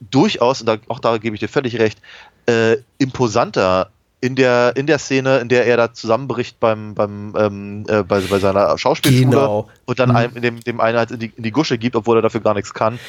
durchaus, 0.00 0.60
und 0.60 0.66
da, 0.66 0.78
auch 0.88 0.98
da 0.98 1.18
gebe 1.18 1.36
ich 1.36 1.40
dir 1.40 1.48
völlig 1.48 1.78
recht, 1.78 2.00
äh, 2.46 2.78
imposanter 2.98 3.92
in 4.22 4.36
der, 4.36 4.72
in 4.76 4.86
der 4.86 4.98
Szene, 5.00 5.38
in 5.40 5.48
der 5.48 5.66
er 5.66 5.76
da 5.76 5.92
zusammenbricht 5.92 6.60
beim, 6.60 6.94
beim, 6.94 7.34
ähm, 7.36 7.84
äh, 7.88 8.04
bei, 8.04 8.20
bei 8.20 8.38
seiner 8.38 8.78
Schauspielschule 8.78 9.30
Genau. 9.30 9.68
und 9.84 9.98
dann 9.98 10.10
Mhm. 10.10 10.16
einem, 10.16 10.40
dem, 10.40 10.60
dem 10.60 10.80
einen 10.80 10.96
halt 10.96 11.10
in 11.10 11.18
die, 11.18 11.32
in 11.36 11.42
die 11.42 11.50
Gusche 11.50 11.76
gibt, 11.76 11.96
obwohl 11.96 12.16
er 12.18 12.22
dafür 12.22 12.40
gar 12.40 12.54
nichts 12.54 12.72
kann. 12.72 13.00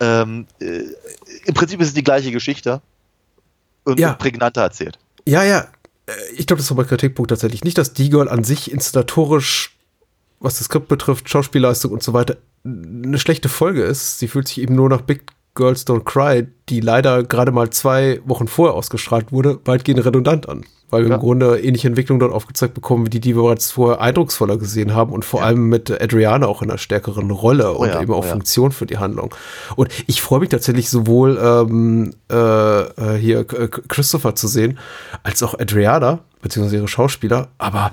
Ähm, 0.00 0.46
äh, 0.60 0.80
Im 1.44 1.52
Prinzip 1.54 1.78
ist 1.82 1.88
es 1.88 1.94
die 1.94 2.02
gleiche 2.02 2.32
Geschichte 2.32 2.80
und 3.84 4.00
Ja. 4.00 4.14
prägnanter 4.14 4.62
erzählt. 4.62 4.98
Ja, 5.26 5.44
ja. 5.44 5.68
Äh, 6.06 6.12
Ich 6.38 6.46
glaube, 6.46 6.62
das 6.62 6.70
ist 6.70 6.74
mein 6.76 6.86
Kritikpunkt 6.86 7.28
tatsächlich. 7.28 7.64
Nicht, 7.64 7.76
dass 7.76 7.92
die 7.92 8.08
Girl 8.08 8.28
an 8.30 8.42
sich 8.42 8.72
installatorisch, 8.72 9.76
was 10.40 10.56
das 10.56 10.64
Skript 10.68 10.88
betrifft, 10.88 11.28
Schauspielleistung 11.28 11.92
und 11.92 12.02
so 12.02 12.14
weiter, 12.14 12.38
eine 12.64 13.18
schlechte 13.18 13.50
Folge 13.50 13.82
ist. 13.82 14.18
Sie 14.20 14.26
fühlt 14.28 14.48
sich 14.48 14.58
eben 14.62 14.74
nur 14.74 14.88
nach 14.88 15.02
Big 15.02 15.24
Girls 15.54 15.86
Don't 15.86 16.04
Cry, 16.04 16.46
die 16.68 16.80
leider 16.80 17.22
gerade 17.24 17.52
mal 17.52 17.70
zwei 17.70 18.20
Wochen 18.24 18.48
vorher 18.48 18.74
ausgestrahlt 18.74 19.32
wurde, 19.32 19.60
weitgehend 19.64 20.04
redundant 20.04 20.48
an. 20.48 20.64
Weil 20.88 21.04
wir 21.04 21.08
Ja. 21.08 21.14
im 21.14 21.20
Grunde 21.22 21.58
ähnliche 21.60 21.88
Entwicklungen 21.88 22.20
dort 22.20 22.34
aufgezeigt 22.34 22.74
bekommen, 22.74 23.06
wie 23.06 23.10
die, 23.10 23.20
die 23.20 23.34
wir 23.34 23.42
bereits 23.42 23.70
vorher 23.70 24.02
eindrucksvoller 24.02 24.58
gesehen 24.58 24.94
haben 24.94 25.10
und 25.12 25.24
vor 25.24 25.42
allem 25.42 25.70
mit 25.70 25.90
Adriana 25.90 26.46
auch 26.46 26.60
in 26.60 26.68
einer 26.68 26.78
stärkeren 26.78 27.30
Rolle 27.30 27.72
und 27.72 27.88
ja, 27.88 28.02
eben 28.02 28.12
auch 28.12 28.24
oh 28.24 28.26
ja. 28.26 28.32
Funktion 28.32 28.72
für 28.72 28.84
die 28.84 28.98
Handlung. 28.98 29.34
Und 29.74 29.88
ich 30.06 30.20
freue 30.20 30.40
mich 30.40 30.50
tatsächlich 30.50 30.90
sowohl 30.90 31.38
ähm, 31.42 32.12
äh, 32.30 32.36
äh, 32.36 33.18
hier 33.18 33.44
Christopher 33.44 34.34
zu 34.34 34.48
sehen, 34.48 34.78
als 35.22 35.42
auch 35.42 35.58
Adriana, 35.58 36.18
beziehungsweise 36.42 36.76
ihre 36.76 36.88
Schauspieler, 36.88 37.48
aber 37.56 37.90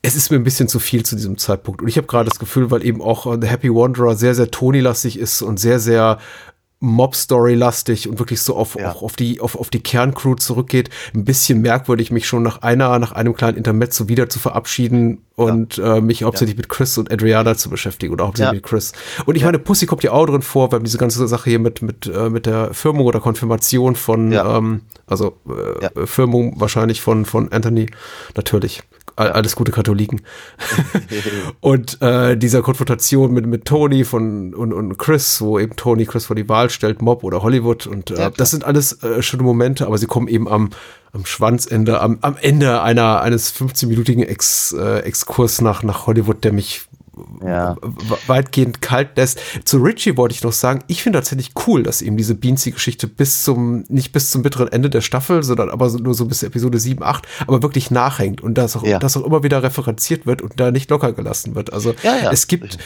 es 0.00 0.16
ist 0.16 0.30
mir 0.30 0.38
ein 0.38 0.44
bisschen 0.44 0.66
zu 0.68 0.78
viel 0.78 1.02
zu 1.04 1.16
diesem 1.16 1.36
Zeitpunkt. 1.36 1.82
Und 1.82 1.88
ich 1.88 1.98
habe 1.98 2.06
gerade 2.06 2.30
das 2.30 2.38
Gefühl, 2.38 2.70
weil 2.70 2.86
eben 2.86 3.02
auch 3.02 3.26
äh, 3.26 3.36
The 3.38 3.48
Happy 3.48 3.68
Wanderer 3.68 4.14
sehr, 4.14 4.34
sehr 4.34 4.50
Tony-lastig 4.50 5.18
ist 5.18 5.42
und 5.42 5.60
sehr, 5.60 5.78
sehr 5.78 6.18
Mob-Story-lastig 6.80 8.08
und 8.08 8.18
wirklich 8.18 8.40
so 8.42 8.56
auf, 8.56 8.74
Ja. 8.76 8.90
auch 8.92 9.02
auf 9.02 9.16
die, 9.16 9.40
auf, 9.40 9.54
auf 9.56 9.70
die 9.70 9.80
Kerncrew 9.82 10.34
zurückgeht, 10.34 10.90
ein 11.14 11.24
bisschen 11.24 11.60
merkwürdig, 11.60 12.10
mich 12.10 12.26
schon 12.26 12.42
nach 12.42 12.62
einer, 12.62 12.98
nach 12.98 13.12
einem 13.12 13.34
kleinen 13.34 13.56
Intermezzo 13.58 14.08
wieder 14.08 14.28
zu 14.28 14.38
verabschieden 14.38 15.22
und 15.36 15.78
äh, 15.78 16.00
mich 16.00 16.22
hauptsächlich 16.22 16.56
mit 16.56 16.68
Chris 16.68 16.96
und 16.98 17.10
Adriana 17.12 17.56
zu 17.56 17.70
beschäftigen 17.70 18.12
oder 18.12 18.26
hauptsächlich 18.26 18.48
Ja. 18.52 18.54
mit 18.54 18.64
Chris. 18.64 18.92
Und 19.26 19.36
ich 19.36 19.44
meine, 19.44 19.58
Pussy 19.58 19.86
kommt 19.86 20.02
ja 20.02 20.12
auch 20.12 20.26
drin 20.26 20.42
vor, 20.42 20.70
haben 20.72 20.84
diese 20.84 20.98
ganze 20.98 21.26
Sache 21.28 21.50
hier 21.50 21.58
mit, 21.58 21.82
mit, 21.82 22.06
äh, 22.06 22.28
mit 22.30 22.46
der 22.46 22.72
Firmung 22.74 23.06
oder 23.06 23.20
Konfirmation 23.20 23.94
von, 23.96 24.32
Ja. 24.32 24.56
ähm, 24.58 24.82
also 25.06 25.36
äh, 25.48 25.84
Ja. 25.84 26.06
Firmung 26.06 26.60
wahrscheinlich 26.60 27.00
von, 27.00 27.24
von 27.24 27.50
Anthony, 27.52 27.86
natürlich. 28.36 28.82
All- 29.20 29.32
Alles 29.32 29.54
gute 29.56 29.70
Katholiken. 29.72 30.22
und 31.60 32.00
äh, 32.00 32.36
dieser 32.36 32.62
Konfrontation 32.62 33.32
mit, 33.32 33.46
mit 33.46 33.64
Tony 33.64 34.04
von, 34.04 34.54
und, 34.54 34.72
und 34.72 34.98
Chris, 34.98 35.40
wo 35.40 35.58
eben 35.58 35.76
Tony 35.76 36.06
Chris 36.06 36.26
vor 36.26 36.36
die 36.36 36.48
Wahl 36.48 36.70
stellt, 36.70 37.02
Mob 37.02 37.22
oder 37.24 37.42
Hollywood. 37.42 37.86
Und 37.86 38.10
äh, 38.10 38.30
das 38.36 38.50
sind 38.50 38.64
alles 38.64 39.02
äh, 39.02 39.22
schöne 39.22 39.42
Momente, 39.42 39.86
aber 39.86 39.98
sie 39.98 40.06
kommen 40.06 40.28
eben 40.28 40.48
am, 40.48 40.70
am 41.12 41.26
Schwanzende, 41.26 42.00
am, 42.00 42.18
am 42.22 42.36
Ende 42.40 42.82
einer, 42.82 43.20
eines 43.20 43.54
15-minütigen 43.54 44.22
Ex, 44.22 44.72
äh, 44.72 45.00
Exkurs 45.00 45.60
nach, 45.60 45.82
nach 45.82 46.06
Hollywood, 46.06 46.42
der 46.44 46.52
mich 46.52 46.82
Ja. 47.44 47.76
weitgehend 48.26 48.80
kalt 48.80 49.16
lässt. 49.16 49.40
Zu 49.64 49.78
Richie 49.78 50.16
wollte 50.16 50.34
ich 50.34 50.42
noch 50.42 50.52
sagen, 50.52 50.82
ich 50.86 51.02
finde 51.02 51.18
tatsächlich 51.18 51.52
cool, 51.66 51.82
dass 51.82 52.02
ihm 52.02 52.16
diese 52.16 52.34
Beansy-Geschichte 52.34 53.06
bis 53.06 53.42
zum, 53.44 53.84
nicht 53.88 54.12
bis 54.12 54.30
zum 54.30 54.42
bitteren 54.42 54.68
Ende 54.68 54.90
der 54.90 55.00
Staffel, 55.00 55.42
sondern 55.42 55.70
aber 55.70 55.90
nur 55.90 56.14
so 56.14 56.26
bis 56.26 56.42
Episode 56.42 56.78
7, 56.78 57.02
8, 57.02 57.26
aber 57.46 57.62
wirklich 57.62 57.90
nachhängt 57.90 58.40
und 58.40 58.54
dass 58.54 58.76
auch, 58.76 58.84
Ja. 58.84 58.98
dass 58.98 59.16
auch 59.16 59.24
immer 59.24 59.42
wieder 59.42 59.62
referenziert 59.62 60.26
wird 60.26 60.42
und 60.42 60.58
da 60.58 60.70
nicht 60.70 60.90
locker 60.90 61.12
gelassen 61.12 61.54
wird. 61.54 61.72
Also 61.72 61.94
Ja, 62.02 62.30
es 62.30 62.46
gibt 62.46 62.78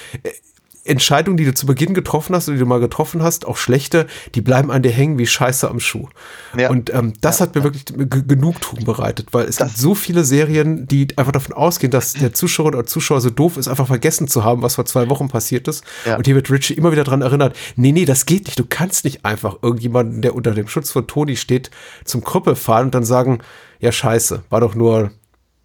Entscheidungen, 0.85 1.37
die 1.37 1.45
du 1.45 1.55
zu 1.55 1.67
Beginn 1.67 1.95
getroffen 1.95 2.35
hast 2.35 2.49
oder 2.49 2.57
die 2.57 2.61
du 2.61 2.67
mal 2.67 2.81
getroffen 2.81 3.23
hast, 3.23 3.47
auch 3.47 3.57
schlechte, 3.57 4.07
die 4.35 4.43
bleiben 4.43 4.71
an 4.71 4.83
dir 4.83 4.93
hängen 4.93 5.19
wie 5.19 5.27
Scheiße 5.27 5.69
am 5.69 5.81
Schuh. 5.81 6.09
Ja. 6.57 6.71
Und 6.71 6.93
ähm, 6.93 7.15
das 7.21 7.41
hat 7.41 7.55
mir 7.55 7.65
wirklich 7.65 7.87
g- 7.87 8.23
Genugtuung 8.27 8.85
bereitet, 8.85 9.29
weil 9.33 9.47
es 9.47 9.57
gibt 9.57 9.77
so 9.77 9.95
viele 9.95 10.25
Serien, 10.25 10.87
die 10.87 11.09
einfach 11.17 11.33
davon 11.33 11.55
ausgehen, 11.55 11.91
dass 11.91 12.13
der 12.13 12.35
Zuschauer 12.35 12.67
oder 12.67 12.85
Zuschauer 12.87 13.21
so 13.21 13.31
doof 13.31 13.57
ist, 13.57 13.69
einfach 13.69 13.87
vergessen 13.87 14.29
zu 14.29 14.45
haben, 14.45 14.63
was 14.63 14.75
vor 14.75 14.85
zwei 14.85 15.09
Wochen 15.09 15.29
passiert 15.29 15.69
ist. 15.69 15.85
Ja. 16.05 16.17
Und 16.17 16.27
hier 16.27 16.35
wird 16.35 16.51
Richie 16.51 16.75
immer 16.75 16.93
wieder 16.93 17.05
dran 17.05 17.23
erinnert, 17.23 17.57
nee, 17.77 17.93
nee, 17.93 18.05
das 18.05 18.27
geht 18.27 18.45
nicht. 18.47 18.59
Du 18.59 18.67
kannst 18.69 19.05
nicht 19.05 19.25
einfach 19.25 19.57
irgendjemanden, 19.63 20.21
der 20.21 20.35
unter 20.35 20.53
dem 20.53 20.69
Schutz 20.69 20.91
von 20.91 21.07
Toni 21.07 21.37
steht, 21.37 21.71
zum 22.05 22.23
Krüppel 22.23 22.57
fahren 22.57 22.87
und 22.87 22.95
dann 22.95 23.05
sagen, 23.05 23.39
ja, 23.81 23.91
scheiße, 23.91 24.43
war 24.51 24.61
doch 24.61 24.75
nur, 24.75 25.13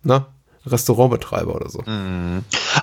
ne? 0.04 0.26
Restaurantbetreiber 0.72 1.56
oder 1.56 1.70
so. 1.70 1.84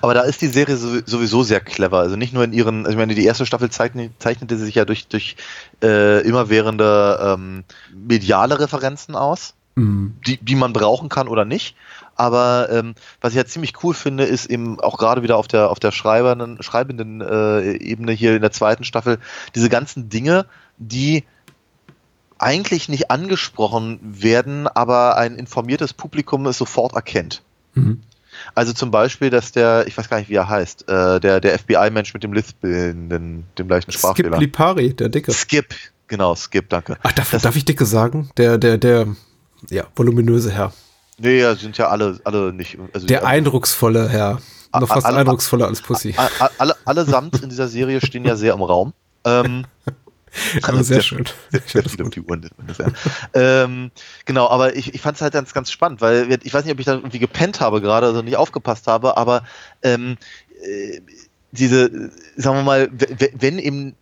Aber 0.01 0.13
da 0.13 0.21
ist 0.21 0.41
die 0.41 0.47
Serie 0.47 0.75
sow- 0.75 1.03
sowieso 1.05 1.43
sehr 1.43 1.59
clever. 1.61 1.99
Also 1.99 2.15
nicht 2.15 2.33
nur 2.33 2.43
in 2.43 2.53
ihren, 2.53 2.79
also 2.85 2.91
ich 2.91 2.97
meine, 2.97 3.15
die 3.15 3.25
erste 3.25 3.45
Staffel 3.45 3.69
zeichnet, 3.69 4.11
zeichnete 4.19 4.57
sie 4.57 4.65
sich 4.65 4.75
ja 4.75 4.85
durch, 4.85 5.07
durch 5.07 5.35
äh, 5.83 6.21
immerwährende 6.27 7.19
ähm, 7.21 7.63
mediale 7.93 8.59
Referenzen 8.59 9.15
aus, 9.15 9.53
die, 10.25 10.37
die 10.37 10.55
man 10.55 10.73
brauchen 10.73 11.07
kann 11.07 11.27
oder 11.27 11.45
nicht. 11.45 11.75
Aber 12.15 12.69
ähm, 12.71 12.95
was 13.21 13.33
ich 13.33 13.37
ja 13.37 13.45
ziemlich 13.45 13.83
cool 13.83 13.93
finde, 13.93 14.23
ist 14.23 14.47
eben 14.47 14.79
auch 14.79 14.97
gerade 14.97 15.21
wieder 15.21 15.37
auf 15.37 15.47
der 15.47 15.69
auf 15.69 15.79
der 15.79 15.91
schreibenden, 15.91 16.63
schreibenden 16.63 17.21
äh, 17.21 17.73
Ebene 17.73 18.11
hier 18.11 18.35
in 18.35 18.41
der 18.41 18.51
zweiten 18.51 18.83
Staffel 18.83 19.19
diese 19.53 19.69
ganzen 19.69 20.09
Dinge, 20.09 20.47
die 20.79 21.25
eigentlich 22.39 22.89
nicht 22.89 23.11
angesprochen 23.11 23.99
werden, 24.01 24.67
aber 24.67 25.17
ein 25.17 25.35
informiertes 25.35 25.93
Publikum 25.93 26.45
es 26.47 26.57
sofort 26.57 26.93
erkennt. 26.93 27.43
Also 28.55 28.71
zum 28.73 28.91
Beispiel, 28.91 29.29
dass 29.29 29.51
der, 29.51 29.85
ich 29.87 29.97
weiß 29.97 30.09
gar 30.09 30.19
nicht, 30.19 30.29
wie 30.29 30.35
er 30.35 30.47
heißt, 30.47 30.87
äh, 30.87 31.19
der, 31.19 31.39
der 31.39 31.57
FBI-Mensch 31.57 32.13
mit 32.13 32.23
dem 32.23 32.33
Lispelnden, 32.33 33.45
dem 33.57 33.67
leichten 33.67 33.91
Skip 33.91 33.99
Sprachfehler. 34.01 34.37
Lipari, 34.37 34.93
der 34.93 35.09
Dicke. 35.09 35.33
Skip, 35.33 35.73
genau, 36.07 36.35
Skip, 36.35 36.69
danke. 36.69 36.97
Ach, 37.03 37.11
darf, 37.13 37.31
darf 37.31 37.55
ich 37.55 37.65
Dicke 37.65 37.85
sagen? 37.85 38.29
Der, 38.37 38.57
der, 38.57 38.77
der, 38.77 39.07
ja, 39.69 39.85
voluminöse 39.95 40.51
Herr. 40.51 40.71
Nee, 41.17 41.39
ja, 41.41 41.55
sind 41.55 41.77
ja 41.79 41.87
alle, 41.87 42.19
alle 42.25 42.53
nicht. 42.53 42.77
Also 42.93 43.07
Der 43.07 43.25
eindrucksvolle 43.25 44.07
Herr. 44.07 44.39
Noch 44.73 44.87
fast 44.87 45.05
alle- 45.07 45.17
eindrucksvoller 45.17 45.65
als 45.65 45.81
Pussy. 45.81 46.13
a- 46.17 46.29
a- 46.45 46.51
alle, 46.59 46.75
allesamt 46.85 47.41
in 47.41 47.49
dieser 47.49 47.67
Serie 47.67 47.99
stehen 48.05 48.23
ja 48.25 48.35
sehr 48.35 48.53
im 48.53 48.61
Raum. 48.61 48.93
Ähm, 49.25 49.65
Aber 50.63 50.83
sehr 50.83 51.01
schön. 51.01 51.25
Sehr, 51.51 51.61
Ich 51.65 51.71
sehr 51.71 51.81
das 51.83 51.91
viele 51.91 52.03
gut. 52.05 52.13
Figuren 52.15 52.49
ungefähr. 52.57 52.91
ähm, 53.33 53.91
genau, 54.25 54.47
aber 54.49 54.75
ich, 54.75 54.93
ich 54.93 55.01
fand 55.01 55.15
es 55.15 55.21
halt 55.21 55.33
ganz, 55.33 55.53
ganz 55.53 55.71
spannend, 55.71 56.01
weil 56.01 56.37
ich 56.43 56.53
weiß 56.53 56.63
nicht, 56.65 56.73
ob 56.73 56.79
ich 56.79 56.85
da 56.85 56.93
irgendwie 56.93 57.19
gepennt 57.19 57.59
habe 57.59 57.81
gerade, 57.81 58.07
also 58.07 58.21
nicht 58.21 58.37
aufgepasst 58.37 58.87
habe, 58.87 59.17
aber 59.17 59.43
ähm, 59.83 60.17
äh, 60.63 61.01
diese, 61.51 61.85
äh, 61.85 62.09
sagen 62.35 62.57
wir 62.57 62.63
mal, 62.63 62.89
wenn 63.33 63.59
eben, 63.59 63.95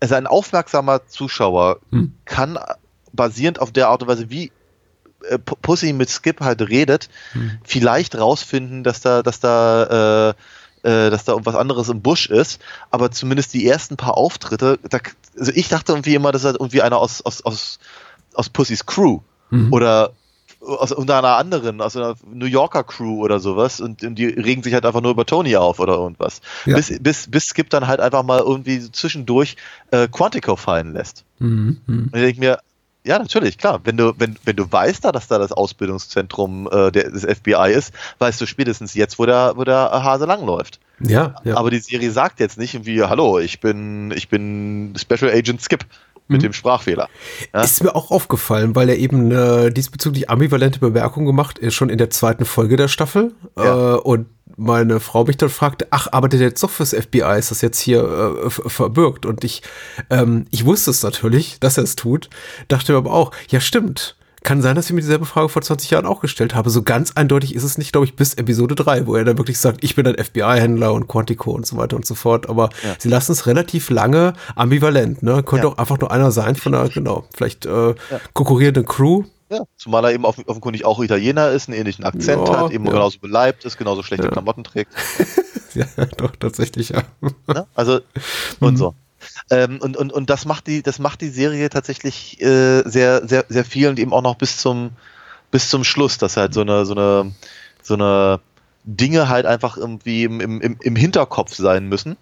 also 0.00 0.14
ein 0.14 0.26
aufmerksamer 0.26 1.06
Zuschauer 1.06 1.78
Hm. 1.90 2.14
kann 2.24 2.58
basierend 3.12 3.60
auf 3.60 3.72
der 3.72 3.88
Art 3.88 4.02
und 4.02 4.08
Weise, 4.08 4.30
wie 4.30 4.50
äh, 5.28 5.38
Pussy 5.38 5.92
mit 5.92 6.10
Skip 6.10 6.40
halt 6.40 6.60
redet, 6.62 7.08
Hm. 7.32 7.58
vielleicht 7.64 8.16
rausfinden, 8.16 8.84
dass 8.84 9.00
da, 9.00 9.22
dass 9.22 9.40
da, 9.40 10.30
äh, 10.30 10.34
äh, 10.84 11.10
dass 11.10 11.24
da 11.24 11.32
irgendwas 11.32 11.56
anderes 11.56 11.88
im 11.88 12.02
Busch 12.02 12.28
ist, 12.30 12.60
aber 12.90 13.10
zumindest 13.10 13.52
die 13.54 13.66
ersten 13.66 13.96
paar 13.96 14.16
Auftritte, 14.16 14.78
da, 14.88 14.98
also 15.36 15.50
ich 15.54 15.68
dachte 15.68 15.92
irgendwie 15.92 16.14
immer, 16.14 16.30
das 16.30 16.44
ist 16.44 16.54
irgendwie 16.54 16.82
einer 16.82 16.98
aus, 16.98 17.22
aus, 17.22 17.44
aus, 17.44 17.78
aus 18.34 18.48
Pussys 18.48 18.86
Crew 18.86 19.20
Mhm. 19.50 19.72
oder 19.72 20.12
aus 20.60 20.90
irgendeiner 20.90 21.36
anderen, 21.36 21.82
aus 21.82 21.96
einer 21.96 22.14
New 22.32 22.46
Yorker 22.46 22.84
Crew 22.84 23.22
oder 23.22 23.38
sowas 23.38 23.80
und, 23.80 24.02
und 24.02 24.14
die 24.14 24.26
regen 24.26 24.62
sich 24.62 24.72
halt 24.72 24.86
einfach 24.86 25.02
nur 25.02 25.10
über 25.10 25.26
Tony 25.26 25.56
auf 25.56 25.78
oder 25.78 25.94
irgendwas. 25.94 26.40
Ja. 26.64 26.76
Bis, 26.76 26.92
bis, 27.00 27.30
bis 27.30 27.48
Skip 27.48 27.68
dann 27.68 27.86
halt 27.86 28.00
einfach 28.00 28.22
mal 28.22 28.40
irgendwie 28.40 28.90
zwischendurch 28.90 29.56
äh, 29.90 30.08
Quantico 30.08 30.56
fallen 30.56 30.94
lässt. 30.94 31.24
Mhm. 31.38 31.82
Mhm. 31.86 32.08
Und 32.10 32.14
ich 32.14 32.22
denke 32.22 32.40
mir, 32.40 32.58
ja, 33.04 33.18
natürlich, 33.18 33.58
klar. 33.58 33.80
Wenn 33.84 33.96
du, 33.96 34.14
wenn, 34.18 34.36
wenn 34.44 34.56
du 34.56 34.70
weißt 34.70 35.04
da, 35.04 35.12
dass 35.12 35.28
da 35.28 35.38
das 35.38 35.52
Ausbildungszentrum 35.52 36.68
äh, 36.70 36.90
des 36.90 37.24
FBI 37.24 37.72
ist, 37.72 37.92
weißt 38.18 38.40
du 38.40 38.46
spätestens 38.46 38.94
jetzt, 38.94 39.18
wo 39.18 39.26
der, 39.26 39.52
wo 39.56 39.64
der 39.64 39.90
Hase 40.02 40.24
langläuft. 40.24 40.80
Ja, 41.00 41.34
ja. 41.44 41.56
Aber 41.56 41.70
die 41.70 41.80
Serie 41.80 42.10
sagt 42.10 42.40
jetzt 42.40 42.58
nicht 42.58 42.74
irgendwie, 42.74 43.02
hallo, 43.02 43.38
ich 43.38 43.60
bin, 43.60 44.10
ich 44.12 44.28
bin 44.28 44.94
Special 44.96 45.30
Agent 45.30 45.60
Skip 45.62 45.84
mit 46.26 46.40
Mhm. 46.40 46.44
dem 46.44 46.52
Sprachfehler. 46.54 47.08
Ja? 47.52 47.62
Ist 47.62 47.82
mir 47.82 47.94
auch 47.94 48.10
aufgefallen, 48.10 48.74
weil 48.74 48.88
er 48.88 48.96
eben 48.96 49.26
eine 49.26 49.70
diesbezüglich 49.70 50.30
ambivalente 50.30 50.78
Bemerkung 50.78 51.26
gemacht, 51.26 51.58
ist 51.58 51.74
schon 51.74 51.90
in 51.90 51.98
der 51.98 52.08
zweiten 52.10 52.46
Folge 52.46 52.76
der 52.76 52.88
Staffel. 52.88 53.34
Ja. 53.58 53.96
Äh, 53.96 53.98
und 53.98 54.26
meine 54.56 55.00
Frau 55.00 55.24
mich 55.24 55.36
dann 55.36 55.48
fragte, 55.48 55.86
ach, 55.90 56.08
arbeitet 56.12 56.40
er 56.40 56.48
jetzt 56.48 56.62
doch 56.62 56.70
fürs 56.70 56.94
FBI? 56.94 57.38
Ist 57.38 57.50
das 57.50 57.60
jetzt 57.60 57.78
hier 57.80 58.42
äh, 58.46 58.50
verbirgt? 58.50 59.26
Und 59.26 59.44
ich, 59.44 59.62
ähm, 60.10 60.46
ich 60.50 60.64
wusste 60.64 60.90
es 60.90 61.02
natürlich, 61.02 61.58
dass 61.60 61.76
er 61.78 61.84
es 61.84 61.96
tut, 61.96 62.30
dachte 62.68 62.92
mir 62.92 62.98
aber 62.98 63.12
auch, 63.12 63.32
ja 63.48 63.60
stimmt. 63.60 64.16
Kann 64.42 64.60
sein, 64.60 64.76
dass 64.76 64.84
ich 64.84 64.92
mir 64.92 65.00
dieselbe 65.00 65.24
Frage 65.24 65.48
vor 65.48 65.62
20 65.62 65.88
Jahren 65.88 66.04
auch 66.04 66.20
gestellt 66.20 66.54
habe. 66.54 66.68
So 66.68 66.82
ganz 66.82 67.12
eindeutig 67.14 67.54
ist 67.54 67.62
es 67.62 67.78
nicht, 67.78 67.92
glaube 67.92 68.04
ich, 68.04 68.14
bis 68.14 68.34
Episode 68.34 68.74
3, 68.74 69.06
wo 69.06 69.16
er 69.16 69.24
dann 69.24 69.38
wirklich 69.38 69.58
sagt, 69.58 69.82
ich 69.82 69.96
bin 69.96 70.06
ein 70.06 70.22
FBI-Händler 70.22 70.92
und 70.92 71.08
Quantico 71.08 71.52
und 71.52 71.66
so 71.66 71.78
weiter 71.78 71.96
und 71.96 72.04
so 72.04 72.14
fort. 72.14 72.50
Aber 72.50 72.68
sie 72.98 73.08
lassen 73.08 73.32
es 73.32 73.46
relativ 73.46 73.88
lange 73.88 74.34
ambivalent. 74.54 75.22
Ne? 75.22 75.42
Könnte 75.44 75.66
Ja. 75.68 75.72
auch 75.72 75.78
einfach 75.78 75.98
nur 75.98 76.10
einer 76.10 76.30
sein 76.30 76.56
von 76.56 76.74
einer, 76.74 76.90
genau, 76.90 77.24
vielleicht 77.34 77.64
äh, 77.64 77.94
konkurrierenden 78.34 78.84
Crew. 78.84 79.24
Ja, 79.54 79.64
zumal 79.76 80.04
er 80.04 80.12
eben 80.12 80.24
offen- 80.24 80.44
offenkundig 80.46 80.84
auch 80.84 81.00
Italiener 81.02 81.50
ist, 81.50 81.68
einen 81.68 81.78
ähnlichen 81.78 82.04
Akzent 82.04 82.48
Ja, 82.48 82.56
hat, 82.58 82.70
eben 82.72 82.84
ja. 82.84 82.92
genauso 82.92 83.18
beleibt 83.18 83.64
ist, 83.64 83.76
genauso 83.76 84.02
schlechte 84.02 84.28
Klamotten 84.28 84.64
trägt. 84.64 84.92
Ja, 85.74 85.86
doch, 86.18 86.36
tatsächlich, 86.36 86.90
ja. 86.90 87.02
Ne? 87.48 87.66
Also 87.74 87.98
und 88.60 88.76
so. 88.76 88.94
Ähm, 89.50 89.78
und, 89.80 89.96
und, 89.96 90.12
und 90.12 90.30
das 90.30 90.44
macht 90.44 90.68
die, 90.68 90.84
das 90.84 91.00
macht 91.00 91.20
die 91.20 91.30
Serie 91.30 91.68
tatsächlich 91.68 92.40
äh, 92.40 92.82
sehr, 92.88 93.26
sehr, 93.26 93.44
sehr 93.48 93.64
viel 93.64 93.88
und 93.88 93.98
eben 93.98 94.12
auch 94.12 94.22
noch 94.22 94.36
bis 94.36 94.58
zum, 94.58 94.90
bis 95.50 95.68
zum 95.68 95.82
Schluss, 95.82 96.16
dass 96.16 96.36
halt 96.36 96.54
so 96.54 96.60
eine, 96.60 96.86
so 96.86 96.94
eine, 96.94 97.32
so 97.82 97.94
eine 97.94 98.38
Dinge 98.84 99.28
halt 99.28 99.46
einfach 99.46 99.76
irgendwie 99.76 100.22
im, 100.22 100.40
im, 100.40 100.60
im- 100.80 100.94
Hinterkopf 100.94 101.52
sein 101.56 101.88
müssen, 101.88 102.16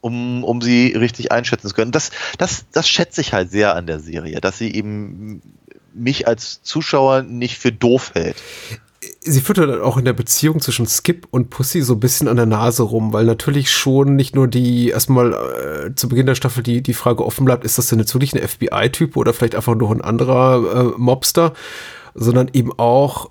um, 0.00 0.44
um 0.44 0.60
sie 0.62 0.92
richtig 0.94 1.32
einschätzen 1.32 1.66
zu 1.68 1.74
können. 1.74 1.90
Das, 1.90 2.12
das, 2.38 2.66
das 2.70 2.88
schätze 2.88 3.22
ich 3.22 3.32
halt 3.32 3.50
sehr 3.50 3.74
an 3.74 3.88
der 3.88 3.98
Serie, 3.98 4.40
dass 4.40 4.56
sie 4.58 4.72
eben 4.72 5.42
mich 5.96 6.28
als 6.28 6.62
Zuschauer 6.62 7.22
nicht 7.22 7.58
für 7.58 7.72
doof 7.72 8.12
hält. 8.14 8.36
sie 9.20 9.40
führte 9.40 9.66
dann 9.66 9.80
auch 9.80 9.96
in 9.96 10.04
der 10.04 10.12
Beziehung 10.12 10.60
zwischen 10.60 10.86
Skip 10.86 11.26
und 11.30 11.50
Pussy 11.50 11.82
so 11.82 11.94
ein 11.94 12.00
bisschen 12.00 12.28
an 12.28 12.36
der 12.36 12.46
Nase 12.46 12.82
rum, 12.82 13.12
weil 13.12 13.24
natürlich 13.24 13.70
schon 13.70 14.16
nicht 14.16 14.34
nur 14.34 14.48
die 14.48 14.90
erstmal 14.90 15.32
äh, 15.32 15.94
zu 15.94 16.08
Beginn 16.08 16.26
der 16.26 16.34
Staffel 16.34 16.62
die, 16.62 16.82
die 16.82 16.94
Frage 16.94 17.24
offen 17.24 17.44
bleibt, 17.44 17.64
ist 17.64 17.78
das 17.78 17.88
denn 17.88 17.98
jetzt 17.98 18.14
wirklich 18.14 18.34
ein 18.34 18.46
FBI-Typ 18.46 19.16
oder 19.16 19.32
vielleicht 19.32 19.54
einfach 19.54 19.74
nur 19.74 19.90
ein 19.90 20.00
anderer 20.00 20.92
äh, 20.94 20.98
Mobster, 20.98 21.52
sondern 22.14 22.50
eben 22.52 22.72
auch 22.78 23.30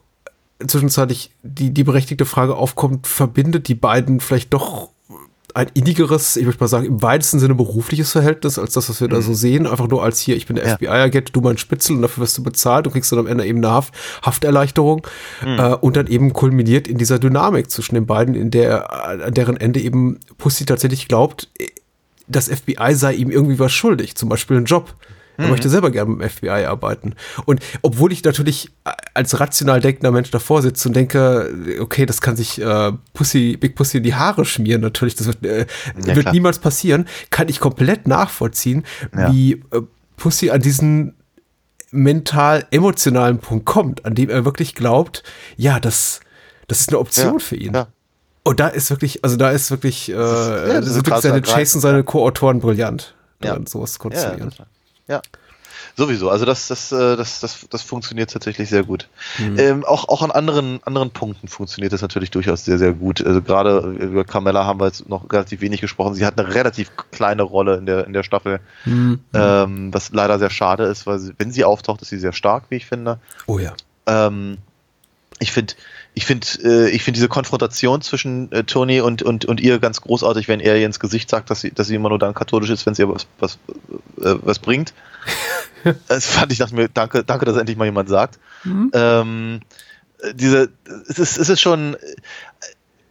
zwischenzeitlich 0.66 1.32
die, 1.44 1.72
die 1.72 1.84
berechtigte 1.84 2.26
Frage 2.26 2.56
aufkommt, 2.56 3.08
verbindet 3.08 3.68
die 3.68 3.76
beiden 3.76 4.20
vielleicht 4.20 4.54
doch 4.54 4.90
ein 5.56 5.68
innigeres, 5.74 6.36
ich 6.36 6.46
möchte 6.46 6.62
mal 6.62 6.68
sagen, 6.68 6.86
im 6.86 7.02
weitesten 7.02 7.40
Sinne 7.40 7.56
berufliches 7.56 8.12
Verhältnis, 8.12 8.60
als 8.60 8.74
das, 8.74 8.90
was 8.90 9.00
wir 9.00 9.08
da 9.08 9.22
so 9.22 9.34
sehen. 9.34 9.66
Einfach 9.66 9.88
nur 9.88 10.04
als 10.04 10.20
hier, 10.20 10.36
ich 10.36 10.46
bin 10.48 10.58
der 10.58 10.68
Ja. 10.68 10.76
FBI-Agent, 10.76 11.34
du 11.34 11.40
mein 11.42 11.58
Spitzel 11.58 11.96
und 11.96 12.02
dafür 12.02 12.24
wirst 12.24 12.38
du 12.38 12.44
bezahlt. 12.44 12.86
Du 12.86 12.90
kriegst 12.90 13.12
dann 13.12 13.20
am 13.20 13.28
Ende 13.28 13.46
eben 13.46 13.60
eine 13.60 13.72
Haft, 13.72 13.94
Hafterleichterung 14.22 15.08
äh, 15.46 15.74
und 15.76 15.96
dann 15.96 16.08
eben 16.08 16.34
kulminiert 16.34 16.88
in 16.90 16.98
dieser 16.98 17.20
Dynamik 17.20 17.72
zwischen 17.72 17.96
den 17.96 18.06
beiden, 18.06 18.36
in 18.36 18.52
der, 18.52 18.92
an 19.26 19.34
deren 19.34 19.56
Ende 19.58 19.80
eben 19.80 20.20
Pussy 20.38 20.66
tatsächlich 20.66 21.08
glaubt, 21.08 21.48
das 22.28 22.50
FBI 22.50 22.94
sei 22.94 23.14
ihm 23.14 23.32
irgendwie 23.32 23.58
was 23.58 23.72
schuldig, 23.72 24.16
zum 24.16 24.30
Beispiel 24.30 24.58
einen 24.58 24.66
Job. 24.66 24.94
Er 25.38 25.48
möchte 25.48 25.70
selber 25.70 25.92
gerne 25.92 26.16
beim 26.16 26.30
FBI 26.30 26.66
arbeiten. 26.66 27.16
Und 27.46 27.62
obwohl 27.82 28.12
ich 28.12 28.24
natürlich 28.24 28.72
als 29.14 29.40
rational 29.40 29.80
denkender 29.82 30.12
Mensch 30.12 30.32
davor 30.32 30.62
sitze 30.62 30.88
und 30.90 30.96
denke, 30.96 31.54
okay, 31.80 32.06
das 32.06 32.22
kann 32.22 32.36
sich 32.36 32.62
äh, 32.62 32.92
Pussy, 33.14 33.58
Big 33.58 33.76
Pussy 33.76 33.98
in 33.98 34.04
die 34.04 34.16
Haare 34.16 34.46
schmieren, 34.46 34.82
natürlich, 34.82 35.16
das 35.16 35.28
wird, 35.28 35.44
äh, 35.46 35.66
Ja, 36.06 36.16
wird 36.16 36.32
niemals 36.34 36.60
passieren, 36.60 37.08
kann 37.30 37.50
ich 37.50 37.60
komplett 37.60 38.08
nachvollziehen, 38.08 38.84
Ja. 39.18 39.32
wie 39.32 39.54
äh, 39.72 39.82
Pussy 40.18 40.50
an 40.52 40.62
diesen 40.62 41.16
mental-emotionalen 41.92 43.40
Punkt 43.40 43.66
kommt, 43.66 44.06
an 44.06 44.16
dem 44.16 44.30
er 44.30 44.46
wirklich 44.46 44.76
glaubt, 44.76 45.24
ja, 45.58 45.80
das, 45.80 46.20
das 46.68 46.82
ist 46.82 46.90
eine 46.90 47.00
Option 47.00 47.34
Ja, 47.34 47.40
für 47.40 47.56
ihn. 47.56 47.74
ja. 47.74 47.88
Und 48.44 48.60
da 48.60 48.68
ist 48.68 48.90
wirklich, 48.92 49.24
also 49.24 49.38
da 49.38 49.50
ist 49.50 49.72
wirklich, 49.72 50.10
äh, 50.10 50.14
das 50.14 50.86
ist 50.86 50.94
sind 50.94 50.96
wirklich 50.98 51.14
krass 51.14 51.22
seine 51.24 51.36
ergreifend, 51.36 51.58
Chase 51.66 51.78
und 51.78 51.82
seine 51.82 52.04
Co-Autoren 52.04 52.60
brillant, 52.60 53.16
Ja. 53.44 53.58
sowas 53.66 53.94
Ja, 53.96 54.00
konstruieren. 54.00 54.50
das 54.50 54.60
war- 54.60 54.68
ja. 55.08 55.22
Sowieso, 55.98 56.30
also 56.30 56.46
das, 56.46 56.68
das, 56.68 56.92
äh, 56.92 57.16
das, 57.16 57.40
das, 57.40 57.68
das 57.70 57.82
funktioniert 57.82 58.32
tatsächlich 58.32 58.70
sehr 58.70 58.84
gut. 58.84 59.08
Ähm, 59.58 59.86
auch, 59.86 60.10
auch 60.10 60.22
an 60.24 60.32
anderen, 60.32 60.82
anderen 60.84 61.12
Punkten 61.12 61.48
funktioniert 61.48 61.94
das 61.94 62.02
natürlich 62.02 62.32
durchaus 62.32 62.66
sehr, 62.66 62.78
sehr 62.78 62.94
gut. 62.94 63.26
Also 63.26 63.42
gerade 63.42 63.80
über 63.80 64.26
Carmella 64.26 64.66
haben 64.66 64.80
wir 64.80 64.88
jetzt 64.88 65.08
noch 65.08 65.32
relativ 65.32 65.62
wenig 65.62 65.82
gesprochen. 65.82 66.14
Sie 66.14 66.26
hat 66.26 66.38
eine 66.40 66.54
relativ 66.54 66.92
kleine 67.12 67.44
Rolle 67.44 67.78
in 67.78 67.86
der, 67.86 68.08
in 68.08 68.14
der 68.14 68.24
Staffel, 68.24 68.60
Mhm. 68.86 69.22
ähm, 69.34 69.94
was 69.94 70.12
leider 70.12 70.38
sehr 70.40 70.50
schade 70.50 70.84
ist, 70.86 71.08
weil 71.08 71.20
sie, 71.20 71.34
wenn 71.38 71.52
sie 71.52 71.64
auftaucht, 71.64 72.02
ist 72.02 72.10
sie 72.10 72.20
sehr 72.20 72.34
stark, 72.34 72.66
wie 72.70 72.76
ich 72.76 72.86
finde. 72.86 73.20
Oh 73.48 73.60
ja. 73.60 73.74
Ähm, 74.06 74.58
ich 75.40 75.52
finde, 75.52 75.76
ich 76.16 76.26
finde, 76.26 76.48
äh, 76.64 76.90
ich 76.90 77.04
finde 77.04 77.18
diese 77.18 77.28
Konfrontation 77.28 78.02
zwischen 78.02 78.50
äh, 78.54 78.64
Tony 78.64 79.02
und, 79.02 79.22
und, 79.22 79.44
und 79.46 79.60
ihr 79.60 79.80
ganz 79.80 80.00
großartig, 80.00 80.48
wenn 80.48 80.62
er 80.62 80.78
ihr 80.78 80.86
ins 80.86 81.02
Gesicht 81.02 81.30
sagt, 81.30 81.50
dass 81.50 81.60
sie, 81.60 81.72
dass 81.72 81.88
sie 81.88 81.96
immer 81.96 82.08
nur 82.08 82.20
dann 82.20 82.34
katholisch 82.34 82.70
ist, 82.70 82.86
wenn 82.86 82.96
sie 82.96 83.04
ihr 83.04 83.10
was, 83.10 83.28
was, 83.38 83.60
äh, 84.22 84.36
was 84.42 84.60
bringt. 84.60 84.94
das 86.08 86.28
fand 86.28 86.54
ich, 86.54 86.60
dachte 86.60 86.74
mir, 86.74 86.88
danke, 86.88 87.26
danke, 87.26 87.46
dass 87.46 87.58
endlich 87.58 87.78
mal 87.78 87.86
jemand 87.86 88.08
sagt. 88.08 88.40
Ähm, 88.94 89.60
äh, 90.20 90.34
diese, 90.34 90.70
es 91.10 91.20
ist, 91.20 91.38
es 91.38 91.50
ist 91.50 91.60
schon, 91.60 91.96
äh, 91.96 91.98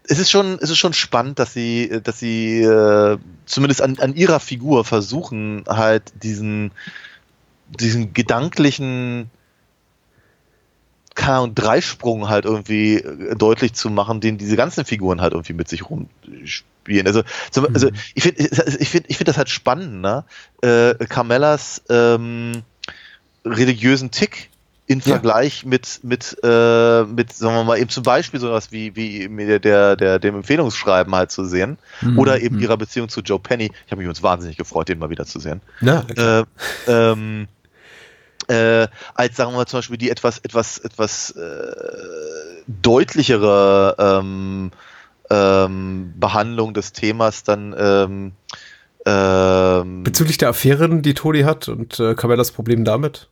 es 0.09 0.19
ist 0.19 0.31
schon, 0.31 0.59
es 0.61 0.71
ist 0.71 0.79
schon 0.79 0.95
spannend, 0.95 1.39
dass 1.39 1.53
sie, 1.53 2.01
dass 2.03 2.19
sie 2.19 2.63
äh, 2.63 3.19
zumindest 3.45 3.83
an, 3.83 3.99
an 3.99 4.15
ihrer 4.15 4.41
Figur 4.41 4.85
versuchen, 4.85 5.65
halt 5.69 6.13
diesen, 6.23 6.73
diesen 7.69 8.15
gedanklichen 8.15 9.31
keine 11.15 11.37
Ahnung, 11.39 11.55
Dreisprung 11.55 12.29
halt 12.29 12.45
irgendwie 12.45 12.97
äh, 12.97 13.37
deutlich 13.37 13.75
zu 13.75 13.91
machen, 13.91 14.21
den 14.21 14.39
diese 14.39 14.57
ganzen 14.57 14.85
Figuren 14.85 15.21
halt 15.21 15.33
irgendwie 15.33 15.53
mit 15.53 15.69
sich 15.69 15.89
rumspielen. 15.89 17.07
Also, 17.07 17.23
zum, 17.51 17.67
also 17.73 17.91
ich 18.15 18.23
finde, 18.23 18.43
ich 18.79 18.89
finde, 18.89 19.09
ich 19.09 19.17
finde 19.17 19.31
das 19.31 19.39
halt 19.39 19.49
spannend, 19.49 20.01
ne? 20.01 20.25
Äh, 20.63 20.95
Carmellas 21.07 21.83
ähm, 21.89 22.63
religiösen 23.45 24.11
Tick 24.11 24.51
in 24.87 24.99
Ja. 24.99 25.15
Vergleich 25.15 25.65
mit 25.65 26.01
mit 26.03 26.37
äh, 26.43 27.05
mit 27.05 27.33
sagen 27.33 27.55
wir 27.55 27.65
mal 27.65 27.79
eben 27.79 27.89
zum 27.89 28.03
Beispiel 28.03 28.39
sowas 28.39 28.71
wie 28.71 28.95
wie 28.95 29.29
der 29.29 29.59
der 29.59 29.97
der 29.97 30.19
dem 30.19 30.35
Empfehlungsschreiben 30.37 31.15
halt 31.15 31.31
zu 31.31 31.47
sehen 31.47 31.79
oder 32.17 32.41
eben 32.41 32.61
ihrer 32.61 32.77
Beziehung 32.77 33.09
zu 33.09 33.23
Joe 33.23 33.39
Penny. 33.39 33.71
Ich 33.87 33.93
habe 33.93 34.03
mich 34.03 34.09
uns 34.09 34.23
wahnsinnig 34.23 34.59
gefreut, 34.59 34.91
den 34.91 34.99
mal 34.99 35.09
wieder 35.09 35.25
zu 35.25 35.39
sehen 35.39 35.63
Na, 35.81 36.05
äh, 36.17 36.45
ähm, 36.87 37.49
äh, 38.49 38.89
als 39.15 39.37
sagen 39.37 39.53
wir 39.53 39.59
mal 39.59 39.67
zum 39.67 39.79
Beispiel 39.79 39.97
die 39.97 40.11
etwas 40.11 40.39
etwas 40.39 40.79
etwas 40.79 41.31
äh, 41.33 41.73
deutlichere 42.67 43.97
ähm, 43.99 44.71
ähm, 45.31 46.15
Behandlung 46.17 46.75
des 46.75 46.93
Themas 46.93 47.45
dann 47.45 47.75
ähm, 47.79 48.33
ähm, 49.07 50.03
Bezüglich 50.03 50.39
der 50.39 50.49
Affären, 50.49 51.03
die 51.03 51.15
Toni 51.15 51.43
hat 51.43 51.69
und 51.69 52.01
äh, 52.01 52.15
Carmellas 52.15 52.53
Problem 52.53 52.85
damit. 52.85 53.29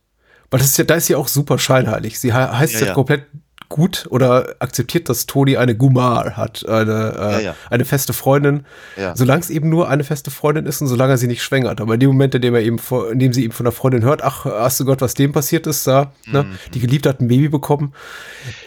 Weil 0.51 0.59
das 0.59 0.69
ist 0.69 0.77
ja, 0.77 0.83
da 0.83 0.95
ist 0.95 1.07
sie 1.07 1.15
auch 1.15 1.27
super 1.27 1.57
scheinheilig. 1.57 2.19
Sie 2.19 2.31
he 2.31 2.37
heißt 2.37 2.79
ja, 2.79 2.87
ja. 2.87 2.93
komplett 2.93 3.25
gut 3.69 4.07
oder 4.09 4.55
akzeptiert, 4.59 5.09
dass 5.09 5.25
Toni 5.25 5.57
eine 5.57 5.75
Gumar 5.75 6.37
hat, 6.37 6.67
eine, 6.67 7.15
äh, 7.17 7.31
Ja, 7.31 7.39
ja. 7.39 7.55
eine 7.69 7.85
feste 7.85 8.13
Freundin. 8.13 8.65
Ja. 8.97 9.15
Solange 9.15 9.41
es 9.41 9.49
eben 9.49 9.69
nur 9.69 9.89
eine 9.89 10.03
feste 10.03 10.31
Freundin 10.31 10.65
ist 10.65 10.81
und 10.81 10.87
solange 10.87 11.13
er 11.13 11.17
sie 11.17 11.27
nicht 11.27 11.43
schwängert. 11.43 11.81
Aber 11.81 11.95
in 11.95 11.99
dem 11.99 12.09
Moment, 12.09 12.35
in 12.35 12.41
dem 12.41 12.55
er 12.55 12.61
eben 12.61 12.79
vor, 12.79 13.11
in 13.11 13.19
dem 13.19 13.33
sie 13.33 13.43
eben 13.43 13.53
von 13.53 13.63
der 13.63 13.73
Freundin 13.73 14.03
hört, 14.03 14.23
ach, 14.23 14.45
hast 14.45 14.79
du 14.79 14.85
Gott, 14.85 15.01
was 15.01 15.13
dem 15.13 15.31
passiert 15.31 15.67
ist, 15.67 15.87
da, 15.87 16.11
ne? 16.25 16.45
Die 16.73 16.79
Geliebte 16.79 17.09
hat 17.09 17.21
ein 17.21 17.27
Baby 17.27 17.49
bekommen. 17.49 17.93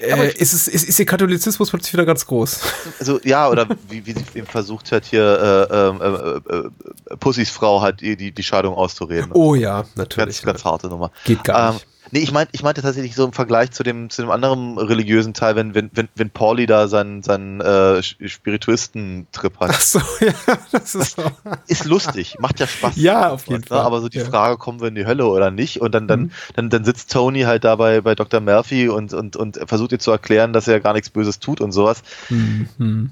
Mhm. 0.01 0.21
Äh, 0.21 0.33
ist, 0.33 0.53
es, 0.53 0.69
ist, 0.69 0.89
ist 0.89 0.99
ihr 0.99 1.07
Katholizismus 1.07 1.71
plötzlich 1.71 1.93
wieder 1.93 2.07
ganz 2.07 2.27
groß. 2.27 2.61
also 2.99 3.21
ja 3.25 3.49
oder 3.49 3.67
wie, 3.89 4.05
wie 4.07 4.13
sie 4.13 4.25
eben 4.35 4.47
versucht 4.47 4.93
hat 4.93 5.05
hier 5.05 5.69
äh, 5.71 5.75
ähm, 5.75 6.01
äh, 6.01 6.57
äh, 6.57 7.17
Pussys 7.19 7.51
Frau 7.51 7.83
hat 7.83 8.03
ihr 8.03 8.17
die 8.17 8.33
die 8.33 8.43
Scheidung 8.43 8.75
auszureden. 8.75 9.31
Oh 9.33 9.55
ja, 9.55 9.85
natürlich. 9.95 10.43
Ganz, 10.43 10.63
ganz 10.63 10.65
harte 10.65 10.89
Nummer. 10.89 11.11
Geht 11.25 11.45
gar 11.45 11.75
nicht. 11.75 11.87
Nee, 12.11 12.21
ich 12.21 12.33
meinte 12.33 12.51
ich 12.55 12.63
meinte 12.63 12.83
tatsächlich 12.83 13.15
so 13.15 13.25
im 13.25 13.33
Vergleich 13.33 13.73
zu 13.73 13.83
dem, 13.83 14.11
zu 14.11 14.23
dem 14.23 14.31
anderen 14.31 14.79
religiösen 14.79 15.35
Teil, 15.35 15.57
wenn, 15.57 15.75
wenn, 15.75 15.91
wenn, 15.93 16.09
wenn 16.15 16.31
Pauli 16.31 16.67
da 16.67 16.89
seinen, 16.89 17.23
seinen 17.23 17.61
äh, 17.61 18.03
Spirituisten-Trip 18.03 19.59
hat. 19.61 19.71
Ach 19.73 19.81
so, 19.81 19.99
ja, 20.21 20.33
das 20.73 20.95
ist 20.95 21.17
so. 21.17 21.23
Ist 21.67 21.85
lustig, 21.85 22.37
macht 22.39 22.61
ja 22.61 22.67
Spaß. 22.67 22.97
Ja, 22.97 23.31
auf 23.31 23.47
jeden 23.49 23.61
Ne? 23.63 23.67
Fall. 23.67 23.81
Aber 23.81 24.01
so 24.01 24.09
die 24.09 24.19
Ja. 24.19 24.25
Mhm. 24.25 24.29
Frage, 24.31 24.57
kommen 24.57 24.81
wir 24.81 24.89
in 24.89 24.95
die 24.95 25.07
Hölle 25.07 25.27
oder 25.27 25.51
nicht? 25.51 25.81
Und 25.81 25.95
dann, 25.95 26.07
dann, 26.07 26.33
dann, 26.55 26.71
dann 26.71 26.85
sitzt 26.85 27.13
Tony 27.13 27.43
halt 27.43 27.65
da 27.65 27.77
bei, 27.77 28.01
bei 28.01 28.15
Dr. 28.15 28.41
Murphy 28.41 28.89
und, 28.89 29.13
und, 29.13 29.37
und 29.37 29.59
versucht 29.67 29.93
ihr 29.93 29.99
zu 29.99 30.11
erklären, 30.11 30.53
dass 30.53 30.69
er 30.69 30.81
gar 30.81 30.93
nichts 30.93 31.11
Böses 31.11 31.41
tut 31.41 31.61
und 31.61 31.73
sowas. 31.73 32.03
Mhm. 32.29 33.11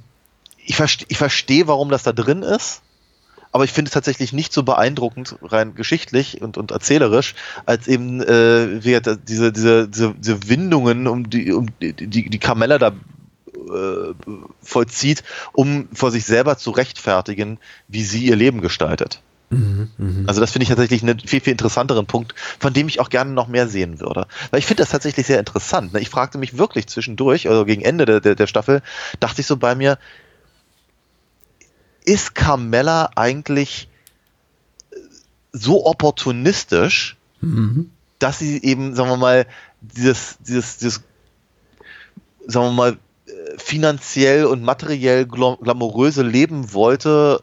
Ich, 0.65 0.77
verste, 0.77 1.05
ich 1.09 1.19
verstehe, 1.19 1.67
warum 1.67 1.91
das 1.91 2.05
da 2.05 2.13
drin 2.13 2.43
ist. 2.43 2.83
Aber 3.55 3.63
ich 3.63 3.71
finde 3.71 3.89
es 3.89 3.93
tatsächlich 3.93 4.33
nicht 4.33 4.53
so 4.53 4.65
beeindruckend, 4.65 5.37
rein 5.41 5.77
geschichtlich 5.77 6.43
und, 6.43 6.59
und 6.59 6.73
erzählerisch, 6.73 7.37
als 7.67 7.87
eben 7.87 8.21
äh, 8.21 8.83
wie 8.83 9.01
diese, 9.29 9.53
diese, 9.53 9.89
diese, 9.89 10.13
diese 10.19 10.49
Windungen, 10.49 11.07
um 11.07 11.31
die, 11.31 11.53
um 11.53 11.69
die, 11.81 11.93
die, 11.93 12.29
die 12.31 12.39
Carmella 12.41 12.79
da 12.79 12.89
äh, 12.89 14.13
vollzieht, 14.61 15.23
um 15.53 15.87
vor 15.93 16.11
sich 16.11 16.25
selber 16.25 16.59
zu 16.59 16.73
rechtfertigen, 16.73 17.59
wie 17.87 18.03
sie 18.03 18.25
ihr 18.25 18.35
Leben 18.35 18.61
gestaltet. 18.61 19.23
Also 20.27 20.41
das 20.41 20.51
finde 20.51 20.65
ich 20.65 20.71
tatsächlich 20.71 21.03
einen 21.03 21.21
viel, 21.21 21.41
viel 21.41 21.53
interessanteren 21.53 22.07
Punkt, 22.07 22.35
von 22.59 22.73
dem 22.73 22.89
ich 22.89 22.99
auch 22.99 23.09
gerne 23.09 23.31
noch 23.31 23.47
mehr 23.47 23.69
sehen 23.69 24.01
würde. 24.01 24.27
Weil 24.51 24.59
ich 24.59 24.67
finde 24.67 24.83
das 24.83 24.91
tatsächlich 24.91 25.29
sehr 25.29 25.39
interessant. 25.39 25.93
ne? 25.93 26.01
Ich 26.01 26.11
fragte 26.11 26.39
mich 26.39 26.59
wirklich 26.59 26.89
zwischendurch, 26.89 27.49
also 27.49 27.65
gegen 27.65 27.83
Ende 27.83 28.05
der, 28.05 28.21
der, 28.21 28.35
der 28.35 28.49
Staffel, 28.49 28.83
dachte 29.21 29.43
ich 29.43 29.47
so 29.47 29.57
bei 29.57 29.77
mir, 29.77 29.99
ist 32.05 32.35
Carmella 32.35 33.11
eigentlich 33.17 33.89
so 35.53 35.87
opportunistisch, 35.87 37.17
dass 38.19 38.39
sie 38.39 38.63
eben, 38.63 38.95
sagen 38.95 39.11
wir 39.11 39.17
mal, 39.17 39.47
dieses, 39.81 40.37
dieses, 40.41 40.79
dieses, 40.79 41.03
sagen 42.47 42.67
wir 42.67 42.73
mal, 42.73 42.93
äh, 43.27 43.31
finanziell 43.59 44.47
und 44.47 44.63
materiell 44.63 45.27
glam- 45.27 45.59
glamouröse 45.61 46.23
Leben 46.23 46.73
wollte 46.73 47.43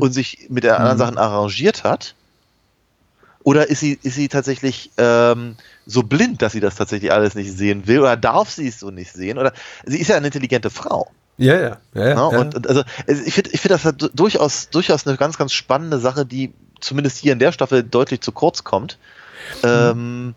und 0.00 0.12
sich 0.12 0.46
mit 0.48 0.64
den 0.64 0.72
anderen 0.72 0.98
Sachen 0.98 1.18
arrangiert 1.18 1.82
hat? 1.84 2.14
Oder 3.42 3.68
ist 3.68 3.80
sie, 3.80 3.98
ist 4.02 4.14
sie 4.16 4.28
tatsächlich 4.28 4.90
ähm, 4.96 5.56
so 5.86 6.02
blind, 6.02 6.42
dass 6.42 6.52
sie 6.52 6.60
das 6.60 6.74
tatsächlich 6.74 7.12
alles 7.12 7.34
nicht 7.34 7.52
sehen 7.56 7.86
will? 7.86 8.00
Oder 8.00 8.16
darf 8.16 8.50
sie 8.50 8.66
es 8.68 8.80
so 8.80 8.90
nicht 8.90 9.12
sehen? 9.12 9.38
Oder 9.38 9.52
sie 9.84 9.98
ist 9.98 10.08
ja 10.08 10.16
eine 10.16 10.26
intelligente 10.26 10.70
Frau. 10.70 11.10
Ja, 11.38 11.54
ja, 11.54 11.60
ja. 11.60 11.78
ja, 11.94 12.08
ja. 12.08 12.22
Und, 12.40 12.66
also 12.68 12.82
ich 13.06 13.34
finde 13.34 13.50
ich 13.52 13.60
finde 13.60 13.74
das 13.74 13.84
halt 13.84 14.00
du- 14.00 14.08
durchaus, 14.08 14.70
durchaus 14.70 15.06
eine 15.06 15.16
ganz, 15.16 15.36
ganz 15.36 15.52
spannende 15.52 15.98
Sache, 15.98 16.24
die 16.24 16.52
zumindest 16.80 17.18
hier 17.18 17.32
in 17.32 17.38
der 17.38 17.52
Staffel 17.52 17.82
deutlich 17.82 18.20
zu 18.20 18.32
kurz 18.32 18.64
kommt. 18.64 18.98
Ähm, 19.62 20.34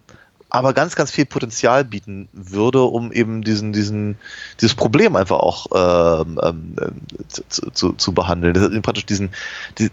aber 0.52 0.74
ganz, 0.74 0.96
ganz 0.96 1.12
viel 1.12 1.26
Potenzial 1.28 1.86
bieten 1.86 2.28
würde, 2.34 2.82
um 2.82 3.12
eben 3.12 3.44
diesen, 3.44 3.72
diesen, 3.72 4.18
dieses 4.60 4.74
Problem 4.76 5.16
einfach 5.16 5.38
auch 5.38 5.68
ähm, 6.26 6.40
ähm, 6.44 6.76
zu, 7.28 7.70
zu- 7.72 7.94
zu, 7.94 8.14
behandeln. 8.14 8.56
Das 8.56 8.64
ist 8.68 8.82
praktisch 8.82 9.06
diesen, 9.06 9.30
die, 9.78 9.90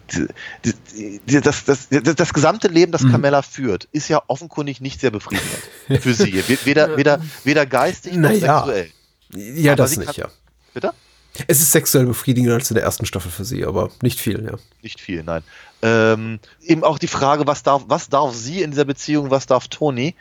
die, 0.64 1.20
die, 1.26 1.40
das, 1.42 1.64
das, 1.66 1.88
das, 1.90 2.14
das 2.14 2.32
gesamte 2.32 2.68
Leben, 2.68 2.90
das 2.92 3.02
Carmella 3.06 3.42
führt, 3.42 3.86
ist 3.92 4.08
ja 4.08 4.22
offenkundig 4.28 4.80
nicht 4.80 5.00
sehr 5.00 5.10
befriedigend 5.10 5.58
für 6.02 6.14
sie. 6.14 6.42
Weder, 6.64 6.96
weder, 6.96 7.20
weder 7.44 7.66
geistig 7.66 8.14
noch 8.14 8.30
Naja. 8.30 8.64
sexuell. 8.64 8.88
ja, 9.34 9.72
aber 9.72 9.76
das 9.82 9.96
nicht, 9.98 10.06
kann- 10.06 10.14
ja. 10.16 10.28
Bitte? 10.76 10.92
Es 11.46 11.62
ist 11.62 11.72
sexuell 11.72 12.04
befriedigender 12.04 12.52
als 12.52 12.70
in 12.70 12.74
der 12.74 12.84
ersten 12.84 13.06
Staffel 13.06 13.30
für 13.30 13.46
sie, 13.46 13.64
aber 13.64 13.88
nicht 14.02 14.20
viel, 14.20 14.44
ja. 14.44 14.58
Nicht 14.82 15.00
viel, 15.00 15.22
nein. 15.22 15.42
Ähm, 15.80 16.38
eben 16.60 16.84
auch 16.84 16.98
die 16.98 17.06
Frage, 17.06 17.46
was 17.46 17.62
darf, 17.62 17.84
was 17.88 18.10
darf 18.10 18.34
sie 18.34 18.60
in 18.60 18.72
dieser 18.72 18.84
Beziehung, 18.84 19.30
was 19.30 19.46
darf 19.46 19.68
Toni 19.68 20.14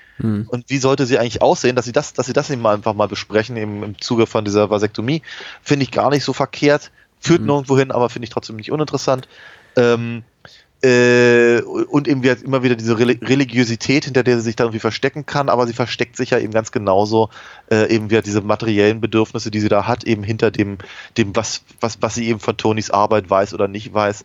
und 0.47 0.69
wie 0.69 0.77
sollte 0.77 1.05
sie 1.05 1.19
eigentlich 1.19 1.41
aussehen, 1.41 1.75
dass 1.75 1.83
sie 1.83 1.91
das, 1.91 2.13
dass 2.13 2.27
sie 2.27 2.31
das 2.31 2.49
eben 2.49 2.61
mal 2.61 2.75
einfach 2.75 2.93
mal 2.93 3.09
besprechen 3.09 3.57
im, 3.57 3.83
im 3.83 3.99
Zuge 3.99 4.27
von 4.27 4.45
dieser 4.45 4.69
Vasektomie, 4.69 5.23
finde 5.61 5.83
ich 5.83 5.91
gar 5.91 6.09
nicht 6.09 6.23
so 6.23 6.31
verkehrt, 6.31 6.89
führt 7.19 7.41
nirgendwo 7.41 7.77
hin, 7.77 7.91
aber 7.91 8.09
finde 8.09 8.23
ich 8.23 8.29
trotzdem 8.29 8.55
nicht 8.55 8.71
uninteressant. 8.71 9.27
Ähm, 9.75 10.23
äh, 10.85 11.61
und 11.61 12.07
eben 12.07 12.21
wieder, 12.21 12.37
immer 12.43 12.61
wieder 12.61 12.75
diese 12.75 12.93
Reli- 12.93 13.25
Religiosität, 13.27 14.05
hinter 14.05 14.23
der 14.23 14.37
sie 14.37 14.43
sich 14.43 14.55
da 14.55 14.65
irgendwie 14.65 14.79
verstecken 14.79 15.25
kann, 15.25 15.49
aber 15.49 15.65
sie 15.65 15.73
versteckt 15.73 16.15
sich 16.15 16.29
ja 16.29 16.37
eben 16.37 16.53
ganz 16.53 16.71
genauso 16.71 17.29
äh, 17.71 17.93
eben 17.93 18.09
wieder 18.11 18.21
diese 18.21 18.41
materiellen 18.41 19.01
Bedürfnisse, 19.01 19.49
die 19.49 19.59
sie 19.59 19.69
da 19.69 19.87
hat, 19.87 20.03
eben 20.03 20.23
hinter 20.23 20.51
dem, 20.51 20.77
dem 21.17 21.35
was, 21.35 21.61
was, 21.79 21.97
was 22.01 22.15
sie 22.15 22.27
eben 22.27 22.39
von 22.39 22.57
Tonys 22.57 22.91
Arbeit 22.91 23.29
weiß 23.29 23.53
oder 23.53 23.67
nicht 23.67 23.93
weiß. 23.93 24.23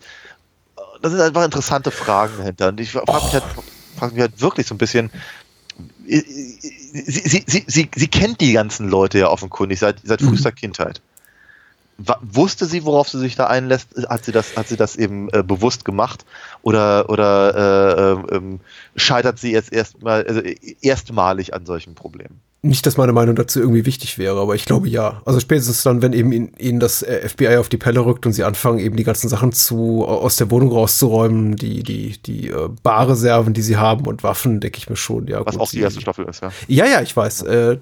Das 1.01 1.11
sind 1.11 1.21
einfach 1.21 1.45
interessante 1.45 1.89
Fragen 1.89 2.33
dahinter. 2.37 2.69
Und 2.69 2.79
ich 2.79 2.91
frage 2.91 3.11
mich, 3.11 3.33
halt, 3.33 3.43
frag 3.97 4.11
mich 4.13 4.21
halt 4.21 4.39
wirklich 4.39 4.67
so 4.67 4.75
ein 4.75 4.77
bisschen, 4.77 5.09
sie, 6.05 6.21
sie, 7.25 7.43
sie, 7.47 7.63
sie, 7.65 7.89
sie 7.95 8.07
kennt 8.07 8.39
die 8.39 8.53
ganzen 8.53 8.87
Leute 8.87 9.17
ja 9.17 9.29
offenkundig 9.29 9.79
seit, 9.79 9.97
seit 10.03 10.21
frühester 10.21 10.51
Kindheit. 10.51 11.01
Wusste 12.21 12.65
sie, 12.65 12.85
worauf 12.85 13.09
sie 13.09 13.19
sich 13.19 13.35
da 13.35 13.47
einlässt? 13.47 13.89
Hat 14.07 14.25
sie 14.25 14.31
das, 14.31 14.55
hat 14.55 14.67
sie 14.67 14.77
das 14.77 14.95
eben 14.95 15.29
äh, 15.29 15.43
bewusst 15.43 15.85
gemacht? 15.85 16.25
Oder, 16.61 17.09
oder 17.09 18.25
äh, 18.29 18.35
ähm, 18.35 18.59
scheitert 18.95 19.39
sie 19.39 19.51
jetzt 19.51 19.71
erstmal, 19.71 20.25
also 20.25 20.41
äh, 20.41 20.57
erstmalig 20.81 21.53
an 21.53 21.65
solchen 21.65 21.95
Problemen? 21.95 22.41
Nicht, 22.63 22.85
dass 22.85 22.95
meine 22.95 23.11
Meinung 23.11 23.35
dazu 23.35 23.59
irgendwie 23.59 23.87
wichtig 23.87 24.19
wäre, 24.19 24.39
aber 24.39 24.53
ich 24.53 24.65
glaube 24.65 24.87
ja. 24.87 25.23
Also 25.25 25.39
spätestens 25.39 25.81
dann, 25.81 26.03
wenn 26.03 26.13
eben 26.13 26.51
ihnen 26.59 26.79
das 26.79 27.01
äh, 27.01 27.27
FBI 27.27 27.57
auf 27.57 27.69
die 27.69 27.77
Pelle 27.77 28.05
rückt 28.05 28.27
und 28.27 28.33
sie 28.33 28.43
anfangen, 28.43 28.77
eben 28.77 28.95
die 28.95 29.03
ganzen 29.03 29.29
Sachen 29.29 29.51
zu 29.51 30.05
aus 30.05 30.35
der 30.35 30.51
Wohnung 30.51 30.71
rauszuräumen, 30.71 31.55
die, 31.55 31.81
die, 31.81 32.21
die 32.21 32.49
äh, 32.49 32.69
Barreserven, 32.83 33.55
die 33.55 33.63
sie 33.63 33.77
haben 33.77 34.05
und 34.05 34.21
Waffen, 34.21 34.59
denke 34.59 34.77
ich 34.77 34.87
mir 34.91 34.95
schon, 34.95 35.25
ja. 35.27 35.43
Was 35.43 35.55
gut, 35.55 35.61
auch 35.61 35.71
die 35.71 35.79
erste 35.79 36.01
Staffel 36.01 36.25
ist, 36.25 36.43
ja. 36.43 36.51
Ja, 36.67 36.85
ja, 36.85 37.01
ich 37.01 37.17
weiß. 37.17 37.41
Äh, 37.43 37.77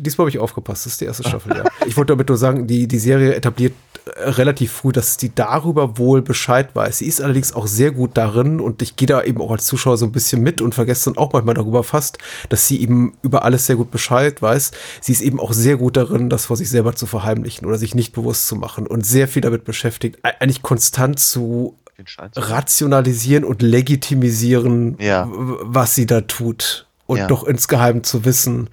diesmal 0.00 0.24
habe 0.24 0.30
ich 0.30 0.40
aufgepasst. 0.40 0.84
Das 0.84 0.92
ist 0.94 1.00
die 1.00 1.04
erste 1.04 1.22
Staffel, 1.22 1.56
ja. 1.56 1.64
Ich 1.86 1.96
wollte 1.96 2.12
damit 2.12 2.28
nur 2.28 2.38
sagen, 2.38 2.66
die, 2.66 2.88
die 2.88 2.98
Serie 2.98 3.36
etabliert 3.36 3.74
äh, 4.16 4.30
relativ 4.30 4.72
früh, 4.72 4.90
dass 4.90 5.16
sie 5.16 5.32
darüber 5.32 5.96
wohl 5.96 6.22
Bescheid 6.22 6.74
weiß. 6.74 6.98
Sie 6.98 7.06
ist 7.06 7.20
allerdings 7.20 7.54
auch 7.54 7.68
sehr 7.68 7.92
gut 7.92 8.16
darin 8.16 8.58
und 8.58 8.82
ich 8.82 8.96
gehe 8.96 9.06
da 9.06 9.22
eben 9.22 9.40
auch 9.40 9.52
als 9.52 9.64
Zuschauer 9.66 9.96
so 9.96 10.06
ein 10.06 10.12
bisschen 10.12 10.42
mit 10.42 10.60
und 10.60 10.74
vergesse 10.74 11.10
dann 11.10 11.18
auch 11.18 11.32
manchmal 11.32 11.54
darüber 11.54 11.84
fast, 11.84 12.18
dass 12.48 12.66
sie 12.66 12.82
eben 12.82 13.12
über 13.22 13.44
alles 13.44 13.66
sehr 13.66 13.76
gut 13.76 13.92
Bescheid 13.92 14.23
weiß. 14.42 14.70
Sie 15.00 15.12
ist 15.12 15.20
eben 15.20 15.38
auch 15.40 15.52
sehr 15.52 15.76
gut 15.76 15.96
darin, 15.96 16.28
das 16.30 16.46
vor 16.46 16.56
sich 16.56 16.68
selber 16.70 16.94
zu 16.94 17.06
verheimlichen 17.06 17.66
oder 17.66 17.78
sich 17.78 17.94
nicht 17.94 18.12
bewusst 18.12 18.46
zu 18.46 18.56
machen 18.56 18.86
und 18.86 19.04
sehr 19.06 19.28
viel 19.28 19.42
damit 19.42 19.64
beschäftigt, 19.64 20.16
e- 20.24 20.30
eigentlich 20.40 20.62
konstant 20.62 21.18
zu 21.18 21.78
rationalisieren 22.36 23.44
und 23.44 23.62
legitimisieren, 23.62 24.96
Ja. 25.00 25.28
was 25.30 25.94
sie 25.94 26.06
da 26.06 26.22
tut. 26.22 26.86
Und 27.06 27.18
Ja. 27.18 27.26
doch 27.26 27.44
insgeheim 27.44 28.02
zu 28.02 28.24
wissen, 28.24 28.70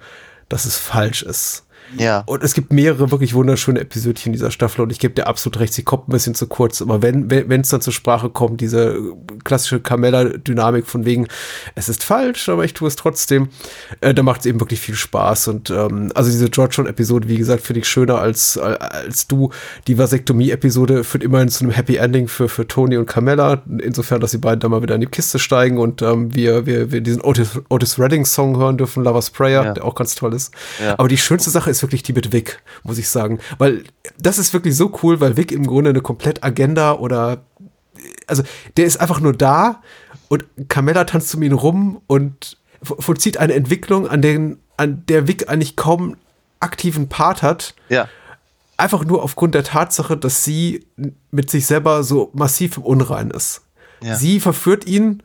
dass 0.48 0.64
es 0.64 0.76
falsch 0.78 1.22
ist. 1.22 1.64
Ja. 1.98 2.22
Und 2.26 2.42
es 2.42 2.54
gibt 2.54 2.72
mehrere 2.72 3.10
wirklich 3.10 3.34
wunderschöne 3.34 3.80
Episodchen 3.80 4.28
in 4.30 4.32
dieser 4.32 4.50
Staffel 4.50 4.80
und 4.82 4.90
ich 4.92 4.98
gebe 4.98 5.14
dir 5.14 5.26
absolut 5.26 5.60
recht, 5.60 5.74
sie 5.74 5.82
kommt 5.82 6.08
ein 6.08 6.12
bisschen 6.12 6.34
zu 6.34 6.46
kurz. 6.46 6.80
Aber 6.82 7.02
wenn 7.02 7.30
wenn 7.30 7.60
es 7.60 7.68
dann 7.68 7.80
zur 7.80 7.92
Sprache 7.92 8.30
kommt, 8.30 8.60
diese 8.60 8.98
klassische 9.44 9.80
Carmella-Dynamik 9.80 10.86
von 10.86 11.04
wegen, 11.04 11.28
es 11.74 11.88
ist 11.88 12.02
falsch, 12.04 12.48
aber 12.48 12.64
ich 12.64 12.74
tue 12.74 12.88
es 12.88 12.96
trotzdem, 12.96 13.48
äh, 14.00 14.14
da 14.14 14.22
macht 14.22 14.40
es 14.40 14.46
eben 14.46 14.60
wirklich 14.60 14.80
viel 14.80 14.94
Spaß. 14.94 15.48
Und 15.48 15.70
ähm, 15.70 16.10
also 16.14 16.30
diese 16.30 16.48
George 16.50 16.74
John-Episode, 16.76 17.28
wie 17.28 17.36
gesagt, 17.36 17.62
finde 17.62 17.80
ich 17.80 17.88
schöner 17.88 18.18
als, 18.18 18.56
als 18.58 19.26
du. 19.26 19.50
Die 19.86 19.98
Vasektomie-Episode 19.98 21.04
führt 21.04 21.24
immerhin 21.24 21.48
zu 21.48 21.64
einem 21.64 21.72
Happy 21.72 21.96
Ending 21.96 22.28
für, 22.28 22.48
für 22.48 22.66
Tony 22.66 22.96
und 22.96 23.06
Carmella, 23.06 23.62
insofern, 23.78 24.20
dass 24.20 24.30
die 24.30 24.38
beiden 24.38 24.60
da 24.60 24.68
mal 24.68 24.82
wieder 24.82 24.94
in 24.94 25.00
die 25.00 25.06
Kiste 25.06 25.38
steigen 25.38 25.78
und 25.78 26.02
ähm, 26.02 26.34
wir, 26.34 26.66
wir, 26.66 26.90
wir 26.92 27.00
diesen 27.00 27.22
Otis, 27.22 27.60
Otis 27.68 27.98
Redding-Song 27.98 28.56
hören 28.56 28.78
dürfen, 28.78 29.04
Lover's 29.04 29.30
Prayer, 29.30 29.64
Ja. 29.64 29.72
der 29.72 29.84
auch 29.84 29.94
ganz 29.94 30.14
toll 30.14 30.34
ist. 30.34 30.52
Ja. 30.82 30.94
Aber 30.98 31.08
die 31.08 31.18
schönste 31.18 31.50
Sache 31.50 31.70
ist 31.70 31.81
wirklich 31.82 32.02
die 32.02 32.12
mit 32.12 32.32
Vic, 32.32 32.62
muss 32.84 32.98
ich 32.98 33.08
sagen. 33.08 33.38
Weil 33.58 33.84
das 34.18 34.38
ist 34.38 34.52
wirklich 34.52 34.76
so 34.76 34.96
cool, 35.02 35.20
weil 35.20 35.36
Vic 35.36 35.52
im 35.52 35.66
Grunde 35.66 35.90
eine 35.90 36.00
komplett 36.00 36.42
Agenda 36.44 36.94
oder 36.94 37.44
also 38.26 38.42
der 38.76 38.86
ist 38.86 39.00
einfach 39.00 39.20
nur 39.20 39.32
da 39.34 39.82
und 40.28 40.44
Carmella 40.68 41.04
tanzt 41.04 41.34
um 41.34 41.42
ihn 41.42 41.52
rum 41.52 42.00
und 42.06 42.56
vo- 42.84 43.00
vollzieht 43.00 43.36
eine 43.36 43.52
Entwicklung, 43.54 44.08
an, 44.08 44.22
den, 44.22 44.58
an 44.76 45.04
der 45.08 45.28
Vic 45.28 45.48
eigentlich 45.48 45.76
kaum 45.76 46.16
aktiven 46.60 47.08
Part 47.08 47.42
hat. 47.42 47.74
Ja. 47.88 48.08
Einfach 48.78 49.04
nur 49.04 49.22
aufgrund 49.22 49.54
der 49.54 49.62
Tatsache, 49.64 50.16
dass 50.16 50.44
sie 50.44 50.86
mit 51.30 51.50
sich 51.50 51.66
selber 51.66 52.02
so 52.02 52.30
massiv 52.32 52.78
im 52.78 52.82
Unrein 52.84 53.30
ist. 53.30 53.60
Ja. 54.02 54.16
Sie 54.16 54.40
verführt 54.40 54.86
ihn, 54.86 55.22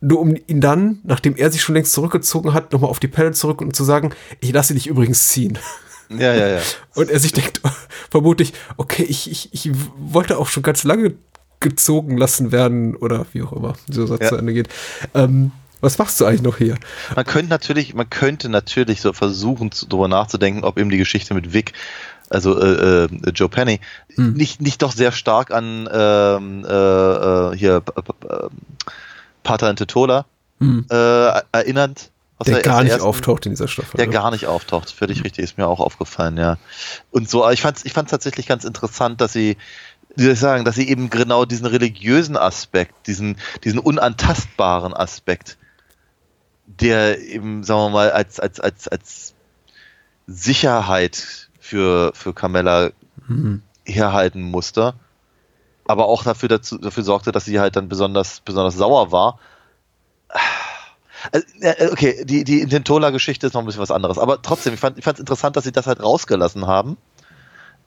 nur 0.00 0.20
um 0.20 0.34
ihn 0.46 0.60
dann, 0.60 0.98
nachdem 1.04 1.36
er 1.36 1.50
sich 1.52 1.62
schon 1.62 1.74
längst 1.74 1.92
zurückgezogen 1.92 2.52
hat, 2.52 2.72
nochmal 2.72 2.90
auf 2.90 2.98
die 3.00 3.08
Pelle 3.08 3.32
zurück 3.32 3.60
und 3.60 3.76
zu 3.76 3.84
sagen, 3.84 4.10
ich 4.40 4.52
lasse 4.52 4.74
dich 4.74 4.86
übrigens 4.86 5.28
ziehen. 5.28 5.58
Ja, 6.08 6.34
ja, 6.34 6.48
ja. 6.48 6.60
Und 6.94 7.10
er 7.10 7.18
sich 7.20 7.32
denkt, 7.32 7.60
vermutlich, 8.10 8.52
okay, 8.76 9.02
ich, 9.04 9.30
ich, 9.30 9.48
ich 9.52 9.70
wollte 9.98 10.38
auch 10.38 10.48
schon 10.48 10.62
ganz 10.62 10.84
lange 10.84 11.14
gezogen 11.60 12.16
lassen 12.16 12.52
werden 12.52 12.94
oder 12.96 13.26
wie 13.32 13.42
auch 13.42 13.52
immer 13.52 13.74
dieser 13.88 14.06
Satz 14.06 14.20
Ja. 14.22 14.28
zu 14.28 14.36
Ende 14.36 14.52
geht. 14.54 14.68
Ähm, 15.14 15.52
was 15.80 15.98
machst 15.98 16.20
du 16.20 16.24
eigentlich 16.26 16.42
noch 16.42 16.58
hier? 16.58 16.76
Man 17.14 17.24
könnte 17.24 17.48
natürlich, 17.50 17.94
man 17.94 18.08
könnte 18.08 18.48
natürlich 18.48 19.00
so 19.00 19.12
versuchen, 19.12 19.70
darüber 19.88 20.08
nachzudenken, 20.08 20.64
ob 20.64 20.78
eben 20.78 20.90
die 20.90 20.98
Geschichte 20.98 21.34
mit 21.34 21.52
Vic, 21.52 21.72
also 22.30 22.60
äh, 22.60 23.04
äh, 23.04 23.08
Joe 23.34 23.48
Penny, 23.48 23.80
Hm. 24.14 24.32
nicht, 24.34 24.60
nicht 24.60 24.82
doch 24.82 24.92
sehr 24.92 25.12
stark 25.12 25.50
an 25.50 25.88
ähm, 25.92 26.64
äh, 26.64 26.72
äh, 26.72 27.56
hier 27.56 27.82
Pater 29.42 29.70
in 29.70 29.76
Tetola 29.76 30.24
äh, 30.60 31.40
erinnert. 31.52 32.10
Der 32.44 32.56
er 32.56 32.62
gar 32.62 32.82
nicht 32.82 32.92
ersten- 32.92 33.06
auftaucht 33.06 33.46
in 33.46 33.52
dieser 33.52 33.68
Staffel. 33.68 33.96
Der 33.96 34.06
ne? 34.06 34.12
gar 34.12 34.30
nicht 34.30 34.46
auftaucht. 34.46 34.90
Völlig 34.90 35.24
richtig, 35.24 35.44
ist 35.44 35.56
mir 35.56 35.66
auch 35.66 35.80
aufgefallen, 35.80 36.36
ja. 36.36 36.58
Und 37.10 37.30
so, 37.30 37.42
aber 37.42 37.52
ich 37.54 37.62
fand 37.62 37.78
es 37.78 37.84
ich 37.84 37.94
fand's 37.94 38.10
tatsächlich 38.10 38.46
ganz 38.46 38.64
interessant, 38.64 39.20
dass 39.22 39.32
sie, 39.32 39.56
wie 40.14 40.24
soll 40.24 40.32
ich 40.32 40.38
sagen, 40.38 40.64
dass 40.64 40.74
sie 40.74 40.88
eben 40.88 41.08
genau 41.08 41.46
diesen 41.46 41.66
religiösen 41.66 42.36
Aspekt, 42.36 43.06
diesen, 43.06 43.38
diesen 43.64 43.78
unantastbaren 43.78 44.92
Aspekt, 44.92 45.56
der 46.66 47.20
eben, 47.20 47.64
sagen 47.64 47.80
wir 47.80 47.90
mal, 47.90 48.10
als, 48.10 48.38
als, 48.38 48.60
als, 48.60 48.88
als 48.88 49.34
Sicherheit 50.26 51.48
für, 51.58 52.12
für 52.14 52.34
Carmella 52.34 52.90
herhalten 53.84 54.42
musste, 54.42 54.94
aber 55.86 56.06
auch 56.06 56.24
dafür, 56.24 56.48
dazu, 56.48 56.78
dafür 56.78 57.02
sorgte, 57.02 57.32
dass 57.32 57.44
sie 57.44 57.60
halt 57.60 57.76
dann 57.76 57.88
besonders, 57.88 58.40
besonders 58.40 58.74
sauer 58.74 59.12
war. 59.12 59.38
Also, 61.32 61.46
äh, 61.60 61.88
okay, 61.90 62.24
die, 62.24 62.44
die 62.44 62.60
Intentola-Geschichte 62.60 63.46
ist 63.46 63.54
noch 63.54 63.60
ein 63.60 63.66
bisschen 63.66 63.82
was 63.82 63.90
anderes, 63.90 64.18
aber 64.18 64.42
trotzdem, 64.42 64.74
ich 64.74 64.80
fand 64.80 64.98
es 64.98 65.18
interessant, 65.20 65.56
dass 65.56 65.64
sie 65.64 65.72
das 65.72 65.86
halt 65.86 66.02
rausgelassen 66.02 66.66
haben 66.66 66.96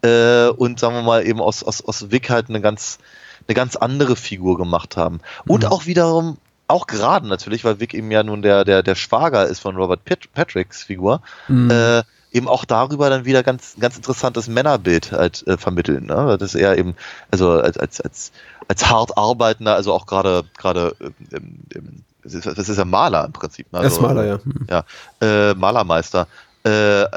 äh, 0.02 0.48
und 0.48 0.80
sagen 0.80 0.96
wir 0.96 1.04
mal 1.04 1.26
eben 1.26 1.42
aus, 1.42 1.64
aus, 1.64 1.84
aus 1.84 2.12
Vic 2.12 2.30
halt 2.30 2.50
eine 2.50 2.62
ganz, 2.62 3.00
eine 3.48 3.56
ganz 3.56 3.76
andere 3.76 4.16
Figur 4.16 4.58
gemacht 4.58 4.98
haben. 4.98 5.20
Und 5.48 5.66
auch 5.66 5.86
wiederum, 5.86 6.38
auch 6.68 6.88
gerade 6.88 7.28
natürlich, 7.28 7.66
weil 7.66 7.80
Vic 7.80 7.94
eben 7.94 8.12
ja 8.12 8.24
nun 8.24 8.42
der, 8.42 8.64
der, 8.64 8.84
der 8.84 8.96
Schwager 8.96 9.48
ist 9.48 9.60
von 9.60 9.76
Robert 9.76 10.06
Pat 10.06 10.32
Patricks 10.34 10.84
Figur, 10.84 11.22
äh, 11.50 12.04
eben 12.32 12.48
auch 12.48 12.66
darüber 12.66 13.10
dann 13.10 13.26
wieder 13.26 13.44
ganz, 13.44 13.76
ganz 13.80 13.98
interessantes 13.98 14.48
Männerbild 14.48 15.12
halt 15.12 15.46
äh, 15.48 15.58
vermitteln. 15.58 16.06
Ne? 16.06 16.38
Das 16.40 16.54
ist 16.54 16.62
eher 16.62 16.78
eben, 16.78 16.96
also 17.32 17.52
als, 17.52 17.78
als, 17.78 18.02
als, 18.02 18.32
als 18.68 18.90
hart 18.90 19.18
arbeitender, 19.18 19.76
also 19.76 19.94
auch 19.94 20.06
gerade, 20.06 20.44
gerade, 20.58 20.96
ähm, 21.32 21.60
ähm, 21.74 22.04
das 22.30 22.46
ist, 22.46 22.58
das 22.58 22.70
ist 22.70 22.78
ja 22.78 22.86
Maler 22.86 23.26
im 23.26 23.34
Prinzip. 23.34 23.72
Ne? 23.72 23.80
Er 23.80 23.86
ist 23.86 23.94
Also, 23.94 24.02
Maler, 24.02 24.26
ja. 24.26 24.40
Hm. 24.44 24.68
ja, 24.70 24.84
äh, 25.22 25.54
Malermeister, 25.54 26.28
äh, 26.66 27.02
äh, 27.02 27.08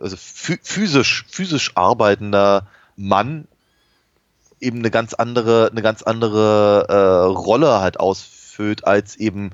also 0.00 0.16
phy 0.16 0.58
physisch, 0.62 1.24
physisch 1.28 1.72
arbeitender 1.74 2.66
Mann 2.96 3.46
eben 4.60 4.78
eine 4.78 4.90
ganz 4.90 5.14
andere, 5.14 5.70
eine 5.70 5.82
ganz 5.82 6.02
andere 6.02 6.86
äh, 6.88 7.26
Rolle 7.32 7.80
halt 7.80 7.98
ausfüllt 7.98 8.86
als 8.86 9.16
eben, 9.16 9.52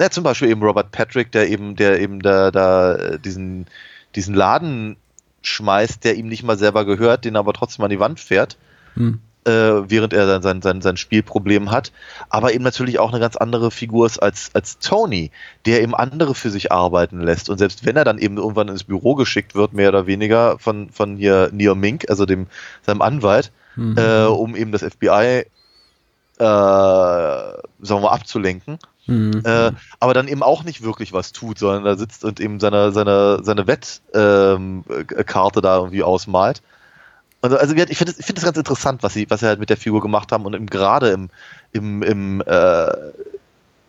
ja, 0.00 0.10
zum 0.10 0.24
Beispiel 0.24 0.48
eben 0.48 0.62
Robert 0.62 0.90
Patrick, 0.90 1.32
der 1.32 1.48
eben, 1.48 1.76
der 1.76 2.00
eben 2.00 2.20
da, 2.20 2.50
da 2.50 3.18
diesen, 3.18 3.66
diesen 4.14 4.34
Laden 4.34 4.96
schmeißt, 5.42 6.04
der 6.04 6.16
ihm 6.16 6.28
nicht 6.28 6.42
mal 6.42 6.58
selber 6.58 6.84
gehört, 6.84 7.24
den 7.24 7.36
aber 7.36 7.52
trotzdem 7.52 7.84
an 7.84 7.90
die 7.90 8.00
Wand 8.00 8.18
fährt 8.18 8.56
Hm. 8.96 9.20
Äh, 9.46 9.88
während 9.88 10.12
er 10.12 10.26
sein, 10.26 10.42
sein, 10.42 10.62
sein, 10.62 10.82
sein 10.82 10.96
Spielproblem 10.96 11.70
hat, 11.70 11.92
aber 12.28 12.52
eben 12.52 12.64
natürlich 12.64 12.98
auch 12.98 13.10
eine 13.10 13.20
ganz 13.20 13.36
andere 13.36 13.70
Figur 13.70 14.06
ist 14.06 14.18
als, 14.18 14.50
als 14.54 14.78
Tony, 14.78 15.30
der 15.64 15.82
eben 15.82 15.94
andere 15.94 16.34
für 16.34 16.50
sich 16.50 16.72
arbeiten 16.72 17.20
lässt. 17.20 17.48
Und 17.48 17.58
selbst 17.58 17.84
wenn 17.86 17.96
er 17.96 18.04
dann 18.04 18.18
eben 18.18 18.36
irgendwann 18.36 18.68
ins 18.68 18.84
Büro 18.84 19.14
geschickt 19.14 19.54
wird, 19.54 19.72
mehr 19.72 19.88
oder 19.88 20.06
weniger 20.06 20.58
von, 20.58 20.90
von 20.90 21.16
hier 21.16 21.50
Neo 21.52 21.74
Mink, 21.74 22.06
also 22.08 22.26
dem, 22.26 22.46
seinem 22.82 23.02
Anwalt, 23.02 23.52
äh, 23.96 24.24
um 24.24 24.56
eben 24.56 24.72
das 24.72 24.82
FBI 24.82 25.44
äh, 26.38 26.44
sagen 26.44 27.62
wir 27.80 28.00
mal, 28.00 28.08
abzulenken. 28.10 28.78
Mhm. 29.06 29.42
Äh, 29.44 29.72
aber 30.00 30.14
dann 30.14 30.28
eben 30.28 30.42
auch 30.42 30.64
nicht 30.64 30.82
wirklich 30.82 31.12
was 31.12 31.32
tut, 31.32 31.58
sondern 31.58 31.84
da 31.84 31.96
sitzt 31.96 32.24
und 32.24 32.40
eben 32.40 32.60
seine, 32.60 32.92
seine, 32.92 33.40
seine 33.42 33.66
Wettkarte 33.66 34.58
ähm, 34.58 34.84
äh, 34.88 35.60
da 35.62 35.76
irgendwie 35.76 36.02
ausmalt. 36.02 36.62
Also 37.42 37.74
gesagt, 37.74 37.90
ich 37.90 37.98
finde 37.98 38.14
es 38.18 38.24
find 38.24 38.38
das 38.38 38.44
ganz 38.44 38.56
interessant, 38.56 39.02
was 39.02 39.14
sie, 39.14 39.28
was 39.30 39.40
sie 39.40 39.46
halt 39.46 39.60
mit 39.60 39.70
der 39.70 39.76
Figur 39.76 40.00
gemacht 40.00 40.32
haben 40.32 40.46
und 40.46 40.54
eben 40.54 40.66
gerade 40.66 41.10
im, 41.10 41.28
im, 41.72 42.02
im 42.02 42.42
äh, 42.46 42.86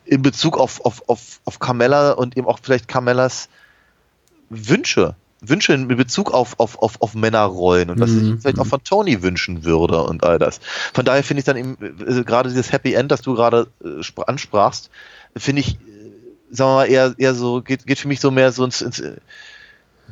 in 0.06 0.22
Bezug 0.22 0.58
auf, 0.58 0.86
auf, 0.86 1.08
auf, 1.08 1.40
auf 1.46 1.60
Carmella 1.60 2.12
und 2.12 2.38
eben 2.38 2.48
auch 2.48 2.60
vielleicht 2.62 2.88
Carmellas 2.88 3.50
Wünsche. 4.50 5.16
Wünsche 5.42 5.74
in 5.74 5.88
Bezug 5.88 6.32
auf, 6.32 6.60
auf, 6.60 6.80
auf, 6.80 7.02
auf 7.02 7.14
Männerrollen 7.14 7.90
und 7.92 8.00
was 8.00 8.10
Mhm. 8.12 8.34
ich 8.36 8.42
vielleicht 8.42 8.60
auch 8.60 8.66
von 8.66 8.84
Tony 8.84 9.22
wünschen 9.22 9.66
würde 9.66 10.02
und 10.02 10.24
all 10.24 10.40
das. 10.40 10.60
Von 10.94 11.06
daher 11.06 11.24
finde 11.24 11.40
ich 11.40 11.46
dann 11.46 11.58
eben, 11.58 11.78
äh, 11.82 12.24
gerade 12.24 12.50
dieses 12.50 12.72
Happy 12.72 12.94
End, 12.94 13.12
das 13.12 13.22
du 13.22 13.36
gerade 13.36 13.68
äh, 13.84 14.02
spr- 14.02 14.24
ansprachst, 14.24 14.90
finde 15.36 15.62
ich, 15.62 15.76
äh, 15.76 16.12
sagen 16.50 16.72
wir 16.72 16.76
mal, 16.76 16.86
eher, 16.86 17.14
eher 17.18 17.36
so, 17.36 17.62
geht, 17.62 17.86
geht 17.86 18.00
für 18.00 18.08
mich 18.08 18.20
so 18.20 18.32
mehr 18.32 18.52
so 18.52 18.66
ins, 18.66 18.82
ins 18.82 19.00
äh, 19.00 19.18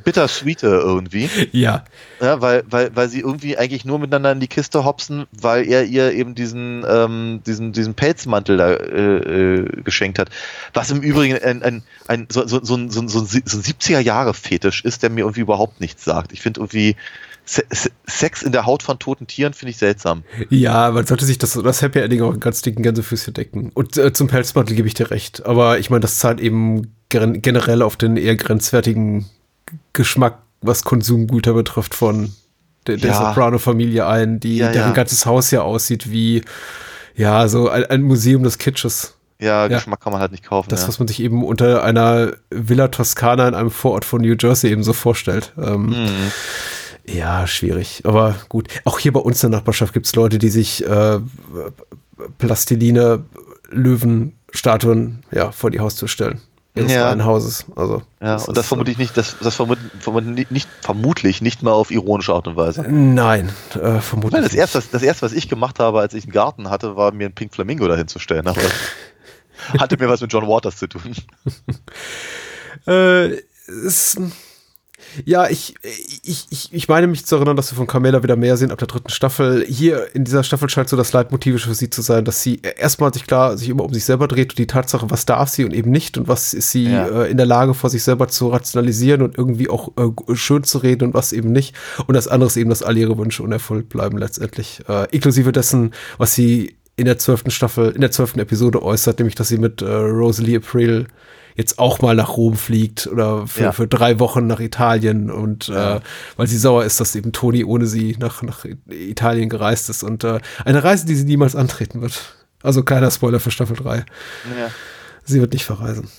Bittersweete 0.04 0.68
irgendwie. 0.68 1.30
Ja, 1.52 1.84
Ja, 2.22 2.42
weil, 2.42 2.64
weil, 2.70 2.96
weil 2.96 3.10
sie 3.10 3.22
irgendwie 3.22 3.58
eigentlich 3.58 3.86
nur 3.86 3.98
miteinander 4.00 4.32
in 4.34 4.40
die 4.40 4.48
Kiste 4.48 4.86
hopsen, 4.86 5.26
weil 5.32 5.68
er 5.68 5.84
ihr 5.86 6.12
eben 6.14 6.36
diesen, 6.36 6.86
ähm, 6.88 7.42
diesen, 7.46 7.72
diesen 7.74 7.94
Pelzmantel 7.96 8.58
da 8.58 8.72
äh, 8.74 9.16
äh, 9.18 9.82
geschenkt 9.84 10.20
hat. 10.20 10.30
Was 10.74 10.92
im 10.92 11.02
Übrigen 11.02 11.38
ein, 11.42 11.64
ein, 11.64 11.84
ein, 12.08 12.28
so, 12.30 12.46
so, 12.48 12.64
so, 12.64 12.76
ein- 12.76 12.90
so, 12.92 13.08
so 13.08 13.20
ein 13.20 13.26
70er-Jahre-Fetisch 13.26 14.84
ist, 14.84 15.04
der 15.04 15.10
mir 15.10 15.22
irgendwie 15.22 15.42
überhaupt 15.42 15.82
nichts 15.82 16.04
sagt. 16.06 16.32
Ich 16.34 16.42
finde 16.42 16.60
irgendwie 16.62 16.96
Se 17.48 17.64
Se 17.70 17.92
Sex 18.08 18.42
in 18.42 18.52
der 18.52 18.66
Haut 18.66 18.82
von 18.82 18.98
toten 18.98 19.28
Tieren 19.28 19.54
finde 19.54 19.70
ich 19.70 19.78
seltsam. 19.78 20.24
ja, 20.50 20.90
man 20.92 21.06
sollte 21.06 21.26
sich 21.26 21.38
das, 21.38 21.54
das 21.54 21.82
Happy 21.84 22.00
Ending 22.00 22.22
auch 22.24 22.34
in 22.34 22.40
ganz 22.40 22.62
dicken 22.64 22.82
Gänsefüßchen 22.82 23.36
decken. 23.36 23.70
Und 23.76 23.98
äh, 23.98 24.12
zum 24.14 24.28
Pelzmantel 24.28 24.76
gebe 24.76 24.88
ich 24.88 24.96
dir 24.96 25.12
recht. 25.12 25.46
Aber 25.46 25.78
ich 25.78 25.92
meine, 25.92 26.00
das 26.02 26.18
zahlt 26.18 26.40
eben 26.40 26.96
gen 27.10 27.44
generell 27.44 27.84
auf 27.84 27.98
den 27.98 28.18
eher 28.18 28.36
grenzwertigen 28.36 29.26
Geschmack, 29.96 30.38
was 30.62 30.84
Konsumgüter 30.84 31.54
betrifft, 31.54 31.96
von 31.96 32.34
der, 32.88 32.98
der 32.98 33.12
Ja. 33.12 33.18
Soprano-Familie 33.30 34.06
ein, 34.06 34.40
die 34.40 34.58
Ja, 34.58 34.72
deren 34.72 34.90
ja. 34.90 34.94
ganzes 34.94 35.26
Haus 35.26 35.50
ja 35.52 35.62
aussieht 35.64 36.12
wie 36.12 36.44
ja 37.16 37.48
so 37.48 37.70
ein, 37.70 37.86
ein 37.86 38.04
Museum 38.04 38.44
des 38.44 38.58
Kitsches. 38.60 39.16
Ja. 39.40 39.68
Geschmack 39.68 40.00
kann 40.02 40.14
man 40.14 40.22
halt 40.22 40.32
nicht 40.32 40.46
kaufen. 40.46 40.70
Das, 40.70 40.88
was 40.88 41.00
man 41.00 41.08
sich 41.08 41.20
eben 41.22 41.44
unter 41.44 41.84
einer 41.84 42.34
Villa 42.52 42.88
Toskana 42.88 43.48
in 43.48 43.54
einem 43.56 43.72
Vorort 43.72 44.06
von 44.06 44.22
New 44.22 44.36
Jersey 44.40 44.72
eben 44.72 44.84
so 44.84 44.94
vorstellt. 44.94 45.52
Ähm, 45.58 45.88
Mhm. 45.88 46.32
Ja, 47.08 47.46
schwierig. 47.46 48.02
Aber 48.06 48.34
gut. 48.50 48.68
Auch 48.84 48.98
hier 48.98 49.14
bei 49.14 49.20
uns 49.20 49.44
in 49.44 49.52
der 49.52 49.60
Nachbarschaft 49.60 49.94
gibt 49.94 50.08
es 50.08 50.16
Leute, 50.16 50.40
die 50.40 50.50
sich 50.50 50.84
äh, 50.88 51.20
Plastiline, 52.40 53.24
Löwenstatuen 53.70 55.24
ja, 55.32 55.52
vor 55.52 55.72
die 55.72 55.80
Haustür 55.80 56.08
stellen. 56.08 56.42
Ihres 56.76 56.92
Ja. 56.92 57.18
Hauses. 57.24 57.66
Also, 57.76 58.02
ja, 58.22 58.36
und 58.36 58.58
das 58.58 58.68
vermute 58.68 58.92
ich 58.92 58.98
nicht, 58.98 59.16
das, 59.16 59.38
das 59.42 59.56
vermute, 59.56 59.82
vermute 60.00 60.28
nicht, 60.28 60.68
vermutlich 60.82 61.42
nicht 61.42 61.64
mal 61.64 61.72
auf 61.72 61.90
ironische 61.90 62.34
Art 62.34 62.48
und 62.48 62.56
Weise. 62.58 62.82
äh, 62.86 62.92
Nein, 62.92 63.50
äh, 63.76 64.00
vermutlich. 64.02 64.34
Weil 64.34 64.42
das 64.42 64.52
nicht. 64.52 64.60
erste, 64.60 64.84
das 64.92 65.02
erste, 65.02 65.22
was 65.24 65.32
ich 65.34 65.48
gemacht 65.50 65.80
habe, 65.80 66.00
als 66.02 66.14
ich 66.14 66.26
einen 66.26 66.34
Garten 66.34 66.70
hatte, 66.70 66.96
war 66.98 67.12
mir 67.14 67.26
einen 67.26 67.36
Pink 67.36 67.54
Flamingo 67.54 67.88
dahin 67.88 68.08
zu 68.08 68.20
stellen. 68.20 68.48
Aber 68.48 68.62
hatte 69.80 69.98
mir 69.98 70.10
was 70.10 70.22
mit 70.22 70.32
John 70.34 70.48
Waters 70.48 70.78
zu 70.78 70.88
tun. 70.88 71.02
Äh, 72.88 73.36
ist, 73.68 74.20
ja, 75.24 75.50
ich, 75.50 75.76
ich, 76.24 76.48
ich, 76.50 76.74
ich 76.74 76.88
meine 76.88 77.08
mich 77.08 77.26
zu 77.26 77.36
erinnern, 77.36 77.56
dass 77.56 77.72
wir 77.72 77.78
von 77.78 77.88
Carmela 77.88 78.24
wieder 78.24 78.36
mehr 78.36 78.58
sehen 78.58 78.72
ab 78.72 78.80
der 78.80 78.88
dritten 78.88 79.10
Staffel. 79.10 79.66
Hier 79.68 80.14
in 80.14 80.26
dieser 80.26 80.44
Staffel 80.44 80.70
scheint 80.70 80.90
so 80.90 80.98
das 80.98 81.14
Leitmotiv 81.14 81.64
für 81.64 81.74
sie 81.74 81.90
zu 81.90 82.02
sein, 82.02 82.26
dass 82.26 82.42
sie 82.44 82.60
erstmal 82.78 83.14
sich 83.14 83.26
klar 83.26 83.58
sich 83.58 83.70
immer 83.70 83.86
um 83.86 83.94
sich 83.94 84.04
selber 84.06 84.28
dreht 84.28 84.52
und 84.52 84.60
die 84.60 84.68
Tatsache, 84.68 85.10
was 85.10 85.26
darf 85.26 85.50
sie 85.50 85.64
und 85.64 85.74
eben 85.74 85.92
nicht 85.92 86.18
und 86.18 86.28
was 86.28 86.54
ist 86.54 86.72
sie 86.72 86.86
Ja. 86.86 87.08
äh, 87.24 87.32
in 87.32 87.38
der 87.38 87.46
Lage, 87.46 87.74
vor 87.74 87.90
sich 87.90 88.04
selber 88.04 88.28
zu 88.28 88.50
rationalisieren 88.50 89.22
und 89.22 89.38
irgendwie 89.38 89.70
auch 89.70 89.94
äh, 89.98 90.36
schön 90.36 90.64
zu 90.64 90.80
reden 90.80 91.06
und 91.10 91.14
was 91.14 91.32
eben 91.32 91.52
nicht. 91.52 91.76
Und 92.08 92.16
das 92.16 92.28
andere 92.28 92.48
ist 92.48 92.58
eben, 92.58 92.70
dass 92.70 92.84
alle 92.84 93.00
ihre 93.00 93.18
Wünsche 93.18 93.44
unerfüllt 93.44 93.90
bleiben 93.90 94.18
letztendlich. 94.18 94.82
Äh, 94.90 95.08
inklusive 95.12 95.52
dessen, 95.52 95.94
was 96.18 96.34
sie 96.36 96.76
in 96.98 97.06
der 97.06 97.18
zwölften 97.18 97.52
Staffel, 97.52 97.92
in 97.92 98.02
der 98.02 98.12
zwölften 98.12 98.40
Episode 98.40 98.82
äußert, 98.82 99.20
nämlich, 99.20 99.36
dass 99.36 99.50
sie 99.50 99.58
mit 99.58 99.82
äh, 99.82 99.86
Rosalie 99.86 100.58
April 100.58 101.08
jetzt 101.56 101.80
auch 101.80 102.02
mal 102.02 102.16
nach 102.16 102.36
Rom 102.38 102.56
fliegt 102.56 103.08
oder 103.08 103.48
für, 103.48 103.62
Ja. 103.64 103.72
für 103.72 103.88
drei 103.88 104.20
Wochen 104.20 104.46
nach 104.48 104.60
Italien 104.60 105.32
und 105.32 105.70
äh, 105.70 106.00
weil 106.38 106.48
sie 106.48 106.58
sauer 106.58 106.84
ist, 106.86 107.00
dass 107.00 107.16
eben 107.16 107.32
Toni 107.32 107.64
ohne 107.64 107.88
sie 107.88 108.16
nach, 108.20 108.42
nach 108.44 108.66
Italien 108.90 109.50
gereist 109.50 109.90
ist 109.90 110.04
und 110.04 110.24
äh, 110.24 110.40
eine 110.66 110.84
Reise, 110.84 111.06
die 111.06 111.16
sie 111.16 111.24
niemals 111.26 111.56
antreten 111.56 112.02
wird. 112.02 112.36
Also 112.62 112.84
kleiner 112.84 113.10
Spoiler 113.12 113.40
für 113.40 113.52
Staffel 113.52 113.76
3. 113.78 113.98
Ja. 113.98 114.04
Sie 115.24 115.40
wird 115.40 115.54
nicht 115.54 115.66
verreisen. 115.66 116.10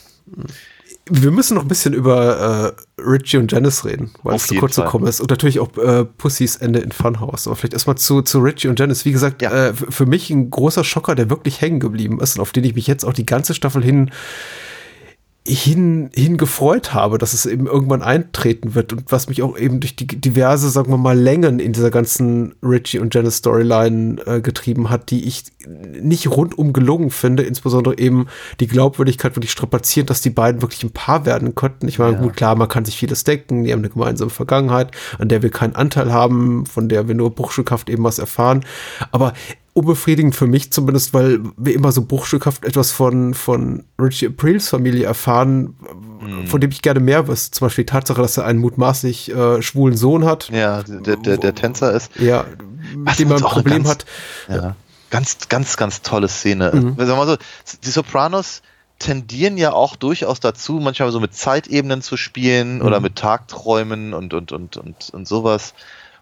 Wir 1.09 1.31
müssen 1.31 1.55
noch 1.55 1.63
ein 1.63 1.69
bisschen 1.69 1.95
über 1.95 2.75
äh, 2.99 3.01
Richie 3.01 3.37
und 3.37 3.53
Janice 3.53 3.85
reden, 3.85 4.11
weil 4.25 4.35
Auf 4.35 4.43
es 4.43 4.49
zu 4.49 4.57
kurz 4.57 4.75
gekommen 4.75 5.07
ist. 5.07 5.21
Und 5.21 5.31
natürlich 5.31 5.61
auch 5.61 5.77
äh, 5.79 6.05
Pussys 6.05 6.57
Ende 6.57 6.81
in 6.81 6.91
Funhouse. 6.91 7.47
Aber 7.47 7.55
vielleicht 7.55 7.75
erstmal 7.75 7.97
zu, 7.97 8.23
zu 8.23 8.41
Richie 8.41 8.67
und 8.69 8.81
Janice. 8.81 9.05
Wie 9.05 9.13
gesagt, 9.13 9.41
Ja. 9.43 9.69
äh, 9.69 9.73
für 9.75 10.07
mich 10.07 10.31
ein 10.31 10.51
großer 10.51 10.83
Schocker, 10.83 11.15
der 11.15 11.31
wirklich 11.31 11.61
hängen 11.61 11.79
geblieben 11.79 12.21
ist 12.21 12.37
und 12.37 12.43
auf 12.43 12.51
den 12.51 12.65
ich 12.65 12.75
mich 12.75 12.89
jetzt 12.89 13.05
auch 13.05 13.13
die 13.13 13.27
ganze 13.27 13.55
Staffel 13.55 13.85
hin 13.85 14.11
hin, 15.47 16.11
hin 16.15 16.37
gefreut 16.37 16.93
habe, 16.93 17.19
dass 17.19 17.33
es 17.33 17.47
eben 17.47 17.67
irgendwann 17.67 18.03
eintreten 18.03 18.75
wird 18.75 18.93
und 18.93 19.13
was 19.13 19.29
mich 19.29 19.43
auch 19.43 19.57
eben 19.57 19.81
durch 19.81 19.97
die 19.97 20.07
diverse, 20.07 20.69
sagen 20.71 20.91
wir 20.91 20.99
mal, 20.99 21.19
Längen 21.19 21.61
in 21.61 21.73
dieser 21.73 21.91
ganzen 21.91 22.55
Richie 22.63 22.99
und 22.99 23.15
Janice 23.15 23.37
Storyline 23.37 24.21
äh, 24.27 24.41
getrieben 24.41 24.91
hat, 24.91 25.11
die 25.11 25.25
ich 25.25 25.45
nicht 25.67 26.29
rundum 26.31 26.73
gelungen 26.73 27.11
finde, 27.11 27.45
insbesondere 27.45 27.99
eben 27.99 28.27
die 28.61 28.67
Glaubwürdigkeit 28.67 29.37
wirklich 29.37 29.53
strapazieren, 29.53 30.07
dass 30.07 30.21
die 30.21 30.31
beiden 30.31 30.63
wirklich 30.63 30.83
ein 30.83 30.91
Paar 30.91 31.27
werden 31.27 31.55
könnten. 31.55 31.89
Ich 31.89 31.99
meine, 31.99 32.17
gut, 32.17 32.37
klar, 32.37 32.57
man 32.57 32.69
kann 32.69 32.85
sich 32.85 32.97
vieles 32.97 33.25
denken, 33.25 33.65
die 33.65 33.73
haben 33.73 33.81
eine 33.81 33.91
gemeinsame 33.91 34.31
Vergangenheit, 34.31 34.91
an 35.19 35.29
der 35.29 35.43
wir 35.43 35.51
keinen 35.51 35.77
Anteil 35.77 36.13
haben, 36.13 36.67
von 36.67 36.89
der 36.89 37.09
wir 37.09 37.15
nur 37.15 37.35
bruchstückhaft 37.35 37.89
eben 37.89 38.05
was 38.05 38.19
erfahren, 38.19 38.65
aber 39.13 39.33
unbefriedigend 39.77 40.35
für 40.35 40.47
mich 40.47 40.73
zumindest, 40.73 41.13
weil 41.13 41.41
wir 41.57 41.75
immer 41.75 41.93
so 41.93 42.03
bruchstückhaft 42.03 42.65
etwas 42.65 42.93
von, 42.93 43.35
von 43.35 43.85
Richie 44.01 44.27
Aprils 44.29 44.69
Familie 44.71 45.05
erfahren, 45.05 45.75
von 46.47 46.61
dem 46.61 46.71
ich 46.71 46.81
gerne 46.83 47.01
mehr 47.01 47.29
wüsste. 47.29 47.51
Zum 47.53 47.67
Beispiel 47.67 47.85
die 47.85 47.93
Tatsache, 47.93 48.21
dass 48.23 48.37
er 48.39 48.47
einen 48.47 48.59
mutmaßlich 48.59 49.33
äh, 49.35 49.61
schwulen 49.63 49.97
Sohn 49.97 50.25
hat, 50.25 50.49
Ja, 50.51 50.83
der, 50.83 51.17
der, 51.17 51.37
der 51.37 51.55
Tänzer 51.55 51.93
ist. 51.93 52.11
ja, 52.19 52.45
mit 52.97 53.19
dem 53.19 53.29
man 53.29 53.39
ein 53.39 53.43
Problem 53.45 53.83
ganz- 53.85 53.89
hat. 53.91 54.07
Ja. 54.49 54.77
Ganz, 55.11 55.49
ganz, 55.49 55.77
ganz 55.77 56.03
tolle 56.03 56.29
Szene. 56.29 56.73
Mhm. 56.75 56.97
Sagen 56.97 57.09
wir 57.11 57.17
mal 57.17 57.27
so, 57.27 57.37
die 57.85 57.91
Sopranos 57.91 58.63
tendieren 58.99 59.59
ja 59.59 59.73
auch 59.73 59.95
durchaus 59.95 60.41
dazu, 60.41 60.81
manchmal 60.81 61.13
so 61.13 61.21
mit 61.21 61.35
Zeitebenen 61.35 62.01
zu 62.03 62.17
spielen 62.17 62.77
Mhm. 62.79 62.83
oder 62.83 63.01
mit 63.01 63.15
Tagträumen 63.17 64.15
und, 64.15 64.33
und, 64.35 64.53
und, 64.53 64.79
und, 64.79 65.11
und 65.13 65.29
sowas. 65.29 65.75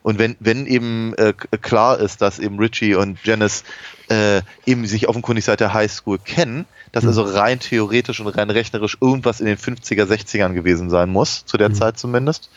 Und 0.04 0.20
wenn, 0.20 0.36
wenn 0.38 0.66
eben 0.66 1.12
äh, 1.14 1.32
k- 1.32 1.48
klar 1.58 1.98
ist, 1.98 2.22
dass 2.22 2.38
eben 2.38 2.58
Richie 2.60 2.94
und 2.94 3.18
Janice 3.24 3.64
äh, 4.08 4.42
eben 4.64 4.86
sich 4.86 5.08
offenkundig 5.08 5.44
seit 5.44 5.58
der 5.58 5.74
Highschool 5.74 6.18
kennen, 6.18 6.66
dass 6.92 7.04
also 7.06 7.22
rein 7.22 7.58
theoretisch 7.58 8.20
und 8.20 8.28
rein 8.28 8.50
rechnerisch 8.50 8.96
irgendwas 9.00 9.40
in 9.40 9.46
den 9.46 9.56
50er, 9.58 10.04
60ern 10.04 10.52
gewesen 10.52 10.90
sein 10.90 11.10
muss, 11.10 11.44
zu 11.46 11.56
der 11.56 11.72
Zeit 11.74 11.98
zumindest. 11.98 12.50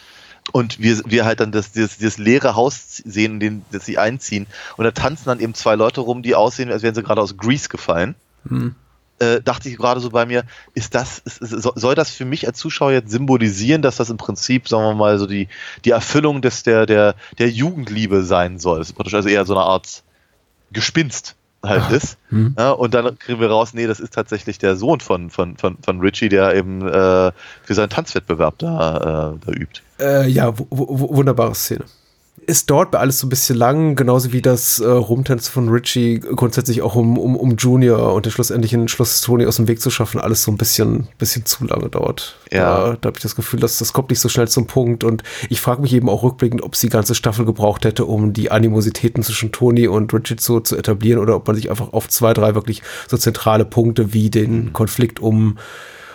Und 0.51 0.79
wir, 0.79 1.01
wir 1.05 1.25
halt 1.25 1.39
dann 1.39 1.51
das, 1.51 1.71
dieses, 1.71 1.97
dieses 1.97 2.17
leere 2.17 2.55
Haus 2.55 3.01
sehen, 3.03 3.33
in 3.35 3.39
den, 3.39 3.65
das 3.71 3.85
sie 3.85 3.97
einziehen. 3.97 4.45
Und 4.77 4.85
da 4.85 4.91
tanzen 4.91 5.25
dann 5.25 5.39
eben 5.39 5.53
zwei 5.55 5.75
Leute 5.75 6.01
rum, 6.01 6.21
die 6.21 6.35
aussehen, 6.35 6.71
als 6.71 6.83
wären 6.83 6.95
sie 6.95 7.03
gerade 7.03 7.21
aus 7.21 7.35
Grease 7.37 7.67
gefallen. 7.69 8.15
Äh, 9.19 9.41
dachte 9.41 9.67
ich 9.67 9.77
gerade 9.77 9.99
so 9.99 10.11
bei 10.11 10.25
mir, 10.27 10.43
ist 10.75 10.93
das, 10.93 11.17
ist, 11.19 11.41
ist, 11.41 11.49
so- 11.63 11.73
soll 11.75 11.95
das 11.95 12.11
für 12.11 12.25
mich 12.25 12.45
als 12.45 12.59
Zuschauer 12.59 12.91
jetzt 12.91 13.09
symbolisieren, 13.09 13.81
dass 13.81 13.95
das 13.95 14.09
im 14.11 14.17
Prinzip, 14.17 14.67
sagen 14.67 14.83
wir 14.83 14.93
mal, 14.93 15.17
so 15.17 15.25
die, 15.25 15.47
die 15.85 15.89
Erfüllung 15.91 16.41
des, 16.43 16.61
der, 16.63 16.85
der, 16.85 17.15
der 17.39 17.49
Jugendliebe 17.49 18.23
sein 18.23 18.59
soll? 18.59 18.77
Das 18.79 18.89
ist 18.89 18.93
praktisch 18.93 19.15
also 19.15 19.27
eher 19.29 19.45
so 19.45 19.55
eine 19.55 19.63
Art 19.65 20.03
Gespinst 20.71 21.35
halt 21.63 21.89
ist. 21.91 22.17
Ja, 22.57 22.71
und 22.71 22.93
dann 22.93 23.17
kriegen 23.17 23.39
wir 23.39 23.49
raus, 23.49 23.73
nee, 23.73 23.87
das 23.87 23.99
ist 23.99 24.13
tatsächlich 24.13 24.59
der 24.59 24.75
Sohn 24.75 24.99
von, 24.99 25.31
von, 25.31 25.57
von, 25.57 25.77
von 25.81 25.99
Richie, 25.99 26.29
der 26.29 26.53
eben 26.53 26.81
äh, 26.87 27.31
für 27.63 27.73
seinen 27.73 27.89
Tanzwettbewerb 27.89 28.59
da, 28.59 29.33
äh, 29.33 29.45
da 29.45 29.51
übt. 29.51 29.81
Äh, 29.99 30.27
ja, 30.29 30.57
wu- 30.57 30.67
wu- 30.69 31.15
wunderbare 31.15 31.55
Szene. 31.55 31.85
Es 32.49 32.65
dauert 32.65 32.91
bei 32.91 32.99
alles 32.99 33.19
so 33.19 33.27
ein 33.27 33.29
bisschen 33.29 33.57
lang, 33.57 33.97
genauso 33.97 34.31
wie 34.31 34.41
das 34.41 34.79
äh, 34.79 34.87
Rumtanzen 34.87 35.51
von 35.51 35.67
Richie 35.67 36.21
grundsätzlich 36.21 36.81
auch 36.81 36.95
um, 36.95 37.17
um, 37.17 37.35
um 37.35 37.57
Junior 37.57 38.13
und 38.13 38.25
den 38.25 38.31
schlussendlichen 38.31 38.87
Schluss 38.87 39.19
Tony 39.19 39.45
aus 39.45 39.57
dem 39.57 39.67
Weg 39.67 39.81
zu 39.81 39.89
schaffen, 39.89 40.21
alles 40.21 40.43
so 40.43 40.51
ein 40.51 40.57
bisschen, 40.57 41.09
bisschen 41.17 41.45
zu 41.45 41.65
lange 41.65 41.89
dauert. 41.89 42.37
Ja. 42.49 42.91
Da, 42.91 42.97
da 43.01 43.07
habe 43.07 43.17
ich 43.17 43.23
das 43.23 43.35
Gefühl, 43.35 43.59
dass 43.59 43.79
das 43.79 43.91
kommt 43.91 44.11
nicht 44.11 44.21
so 44.21 44.29
schnell 44.29 44.47
zum 44.47 44.65
Punkt 44.65 45.03
und 45.03 45.23
ich 45.49 45.59
frage 45.59 45.81
mich 45.81 45.91
eben 45.91 46.07
auch 46.07 46.23
rückblickend, 46.23 46.63
ob 46.63 46.77
sie 46.77 46.87
die 46.87 46.93
ganze 46.93 47.15
Staffel 47.15 47.43
gebraucht 47.43 47.83
hätte, 47.83 48.05
um 48.05 48.31
die 48.31 48.49
Animositäten 48.49 49.23
zwischen 49.23 49.51
Tony 49.51 49.89
und 49.89 50.13
Richie 50.13 50.37
zu, 50.37 50.61
zu 50.61 50.77
etablieren 50.77 51.19
oder 51.19 51.35
ob 51.35 51.47
man 51.47 51.57
sich 51.57 51.69
einfach 51.69 51.91
auf 51.91 52.07
zwei, 52.07 52.33
drei 52.33 52.55
wirklich 52.55 52.81
so 53.09 53.17
zentrale 53.17 53.65
Punkte 53.65 54.13
wie 54.13 54.29
den 54.29 54.71
Konflikt 54.71 55.19
um 55.19 55.57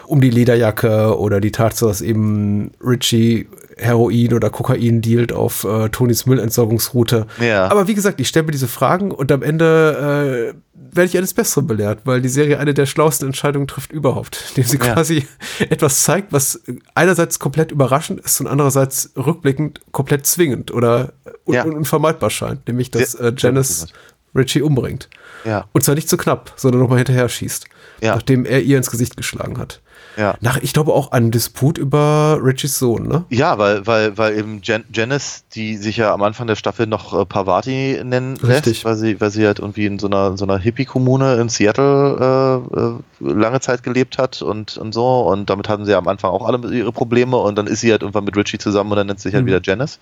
um 0.06 0.20
die 0.20 0.30
Lederjacke 0.30 1.16
oder 1.16 1.40
die 1.40 1.52
Tatsache, 1.52 1.88
dass 1.88 2.02
eben 2.02 2.72
Richie 2.84 3.48
Heroin 3.76 4.32
oder 4.34 4.50
Kokain 4.50 5.00
dealt 5.00 5.32
auf 5.32 5.64
äh, 5.64 5.88
Tonys 5.88 6.26
Müllentsorgungsroute. 6.26 7.26
Ja. 7.40 7.68
Aber 7.70 7.86
wie 7.88 7.94
gesagt, 7.94 8.20
ich 8.20 8.28
stelle 8.28 8.46
mir 8.46 8.52
diese 8.52 8.68
Fragen 8.68 9.10
und 9.10 9.30
am 9.32 9.42
Ende 9.42 10.54
äh, 10.54 10.58
werde 10.94 11.06
ich 11.08 11.16
eines 11.16 11.32
Besseren 11.34 11.66
belehrt, 11.66 12.00
weil 12.04 12.20
die 12.20 12.28
Serie 12.28 12.58
eine 12.58 12.74
der 12.74 12.86
schlauesten 12.86 13.26
Entscheidungen 13.28 13.66
trifft 13.66 13.92
überhaupt, 13.92 14.44
indem 14.50 14.64
sie 14.64 14.76
Ja. 14.78 14.92
quasi 14.94 15.26
etwas 15.70 16.02
zeigt, 16.04 16.32
was 16.32 16.60
einerseits 16.94 17.38
komplett 17.38 17.70
überraschend 17.72 18.20
ist 18.20 18.40
und 18.40 18.46
andererseits 18.46 19.10
rückblickend 19.16 19.80
komplett 19.92 20.26
zwingend 20.26 20.70
oder 20.72 21.12
un 21.46 21.54
Ja. 21.54 21.64
unvermeidbar 21.64 22.30
scheint, 22.30 22.66
nämlich 22.68 22.90
dass 22.90 23.14
äh, 23.14 23.32
Janice 23.36 23.86
Richie 24.34 24.62
umbringt. 24.62 25.10
Ja. 25.44 25.66
Und 25.72 25.84
zwar 25.84 25.94
nicht 25.94 26.08
zu 26.08 26.16
knapp, 26.16 26.52
sondern 26.56 26.80
nochmal 26.80 26.98
hinterher 26.98 27.28
schießt, 27.28 27.66
Ja. 28.00 28.14
nachdem 28.14 28.46
er 28.46 28.62
ihr 28.62 28.78
ins 28.78 28.90
Gesicht 28.90 29.14
geschlagen 29.16 29.58
hat. 29.58 29.81
Ja. 30.16 30.34
Nach, 30.40 30.58
ich 30.60 30.72
glaube, 30.74 30.92
auch 30.92 31.12
einem 31.12 31.30
Disput 31.30 31.78
über 31.78 32.38
Richies 32.42 32.78
Sohn, 32.78 33.08
ne? 33.08 33.24
Ja, 33.30 33.56
weil, 33.58 33.86
weil, 33.86 34.18
weil 34.18 34.36
eben 34.38 34.60
Jan 34.62 34.84
Janice, 34.92 35.44
die 35.54 35.76
sich 35.76 35.96
ja 35.96 36.12
am 36.12 36.22
Anfang 36.22 36.46
der 36.46 36.56
Staffel 36.56 36.86
noch 36.86 37.18
äh, 37.18 37.24
Parvati 37.24 37.98
nennen 38.04 38.36
Richtig. 38.36 38.66
lässt, 38.66 38.84
weil 38.84 38.96
sie, 38.96 39.20
weil 39.20 39.30
sie 39.30 39.46
halt 39.46 39.58
irgendwie 39.58 39.86
in 39.86 39.98
so 39.98 40.06
einer, 40.08 40.28
in 40.28 40.36
so 40.36 40.44
einer 40.44 40.58
Hippie-Kommune 40.58 41.36
in 41.40 41.48
Seattle 41.48 42.62
äh, 42.70 42.78
äh, 43.26 43.32
lange 43.32 43.60
Zeit 43.60 43.82
gelebt 43.82 44.18
hat 44.18 44.42
und, 44.42 44.76
und 44.76 44.92
so. 44.92 45.20
Und 45.22 45.48
damit 45.48 45.68
hatten 45.68 45.86
sie 45.86 45.94
am 45.94 46.06
Anfang 46.08 46.30
auch 46.30 46.46
alle 46.46 46.58
ihre 46.74 46.92
Probleme 46.92 47.36
und 47.38 47.56
dann 47.56 47.66
ist 47.66 47.80
sie 47.80 47.90
halt 47.90 48.02
irgendwann 48.02 48.24
mit 48.24 48.36
Richie 48.36 48.58
zusammen 48.58 48.90
und 48.90 48.96
dann 48.98 49.06
nennt 49.06 49.20
sie 49.20 49.28
sich 49.28 49.34
halt 49.34 49.44
Mhm. 49.44 49.48
wieder 49.48 49.60
Janice. 49.62 49.98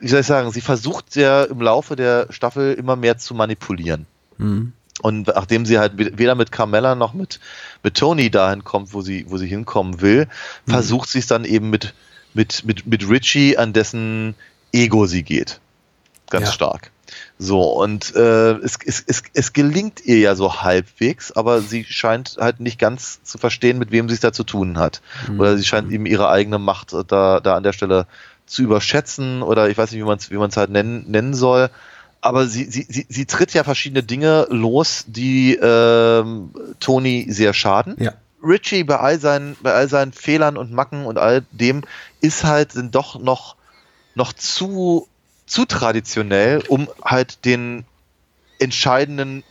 Wie 0.00 0.08
soll 0.08 0.20
ich 0.20 0.26
sagen, 0.26 0.50
sie 0.52 0.60
versucht 0.60 1.16
ja 1.16 1.44
im 1.44 1.60
Laufe 1.60 1.96
der 1.96 2.26
Staffel 2.30 2.74
immer 2.74 2.96
mehr 2.96 3.18
zu 3.18 3.34
manipulieren. 3.34 4.06
Und 5.02 5.26
nachdem 5.28 5.66
sie 5.66 5.78
halt 5.78 5.92
weder 5.96 6.34
mit 6.34 6.52
Carmella 6.52 6.94
noch 6.94 7.12
mit, 7.12 7.40
mit 7.82 7.96
Tony 7.96 8.30
dahin 8.30 8.64
kommt, 8.64 8.94
wo 8.94 9.02
sie, 9.02 9.26
wo 9.28 9.36
sie 9.36 9.46
hinkommen 9.46 10.00
will, 10.00 10.26
versucht 10.66 11.08
sie 11.10 11.18
es 11.18 11.26
dann 11.26 11.44
eben 11.44 11.70
mit, 11.70 11.94
mit, 12.34 12.64
mit, 12.64 12.86
mit 12.86 13.08
Richie, 13.08 13.56
an 13.58 13.72
dessen 13.72 14.34
Ego 14.72 15.06
sie 15.06 15.22
geht. 15.22 15.60
Ganz 16.30 16.46
Ja. 16.46 16.52
stark. 16.52 16.90
So, 17.38 17.62
und 17.62 18.14
äh, 18.16 18.52
es, 18.52 18.78
es, 18.84 19.04
es, 19.06 19.22
es 19.32 19.52
gelingt 19.52 20.04
ihr 20.04 20.18
ja 20.18 20.34
so 20.34 20.62
halbwegs, 20.62 21.30
aber 21.32 21.60
sie 21.60 21.84
scheint 21.84 22.36
halt 22.40 22.60
nicht 22.60 22.78
ganz 22.78 23.22
zu 23.22 23.38
verstehen, 23.38 23.78
mit 23.78 23.90
wem 23.92 24.08
sie 24.08 24.14
es 24.14 24.20
da 24.20 24.32
zu 24.32 24.42
tun 24.42 24.78
hat. 24.78 25.02
Mhm. 25.28 25.40
Oder 25.40 25.56
sie 25.56 25.64
scheint 25.64 25.92
eben 25.92 26.06
ihre 26.06 26.28
eigene 26.30 26.58
Macht 26.58 26.92
da, 27.08 27.40
da 27.40 27.54
an 27.56 27.62
der 27.62 27.72
Stelle 27.72 28.06
zu 28.46 28.62
überschätzen 28.62 29.42
oder 29.42 29.68
ich 29.68 29.76
weiß 29.76 29.90
nicht, 29.90 30.00
wie 30.00 30.06
man 30.06 30.18
es 30.18 30.30
wie 30.30 30.36
man's 30.36 30.56
halt 30.56 30.70
nennen, 30.70 31.04
nennen 31.08 31.34
soll. 31.34 31.68
Aber 32.26 32.46
sie, 32.46 32.64
sie, 32.64 32.86
sie, 32.88 33.06
sie 33.08 33.26
tritt 33.26 33.54
ja 33.54 33.64
verschiedene 33.64 34.02
Dinge 34.02 34.46
los, 34.50 35.04
die 35.06 35.54
ähm, 35.54 36.50
Tony 36.80 37.26
sehr 37.28 37.54
schaden. 37.54 37.96
Ja. 37.98 38.14
Richie 38.42 38.84
bei 38.84 38.98
all 38.98 39.18
seinen, 39.18 39.56
bei 39.62 39.72
all 39.72 39.88
seinen 39.88 40.12
Fehlern 40.12 40.56
und 40.56 40.72
Macken 40.72 41.06
und 41.06 41.18
all 41.18 41.44
dem 41.52 41.82
ist 42.20 42.44
halt 42.44 42.76
dann 42.76 42.90
doch 42.90 43.18
noch, 43.18 43.56
noch 44.14 44.32
zu, 44.32 45.08
zu 45.46 45.64
traditionell, 45.64 46.62
um 46.68 46.88
halt 47.04 47.44
den 47.44 47.84
entscheidenden 48.58 49.42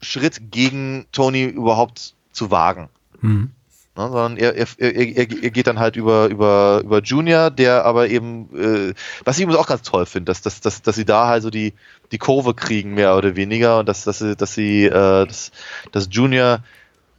Schritt 0.00 0.50
gegen 0.50 1.06
Tony 1.12 1.44
überhaupt 1.44 2.14
zu 2.32 2.50
wagen. 2.50 2.88
Mhm. 3.20 3.50
Ne, 3.96 4.02
sondern 4.02 4.36
er, 4.36 4.54
er, 4.54 4.66
er, 4.78 4.94
er 5.16 5.26
geht 5.26 5.66
dann 5.66 5.78
halt 5.78 5.96
über, 5.96 6.26
über, 6.26 6.82
über 6.84 7.02
Junior, 7.02 7.50
der 7.50 7.84
aber 7.86 8.08
eben, 8.08 8.48
äh, 8.54 8.94
was 9.24 9.38
ich 9.38 9.44
übrigens 9.44 9.60
auch 9.62 9.68
ganz 9.68 9.82
toll 9.82 10.04
finde, 10.04 10.26
dass, 10.30 10.42
dass, 10.42 10.60
dass, 10.60 10.82
dass 10.82 10.96
sie 10.96 11.06
da 11.06 11.28
halt 11.28 11.42
so 11.42 11.50
die, 11.50 11.72
die 12.12 12.18
Kurve 12.18 12.52
kriegen, 12.54 12.92
mehr 12.94 13.16
oder 13.16 13.36
weniger, 13.36 13.78
und 13.78 13.88
dass, 13.88 14.04
dass 14.04 14.18
sie, 14.18 14.36
dass 14.36 14.52
sie, 14.54 14.84
äh, 14.84 14.90
dass, 15.26 15.50
dass 15.92 16.08
Junior, 16.10 16.60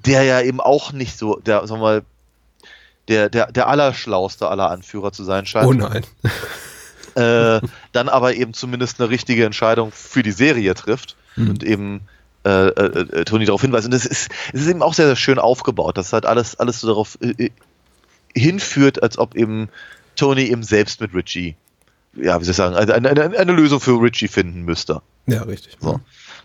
der 0.06 0.24
ja 0.24 0.42
eben 0.42 0.60
auch 0.62 0.92
nicht 0.92 1.18
so, 1.18 1.40
der, 1.40 1.66
sagen 1.66 1.82
wir 1.82 1.86
mal, 1.86 2.04
der, 3.08 3.30
der, 3.30 3.52
der 3.52 3.68
allerschlauste 3.68 4.48
aller 4.48 4.70
Anführer 4.70 5.12
zu 5.12 5.24
sein 5.24 5.46
scheint, 5.46 5.66
Oh 5.68 5.74
nein. 5.74 6.04
äh, 7.16 7.60
dann 7.92 8.10
aber 8.10 8.36
eben 8.36 8.54
zumindest 8.54 9.00
eine 9.00 9.10
richtige 9.10 9.46
Entscheidung 9.46 9.92
für 9.92 10.24
die 10.24 10.32
Serie 10.32 10.76
trifft 10.76 11.16
Mhm. 11.38 11.50
und 11.52 11.64
eben 11.64 12.02
äh, 12.48 12.68
äh, 12.70 13.22
äh, 13.22 13.26
Tony 13.26 13.46
darauf 13.46 13.62
hinweist. 13.62 13.86
Und 13.86 13.94
es 13.94 14.06
ist, 14.06 14.30
es 14.54 14.62
ist 14.62 14.68
eben 14.68 14.82
auch 14.82 14.94
sehr, 14.94 15.08
sehr 15.08 15.16
schön 15.16 15.40
aufgebaut, 15.40 15.98
dass 15.98 16.14
halt 16.14 16.26
alles, 16.26 16.58
alles 16.60 16.80
so 16.80 16.88
darauf 16.88 17.18
äh, 17.22 17.46
äh, 17.46 17.52
hinführt, 18.34 19.04
als 19.04 19.18
ob 19.18 19.36
eben 19.36 19.70
Tony 20.16 20.44
eben 20.44 20.64
selbst 20.64 21.02
mit 21.02 21.14
Richie, 21.14 21.56
ja, 22.16 22.40
wie 22.40 22.46
soll 22.46 22.52
ich 22.52 22.58
sagen, 22.58 22.76
eine, 22.76 23.10
eine, 23.10 23.38
eine 23.38 23.52
Lösung 23.52 23.82
für 23.82 24.02
Richie 24.02 24.30
finden 24.30 24.62
müsste. 24.62 25.02
Ja, 25.26 25.44
richtig. 25.44 25.76
So. 25.82 26.00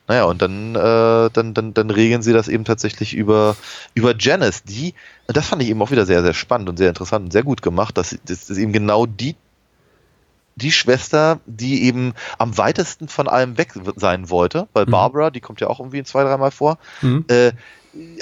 Naja, 0.08 0.24
und 0.24 0.42
dann, 0.42 0.74
äh, 0.74 1.30
dann, 1.32 1.54
dann, 1.54 1.72
dann 1.72 1.90
regeln 1.90 2.22
sie 2.22 2.32
das 2.32 2.48
eben 2.48 2.64
tatsächlich 2.64 3.14
über, 3.14 3.56
über 3.94 4.14
Janice, 4.18 4.64
die, 4.64 4.94
das 5.28 5.46
fand 5.46 5.62
ich 5.62 5.68
eben 5.68 5.80
auch 5.80 5.92
wieder 5.92 6.04
sehr, 6.04 6.22
sehr 6.22 6.34
spannend 6.34 6.68
und 6.68 6.76
sehr 6.76 6.88
interessant 6.88 7.26
und 7.26 7.30
sehr 7.30 7.44
gut 7.44 7.62
gemacht, 7.62 7.96
dass 7.96 8.18
das 8.26 8.50
ist 8.50 8.58
eben 8.58 8.72
genau 8.72 9.06
die, 9.06 9.36
die 10.56 10.72
Schwester, 10.72 11.40
die 11.46 11.84
eben 11.84 12.14
am 12.38 12.56
weitesten 12.58 13.08
von 13.08 13.28
allem 13.28 13.56
weg 13.58 13.72
sein 13.96 14.28
wollte, 14.30 14.68
weil 14.72 14.86
Mhm. 14.86 14.90
Barbara, 14.90 15.30
die 15.30 15.40
kommt 15.40 15.60
ja 15.60 15.68
auch 15.68 15.80
irgendwie 15.80 16.02
zwei, 16.04 16.24
dreimal 16.24 16.50
vor, 16.50 16.78
Mhm. 17.00 17.24
äh, 17.28 17.52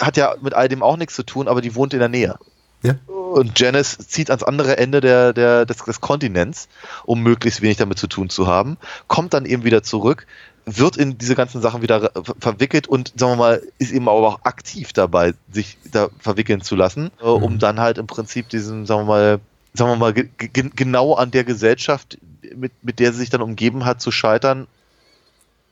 hat 0.00 0.16
ja 0.16 0.34
mit 0.40 0.54
all 0.54 0.68
dem 0.68 0.82
auch 0.82 0.96
nichts 0.96 1.14
zu 1.14 1.22
tun, 1.22 1.48
aber 1.48 1.60
die 1.60 1.74
wohnt 1.74 1.92
in 1.92 2.00
der 2.00 2.08
Nähe. 2.08 2.36
Ja. 2.82 2.94
Und 3.06 3.58
Janice 3.60 3.98
zieht 3.98 4.30
ans 4.30 4.42
andere 4.42 4.78
Ende 4.78 5.00
der, 5.00 5.32
der, 5.32 5.66
des, 5.66 5.76
des 5.78 6.00
Kontinents, 6.00 6.68
um 7.04 7.22
möglichst 7.22 7.62
wenig 7.62 7.76
damit 7.76 7.98
zu 7.98 8.06
tun 8.08 8.30
zu 8.30 8.46
haben, 8.46 8.76
kommt 9.06 9.34
dann 9.34 9.44
eben 9.46 9.62
wieder 9.64 9.82
zurück, 9.82 10.26
wird 10.66 10.96
in 10.96 11.16
diese 11.18 11.34
ganzen 11.36 11.60
Sachen 11.60 11.82
wieder 11.82 12.10
ver- 12.14 12.34
verwickelt 12.38 12.86
und 12.88 13.12
sagen 13.16 13.32
wir 13.32 13.36
mal, 13.36 13.62
ist 13.78 13.92
eben 13.92 14.08
aber 14.08 14.26
auch 14.26 14.40
aktiv 14.44 14.92
dabei, 14.92 15.34
sich 15.52 15.78
da 15.90 16.08
verwickeln 16.18 16.60
zu 16.62 16.74
lassen, 16.74 17.10
äh, 17.20 17.24
um 17.24 17.54
Mhm. 17.54 17.58
dann 17.60 17.80
halt 17.80 17.98
im 17.98 18.06
Prinzip 18.06 18.48
diesen, 18.48 18.86
sagen 18.86 19.02
wir 19.02 19.06
mal, 19.06 19.40
sagen 19.74 19.90
wir 19.90 19.96
mal, 19.96 20.12
ge 20.12 20.28
ge 20.36 20.70
genau 20.74 21.14
an 21.14 21.30
der 21.30 21.44
Gesellschaft, 21.44 22.18
mit, 22.54 22.72
mit 22.82 22.98
der 22.98 23.12
sie 23.12 23.20
sich 23.20 23.30
dann 23.30 23.42
umgeben 23.42 23.84
hat, 23.84 24.00
zu 24.00 24.10
scheitern 24.10 24.66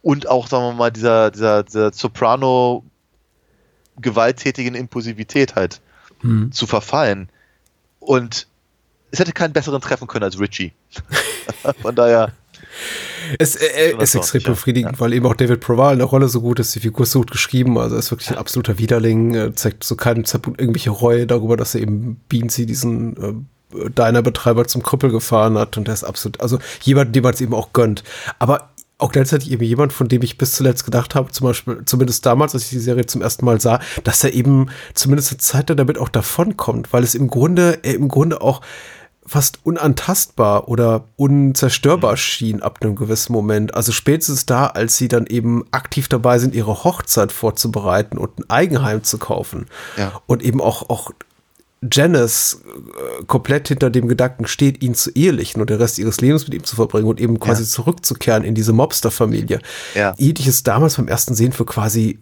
und 0.02 0.28
auch, 0.28 0.46
sagen 0.46 0.64
wir 0.64 0.72
mal, 0.74 0.90
dieser, 0.90 1.30
dieser, 1.30 1.62
dieser 1.64 1.92
Soprano 1.92 2.84
gewalttätigen 4.00 4.74
Impulsivität 4.74 5.56
halt 5.56 5.80
Mhm. 6.22 6.52
zu 6.52 6.66
verfallen. 6.66 7.28
Und 8.00 8.46
es 9.10 9.18
hätte 9.18 9.32
keinen 9.32 9.52
besseren 9.52 9.80
treffen 9.80 10.08
können 10.08 10.24
als 10.24 10.38
Richie. 10.38 10.72
Von 11.82 11.94
daher, 11.94 12.32
Es 13.38 13.56
äh, 13.56 13.92
ist 13.98 14.14
war 14.14 14.20
extrem 14.22 14.42
befriedigend, 14.42 15.00
weil 15.00 15.12
eben 15.12 15.26
auch 15.26 15.34
David 15.34 15.60
Proval 15.60 15.94
in 15.94 15.98
der 15.98 16.08
Rolle 16.08 16.28
so 16.28 16.40
gut 16.40 16.60
ist, 16.60 16.74
die 16.74 16.80
Figur 16.80 17.04
ist 17.04 17.12
so 17.12 17.20
gut 17.20 17.30
geschrieben, 17.30 17.78
also 17.78 17.96
er 17.96 18.00
ist 18.00 18.10
wirklich 18.10 18.30
ein 18.30 18.38
absoluter 18.38 18.78
Widerling, 18.78 19.34
äh, 19.34 19.54
zeigt 19.54 19.84
so 19.84 19.96
keinen 19.96 20.24
Zeitpunkt 20.24 20.60
irgendwelche 20.60 20.90
Reue 20.90 21.26
darüber, 21.26 21.56
dass 21.56 21.74
er 21.74 21.82
eben 21.82 22.20
Beansy, 22.28 22.66
diesen 22.66 23.48
äh, 23.74 23.90
Diner-Betreiber 23.90 24.66
zum 24.66 24.82
Krüppel 24.82 25.10
gefahren 25.10 25.58
hat 25.58 25.76
und 25.76 25.86
der 25.86 25.94
ist 25.94 26.04
absolut, 26.04 26.40
also 26.40 26.58
jemand, 26.82 27.14
dem 27.14 27.22
man 27.22 27.34
es 27.34 27.40
eben 27.40 27.54
auch 27.54 27.72
gönnt. 27.72 28.04
Aber 28.38 28.70
auch 28.98 29.12
gleichzeitig 29.12 29.52
eben 29.52 29.62
jemand, 29.62 29.92
von 29.92 30.08
dem 30.08 30.22
ich 30.22 30.38
bis 30.38 30.52
zuletzt 30.52 30.84
gedacht 30.84 31.14
habe, 31.14 31.30
zum 31.30 31.46
Beispiel, 31.46 31.82
zumindest 31.84 32.26
damals, 32.26 32.54
als 32.54 32.64
ich 32.64 32.70
die 32.70 32.78
Serie 32.80 33.06
zum 33.06 33.22
ersten 33.22 33.44
Mal 33.44 33.60
sah, 33.60 33.80
dass 34.02 34.24
er 34.24 34.34
eben 34.34 34.70
zumindest 34.94 35.30
eine 35.30 35.38
Zeit 35.38 35.70
damit 35.70 35.98
auch 35.98 36.08
davonkommt, 36.08 36.92
weil 36.92 37.04
es 37.04 37.14
im 37.14 37.28
Grunde, 37.28 37.78
er 37.82 37.94
im 37.94 38.08
Grunde 38.08 38.40
auch 38.40 38.60
fast 39.28 39.60
unantastbar 39.62 40.68
oder 40.68 41.04
unzerstörbar 41.16 42.16
schien 42.16 42.62
ab 42.62 42.78
einem 42.80 42.96
gewissen 42.96 43.32
Moment. 43.32 43.74
Also 43.74 43.92
spätestens 43.92 44.46
da, 44.46 44.66
als 44.66 44.96
sie 44.96 45.08
dann 45.08 45.26
eben 45.26 45.64
aktiv 45.70 46.08
dabei 46.08 46.38
sind, 46.38 46.54
ihre 46.54 46.82
Hochzeit 46.82 47.30
vorzubereiten 47.30 48.16
und 48.18 48.38
ein 48.38 48.50
Eigenheim 48.50 49.04
zu 49.04 49.18
kaufen. 49.18 49.66
Ja. 49.96 50.12
Und 50.26 50.42
eben 50.42 50.60
auch, 50.60 50.88
auch 50.88 51.10
Janice 51.92 52.60
äh, 53.20 53.24
komplett 53.26 53.68
hinter 53.68 53.90
dem 53.90 54.08
Gedanken 54.08 54.46
steht, 54.46 54.82
ihn 54.82 54.94
zu 54.94 55.10
ehelichen 55.10 55.60
und 55.60 55.70
den 55.70 55.76
Rest 55.78 55.98
ihres 55.98 56.20
Lebens 56.20 56.44
mit 56.46 56.54
ihm 56.54 56.64
zu 56.64 56.76
verbringen 56.76 57.06
und 57.08 57.20
eben 57.20 57.38
quasi 57.38 57.62
Ja. 57.62 57.68
zurückzukehren 57.68 58.42
in 58.44 58.54
diese 58.54 58.72
Mobster-Familie. 58.72 59.60
Ja. 59.94 60.14
Hielt 60.16 60.40
ich 60.40 60.46
es 60.46 60.62
damals 60.62 60.96
beim 60.96 61.08
ersten 61.08 61.34
Sehen 61.34 61.52
für 61.52 61.64
quasi 61.66 62.18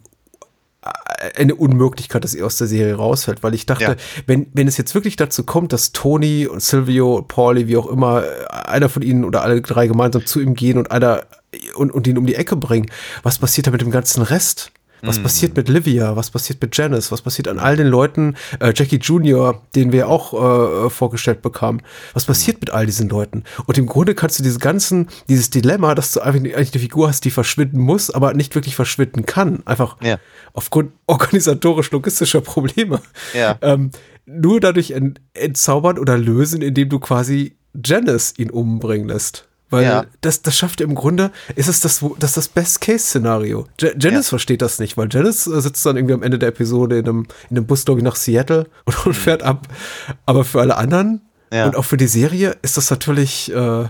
eine 1.35 1.55
Unmöglichkeit, 1.55 2.23
dass 2.23 2.31
sie 2.31 2.43
aus 2.43 2.57
der 2.57 2.67
Serie 2.67 2.93
rausfällt, 2.95 3.43
weil 3.43 3.53
ich 3.55 3.65
dachte, 3.65 3.83
Ja. 3.83 3.95
wenn, 4.27 4.47
wenn 4.53 4.67
es 4.67 4.77
jetzt 4.77 4.93
wirklich 4.95 5.15
dazu 5.15 5.43
kommt, 5.43 5.73
dass 5.73 5.91
Tony 5.91 6.45
und 6.47 6.61
Silvio, 6.61 7.23
Pauli, 7.27 7.67
wie 7.67 7.77
auch 7.77 7.87
immer, 7.87 8.23
äh, 8.23 8.45
einer 8.49 8.87
von 8.87 9.01
ihnen 9.01 9.25
oder 9.25 9.41
alle 9.41 9.61
drei 9.61 9.87
gemeinsam 9.87 10.25
zu 10.25 10.39
ihm 10.39 10.53
gehen 10.53 10.77
und 10.77 10.91
einer 10.91 11.23
und, 11.75 11.91
und 11.91 12.05
ihn 12.07 12.17
um 12.17 12.25
die 12.25 12.35
Ecke 12.35 12.55
bringen, 12.55 12.85
was 13.23 13.39
passiert 13.39 13.67
da 13.67 13.71
mit 13.71 13.81
dem 13.81 13.89
ganzen 13.89 14.21
Rest? 14.21 14.71
Mhm. 15.01 15.07
Was 15.07 15.19
passiert 15.19 15.55
mit 15.55 15.69
Livia? 15.69 16.15
Was 16.15 16.31
passiert 16.31 16.61
mit 16.61 16.75
Janice? 16.75 17.11
Was 17.11 17.21
passiert 17.21 17.47
an 17.47 17.59
all 17.59 17.75
den 17.75 17.87
Leuten? 17.87 18.35
Äh, 18.59 18.73
Jackie 18.75 18.97
Jr., 18.97 19.61
den 19.75 19.91
wir 19.91 20.07
auch 20.09 20.33
äh, 20.33 20.89
vorgestellt 20.89 21.41
bekamen. 21.41 21.81
Was 22.13 22.25
Mhm. 22.25 22.31
passiert 22.31 22.61
mit 22.61 22.69
all 22.71 22.85
diesen 22.85 23.09
Leuten? 23.09 23.43
Und 23.65 23.77
im 23.77 23.85
Grunde 23.85 24.15
kannst 24.15 24.39
du 24.39 24.43
diese 24.43 24.59
ganzen, 24.59 25.07
dieses 25.29 25.49
Dilemma, 25.49 25.93
dass 25.95 26.11
du 26.13 26.21
einfach 26.21 26.39
eigentlich 26.39 26.73
eine 26.73 26.81
Figur 26.81 27.07
hast, 27.09 27.25
die 27.25 27.31
verschwinden 27.31 27.79
muss, 27.79 28.09
aber 28.09 28.33
nicht 28.33 28.55
wirklich 28.55 28.75
verschwinden 28.75 29.25
kann. 29.25 29.61
Einfach 29.65 29.97
Ja. 30.01 30.17
aufgrund 30.53 30.91
organisatorisch-logistischer 31.05 32.41
Probleme. 32.41 33.01
Ja. 33.33 33.57
Ähm, 33.61 33.91
nur 34.25 34.59
dadurch 34.59 34.91
ent 34.91 35.21
entzaubern 35.33 35.97
oder 35.99 36.17
lösen, 36.17 36.61
indem 36.61 36.89
du 36.89 36.99
quasi 36.99 37.55
Janice 37.85 38.33
ihn 38.37 38.49
umbringen 38.49 39.07
lässt. 39.07 39.47
Weil 39.69 39.83
Ja. 39.83 40.05
das, 40.21 40.41
das 40.41 40.55
schafft 40.57 40.79
im 40.81 40.95
Grunde, 40.95 41.31
ist 41.55 41.67
es 41.67 41.81
das, 41.81 42.01
wo- 42.01 42.15
das, 42.19 42.31
ist 42.31 42.37
das 42.37 42.47
Best-Case-Szenario. 42.49 43.65
Ja 43.81 43.89
Janice 43.99 44.27
Ja. 44.27 44.29
versteht 44.29 44.61
das 44.61 44.79
nicht, 44.79 44.97
weil 44.97 45.09
Janice 45.11 45.47
äh, 45.47 45.61
sitzt 45.61 45.85
dann 45.85 45.97
irgendwie 45.97 46.13
am 46.13 46.23
Ende 46.23 46.39
der 46.39 46.49
Episode 46.49 46.97
in 46.99 47.05
einem, 47.05 47.27
in 47.49 47.57
einem 47.57 47.65
Bus, 47.67 47.83
glaube 47.85 47.99
ich, 47.99 48.03
nach 48.05 48.15
Seattle 48.15 48.67
und, 48.85 49.05
und 49.05 49.13
fährt 49.13 49.43
ab. 49.43 49.67
Aber 50.25 50.43
für 50.45 50.61
alle 50.61 50.77
anderen 50.77 51.21
Ja. 51.51 51.65
und 51.65 51.75
auch 51.75 51.83
für 51.85 51.97
die 51.97 52.07
Serie 52.07 52.55
ist 52.61 52.77
das 52.77 52.89
natürlich 52.89 53.51
äh, 53.53 53.85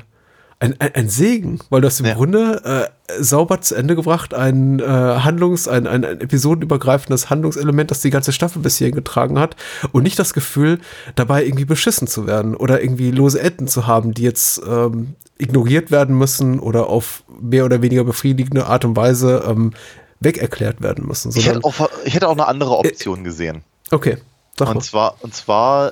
ein, 0.60 0.74
ein, 0.80 0.96
ein 0.96 1.10
Segen, 1.10 1.60
weil 1.70 1.82
du 1.82 1.88
hast 1.88 2.00
im. 2.00 2.08
Grunde 2.08 2.90
äh, 3.10 3.22
sauber 3.24 3.62
zu 3.62 3.76
Ende 3.76 3.96
gebracht, 3.96 4.34
ein 4.34 4.80
äh, 4.80 4.84
Handlungs-, 4.84 5.68
ein, 5.68 5.86
ein, 5.86 6.04
ein 6.04 6.20
episodenübergreifendes 6.20 7.30
Handlungselement, 7.30 7.92
das 7.92 8.02
die 8.02 8.10
ganze 8.10 8.32
Staffel 8.34 8.64
bis 8.64 8.78
hierhin 8.78 8.96
getragen 8.96 9.38
hat 9.38 9.56
und 9.92 10.02
nicht 10.02 10.18
das 10.18 10.34
Gefühl, 10.34 10.80
dabei 11.16 11.46
irgendwie 11.46 11.66
beschissen 11.66 12.08
zu 12.08 12.26
werden 12.26 12.56
oder 12.56 12.82
irgendwie 12.82 13.12
lose 13.12 13.40
Enden 13.40 13.68
zu 13.68 13.86
haben, 13.86 14.16
die 14.16 14.24
jetzt 14.24 14.60
ähm, 14.68 15.14
ignoriert 15.38 15.92
werden 15.92 16.18
müssen 16.18 16.60
oder 16.60 16.88
auf 16.88 17.24
mehr 17.40 17.66
oder 17.66 17.82
weniger 17.82 18.04
befriedigende 18.04 18.68
Art 18.68 18.86
und 18.86 18.96
Weise 18.96 19.44
ähm, 19.48 19.74
wegerklärt 20.20 20.82
werden 20.82 21.08
müssen. 21.08 21.32
ich 21.36 21.48
hätte, 21.48 21.64
auch, 21.64 21.90
ich 22.06 22.16
hätte 22.16 22.28
auch 22.28 22.34
eine 22.34 22.48
andere 22.48 22.78
Option 22.78 23.24
gesehen. 23.24 23.64
okay, 23.92 24.18
sag. 24.58 24.70
Und 24.70 24.84
zwar, 24.84 25.16
und 25.22 25.36
zwar, 25.36 25.92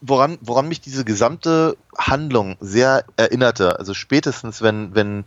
woran, 0.00 0.38
woran 0.40 0.68
mich 0.68 0.80
diese 0.80 1.04
gesamte 1.04 1.76
Handlung 1.96 2.56
sehr 2.60 3.04
erinnerte, 3.16 3.78
also 3.78 3.92
spätestens, 3.92 4.62
wenn, 4.62 4.94
wenn, 4.94 5.24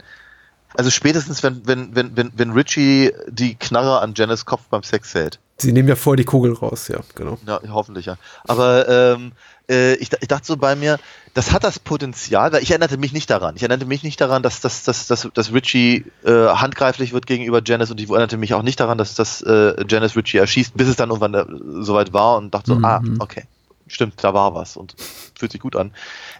also 0.75 0.89
spätestens, 0.89 1.43
wenn, 1.43 1.65
wenn, 1.67 1.95
wenn, 1.95 2.15
wenn, 2.15 2.31
wenn 2.35 2.51
Richie 2.51 3.11
die 3.27 3.55
Knarre 3.55 3.99
an 4.01 4.13
Janice 4.15 4.45
Kopf 4.45 4.61
beim 4.69 4.83
Sex 4.83 5.13
hält. 5.13 5.39
Sie 5.57 5.71
nehmen 5.71 5.87
ja 5.87 5.95
vor 5.95 6.17
die 6.17 6.23
Kugel 6.23 6.53
raus, 6.53 6.87
ja, 6.87 6.99
genau. 7.15 7.37
Ja, 7.45 7.59
hoffentlich, 7.69 8.07
ja. 8.07 8.17
Aber 8.47 8.89
ähm, 8.89 9.33
äh, 9.69 9.93
ich, 9.95 10.09
ich 10.19 10.27
dachte 10.27 10.45
so 10.45 10.57
bei 10.57 10.75
mir, 10.75 10.99
das 11.35 11.51
hat 11.51 11.63
das 11.63 11.79
Potenzial, 11.79 12.51
weil 12.51 12.63
ich 12.63 12.71
erinnerte 12.71 12.97
mich 12.97 13.13
nicht 13.13 13.29
daran. 13.29 13.55
Ich 13.55 13.61
erinnerte 13.61 13.85
mich 13.85 14.03
nicht 14.03 14.19
daran, 14.19 14.41
dass, 14.43 14.61
dass, 14.61 14.83
dass, 14.83 15.07
dass, 15.07 15.29
dass 15.33 15.53
Richie 15.53 16.05
äh, 16.25 16.31
handgreiflich 16.31 17.13
wird 17.13 17.27
gegenüber 17.27 17.61
Janice 17.63 17.91
und 17.91 17.99
ich 18.01 18.09
erinnerte 18.09 18.37
mich 18.37 18.53
auch 18.55 18.63
nicht 18.63 18.79
daran, 18.79 18.97
dass, 18.97 19.13
dass 19.15 19.41
äh, 19.43 19.75
Janice 19.87 20.15
Richie 20.15 20.37
erschießt, 20.39 20.75
bis 20.75 20.87
es 20.87 20.95
dann 20.95 21.09
irgendwann 21.09 21.33
äh, 21.35 21.45
soweit 21.83 22.13
war 22.13 22.37
und 22.37 22.53
dachte 22.53 22.71
so, 22.71 22.75
Mhm. 22.75 22.85
ah, 22.85 23.01
okay, 23.19 23.43
stimmt, 23.87 24.15
da 24.23 24.33
war 24.33 24.55
was 24.55 24.75
und 24.75 24.95
fühlt 25.37 25.51
sich 25.51 25.61
gut 25.61 25.75
an. 25.75 25.91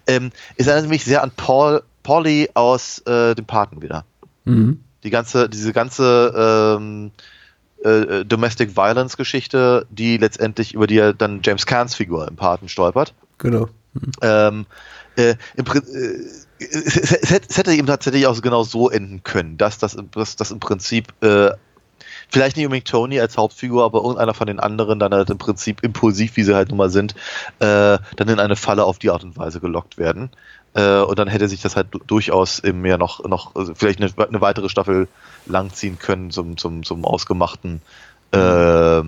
Ähm, 0.08 0.32
es 0.58 0.66
erinnerte 0.68 0.90
mich 0.90 1.06
sehr 1.06 1.22
an 1.24 1.32
Paul, 1.36 1.84
Polly 2.02 2.50
aus 2.56 3.00
äh, 3.06 3.36
dem 3.36 3.46
Paten 3.46 3.82
wieder. 3.82 4.06
Mhm. 4.46 4.84
die 5.04 5.10
ganze, 5.10 5.50
diese 5.50 5.74
ganze 5.74 6.78
ähm, 6.78 7.12
äh, 7.84 8.24
Domestic 8.26 8.76
Violence 8.76 9.18
Geschichte, 9.18 9.86
die 9.90 10.18
letztendlich 10.18 10.74
über 10.74 10.88
die 10.88 10.98
er 10.98 11.14
dann 11.14 11.42
James 11.44 11.66
Cairns 11.66 11.96
Figur 11.96 12.28
im 12.28 12.36
Paten 12.36 12.70
stolpert. 12.70 13.14
Genau. 13.38 13.68
Ähm, 14.22 14.66
äh, 15.18 15.36
im, 15.56 15.66
äh, 15.66 15.80
es, 16.60 16.98
es, 16.98 17.12
es 17.12 17.58
hätte- 17.58 17.74
eben 17.74 17.88
tatsächlich 17.88 18.26
auch 18.26 18.42
genau 18.42 18.64
so 18.64 18.90
enden 18.90 19.24
können, 19.24 19.58
dass 19.58 19.78
das, 19.78 19.94
im- 19.94 20.10
dass 20.12 20.36
das 20.36 20.52
im 20.52 20.60
Prinzip 20.60 21.14
äh, 21.22 21.52
vielleicht 22.30 22.58
nicht 22.58 22.66
unbedingt 22.66 22.88
Tony 22.88 23.20
als 23.20 23.38
Hauptfigur, 23.38 23.84
aber 23.84 24.00
irgendeiner 24.02 24.34
von 24.34 24.48
den 24.48 24.60
anderen 24.60 24.98
dann 24.98 25.14
halt 25.14 25.30
im 25.30 25.38
Prinzip 25.38 25.84
impulsiv, 25.84 26.36
wie 26.38 26.44
sie 26.44 26.56
halt 26.56 26.70
nun 26.70 26.78
mal 26.78 26.90
sind, 26.90 27.14
äh, 27.60 28.00
dann 28.16 28.30
in 28.30 28.40
eine 28.40 28.56
Falle 28.56 28.86
auf 28.86 28.98
die 28.98 29.12
Art 29.12 29.24
und 29.24 29.38
Weise 29.38 29.60
gelockt 29.60 29.98
werden. 29.98 30.32
Äh, 30.76 31.02
und 31.02 31.20
dann 31.20 31.28
hätte 31.28 31.48
sich 31.48 31.62
das 31.62 31.76
halt 31.76 31.88
du- 31.92 32.00
durchaus 32.06 32.60
eben 32.64 32.86
ja 32.86 32.98
noch, 32.98 33.24
noch 33.26 33.56
also 33.56 33.74
vielleicht 33.76 34.02
eine, 34.02 34.12
eine 34.28 34.42
weitere 34.42 34.70
Staffel 34.70 35.08
langziehen 35.46 36.00
können 36.00 36.32
zum, 36.32 36.58
zum, 36.58 36.84
zum 36.84 37.06
ausgemachten 37.06 37.82
äh, 38.32 39.04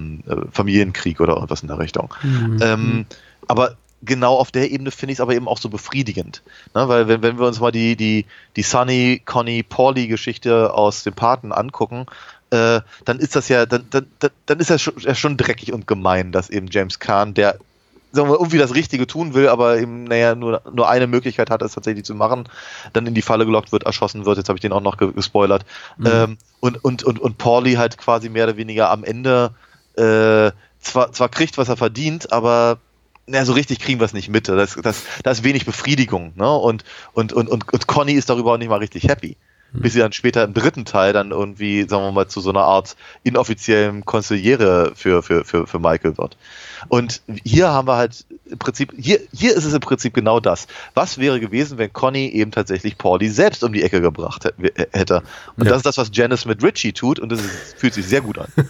Familienkrieg 0.51 1.19
oder 1.19 1.33
irgendwas 1.33 1.61
in 1.63 1.67
der 1.67 1.79
Richtung. 1.79 2.13
Ähm, 2.61 3.05
aber 3.47 3.75
genau 4.03 4.35
auf 4.35 4.51
der 4.51 4.69
Ebene 4.71 4.91
finde 4.91 5.13
ich 5.13 5.17
es 5.17 5.21
aber 5.21 5.33
eben 5.33 5.47
auch 5.47 5.57
so 5.57 5.69
befriedigend. 5.69 6.43
Ne? 6.75 6.87
Weil 6.87 7.07
wenn, 7.07 7.23
wenn 7.23 7.39
wir 7.39 7.47
uns 7.47 7.59
mal 7.59 7.71
die, 7.71 7.95
die, 7.95 8.25
die 8.55 8.61
Sunny, 8.61 9.21
Conny, 9.25 9.63
Pauli 9.63 10.07
Geschichte 10.07 10.71
aus 10.73 11.03
dem 11.03 11.13
Paten 11.15 11.51
angucken, 11.51 12.05
äh, 12.51 12.81
dann 13.05 13.17
ist 13.19 13.35
das 13.35 13.49
ja, 13.49 13.65
dann, 13.65 13.87
dann, 13.89 14.05
dann- 14.45 14.59
ist 14.59 14.69
das 14.69 14.81
schon, 14.83 14.93
ja 14.99 15.15
schon 15.15 15.37
dreckig 15.37 15.73
und 15.73 15.87
gemein, 15.87 16.31
dass 16.31 16.51
eben 16.51 16.67
James 16.69 16.99
Kahn, 16.99 17.33
der 17.33 17.57
sagen 18.15 18.29
wir, 18.29 18.35
irgendwie 18.35 18.57
das 18.57 18.73
Richtige 18.73 19.07
tun 19.07 19.33
will, 19.33 19.47
aber 19.47 19.77
eben, 19.77 20.05
naja, 20.05 20.35
nur, 20.35 20.61
nur 20.73 20.89
eine 20.89 21.07
Möglichkeit 21.07 21.49
hat, 21.49 21.61
es 21.61 21.73
tatsächlich 21.73 22.05
zu 22.05 22.15
machen, 22.15 22.47
dann 22.93 23.05
in 23.05 23.13
die 23.13 23.21
Falle 23.21 23.45
gelockt 23.45 23.71
wird, 23.71 23.83
erschossen 23.83 24.25
wird, 24.25 24.37
jetzt 24.37 24.49
habe 24.49 24.57
ich 24.57 24.61
den 24.61 24.73
auch 24.73 24.81
noch 24.81 24.97
ge 24.97 25.11
gespoilert. 25.11 25.65
Ähm, 26.03 26.37
und, 26.59 26.83
und, 26.83 27.03
und, 27.03 27.19
und 27.19 27.37
Pauli 27.37 27.73
halt 27.73 27.97
quasi 27.97 28.29
mehr 28.29 28.45
oder 28.45 28.57
weniger 28.57 28.89
am 28.89 29.03
Ende 29.03 29.51
äh, 29.95 30.51
zwar, 30.79 31.11
zwar 31.11 31.29
kriegt, 31.29 31.57
was 31.57 31.69
er 31.69 31.77
verdient, 31.77 32.31
aber 32.31 32.79
na, 33.27 33.43
so 33.43 33.53
richtig 33.53 33.79
kriegen 33.79 33.99
wir 33.99 34.05
es 34.05 34.13
nicht 34.13 34.29
mit. 34.29 34.47
Das, 34.47 34.75
das, 34.75 35.03
da 35.23 35.31
ist 35.31 35.43
wenig 35.43 35.65
Befriedigung. 35.65 36.33
Ne? 36.35 36.51
Und, 36.51 36.83
und, 37.13 37.33
und, 37.33 37.49
und, 37.49 37.73
und 37.73 37.87
Conny 37.87 38.13
ist 38.13 38.29
darüber 38.29 38.53
auch 38.53 38.57
nicht 38.57 38.69
mal 38.69 38.77
richtig 38.77 39.07
happy. 39.07 39.37
Bis 39.73 39.91
sie 39.91 39.99
dann 39.99 40.13
später 40.13 40.43
im 40.43 40.53
dritten 40.53 40.85
Teil 40.85 41.11
dann 41.11 41.31
irgendwie, 41.31 41.81
sagen 41.81 42.03
wir 42.03 42.11
mal, 42.11 42.27
zu 42.29 42.39
so 42.39 42.49
einer 42.49 42.63
Art 42.63 42.95
inoffiziellen 43.23 44.05
Konsigliere 44.05 44.93
für, 44.95 45.21
für, 45.21 45.43
für, 45.43 45.67
für 45.67 45.79
Michael 45.79 46.17
wird. 46.17 46.37
Und 46.87 47.21
hier 47.43 47.69
haben 47.69 47.87
wir 47.87 47.95
halt 47.97 48.25
im 48.49 48.57
Prinzip, 48.59 48.93
hier, 48.97 49.19
hier 49.33 49.55
ist 49.55 49.65
es 49.65 49.73
im 49.73 49.79
Prinzip 49.79 50.13
genau 50.13 50.39
das. 50.39 50.67
Was 50.93 51.17
wäre 51.17 51.39
gewesen, 51.39 51.77
wenn 51.77 51.91
Conny 51.91 52.27
eben 52.29 52.51
tatsächlich 52.51 52.97
Pauli 52.97 53.29
selbst 53.29 53.63
um 53.63 53.73
die 53.73 53.81
Ecke 53.83 54.01
gebracht 54.01 54.45
hä- 54.45 54.71
hätte? 54.91 55.23
Und 55.57 55.65
Ja. 55.65 55.69
das 55.71 55.77
ist 55.77 55.85
das, 55.85 55.97
was 55.97 56.09
Janice 56.13 56.45
mit 56.45 56.63
Richie 56.63 56.93
tut 56.93 57.19
und 57.19 57.31
das 57.31 57.39
ist, 57.39 57.75
fühlt 57.77 57.93
sich 57.93 58.05
sehr 58.05 58.21
gut 58.21 58.37
an. 58.37 58.47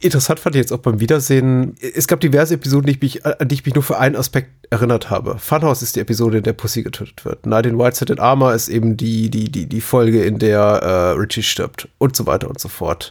Interessant 0.00 0.40
fand 0.40 0.54
ich 0.54 0.60
jetzt 0.60 0.72
auch 0.72 0.78
beim 0.78 1.00
Wiedersehen. 1.00 1.76
Es 1.80 2.06
gab 2.06 2.20
diverse 2.20 2.54
Episoden, 2.54 2.86
die 2.86 2.92
ich 2.92 3.00
mich, 3.00 3.26
an 3.26 3.48
die 3.48 3.54
ich 3.54 3.64
mich 3.64 3.74
nur 3.74 3.82
für 3.84 3.98
einen 3.98 4.16
Aspekt 4.16 4.50
erinnert 4.70 5.10
habe. 5.10 5.38
Funhouse 5.38 5.82
ist 5.82 5.96
die 5.96 6.00
Episode, 6.00 6.38
in 6.38 6.44
der 6.44 6.52
Pussy 6.52 6.82
getötet 6.82 7.24
wird. 7.24 7.44
Night 7.46 7.66
in 7.66 7.78
Whitehead 7.78 8.10
in 8.10 8.18
Armor 8.18 8.54
ist 8.54 8.68
eben 8.68 8.96
die, 8.96 9.28
die, 9.30 9.50
die, 9.50 9.66
die 9.66 9.80
Folge, 9.80 10.24
in 10.24 10.38
der 10.38 10.60
äh, 10.60 11.10
Richie 11.18 11.42
stirbt 11.42 11.88
und 11.98 12.16
so 12.16 12.26
weiter 12.26 12.48
und 12.48 12.60
so 12.60 12.68
fort. 12.68 13.10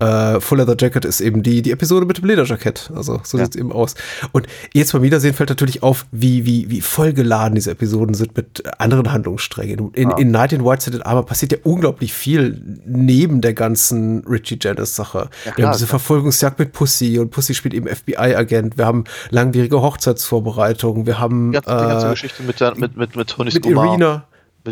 Äh, 0.00 0.40
Full 0.40 0.58
Leather 0.58 0.76
Jacket 0.78 1.04
ist 1.04 1.20
eben 1.20 1.42
die, 1.42 1.60
die 1.60 1.72
Episode 1.72 2.06
mit 2.06 2.18
dem 2.18 2.24
Lederjackett. 2.26 2.90
Also 2.94 3.20
so 3.24 3.36
Ja. 3.36 3.44
sieht's 3.44 3.56
eben 3.56 3.72
aus. 3.72 3.96
Und 4.30 4.46
jetzt 4.72 4.92
beim 4.92 5.02
Wiedersehen 5.02 5.34
fällt 5.34 5.48
natürlich 5.48 5.82
auf, 5.82 6.06
wie, 6.12 6.46
wie, 6.46 6.70
wie 6.70 6.80
vollgeladen 6.80 7.56
diese 7.56 7.72
Episoden 7.72 8.14
sind 8.14 8.36
mit 8.36 8.62
anderen 8.80 9.10
Handlungssträngen. 9.10 9.92
In, 9.94 10.10
in 10.12 10.30
Night 10.30 10.52
in 10.52 10.64
Whitehead 10.64 10.94
in 10.94 11.02
Armor 11.02 11.26
passiert 11.26 11.50
ja 11.50 11.58
unglaublich 11.64 12.12
viel 12.12 12.78
neben 12.86 13.40
der 13.40 13.54
ganzen 13.54 14.24
Richie 14.24 14.58
Janice 14.60 14.94
Sache. 14.94 15.30
Wir 15.44 15.52
klar, 15.52 15.66
haben 15.68 15.72
diese 15.72 15.86
klar. 15.86 15.98
Verfolgungsjagd 15.98 16.58
mit 16.60 16.72
Pussy 16.72 17.18
und 17.18 17.30
Pussy 17.30 17.54
spielt 17.54 17.74
eben 17.74 17.88
FBI-Agent. 17.88 18.78
Wir 18.78 18.86
haben 18.86 19.02
langwierige 19.30 19.82
Hochzeitsvorbereitungen. 19.82 21.06
Wir 21.06 21.18
haben 21.18 21.50
Die 21.50 21.54
ganze, 21.60 21.70
die 21.70 21.88
ganze 21.88 22.06
äh, 22.06 22.10
Geschichte 22.10 22.42
mit, 22.44 22.60
der, 22.60 22.76
mit, 22.76 22.96
mit, 22.96 23.16
mit 23.16 23.28
Tony 23.30 23.50
mit. 23.52 23.66
Irina. 23.66 24.26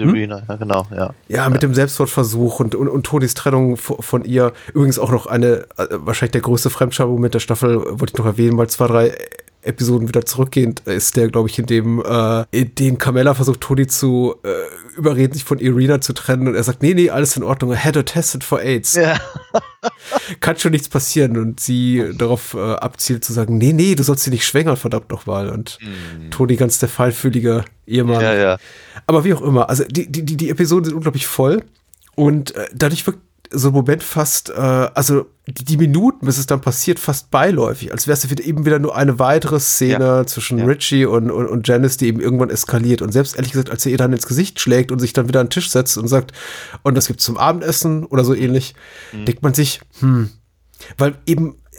Mit 0.04 0.16
Irina, 0.16 0.42
ja 0.48 0.56
genau, 0.56 0.86
ja. 0.94 1.10
Ja, 1.28 1.48
mit 1.48 1.62
dem 1.62 1.74
Selbstmordversuch 1.74 2.60
und, 2.60 2.74
und, 2.74 2.88
und 2.88 3.04
Tonys 3.04 3.34
Trennung 3.34 3.76
vo- 3.76 4.02
von 4.02 4.24
ihr. 4.24 4.52
Übrigens 4.74 4.98
auch 4.98 5.10
noch 5.10 5.26
eine, 5.26 5.66
äh, 5.78 5.86
wahrscheinlich 5.90 6.32
der 6.32 6.40
größte 6.42 6.70
Fremdschau-Moment 6.70 7.34
der 7.34 7.40
Staffel, 7.40 7.76
wollte 8.00 8.12
ich 8.12 8.18
noch 8.18 8.26
erwähnen, 8.26 8.58
weil 8.58 8.68
zwei, 8.68 8.86
drei 8.86 9.18
Episoden 9.66 10.08
wieder 10.08 10.24
zurückgehend 10.24 10.80
ist 10.80 11.16
der, 11.16 11.28
glaube 11.28 11.48
ich, 11.48 11.58
in 11.58 11.66
dem, 11.66 12.02
äh, 12.02 12.44
in 12.50 12.74
dem 12.74 12.98
Carmella 12.98 13.34
versucht, 13.34 13.60
Tony 13.60 13.86
zu 13.86 14.36
äh, 14.42 14.96
überreden, 14.96 15.34
sich 15.34 15.44
von 15.44 15.58
Irina 15.58 16.00
zu 16.00 16.12
trennen 16.12 16.48
und 16.48 16.54
er 16.54 16.62
sagt, 16.62 16.82
nee, 16.82 16.94
nee, 16.94 17.10
alles 17.10 17.36
in 17.36 17.42
Ordnung, 17.42 17.72
I 17.72 17.76
had 17.76 17.96
her 17.96 18.04
tested 18.04 18.44
for 18.44 18.60
AIDS. 18.60 18.94
Ja. 18.94 19.18
Kann 20.40 20.58
schon 20.58 20.72
nichts 20.72 20.88
passieren 20.88 21.36
und 21.36 21.60
sie 21.60 22.04
darauf 22.16 22.54
äh, 22.54 22.58
abzielt 22.58 23.24
zu 23.24 23.32
sagen, 23.32 23.58
nee, 23.58 23.72
nee, 23.72 23.94
du 23.94 24.02
sollst 24.02 24.24
sie 24.24 24.30
nicht 24.30 24.44
schwängern, 24.44 24.76
verdammt 24.76 25.10
nochmal. 25.10 25.50
Und 25.50 25.78
Tony 26.30 26.56
ganz 26.56 26.78
der 26.78 26.88
fallfühlige 26.88 27.64
Ehemann. 27.86 28.16
Mhm. 28.16 28.22
Ja, 28.22 28.34
ja. 28.34 28.58
Aber 29.06 29.24
wie 29.24 29.34
auch 29.34 29.42
immer, 29.42 29.68
also 29.68 29.84
die, 29.84 30.10
die, 30.10 30.24
die, 30.24 30.36
die 30.36 30.50
Episoden 30.50 30.86
sind 30.86 30.94
unglaublich 30.94 31.26
voll 31.26 31.62
und 32.14 32.54
äh, 32.54 32.66
dadurch 32.74 33.06
wirkt 33.06 33.20
so 33.58 33.68
ein 33.68 33.74
Moment 33.74 34.02
fast, 34.02 34.50
äh, 34.50 34.52
also 34.52 35.26
die, 35.46 35.64
die 35.64 35.76
Minuten, 35.76 36.26
bis 36.26 36.38
es 36.38 36.46
dann 36.46 36.60
passiert, 36.60 36.98
fast 36.98 37.30
beiläufig, 37.30 37.92
als 37.92 38.06
wäre 38.06 38.16
es 38.16 38.28
wieder 38.30 38.44
eben 38.44 38.64
wieder 38.66 38.78
nur 38.78 38.94
eine 38.96 39.18
weitere 39.18 39.58
Szene 39.60 40.04
Ja. 40.04 40.26
zwischen 40.26 40.58
Ja. 40.58 40.64
Richie 40.66 41.06
und, 41.06 41.30
und, 41.30 41.46
und 41.46 41.66
Janice, 41.66 41.96
die 41.96 42.06
eben 42.08 42.20
irgendwann 42.20 42.50
eskaliert. 42.50 43.00
Und 43.02 43.12
selbst 43.12 43.36
ehrlich 43.36 43.52
gesagt, 43.52 43.70
als 43.70 43.86
er 43.86 43.92
ihr 43.92 43.98
dann 43.98 44.12
ins 44.12 44.26
Gesicht 44.26 44.60
schlägt 44.60 44.92
und 44.92 44.98
sich 44.98 45.12
dann 45.12 45.28
wieder 45.28 45.40
an 45.40 45.46
den 45.46 45.50
Tisch 45.50 45.70
setzt 45.70 45.96
und 45.96 46.08
sagt, 46.08 46.32
und 46.82 46.94
das 46.96 47.06
gibt's 47.06 47.24
zum 47.24 47.36
Abendessen 47.38 48.04
oder 48.04 48.24
so 48.24 48.34
ähnlich, 48.34 48.74
denkt 49.12 49.42
man 49.42 49.54
sich, 49.54 49.80
hm, 50.00 50.30
weil 50.98 51.14
eben 51.26 51.56
äh, 51.72 51.76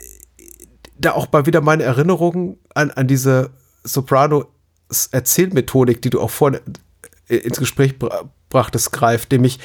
da 0.98 1.12
auch 1.12 1.32
mal 1.32 1.45
wieder 1.45 1.62
meine 1.62 1.84
Erinnerungen 1.84 2.58
an, 2.74 2.90
an 2.91 3.08
diese 3.08 3.52
Soprano-Erzählmethodik, 3.84 6.02
die 6.02 6.10
du 6.10 6.20
auch 6.22 6.32
vorhin 6.32 6.60
äh, 7.28 7.36
ins 7.38 7.60
Gespräch 7.60 7.95
brachtest, 8.49 8.91
greift, 8.91 9.32
nämlich 9.32 9.60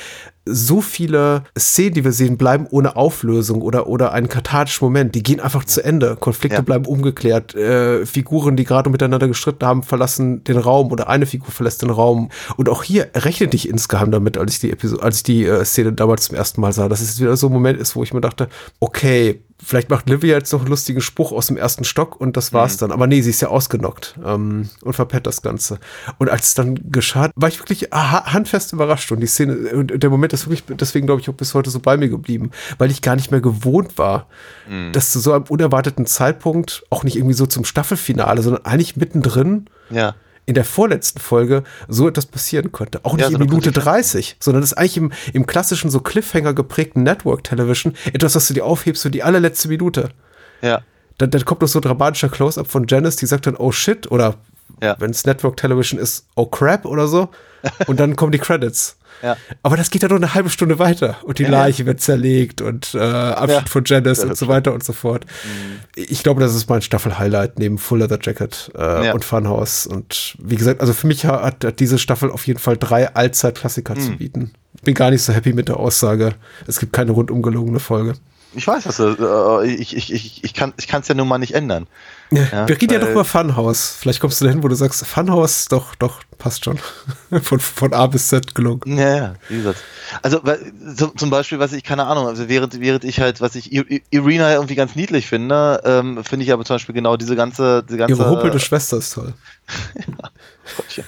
so 0.44 0.80
viele 0.80 1.44
Szenen, 1.56 1.94
die 1.94 2.04
wir 2.04 2.10
sehen, 2.10 2.36
bleiben 2.36 2.66
ohne 2.68 2.96
Auflösung 2.96 3.62
oder, 3.62 3.86
oder 3.86 4.10
einen 4.12 4.28
kathartischen 4.28 4.84
Moment. 4.84 5.14
Die 5.14 5.22
gehen 5.22 5.38
einfach 5.38 5.64
zu 5.64 5.84
Ende. 5.84 6.16
Konflikte 6.18 6.56
Ja. 6.56 6.62
bleiben 6.62 6.84
ungeklärt. 6.84 7.54
Äh, 7.54 8.04
Figuren, 8.06 8.56
die 8.56 8.64
gerade 8.64 8.90
miteinander 8.90 9.28
gestritten 9.28 9.64
haben, 9.64 9.84
verlassen 9.84 10.42
den 10.42 10.56
Raum 10.56 10.90
oder 10.90 11.08
eine 11.08 11.26
Figur 11.26 11.50
verlässt 11.52 11.82
den 11.82 11.90
Raum. 11.90 12.30
Und 12.56 12.68
auch 12.68 12.82
hier 12.82 13.10
rechnete 13.14 13.54
ich 13.54 13.68
insgeheim 13.68 14.10
damit, 14.10 14.36
als 14.36 14.54
ich 14.54 14.58
die 14.58 14.72
Episode, 14.72 15.02
als 15.04 15.18
ich 15.18 15.22
die 15.22 15.44
äh, 15.46 15.64
Szene 15.64 15.92
damals 15.92 16.24
zum 16.24 16.36
ersten 16.36 16.60
Mal 16.60 16.72
sah, 16.72 16.88
dass 16.88 17.00
es 17.00 17.20
wieder 17.20 17.36
so 17.36 17.46
ein 17.46 17.52
Moment 17.52 17.78
ist, 17.80 17.94
wo 17.94 18.02
ich 18.02 18.12
mir 18.12 18.20
dachte, 18.20 18.48
okay, 18.80 19.44
vielleicht 19.64 19.90
macht 19.90 20.08
Livia 20.08 20.36
jetzt 20.36 20.52
noch 20.52 20.60
einen 20.60 20.70
lustigen 20.70 21.00
Spruch 21.00 21.32
aus 21.32 21.46
dem 21.46 21.56
ersten 21.56 21.84
Stock 21.84 22.20
und 22.20 22.36
das 22.36 22.52
war's 22.52 22.76
dann. 22.76 22.90
Aber 22.92 23.06
nee, 23.06 23.20
sie 23.22 23.30
ist 23.30 23.40
ja 23.40 23.48
ausgenockt 23.48 24.18
ähm, 24.24 24.68
und 24.82 24.92
verpetzt 24.94 25.26
das 25.26 25.42
Ganze. 25.42 25.78
Und 26.18 26.28
als 26.30 26.48
es 26.48 26.54
dann 26.54 26.90
geschah, 26.90 27.30
war 27.36 27.48
ich 27.48 27.58
wirklich 27.60 27.88
ha- 27.92 28.32
handfest 28.32 28.72
überrascht. 28.72 29.12
Und 29.12 29.20
die 29.20 29.26
Szene, 29.26 29.54
und 29.74 30.02
der 30.02 30.10
Moment 30.10 30.32
ist 30.32 30.46
wirklich, 30.46 30.64
deswegen 30.76 31.06
glaube 31.06 31.20
ich 31.20 31.28
auch 31.30 31.34
bis 31.34 31.54
heute 31.54 31.70
so 31.70 31.80
bei 31.80 31.96
mir 31.96 32.08
geblieben, 32.08 32.50
weil 32.78 32.90
ich 32.90 33.02
gar 33.02 33.16
nicht 33.16 33.30
mehr 33.30 33.40
gewohnt 33.40 33.98
war, 33.98 34.26
dass 34.92 35.10
zu 35.12 35.20
so 35.20 35.32
einem 35.32 35.44
unerwarteten 35.48 36.06
Zeitpunkt, 36.06 36.82
auch 36.90 37.04
nicht 37.04 37.16
irgendwie 37.16 37.34
so 37.34 37.46
zum 37.46 37.64
Staffelfinale, 37.64 38.42
sondern 38.42 38.64
eigentlich 38.64 38.96
mittendrin 38.96 39.66
Ja. 39.90 40.14
In 40.46 40.54
der 40.54 40.64
vorletzten 40.64 41.20
Folge 41.20 41.62
so 41.88 42.08
etwas 42.08 42.26
passieren 42.26 42.72
konnte. 42.72 43.04
Auch 43.04 43.12
nicht 43.14 43.22
Ja, 43.22 43.28
so 43.28 43.34
in 43.34 43.40
Minute 43.40 43.70
Konsequenz. 43.72 43.84
30, 44.12 44.36
sondern 44.40 44.60
das 44.62 44.72
ist 44.72 44.78
eigentlich 44.78 44.96
im, 44.96 45.12
im 45.32 45.46
klassischen, 45.46 45.90
so 45.90 46.00
Cliffhanger 46.00 46.52
geprägten 46.54 47.02
Network 47.04 47.44
Television 47.44 47.94
etwas, 48.12 48.34
was 48.34 48.48
du 48.48 48.54
dir 48.54 48.64
aufhebst 48.64 49.02
für 49.02 49.10
die 49.10 49.22
allerletzte 49.22 49.68
Minute. 49.68 50.08
Ja. 50.60 50.82
Dann, 51.18 51.30
dann 51.30 51.44
kommt 51.44 51.60
noch 51.60 51.68
so 51.68 51.78
ein 51.78 51.82
dramatischer 51.82 52.28
Close-Up 52.28 52.66
von 52.68 52.86
Janice, 52.88 53.16
die 53.16 53.26
sagt 53.26 53.46
dann, 53.46 53.56
oh 53.56 53.70
shit, 53.70 54.10
oder 54.10 54.34
Ja. 54.80 54.96
wenn 54.98 55.10
es 55.12 55.24
Network 55.24 55.56
Television 55.58 56.00
ist, 56.00 56.26
oh 56.34 56.46
crap 56.46 56.86
oder 56.86 57.06
so. 57.06 57.28
Und 57.86 58.00
dann 58.00 58.16
kommen 58.16 58.32
die 58.32 58.38
Credits. 58.38 58.96
Ja. 59.22 59.36
Aber 59.62 59.76
das 59.76 59.90
geht 59.90 60.02
ja 60.02 60.08
nur 60.08 60.18
eine 60.18 60.34
halbe 60.34 60.50
Stunde 60.50 60.78
weiter 60.78 61.16
und 61.22 61.38
die 61.38 61.44
Ja, 61.44 61.50
Leiche 61.50 61.86
wird 61.86 62.00
zerlegt 62.00 62.60
und 62.60 62.94
äh, 62.94 62.98
Abschied 62.98 63.60
Ja. 63.60 63.66
von 63.66 63.84
Janice 63.84 64.24
und 64.24 64.36
so 64.36 64.48
weiter 64.48 64.72
und 64.72 64.82
so 64.84 64.92
fort. 64.92 65.24
Ich 65.94 66.22
glaube, 66.22 66.40
das 66.40 66.54
ist 66.54 66.68
mein 66.68 66.82
Staffel-Highlight 66.82 67.58
neben 67.58 67.78
Full 67.78 68.00
Leather 68.00 68.18
Jacket 68.20 68.70
äh, 68.76 69.06
Ja. 69.06 69.14
und 69.14 69.24
Funhouse. 69.24 69.86
Und 69.86 70.34
wie 70.38 70.56
gesagt, 70.56 70.80
also 70.80 70.92
für 70.92 71.06
mich 71.06 71.24
hat, 71.24 71.64
hat 71.64 71.80
diese 71.80 71.98
Staffel 71.98 72.30
auf 72.30 72.46
jeden 72.46 72.58
Fall 72.58 72.76
drei 72.76 73.14
Allzeit-Klassiker 73.14 73.94
Mhm. 73.94 74.00
zu 74.00 74.10
bieten. 74.16 74.52
Ich 74.74 74.82
bin 74.82 74.94
gar 74.94 75.10
nicht 75.10 75.22
so 75.22 75.32
happy 75.32 75.52
mit 75.52 75.68
der 75.68 75.76
Aussage. 75.78 76.34
Es 76.66 76.80
gibt 76.80 76.92
keine 76.92 77.12
rundum 77.12 77.42
gelungene 77.42 77.78
Folge. 77.80 78.14
Ich 78.54 78.66
weiß, 78.66 78.86
was 78.86 78.96
du, 78.96 79.14
äh, 79.62 79.66
ich, 79.66 79.96
ich, 79.96 80.12
ich, 80.12 80.44
ich 80.44 80.52
kann 80.54 80.72
es 80.76 81.08
ja 81.08 81.14
nun 81.14 81.28
mal 81.28 81.38
nicht 81.38 81.54
ändern. 81.54 81.86
Ja, 82.32 82.68
Wir 82.68 82.80
reden 82.80 82.94
ja 82.94 82.98
doch 82.98 83.10
über 83.10 83.24
Funhouse. 83.24 83.96
Vielleicht 83.98 84.20
kommst 84.20 84.40
du 84.40 84.44
dahin, 84.44 84.62
wo 84.62 84.68
du 84.68 84.74
sagst, 84.74 85.06
Funhouse, 85.06 85.66
doch, 85.66 85.94
doch, 85.94 86.20
passt 86.38 86.64
schon. 86.64 86.78
von, 87.42 87.60
von 87.60 87.92
A 87.92 88.06
bis 88.06 88.28
Z 88.28 88.54
gelungen. 88.54 88.80
Ja, 88.86 89.16
ja, 89.16 89.34
wie 89.48 89.56
gesagt. 89.56 89.78
Also 90.22 90.40
so, 90.94 91.08
zum 91.08 91.30
Beispiel, 91.30 91.58
was 91.58 91.72
ich, 91.72 91.84
keine 91.84 92.04
Ahnung, 92.04 92.26
also 92.26 92.48
während, 92.48 92.80
während 92.80 93.04
ich 93.04 93.20
halt, 93.20 93.40
was 93.40 93.54
ich 93.54 93.72
Irina 93.72 94.52
irgendwie 94.52 94.74
ganz 94.74 94.94
niedlich 94.96 95.26
finde, 95.26 95.80
ähm, 95.84 96.22
finde 96.24 96.44
ich 96.44 96.52
aber 96.52 96.64
zum 96.64 96.76
Beispiel 96.76 96.94
genau 96.94 97.16
diese 97.16 97.36
ganze, 97.36 97.82
diese 97.82 97.98
ganze 97.98 98.14
Ihre 98.14 98.30
huppelte 98.30 98.60
Schwester 98.60 98.98
ist 98.98 99.14
toll. 99.14 99.34
Gottchen. 100.76 101.04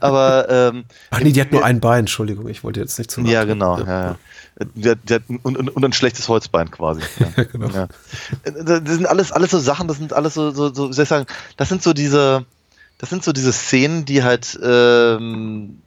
Aber 0.00 0.48
ähm, 0.48 0.84
Ach 1.10 1.20
nee, 1.20 1.32
die 1.32 1.40
hat 1.40 1.52
nur 1.52 1.64
ein 1.64 1.80
Bein, 1.80 2.00
Entschuldigung, 2.00 2.48
ich 2.48 2.64
wollte 2.64 2.80
jetzt 2.80 2.98
nicht 2.98 3.10
zu 3.10 3.20
ja, 3.22 3.44
genau. 3.44 3.78
Ja, 3.78 3.86
ja. 3.86 4.16
Die 4.74 4.88
hat, 4.88 4.98
die 5.04 5.14
hat, 5.14 5.22
und, 5.28 5.56
und, 5.56 5.68
und 5.68 5.84
ein 5.84 5.92
schlechtes 5.92 6.28
Holzbein 6.28 6.70
quasi. 6.70 7.02
Ja, 7.36 7.44
genau. 7.44 7.68
Ja. 7.68 7.88
Das 8.44 8.94
sind 8.94 9.06
alles, 9.06 9.32
alles 9.32 9.50
so 9.50 9.58
Sachen, 9.58 9.88
das 9.88 9.98
sind 9.98 10.12
alles 10.12 10.34
so, 10.34 10.50
so, 10.50 10.72
so 10.72 10.88
wie 10.88 10.92
soll 10.94 11.02
ich 11.02 11.08
sagen, 11.08 11.26
das 11.56 11.68
sind 11.68 11.82
so 11.82 11.92
diese, 11.92 12.44
das 12.98 13.10
sind 13.10 13.22
so 13.22 13.32
diese 13.32 13.52
Szenen, 13.52 14.04
die 14.06 14.22
halt, 14.22 14.58
ähm, 14.62 15.78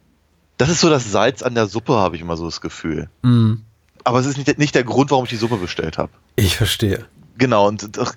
das 0.58 0.68
ist 0.68 0.80
so 0.80 0.90
das 0.90 1.10
Salz 1.10 1.42
an 1.42 1.54
der 1.54 1.66
Suppe, 1.66 1.94
habe 1.94 2.16
ich 2.16 2.22
immer 2.22 2.36
so 2.36 2.44
das 2.44 2.60
Gefühl. 2.60 3.08
Mhm. 3.22 3.62
Aber 4.04 4.20
es 4.20 4.26
ist 4.26 4.38
nicht, 4.38 4.58
nicht 4.58 4.74
der 4.74 4.84
Grund, 4.84 5.10
warum 5.10 5.24
ich 5.24 5.30
die 5.30 5.36
Suppe 5.36 5.56
bestellt 5.56 5.98
habe. 5.98 6.12
Ich 6.36 6.56
verstehe. 6.56 7.06
Genau, 7.40 7.68
und 7.68 7.98
ach, 7.98 8.12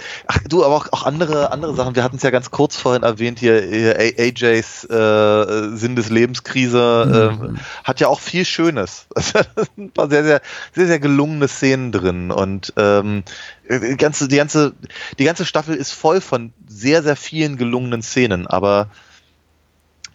du, 0.50 0.66
aber 0.66 0.76
auch, 0.76 0.92
auch 0.92 1.06
andere, 1.06 1.54
andere 1.54 1.74
Sachen. 1.76 1.96
Wir 1.96 2.04
hatten 2.04 2.18
es 2.18 2.24
ja 2.24 2.30
ganz 2.30 2.52
kurz 2.52 2.76
vorhin 2.76 3.04
erwähnt, 3.04 3.40
hier, 3.40 3.62
hier 3.62 3.98
AJs 3.98 4.84
äh, 4.90 5.78
Sinn 5.78 5.96
des 5.96 6.10
Lebenskrise 6.10 7.32
ähm, 7.40 7.58
hat 7.86 8.02
ja 8.02 8.10
auch 8.10 8.20
viel 8.20 8.44
Schönes. 8.44 9.08
Es 9.16 9.30
sind 9.30 9.78
ein 9.78 9.92
paar 9.92 10.10
sehr, 10.10 10.26
sehr, 10.26 10.42
sehr, 10.74 10.88
sehr 10.88 11.00
gelungene 11.00 11.48
Szenen 11.48 11.94
drin. 11.94 12.32
Und 12.32 12.74
ähm, 12.76 13.24
die, 13.70 13.96
ganze, 13.96 14.28
die, 14.28 14.36
ganze, 14.36 14.74
die 15.18 15.24
ganze 15.24 15.46
Staffel 15.46 15.76
ist 15.76 15.94
voll 15.94 16.20
von 16.20 16.52
sehr, 16.68 17.02
sehr 17.02 17.16
vielen 17.16 17.56
gelungenen 17.56 18.02
Szenen, 18.02 18.46
aber 18.46 18.90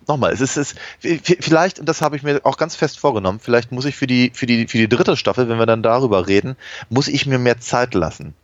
nochmal, 0.06 0.32
es 0.32 0.42
ist, 0.42 0.58
es 0.58 0.74
ist 1.02 1.36
vielleicht, 1.40 1.80
und 1.80 1.88
das 1.88 2.02
habe 2.02 2.16
ich 2.16 2.22
mir 2.22 2.40
auch 2.44 2.58
ganz 2.58 2.76
fest 2.76 2.98
vorgenommen, 2.98 3.40
vielleicht 3.40 3.72
muss 3.72 3.86
ich 3.86 3.96
für 3.96 4.06
die, 4.06 4.32
für 4.34 4.44
die, 4.44 4.66
für 4.66 4.76
die 4.76 4.88
dritte 4.88 5.16
Staffel, 5.16 5.48
wenn 5.48 5.58
wir 5.58 5.66
dann 5.66 5.82
darüber 5.82 6.26
reden, 6.26 6.56
muss 6.90 7.08
ich 7.08 7.24
mir 7.24 7.38
mehr 7.38 7.58
Zeit 7.58 7.94
lassen. 7.94 8.34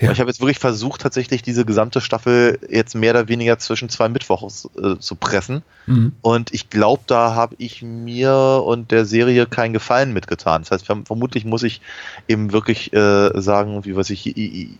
Ja. 0.00 0.12
Ich 0.12 0.20
habe 0.20 0.30
jetzt 0.30 0.40
wirklich 0.40 0.60
versucht, 0.60 1.00
tatsächlich 1.00 1.42
diese 1.42 1.64
gesamte 1.64 2.00
Staffel 2.00 2.60
jetzt 2.70 2.94
mehr 2.94 3.10
oder 3.10 3.26
weniger 3.28 3.58
zwischen 3.58 3.88
zwei 3.88 4.08
Mittwochs 4.08 4.68
äh, 4.80 4.96
zu 4.98 5.16
pressen. 5.16 5.62
Mhm. 5.86 6.12
Und 6.22 6.54
ich 6.54 6.70
glaube, 6.70 7.02
da 7.08 7.34
habe 7.34 7.56
ich 7.58 7.82
mir 7.82 8.62
und 8.64 8.92
der 8.92 9.04
Serie 9.04 9.46
keinen 9.46 9.72
Gefallen 9.72 10.12
mitgetan. 10.12 10.62
Das 10.62 10.70
heißt, 10.70 10.86
verm 10.86 11.04
vermutlich 11.04 11.44
muss 11.44 11.64
ich 11.64 11.80
eben 12.28 12.52
wirklich 12.52 12.92
äh, 12.92 13.30
sagen, 13.40 13.84
wie 13.84 13.96
was 13.96 14.10
ich 14.10 14.24
i- 14.26 14.30
i- 14.62 14.78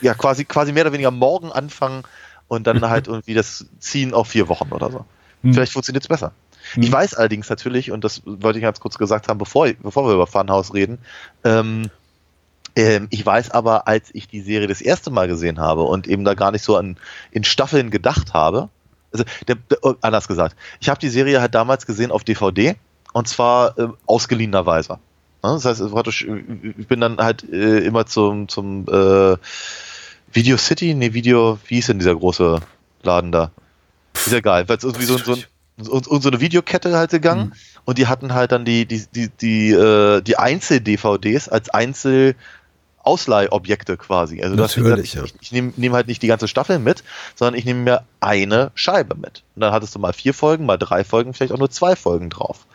ja 0.00 0.14
quasi 0.14 0.44
quasi 0.44 0.72
mehr 0.72 0.84
oder 0.84 0.92
weniger 0.92 1.10
morgen 1.10 1.50
anfangen 1.50 2.04
und 2.46 2.68
dann 2.68 2.80
halt 2.88 3.08
irgendwie 3.08 3.34
das 3.34 3.66
ziehen 3.80 4.14
auf 4.14 4.28
vier 4.28 4.48
Wochen 4.48 4.70
oder 4.70 4.92
so. 4.92 5.04
Mhm. 5.42 5.54
Vielleicht 5.54 5.72
funktioniert 5.72 6.04
es 6.04 6.08
besser. 6.08 6.32
Ich 6.76 6.92
weiß 6.92 7.14
allerdings 7.14 7.48
natürlich, 7.48 7.90
und 7.92 8.04
das 8.04 8.22
wollte 8.26 8.58
ich 8.58 8.62
ganz 8.62 8.78
kurz 8.78 8.98
gesagt 8.98 9.28
haben, 9.28 9.38
bevor, 9.38 9.68
bevor 9.82 10.06
wir 10.06 10.14
über 10.14 10.26
Funhouse 10.26 10.74
reden, 10.74 10.98
ähm, 11.42 11.88
ich 13.10 13.24
weiß 13.26 13.50
aber, 13.50 13.88
als 13.88 14.10
ich 14.12 14.28
die 14.28 14.40
Serie 14.40 14.66
das 14.68 14.80
erste 14.80 15.10
Mal 15.10 15.26
gesehen 15.28 15.58
habe 15.58 15.82
und 15.82 16.06
eben 16.06 16.24
da 16.24 16.34
gar 16.34 16.52
nicht 16.52 16.62
so 16.62 16.76
an, 16.76 16.96
in 17.30 17.42
Staffeln 17.44 17.90
gedacht 17.90 18.34
habe, 18.34 18.68
also 19.12 19.24
der, 19.48 19.56
der, 19.70 19.78
oh, 19.82 19.94
anders 20.00 20.28
gesagt, 20.28 20.54
ich 20.80 20.88
habe 20.88 21.00
die 21.00 21.08
Serie 21.08 21.40
halt 21.40 21.54
damals 21.54 21.86
gesehen 21.86 22.10
auf 22.12 22.24
DVD 22.24 22.76
und 23.14 23.26
zwar 23.26 23.78
äh, 23.78 23.88
ausgeliehenerweise. 24.06 24.98
Ja, 25.42 25.54
Das 25.54 25.64
heißt, 25.64 25.80
ich 25.80 26.86
bin 26.88 27.00
dann 27.00 27.16
halt 27.18 27.42
äh, 27.50 27.78
immer 27.78 28.06
zum, 28.06 28.48
zum 28.48 28.86
äh, 28.88 29.36
Video 30.32 30.56
City, 30.56 30.94
nee, 30.94 31.14
Video, 31.14 31.58
wie 31.66 31.76
hieß 31.76 31.86
denn 31.86 31.98
dieser 31.98 32.14
große 32.16 32.60
Laden 33.02 33.32
da? 33.32 33.50
Ist 34.14 34.30
ja 34.32 34.40
geil, 34.40 34.68
weil 34.68 34.76
es 34.76 34.84
irgendwie 34.84 35.06
so, 35.06 35.16
so, 35.18 35.32
ein- 35.32 35.44
so, 35.80 36.20
so, 36.20 36.28
eine 36.28 36.40
Videokette 36.40 36.96
halt 36.96 37.10
gegangen 37.12 37.54
und 37.84 37.98
die 37.98 38.08
hatten 38.08 38.34
halt 38.34 38.52
dann 38.52 38.64
die, 38.64 38.84
die, 38.84 39.06
die, 39.14 39.28
die, 39.40 39.70
äh, 39.70 40.20
die 40.22 40.36
Einzel-DVDs 40.36 41.48
als 41.48 41.70
Einzel- 41.70 42.34
Ausleihobjekte 43.08 43.96
quasi. 43.96 44.42
Also 44.42 44.54
Natürlich, 44.54 45.12
gesagt, 45.12 45.14
ja. 45.14 45.24
ich, 45.24 45.42
ich 45.42 45.52
nehme 45.52 45.72
nehm 45.76 45.94
halt 45.94 46.06
nicht 46.06 46.22
die 46.22 46.26
ganze 46.26 46.46
Staffel 46.46 46.78
mit, 46.78 47.02
sondern 47.34 47.58
ich 47.58 47.64
nehme 47.64 47.80
mir 47.80 48.02
eine 48.20 48.70
Scheibe 48.74 49.16
mit. 49.16 49.42
Und 49.56 49.62
dann 49.62 49.72
hattest 49.72 49.94
du 49.94 49.98
mal 49.98 50.12
vier 50.12 50.34
Folgen, 50.34 50.66
mal 50.66 50.76
drei 50.76 51.02
Folgen, 51.04 51.34
vielleicht 51.34 51.52
auch 51.52 51.58
nur 51.58 51.70
zwei 51.70 51.96
Folgen 51.96 52.30
drauf. 52.30 52.66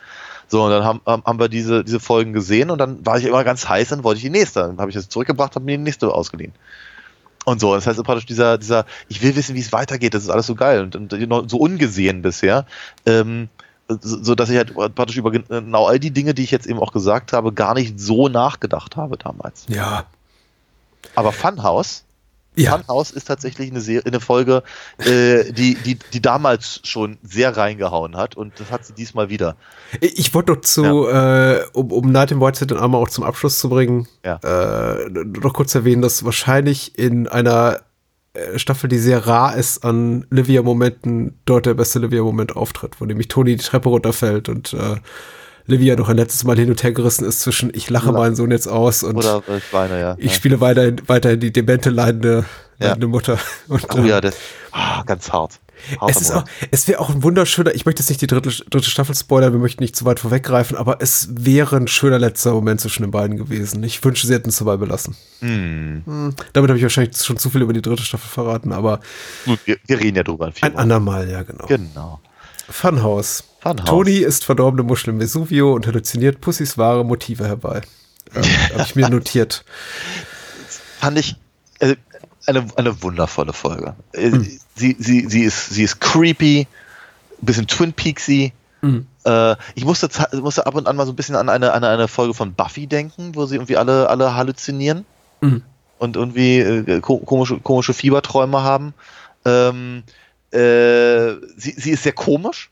So, 0.48 0.62
und 0.64 0.70
dann 0.70 0.84
haben, 0.84 1.00
haben 1.06 1.38
wir 1.38 1.48
diese, 1.48 1.84
diese 1.84 2.00
Folgen 2.00 2.32
gesehen 2.32 2.70
und 2.70 2.78
dann 2.78 3.04
war 3.06 3.18
ich 3.18 3.24
immer 3.24 3.44
ganz 3.44 3.68
heiß 3.68 3.92
und 3.92 4.04
wollte 4.04 4.18
ich 4.18 4.24
die 4.24 4.30
nächste. 4.30 4.60
Dann 4.60 4.78
habe 4.78 4.90
ich 4.90 4.96
das 4.96 5.08
zurückgebracht, 5.08 5.54
habe 5.54 5.64
mir 5.64 5.78
die 5.78 5.82
nächste 5.82 6.12
ausgeliehen. 6.12 6.52
Und 7.44 7.60
so, 7.60 7.74
das 7.74 7.86
heißt 7.86 8.02
praktisch 8.04 8.26
dieser, 8.26 8.58
dieser, 8.58 8.86
ich 9.08 9.22
will 9.22 9.36
wissen, 9.36 9.54
wie 9.54 9.60
es 9.60 9.72
weitergeht, 9.72 10.14
das 10.14 10.24
ist 10.24 10.30
alles 10.30 10.46
so 10.46 10.54
geil 10.54 10.82
und, 10.82 10.96
und 10.96 11.50
so 11.50 11.58
ungesehen 11.58 12.22
bisher. 12.22 12.66
Ähm, 13.06 13.48
so, 13.88 14.22
so 14.22 14.34
dass 14.34 14.48
ich 14.48 14.56
halt 14.56 14.74
praktisch 14.94 15.16
über 15.16 15.30
genau 15.30 15.86
all 15.86 15.98
die 15.98 16.10
Dinge, 16.10 16.34
die 16.34 16.42
ich 16.42 16.50
jetzt 16.50 16.66
eben 16.66 16.78
auch 16.78 16.92
gesagt 16.92 17.32
habe, 17.32 17.52
gar 17.52 17.74
nicht 17.74 18.00
so 18.00 18.28
nachgedacht 18.28 18.96
habe 18.96 19.18
damals. 19.18 19.66
Ja. 19.68 20.06
Aber 21.14 21.32
Funhouse, 21.32 22.04
Ja. 22.56 22.76
Funhouse 22.78 23.10
ist 23.10 23.24
tatsächlich 23.26 23.70
eine, 23.70 23.80
Serie, 23.80 24.06
eine 24.06 24.20
Folge, 24.20 24.62
äh, 24.98 25.52
die, 25.52 25.74
die, 25.74 25.98
die 26.12 26.22
damals 26.22 26.80
schon 26.84 27.18
sehr 27.22 27.56
reingehauen 27.56 28.16
hat 28.16 28.36
und 28.36 28.52
das 28.60 28.70
hat 28.70 28.84
sie 28.86 28.92
diesmal 28.92 29.28
wieder. 29.28 29.56
Ich 30.00 30.32
wollte 30.34 30.52
noch 30.52 30.60
zu, 30.60 31.08
äh, 31.08 31.64
um, 31.72 31.90
um 31.90 32.12
Night 32.12 32.30
in 32.30 32.40
White 32.40 32.64
dann 32.66 32.78
einmal 32.78 33.02
auch 33.02 33.08
zum 33.08 33.24
Abschluss 33.24 33.58
zu 33.58 33.68
bringen, 33.68 34.06
Ja. 34.24 34.36
äh, 34.44 35.08
noch 35.10 35.52
kurz 35.52 35.74
erwähnen, 35.74 36.02
dass 36.02 36.24
wahrscheinlich 36.24 36.96
in 36.98 37.26
einer 37.26 37.80
äh, 38.34 38.58
Staffel, 38.58 38.88
die 38.88 38.98
sehr 38.98 39.26
rar 39.26 39.56
ist 39.56 39.84
an 39.84 40.26
Livia-Momenten, 40.30 41.38
dort 41.46 41.66
der 41.66 41.74
beste 41.74 41.98
Livia-Moment 42.00 42.54
auftritt, 42.56 43.00
wo 43.00 43.04
nämlich 43.04 43.28
Toni 43.28 43.56
die 43.56 43.62
Treppe 43.64 43.88
runterfällt 43.88 44.48
und 44.48 44.72
äh, 44.74 44.96
Livia 45.66 45.96
noch 45.96 46.08
ein 46.08 46.16
letztes 46.16 46.44
Mal 46.44 46.56
hin 46.58 46.68
und 46.70 46.82
her 46.82 46.92
gerissen 46.92 47.24
ist 47.24 47.40
zwischen 47.40 47.70
ich 47.74 47.88
lache 47.90 48.10
Oder- 48.10 48.18
meinen 48.18 48.36
Sohn 48.36 48.50
jetzt 48.50 48.66
aus 48.68 49.02
und 49.02 49.16
Oder 49.16 49.42
ich 49.56 49.72
weine, 49.72 49.98
ja. 50.00 50.14
ich 50.18 50.26
ja. 50.26 50.32
spiele 50.32 50.60
weiterhin, 50.60 51.00
weiterhin 51.06 51.40
die 51.40 51.52
demente 51.52 51.90
leidende, 51.90 52.44
Ja. 52.78 52.88
leidende 52.88 53.06
Mutter. 53.08 53.38
Und, 53.68 53.86
Oh 53.94 54.02
ja, 54.04 54.20
das, 54.20 54.36
ah, 54.72 55.02
ganz 55.04 55.30
hart. 55.32 55.60
Es, 56.08 56.20
ist 56.20 56.30
auch, 56.30 56.34
Moment. 56.36 56.50
es 56.70 56.88
wäre 56.88 57.00
auch 57.00 57.10
ein 57.10 57.22
wunderschöner, 57.22 57.74
ich 57.74 57.84
möchte 57.84 58.00
jetzt 58.00 58.08
nicht 58.08 58.20
die 58.22 58.26
dritte, 58.26 58.48
dritte 58.70 58.88
Staffel 58.88 59.14
spoilern, 59.14 59.52
wir 59.52 59.58
möchten 59.60 59.82
nicht 59.82 59.94
zu 59.96 60.04
weit 60.06 60.20
vorweggreifen, 60.20 60.76
aber 60.76 60.98
es 61.00 61.28
wäre 61.32 61.76
ein 61.76 61.88
schöner 61.88 62.18
letzter 62.18 62.52
Moment 62.52 62.80
zwischen 62.80 63.02
den 63.02 63.10
beiden 63.10 63.36
gewesen. 63.36 63.82
Ich 63.82 64.02
wünsche, 64.04 64.26
sie 64.26 64.32
hätten 64.32 64.48
es 64.50 64.56
dabei 64.56 64.76
belassen. 64.76 65.14
Hm, 65.40 66.34
Damit 66.52 66.68
habe 66.70 66.78
ich 66.78 66.82
wahrscheinlich 66.84 67.16
schon 67.18 67.36
zu 67.36 67.50
viel 67.50 67.60
über 67.62 67.72
die 67.72 67.82
dritte 67.82 68.02
Staffel 68.02 68.28
verraten, 68.28 68.72
aber 68.72 69.00
Gut, 69.44 69.58
wir, 69.66 69.76
wir 69.86 69.98
reden 70.00 70.16
ja 70.16 70.22
drüber 70.22 70.46
ein 70.46 70.54
Wochen. 70.54 70.76
andermal, 70.76 71.28
ja 71.30 71.42
genau. 71.42 71.66
Genau. 71.66 72.20
Funhouse. 72.70 73.44
Funhouse. 73.64 73.86
Toni 73.88 74.18
ist 74.18 74.44
verdorbene 74.44 74.82
Muschel 74.84 75.10
im 75.10 75.18
Vesuvio 75.20 75.72
und 75.74 75.86
halluziniert 75.86 76.40
Pussys 76.40 76.78
wahre 76.78 77.04
Motive 77.04 77.46
herbei. 77.46 77.80
Ähm, 78.34 78.42
habe 78.72 78.82
ich 78.82 78.94
mir 78.94 79.08
notiert. 79.10 79.64
Fand 81.00 81.18
ich 81.18 81.36
äh, 81.80 81.96
eine, 82.46 82.66
eine 82.76 83.02
wundervolle 83.02 83.52
Folge. 83.52 83.94
Äh, 84.12 84.30
Hm. 84.30 84.58
Sie, 84.76 84.96
sie, 84.98 85.26
sie, 85.28 85.42
ist, 85.42 85.70
sie 85.70 85.82
ist 85.84 86.00
creepy, 86.00 86.66
ein 87.40 87.46
bisschen 87.46 87.66
Twin 87.66 87.92
Peaksy. 87.92 88.52
Hm. 88.80 89.06
Äh, 89.24 89.54
ich 89.76 89.84
musste, 89.84 90.08
musste 90.40 90.66
ab 90.66 90.74
und 90.74 90.86
an 90.88 90.96
mal 90.96 91.06
so 91.06 91.12
ein 91.12 91.16
bisschen 91.16 91.36
an 91.36 91.48
eine, 91.48 91.72
an 91.72 91.84
eine 91.84 92.08
Folge 92.08 92.34
von 92.34 92.54
Buffy 92.54 92.86
denken, 92.86 93.34
wo 93.34 93.46
sie 93.46 93.54
irgendwie 93.56 93.76
alle, 93.76 94.08
alle 94.08 94.34
halluzinieren 94.34 95.04
Mhm. 95.40 95.62
und 95.98 96.16
irgendwie 96.16 96.58
äh, 96.58 97.00
ko 97.00 97.18
komische, 97.18 97.58
komische 97.60 97.92
Fieberträume 97.94 98.62
haben. 98.62 98.94
Ähm, 99.44 100.02
äh, 100.50 101.34
sie, 101.56 101.72
sie 101.76 101.90
ist 101.90 102.02
sehr 102.02 102.12
komisch. 102.12 102.70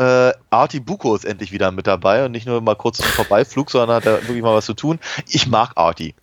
Äh, 0.00 0.32
Artie 0.48 0.80
Buko 0.80 1.14
ist 1.14 1.26
endlich 1.26 1.52
wieder 1.52 1.70
mit 1.72 1.86
dabei 1.86 2.24
und 2.24 2.32
nicht 2.32 2.46
nur 2.46 2.62
mal 2.62 2.74
kurz 2.74 2.96
zum 2.96 3.06
Vorbeiflug, 3.08 3.70
sondern 3.70 3.96
hat 3.96 4.06
da 4.06 4.12
wirklich 4.22 4.40
mal 4.40 4.54
was 4.54 4.64
zu 4.64 4.72
tun. 4.72 4.98
Ich 5.28 5.46
mag 5.46 5.72
Artie. 5.74 6.14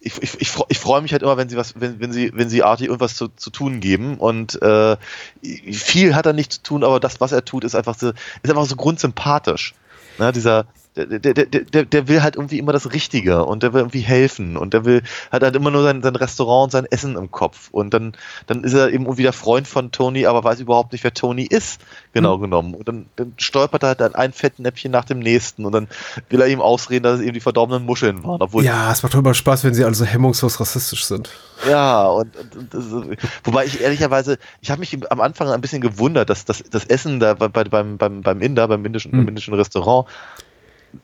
Ich, 0.00 0.22
ich, 0.22 0.38
ich, 0.38 0.54
ich 0.68 0.78
freue 0.78 1.00
mich 1.00 1.12
halt 1.12 1.22
immer, 1.22 1.38
wenn 1.38 1.48
sie 1.48 1.56
was, 1.56 1.80
wenn, 1.80 1.98
wenn 1.98 2.12
sie, 2.12 2.30
wenn 2.34 2.50
sie 2.50 2.62
Artie 2.62 2.84
irgendwas 2.84 3.16
zu, 3.16 3.28
zu 3.28 3.48
tun 3.48 3.80
geben. 3.80 4.18
Und 4.18 4.60
äh, 4.60 4.98
viel 5.42 6.14
hat 6.14 6.26
er 6.26 6.34
nicht 6.34 6.52
zu 6.52 6.62
tun, 6.62 6.84
aber 6.84 7.00
das, 7.00 7.18
was 7.18 7.32
er 7.32 7.42
tut, 7.42 7.64
ist 7.64 7.74
einfach 7.74 7.96
so, 7.96 8.10
ist 8.10 8.50
einfach 8.50 8.66
so 8.66 8.76
grundsympathisch. 8.76 9.74
Ne, 10.18 10.32
dieser, 10.32 10.66
der, 10.96 11.34
der, 11.34 11.44
der, 11.44 11.84
der, 11.84 12.08
will 12.08 12.22
halt 12.22 12.36
irgendwie 12.36 12.58
immer 12.58 12.72
das 12.72 12.92
Richtige 12.92 13.44
und 13.44 13.62
der 13.62 13.74
will 13.74 13.80
irgendwie 13.80 14.00
helfen 14.00 14.56
und 14.56 14.72
der 14.72 14.84
will, 14.86 15.02
hat 15.30 15.42
halt 15.42 15.54
immer 15.54 15.70
nur 15.70 15.82
sein, 15.82 16.02
sein 16.02 16.16
Restaurant 16.16 16.64
und 16.64 16.70
sein 16.70 16.86
Essen 16.86 17.16
im 17.16 17.30
Kopf. 17.30 17.68
Und 17.70 17.92
dann, 17.92 18.12
dann 18.46 18.64
ist 18.64 18.72
er 18.72 18.88
eben 18.88 19.04
irgendwie 19.04 19.22
der 19.22 19.34
Freund 19.34 19.68
von 19.68 19.92
Tony, 19.92 20.26
aber 20.26 20.42
weiß 20.42 20.60
überhaupt 20.60 20.92
nicht, 20.92 21.04
wer 21.04 21.12
Tony 21.12 21.42
ist, 21.44 21.82
genau 22.14 22.38
genommen. 22.38 22.74
Und 22.74 22.88
dann, 22.88 23.06
dann 23.16 23.34
stolpert 23.36 23.82
er 23.82 23.88
halt 23.88 24.00
dann 24.00 24.14
ein 24.14 24.32
Fettnäpfchen 24.32 24.90
nach 24.90 25.04
dem 25.04 25.18
nächsten 25.18 25.66
und 25.66 25.72
dann 25.72 25.88
will 26.30 26.40
er 26.40 26.48
ihm 26.48 26.62
ausreden, 26.62 27.02
dass 27.02 27.20
es 27.20 27.24
eben 27.24 27.34
die 27.34 27.40
verdorbenen 27.40 27.84
Muscheln 27.84 28.24
waren. 28.24 28.40
Obwohl 28.40 28.64
Ja, 28.64 28.90
es 28.90 29.02
macht 29.02 29.14
immer 29.14 29.34
Spaß, 29.34 29.64
wenn 29.64 29.74
sie 29.74 29.84
alle 29.84 29.94
so 29.94 30.06
hemmungslos 30.06 30.58
rassistisch 30.60 31.04
sind. 31.04 31.30
ja, 31.68 32.06
und, 32.06 32.34
und, 32.56 32.74
und 32.74 33.16
wobei 33.44 33.66
ich 33.66 33.82
ehrlicherweise, 33.82 34.38
ich 34.62 34.70
habe 34.70 34.80
mich 34.80 34.96
am 35.10 35.20
Anfang 35.20 35.48
ein 35.48 35.60
bisschen 35.60 35.82
gewundert, 35.82 36.30
dass 36.30 36.46
das, 36.46 36.62
das 36.70 36.84
Essen 36.86 37.20
da 37.20 37.34
bei, 37.34 37.48
bei, 37.48 37.64
beim, 37.64 37.98
beim, 37.98 38.22
beim 38.22 38.40
Inder, 38.40 38.66
beim 38.68 38.84
indischen, 38.84 39.12
beim 39.12 39.28
indischen 39.28 39.54
Restaurant, 39.54 40.06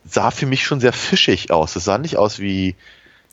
sah 0.04 0.30
für 0.30 0.46
mich 0.46 0.64
schon 0.64 0.80
sehr 0.80 0.92
fischig 0.92 1.50
aus. 1.50 1.76
Es 1.76 1.84
sah 1.84 1.98
nicht 1.98 2.16
aus 2.16 2.38
wie 2.38 2.74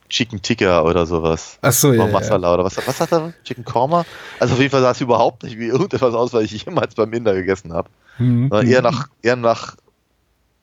Chicken 0.09 0.41
Tikka 0.41 0.81
oder 0.83 1.05
sowas. 1.05 1.59
Ach 1.61 1.71
so, 1.71 1.93
ja, 1.93 2.01
Oder 2.03 2.11
ja. 2.11 2.19
Masala 2.19 2.53
oder 2.53 2.63
was, 2.63 2.77
was 2.85 2.99
hat 2.99 3.11
er? 3.11 3.33
Chicken 3.43 3.63
Korma? 3.63 4.05
Also 4.39 4.53
auf 4.55 4.59
jeden 4.59 4.71
Fall 4.71 4.81
sah 4.81 4.91
es 4.91 5.01
überhaupt 5.01 5.43
nicht 5.43 5.59
wie 5.59 5.67
irgendetwas 5.67 6.13
aus, 6.15 6.33
was 6.33 6.43
ich 6.43 6.65
jemals 6.65 6.95
beim 6.95 7.13
Inder 7.13 7.33
gegessen 7.35 7.73
habe. 7.73 7.89
Mhm. 8.17 8.49
Sondern 8.49 8.67
eher 8.67 8.81
nach, 8.81 9.07
eher 9.21 9.35
nach 9.35 9.75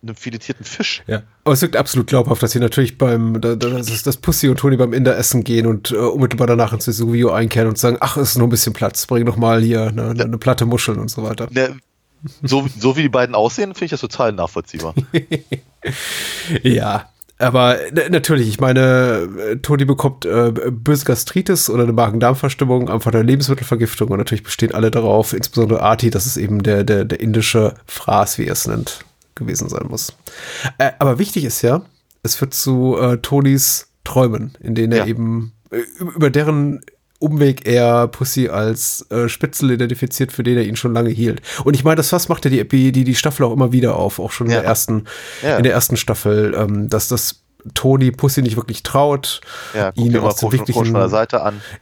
einem 0.03 0.15
filetierten 0.17 0.65
Fisch. 0.65 1.03
Ja, 1.07 1.23
aber 1.45 1.55
es 1.55 1.63
wirkt 1.63 1.77
absolut 1.77 2.07
glaubhaft, 2.09 2.43
dass 2.43 2.51
sie 2.53 2.61
natürlich 2.61 2.99
beim, 2.99 3.41
da- 3.41 3.55
da- 3.57 3.71
das, 3.71 3.89
ist 3.89 4.07
das 4.07 4.17
Pussy 4.19 4.49
und 4.49 4.59
Toni 4.59 4.77
beim 4.77 4.93
Inder 4.93 5.17
essen 5.17 5.43
gehen 5.45 5.67
und 5.67 5.91
äh, 5.91 5.97
unmittelbar 5.97 6.47
danach 6.49 6.73
ins 6.73 6.85
Vesuvio 6.87 7.31
einkehren 7.33 7.69
und 7.69 7.79
sagen, 7.79 7.97
ach, 8.01 8.17
ist 8.17 8.37
nur 8.37 8.47
ein 8.47 8.51
bisschen 8.51 8.73
Platz, 8.73 9.07
bring 9.07 9.25
noch 9.25 9.37
mal 9.37 9.63
hier 9.63 9.83
eine, 9.89 10.11
eine 10.11 10.39
Platte 10.39 10.67
Muscheln 10.67 10.99
und 10.99 11.09
so 11.09 11.23
weiter. 11.23 11.49
Ne, 11.51 11.77
So, 12.43 12.67
so 12.79 12.97
wie 12.97 13.03
die 13.03 13.09
beiden 13.09 13.35
aussehen, 13.35 13.75
finde 13.75 13.85
ich 13.87 13.91
das 13.93 14.01
total 14.01 14.33
nachvollziehbar. 14.33 14.95
Ja, 16.63 17.09
aber 17.39 17.81
n- 17.89 18.11
natürlich, 18.11 18.49
ich 18.49 18.61
meine, 18.61 19.29
äh, 19.39 19.57
Toni 19.57 19.85
bekommt 19.85 20.25
äh, 20.25 20.53
böse 20.71 21.05
Gastritis 21.05 21.69
oder 21.71 21.85
eine 21.85 21.93
Magen-Darm-Verstimmung, 21.93 22.89
einfach 22.89 23.13
eine 23.13 23.23
Lebensmittelvergiftung 23.23 24.09
und 24.09 24.19
natürlich 24.19 24.43
bestehen 24.43 24.75
alle 24.75 24.91
darauf, 24.91 25.33
insbesondere 25.33 25.83
Arti, 25.83 26.11
dass 26.11 26.27
es 26.27 26.37
eben 26.37 26.63
der, 26.63 26.83
der, 26.85 27.05
der 27.05 27.21
indische 27.21 27.75
Fraß, 27.87 28.39
wie 28.39 28.47
er 28.47 28.55
es 28.55 28.67
nennt, 28.67 29.01
gewesen 29.35 29.69
sein 29.69 29.87
muss. 29.89 30.15
Äh, 30.79 30.93
aber 30.99 31.19
wichtig 31.19 31.45
ist 31.45 31.63
ja, 31.63 31.83
es 32.23 32.41
wird 32.41 32.55
zu 32.55 32.97
äh, 32.99 33.19
Tonis 33.19 33.89
Träumen, 34.05 34.57
in 34.61 34.75
denen 34.75 34.93
er 34.93 34.99
Ja. 35.01 35.07
eben 35.07 35.53
äh, 35.71 35.83
über 36.01 36.31
deren 36.31 36.81
Umweg 37.19 37.67
er 37.67 38.09
Pussy 38.09 38.49
als 38.49 39.07
äh, 39.11 39.29
Spitzel 39.29 39.71
identifiziert, 39.71 40.33
für 40.33 40.43
den 40.43 40.57
er 40.59 40.65
ihn 40.65 40.77
schon 40.77 40.93
lange 40.93 41.11
hielt. 41.11 41.41
Und 41.65 41.75
ich 41.75 41.83
meine, 41.85 41.97
das 41.97 42.11
Fass 42.11 42.29
macht 42.29 42.45
ja 42.45 42.51
die, 42.51 42.93
die, 42.93 43.05
die 43.05 43.15
Staffel 43.15 43.45
auch 43.45 43.53
immer 43.53 43.73
wieder 43.73 43.97
auf, 43.97 44.19
auch 44.19 44.33
schon 44.33 44.49
in 44.49 44.53
Ja. 44.53 44.61
der 44.61 44.67
ersten, 44.69 45.05
Ja. 45.43 45.57
in 45.57 45.63
der 45.65 45.73
ersten 45.73 45.97
Staffel, 45.97 46.55
ähm, 46.57 46.89
dass 46.89 47.09
das 47.09 47.43
Toni 47.75 48.13
Pussy 48.13 48.43
nicht 48.43 48.57
wirklich 48.57 48.85
traut, 48.85 49.41
Ja, 49.75 49.91
ihn 49.97 50.17
aus 50.19 50.37
den 50.37 50.53
wichtigen, 50.53 50.95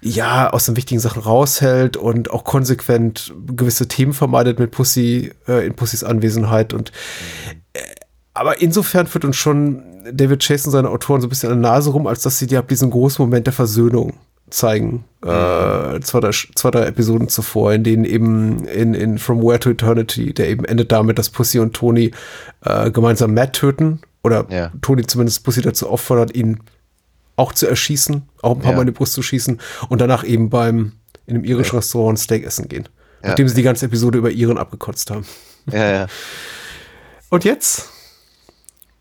ja, 0.00 0.48
aus 0.50 0.64
den 0.64 0.76
wichtigen 0.76 0.98
Sachen 1.00 1.20
raushält 1.20 1.98
und 1.98 2.30
auch 2.30 2.44
konsequent 2.44 3.34
gewisse 3.54 3.86
Themen 3.86 4.14
vermeidet 4.14 4.58
mit 4.58 4.70
Pussy, 4.70 5.32
äh, 5.46 5.66
in 5.66 5.74
Pussys 5.74 6.02
Anwesenheit 6.02 6.72
und 6.72 6.90
äh, 7.74 7.80
aber 8.32 8.60
insofern 8.62 9.06
führt 9.06 9.24
uns 9.26 9.36
schon 9.36 9.82
David 10.10 10.42
Chase 10.42 10.66
und 10.68 10.72
seine 10.72 10.88
Autoren 10.90 11.20
so 11.20 11.26
ein 11.26 11.30
bisschen 11.30 11.52
an 11.52 11.62
der 11.62 11.70
Nase 11.72 11.90
rum, 11.90 12.06
als 12.06 12.22
dass 12.22 12.38
sie 12.38 12.46
dir 12.46 12.58
ab 12.60 12.68
diesen 12.68 12.90
großen 12.90 13.22
Moment 13.24 13.46
der 13.46 13.52
Versöhnung 13.54 14.14
zeigen. 14.54 15.04
Äh, 15.22 16.00
zwei, 16.00 16.20
drei, 16.20 16.30
zwei, 16.30 16.70
drei 16.70 16.86
Episoden 16.86 17.28
zuvor, 17.28 17.72
in 17.72 17.82
denen 17.84 18.04
eben 18.04 18.66
in, 18.66 18.94
in 18.94 19.18
From 19.18 19.42
Where 19.42 19.58
to 19.58 19.70
Eternity, 19.70 20.32
der 20.32 20.48
eben 20.48 20.64
endet 20.64 20.92
damit, 20.92 21.18
dass 21.18 21.30
Pussy 21.30 21.58
und 21.58 21.74
Tony 21.74 22.12
äh, 22.64 22.90
gemeinsam 22.90 23.34
Matt 23.34 23.54
töten. 23.54 24.00
Oder 24.22 24.46
Ja. 24.50 24.70
Tony 24.80 25.06
zumindest 25.06 25.44
Pussy 25.44 25.60
dazu 25.60 25.88
auffordert, 25.88 26.34
ihn 26.34 26.60
auch 27.36 27.52
zu 27.52 27.66
erschießen, 27.66 28.22
auch 28.42 28.52
ein 28.56 28.60
paar 28.60 28.70
Ja. 28.70 28.76
Mal 28.76 28.82
in 28.82 28.86
die 28.88 28.92
Brust 28.92 29.12
zu 29.14 29.22
schießen 29.22 29.60
und 29.88 30.00
danach 30.00 30.24
eben 30.24 30.50
beim 30.50 30.92
in 31.26 31.36
einem 31.36 31.44
irischen 31.44 31.76
Restaurant 31.76 32.14
ein 32.14 32.16
Steak 32.22 32.44
essen 32.44 32.68
gehen. 32.68 32.88
Ja. 33.22 33.30
Nachdem 33.30 33.48
sie 33.48 33.54
die 33.54 33.62
ganze 33.62 33.86
Episode 33.86 34.18
über 34.18 34.30
Iren 34.30 34.58
abgekotzt 34.58 35.10
haben. 35.10 35.24
Ja, 35.70 35.90
ja. 35.90 36.06
Und 37.30 37.44
jetzt? 37.44 37.90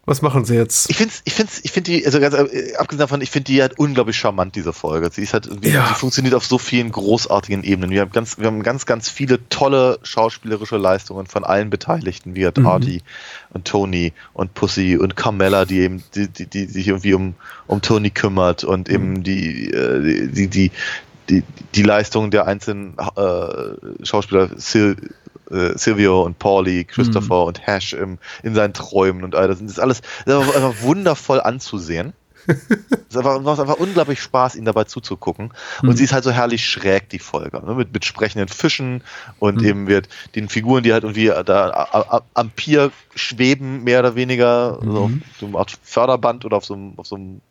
Was 0.05 0.21
machen 0.21 0.43
sie 0.43 0.55
jetzt? 0.55 0.89
Ich 0.89 0.97
finde, 0.97 1.13
ich 1.23 1.33
finde, 1.33 1.51
ich 1.63 1.71
finde 1.71 1.91
die, 1.91 2.05
also 2.05 2.19
ganz 2.19 2.35
äh, 2.35 2.75
abgesehen 2.75 2.99
davon, 2.99 3.21
ich 3.21 3.31
finde 3.31 3.45
die 3.45 3.61
halt 3.61 3.79
unglaublich 3.79 4.17
charmant, 4.17 4.53
diese 4.53 4.73
Folge. 4.73 5.09
Sie 5.13 5.21
ist 5.21 5.33
halt 5.33 5.45
irgendwie, 5.47 5.69
Ja. 5.69 5.87
sie 5.87 5.93
funktioniert 5.93 6.35
auf 6.35 6.45
so 6.45 6.57
vielen 6.57 6.91
großartigen 6.91 7.63
Ebenen. 7.63 7.89
Wir 7.89 8.01
haben 8.01 8.11
ganz, 8.11 8.37
wir 8.37 8.47
haben 8.47 8.63
ganz, 8.63 8.85
ganz 8.85 9.07
viele 9.07 9.47
tolle 9.47 9.99
schauspielerische 10.03 10.75
Leistungen 10.75 11.25
von 11.25 11.45
allen 11.45 11.69
Beteiligten, 11.69 12.35
wie 12.35 12.43
halt 12.43 12.57
Mhm. 12.57 12.67
Artie 12.67 13.01
und 13.51 13.63
Tony 13.65 14.11
und 14.33 14.53
Pussy 14.55 14.97
und 14.97 15.15
Carmella, 15.15 15.63
die 15.63 15.79
eben, 15.79 16.03
die, 16.15 16.27
die, 16.27 16.47
die 16.47 16.65
sich 16.65 16.89
irgendwie 16.89 17.13
um, 17.13 17.35
um 17.67 17.81
Tony 17.81 18.09
kümmert 18.09 18.65
und 18.65 18.89
Mhm. 18.89 18.93
eben 18.93 19.23
die, 19.23 19.71
äh, 19.71 20.27
die, 20.27 20.47
die, 20.49 20.71
die, 21.29 21.43
die 21.75 21.83
Leistung 21.83 22.29
der 22.29 22.45
einzelnen 22.45 22.97
äh, 23.15 24.05
Schauspieler, 24.05 24.49
Sil 24.59 24.99
äh, 25.53 25.77
Silvio 25.77 26.23
und 26.23 26.39
Pauli, 26.39 26.83
Christopher 26.83 27.45
und 27.45 27.65
Hash 27.65 27.93
im, 27.93 28.17
in 28.43 28.55
seinen 28.55 28.73
Träumen 28.73 29.23
und 29.23 29.35
all 29.35 29.47
das. 29.47 29.59
Und 29.59 29.67
das 29.67 29.77
ist 29.77 29.79
alles 29.79 30.01
das 30.25 30.45
ist 30.47 30.55
einfach, 30.55 30.81
wundervoll 30.81 31.39
anzusehen. 31.41 32.13
Es 33.09 33.15
einfach, 33.17 33.39
macht 33.41 33.59
einfach 33.59 33.77
unglaublich 33.77 34.19
Spaß, 34.19 34.55
ihnen 34.55 34.65
dabei 34.65 34.85
zuzugucken. 34.85 35.53
Und 35.83 35.97
sie 35.97 36.03
ist 36.03 36.13
halt 36.13 36.23
so 36.23 36.31
herrlich 36.31 36.65
schräg, 36.67 37.07
die 37.09 37.19
Folge. 37.19 37.61
Ne? 37.63 37.75
Mit, 37.75 37.93
mit 37.93 38.03
sprechenden 38.05 38.47
Fischen 38.49 39.03
und 39.39 39.61
eben 39.63 39.87
wird 39.87 40.09
den 40.35 40.49
Figuren, 40.49 40.83
die 40.83 40.91
halt 40.93 41.03
irgendwie 41.03 41.27
da 41.45 41.69
a- 41.69 42.15
a- 42.17 42.21
am 42.33 42.49
Pier 42.49 42.91
schweben, 43.15 43.83
mehr 43.83 43.99
oder 43.99 44.15
weniger, 44.15 44.79
so 44.81 44.97
auf 45.03 45.11
so 45.39 45.45
einer 45.45 45.59
Art 45.59 45.77
Förderband 45.83 46.43
oder 46.43 46.57
auf 46.57 46.65
so 46.65 46.73
einem, 46.73 46.93
auf 46.97 47.05
so 47.07 47.15
einem 47.15 47.41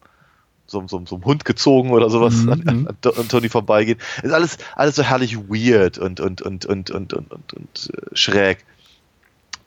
so, 0.73 0.85
so, 0.89 1.01
so 1.07 1.15
einem 1.15 1.24
Hund 1.24 1.44
gezogen 1.44 1.90
oder 1.90 2.11
sowas 2.11 2.49
an, 2.49 2.66
an, 2.66 2.89
an 3.05 3.28
Tony 3.28 3.49
vorbeigeht. 3.49 3.99
Ist 4.23 4.32
alles, 4.32 4.59
alles 4.74 4.97
so 4.97 5.05
herrlich 5.05 5.39
weird 5.39 5.99
und, 5.99 6.19
und, 6.19 6.43
und, 6.43 6.66
und, 6.66 6.90
und, 6.90 7.12
und, 7.12 7.31
und, 7.31 7.53
und 7.53 7.90
äh, 7.94 8.16
schräg. 8.16 8.65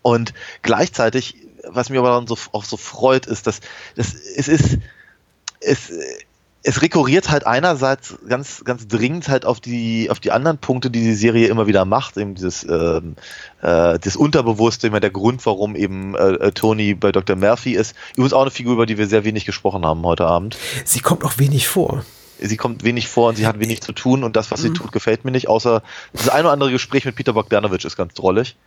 Und 0.01 0.33
gleichzeitig, 0.61 1.35
was 1.67 1.89
mir 1.89 1.99
aber 1.99 2.09
dann 2.09 2.27
so, 2.27 2.37
auch 2.51 2.65
so 2.65 2.75
freut, 2.75 3.25
ist, 3.25 3.47
dass, 3.47 3.61
dass 3.95 4.13
es 4.13 4.47
ist, 4.47 4.79
es, 5.61 5.91
es 6.67 6.81
rekurriert 6.81 7.29
halt 7.29 7.45
einerseits 7.45 8.15
ganz, 8.27 8.63
ganz 8.65 8.87
dringend 8.87 9.29
halt 9.29 9.45
auf 9.45 9.59
die, 9.59 10.09
auf 10.09 10.19
die 10.19 10.31
anderen 10.31 10.57
Punkte, 10.57 10.89
die 10.89 11.01
die 11.01 11.13
Serie 11.13 11.47
immer 11.47 11.67
wieder 11.67 11.85
macht, 11.85 12.17
eben 12.17 12.33
dieses, 12.33 12.63
ähm, 12.63 13.15
äh, 13.61 13.99
das 13.99 14.15
Unterbewusste, 14.15 14.87
immer 14.87 14.99
der 14.99 15.11
Grund, 15.11 15.45
warum 15.45 15.75
eben 15.75 16.15
äh, 16.15 16.33
äh, 16.33 16.51
Tony 16.51 16.95
bei 16.95 17.11
Dr. 17.11 17.35
Murphy 17.35 17.73
ist. 17.73 17.95
Übrigens 18.13 18.33
auch 18.33 18.41
eine 18.41 18.51
Figur, 18.51 18.73
über 18.73 18.87
die 18.87 18.97
wir 18.97 19.05
sehr 19.05 19.23
wenig 19.23 19.45
gesprochen 19.45 19.85
haben 19.85 20.03
heute 20.03 20.25
Abend. 20.25 20.57
Sie 20.85 21.01
kommt 21.01 21.23
auch 21.23 21.37
wenig 21.37 21.67
vor. 21.67 22.03
Sie 22.39 22.57
kommt 22.57 22.83
wenig 22.83 23.07
vor 23.07 23.29
und 23.29 23.35
sie 23.35 23.45
hat 23.45 23.59
wenig 23.59 23.81
zu 23.81 23.93
tun 23.93 24.23
und 24.23 24.35
das, 24.35 24.49
was 24.49 24.61
sie 24.61 24.73
tut, 24.73 24.91
gefällt 24.91 25.23
mir 25.23 25.31
nicht, 25.31 25.47
außer 25.47 25.83
das 26.13 26.29
ein 26.29 26.41
oder 26.41 26.51
andere 26.51 26.71
Gespräch 26.71 27.05
mit 27.05 27.15
Peter 27.15 27.31
Bogdanovich 27.31 27.85
ist 27.85 27.95
ganz 27.95 28.13
drollig. 28.13 28.57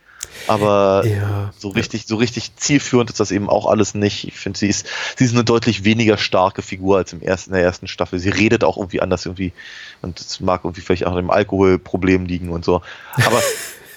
Aber 0.47 1.03
Ja. 1.05 1.53
so 1.57 1.69
richtig, 1.69 2.05
so 2.07 2.15
richtig 2.15 2.55
zielführend 2.55 3.09
ist 3.09 3.19
das 3.19 3.31
eben 3.31 3.49
auch 3.49 3.67
alles 3.67 3.93
nicht. 3.93 4.27
Ich 4.27 4.35
finde, 4.39 4.57
sie 4.57 4.67
ist, 4.67 4.87
sie 5.15 5.25
ist 5.25 5.33
eine 5.33 5.43
deutlich 5.43 5.83
weniger 5.83 6.17
starke 6.17 6.61
Figur 6.61 6.97
als 6.97 7.13
im 7.13 7.21
ersten, 7.21 7.51
in 7.51 7.55
der 7.55 7.63
ersten 7.63 7.87
Staffel. 7.87 8.19
Sie 8.19 8.29
redet 8.29 8.63
auch 8.63 8.77
irgendwie 8.77 9.01
anders 9.01 9.25
irgendwie 9.25 9.53
und 10.01 10.19
es 10.19 10.39
mag 10.39 10.61
irgendwie 10.63 10.81
vielleicht 10.81 11.05
auch 11.05 11.11
an 11.11 11.17
dem 11.17 11.29
Alkoholproblem 11.29 12.25
liegen 12.25 12.49
und 12.49 12.65
so. 12.65 12.81
Aber 13.15 13.41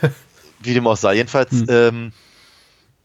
wie 0.60 0.74
dem 0.74 0.86
auch 0.86 0.96
sei, 0.96 1.14
jedenfalls, 1.14 1.64
ähm, 1.68 2.12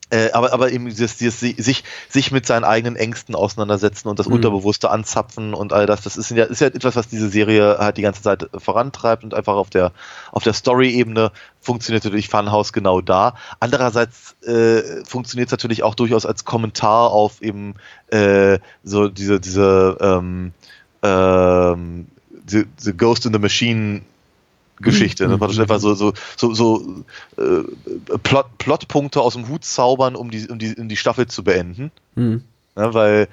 äh, 0.10 0.32
aber, 0.32 0.54
aber 0.54 0.72
eben 0.72 0.86
dieses, 0.86 1.18
dieses, 1.18 1.40
sich, 1.42 1.84
sich 2.10 2.32
mit 2.32 2.46
seinen 2.46 2.64
eigenen 2.64 2.96
Ängsten 2.96 3.36
auseinandersetzen 3.36 4.08
und 4.08 4.20
das 4.20 4.28
Unterbewusste 4.28 4.90
anzapfen 4.90 5.54
und 5.54 5.74
all 5.74 5.86
das, 5.86 6.02
das 6.02 6.16
ist 6.16 6.32
ja, 6.32 6.46
ist 6.46 6.62
ja 6.62 6.68
etwas, 6.68 6.96
was 6.96 7.10
diese 7.10 7.28
Serie 7.28 7.78
halt 7.80 7.98
die 7.98 8.04
ganze 8.04 8.22
Zeit 8.22 8.50
vorantreibt 8.58 9.26
und 9.26 9.34
einfach 9.34 9.56
auf 9.56 9.70
der, 9.70 9.92
auf 10.32 10.44
der 10.44 10.54
Story-Ebene 10.54 11.32
funktioniert 11.60 12.06
natürlich 12.06 12.30
Funhouse 12.30 12.72
genau 12.72 13.02
da. 13.02 13.36
Andererseits 13.60 14.36
äh, 14.44 15.04
funktioniert 15.06 15.50
es 15.50 15.52
natürlich 15.52 15.84
auch 15.84 15.96
durchaus 15.96 16.26
als 16.26 16.46
Kommentar 16.46 17.12
auf 17.12 17.42
eben 17.42 17.76
äh, 18.10 18.60
so 18.84 19.10
diese, 19.10 19.42
diese 19.42 19.98
ähm, 20.00 20.54
ähm, 21.04 22.08
the, 22.48 22.66
the 22.78 22.94
Ghost 22.96 23.26
in 23.26 23.34
the 23.34 23.40
Machine 23.40 24.04
Geschichte. 24.82 25.28
Ne? 25.28 25.38
Praktisch 25.38 25.60
einfach 25.60 25.80
so, 25.80 25.94
so, 25.94 26.14
so, 26.36 26.54
so 26.54 27.04
äh, 27.38 27.64
Plot, 28.24 28.58
Plotpunkte 28.58 29.22
aus 29.22 29.34
dem 29.34 29.48
Hut 29.48 29.66
zaubern, 29.66 30.16
um 30.16 30.32
die, 30.32 30.48
um 30.48 30.60
die, 30.60 30.76
um 30.76 30.90
die 30.90 30.98
Staffel 30.98 31.28
zu 31.28 31.44
beenden. 31.44 31.92
Hm. 32.16 32.44
Ne? 32.76 32.94
Weil 32.94 33.28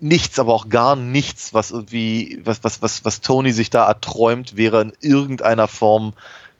nichts, 0.00 0.38
aber 0.38 0.54
auch 0.54 0.68
gar 0.68 0.96
nichts, 0.96 1.54
was 1.54 1.70
irgendwie, 1.70 2.40
was, 2.44 2.64
was, 2.64 2.82
was, 2.82 3.04
was 3.04 3.20
Tony 3.20 3.52
sich 3.52 3.70
da 3.70 3.86
erträumt, 3.86 4.56
wäre 4.56 4.82
in 4.82 4.92
irgendeiner 5.00 5.68
Form 5.68 6.12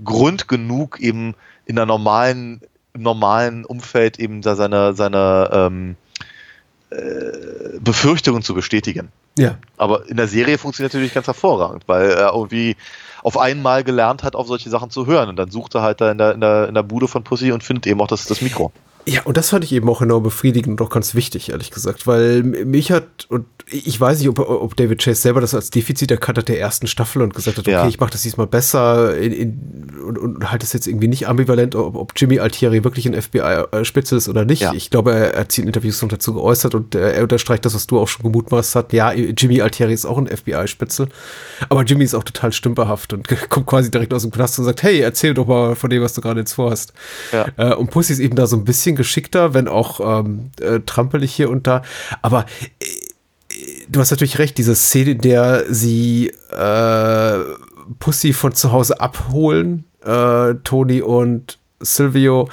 Grund 0.03 0.49
genug, 0.49 1.01
eben 1.01 1.35
in 1.67 1.77
der 1.77 1.87
normalen, 1.87 2.61
im 2.95 3.03
normalen 3.03 3.65
Umfeld 3.65 4.19
eben 4.19 4.43
da 4.43 4.57
seine, 4.57 4.95
seine 4.95 5.51
ähm, 5.53 5.97
äh, 6.95 7.79
Befürchtungen 7.81 8.43
zu 8.43 8.55
bestätigen. 8.55 9.11
Ja. 9.39 9.59
Aber 9.77 10.09
in 10.09 10.17
der 10.17 10.29
Serie 10.29 10.59
funktioniert 10.59 10.93
natürlich 10.93 11.15
ganz 11.15 11.27
hervorragend, 11.27 11.85
weil 11.87 12.11
er 12.11 12.33
irgendwie 12.33 12.77
auf 13.23 13.39
einmal 13.39 13.85
gelernt 13.85 14.23
hat, 14.23 14.37
auf 14.37 14.47
solche 14.47 14.71
Sachen 14.71 14.91
zu 14.91 15.07
hören. 15.07 15.29
Und 15.29 15.37
dann 15.37 15.51
sucht 15.51 15.75
er 15.75 15.83
halt 15.83 16.01
da 16.01 16.13
in 16.13 16.19
der, 16.19 16.35
in 16.35 16.41
der, 16.41 16.69
in 16.69 16.75
der 16.75 16.83
Bude 16.83 17.09
von 17.09 17.25
Pussy 17.25 17.53
und 17.53 17.65
findet 17.65 17.87
eben 17.87 18.01
auch 18.01 18.07
das, 18.07 18.27
das 18.27 18.43
Mikro. 18.43 18.73
Ja, 19.07 19.23
und 19.25 19.37
das 19.37 19.51
fand 19.51 19.65
ich 19.65 19.73
eben 19.73 19.89
auch 19.89 20.01
enorm 20.01 20.23
befriedigend 20.23 20.81
und 20.81 20.87
auch 20.87 20.91
ganz 20.91 21.15
wichtig, 21.15 21.51
ehrlich 21.51 21.71
gesagt, 21.71 22.07
weil 22.07 22.43
mich 22.43 22.91
hat, 22.91 23.27
und 23.29 23.45
ich 23.71 23.99
weiß 24.01 24.19
nicht, 24.19 24.29
ob, 24.29 24.39
ob 24.39 24.77
David 24.77 25.03
Chase 25.03 25.21
selber 25.21 25.41
das 25.41 25.55
als 25.55 25.71
Defizit 25.71 26.11
erkannt 26.11 26.39
hat 26.39 26.49
der 26.49 26.61
ersten 26.61 26.87
Staffel 26.87 27.23
und 27.23 27.35
gesagt 27.35 27.59
hat, 27.59 27.65
okay, 27.67 27.73
Ja. 27.73 27.87
ich 27.89 27.99
mache 28.01 28.11
das 28.11 28.23
diesmal 28.23 28.47
besser 28.47 29.17
in, 29.19 29.33
in, 29.33 29.91
und, 30.07 30.19
und 30.19 30.51
halt 30.51 30.63
das 30.63 30.73
jetzt 30.73 30.87
irgendwie 30.87 31.09
nicht 31.09 31.29
ambivalent, 31.29 31.75
ob, 31.75 31.97
ob 31.97 32.13
Jimmy 32.17 32.39
Altieri 32.39 32.85
wirklich 32.85 33.07
ein 33.07 33.15
FBI-Spitze 33.21 34.17
ist 34.17 34.29
oder 34.29 34.45
nicht. 34.45 34.63
Ja. 34.63 34.73
Ich 34.75 34.91
glaube, 34.91 35.13
er 35.13 35.41
hat 35.41 35.53
sich 35.53 35.63
in 35.63 35.67
Interviews 35.67 36.01
noch 36.03 36.09
dazu 36.09 36.35
geäußert 36.35 36.75
und 36.75 36.95
äh, 36.95 37.13
er 37.13 37.23
unterstreicht 37.23 37.65
das, 37.65 37.75
was 37.75 37.87
du 37.87 37.99
auch 37.99 38.09
schon 38.09 38.23
gemutmaßt 38.23 38.75
hast. 38.77 38.93
Ja, 38.93 39.13
Jimmy 39.13 39.61
Altieri 39.61 39.93
ist 39.95 40.05
auch 40.07 40.19
ein 40.19 40.27
FBI-Spitzel, 40.29 41.09
aber 41.69 41.83
Jimmy 41.85 42.05
ist 42.05 42.15
auch 42.15 42.25
total 42.25 42.53
stümperhaft 42.53 43.13
und 43.13 43.29
kommt 43.51 43.67
quasi 43.67 43.91
direkt 43.91 44.13
aus 44.15 44.23
dem 44.23 44.31
Knast 44.31 44.59
und 44.59 44.65
sagt, 44.67 44.83
hey, 44.83 45.01
erzähl 45.01 45.35
doch 45.35 45.47
mal 45.47 45.75
von 45.75 45.91
dem, 45.91 46.03
was 46.03 46.15
du 46.15 46.21
gerade 46.21 46.41
jetzt 46.41 46.53
vorhast. 46.53 46.93
Ja. 47.33 47.47
Äh, 47.57 47.75
und 47.75 47.91
Pussy 47.91 48.13
ist 48.13 48.19
eben 48.19 48.37
da 48.37 48.47
so 48.47 48.57
ein 48.57 48.65
bisschen 48.65 48.94
geschickter, 48.95 49.55
wenn 49.55 49.69
auch 49.69 50.01
ähm, 50.01 50.51
äh, 50.61 50.81
trampelig 50.81 51.35
hier 51.35 51.51
und 51.51 51.67
da. 51.67 51.83
Aber 52.23 52.47
äh, 52.81 52.87
du 53.89 54.01
hast 54.01 54.11
natürlich 54.11 54.39
recht, 54.39 54.59
diese 54.59 54.75
Szene, 54.75 55.13
in 55.13 55.21
der 55.21 55.65
sie 55.73 56.33
äh, 56.51 57.39
Pussy 57.99 58.33
von 58.33 58.55
zu 58.55 58.73
Hause 58.73 59.01
abholen, 59.01 59.85
äh, 60.05 60.55
Toni 60.65 61.03
und 61.03 61.59
Silvio, 61.81 62.49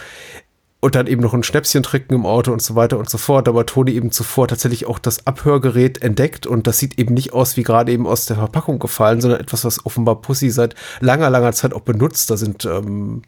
und 0.81 0.95
dann 0.95 1.07
eben 1.07 1.22
noch 1.22 1.34
ein 1.34 1.43
Schnäpschen 1.43 1.84
trinken 1.84 2.15
im 2.15 2.26
Auto 2.26 2.51
und 2.51 2.61
so 2.61 2.76
weiter 2.76 2.97
und 2.97 3.09
so 3.09 3.19
fort. 3.19 3.47
Aber 3.47 3.65
Toni 3.65 3.91
eben 3.91 4.11
zuvor 4.11 4.47
tatsächlich 4.47 4.88
auch 4.88 4.99
das 4.99 5.27
Abhörgerät 5.27 6.01
entdeckt 6.01 6.47
und 6.47 6.65
das 6.65 6.80
sieht 6.80 6.99
eben 6.99 7.13
nicht 7.13 7.34
aus 7.34 7.55
wie 7.55 7.63
gerade 7.63 7.91
eben 7.91 8.07
aus 8.07 8.26
der 8.26 8.35
Verpackung 8.35 8.80
gefallen, 8.80 9.22
sondern 9.22 9.39
etwas, 9.39 9.63
was 9.63 9.85
offenbar 9.85 10.22
Pussy 10.22 10.49
seit 10.49 10.76
langer, 10.99 11.30
langer 11.30 11.53
Zeit 11.53 11.73
auch 11.73 11.81
benutzt. 11.81 12.31
Da 12.31 12.38
sind 12.38 12.65
ähm, 12.65 13.22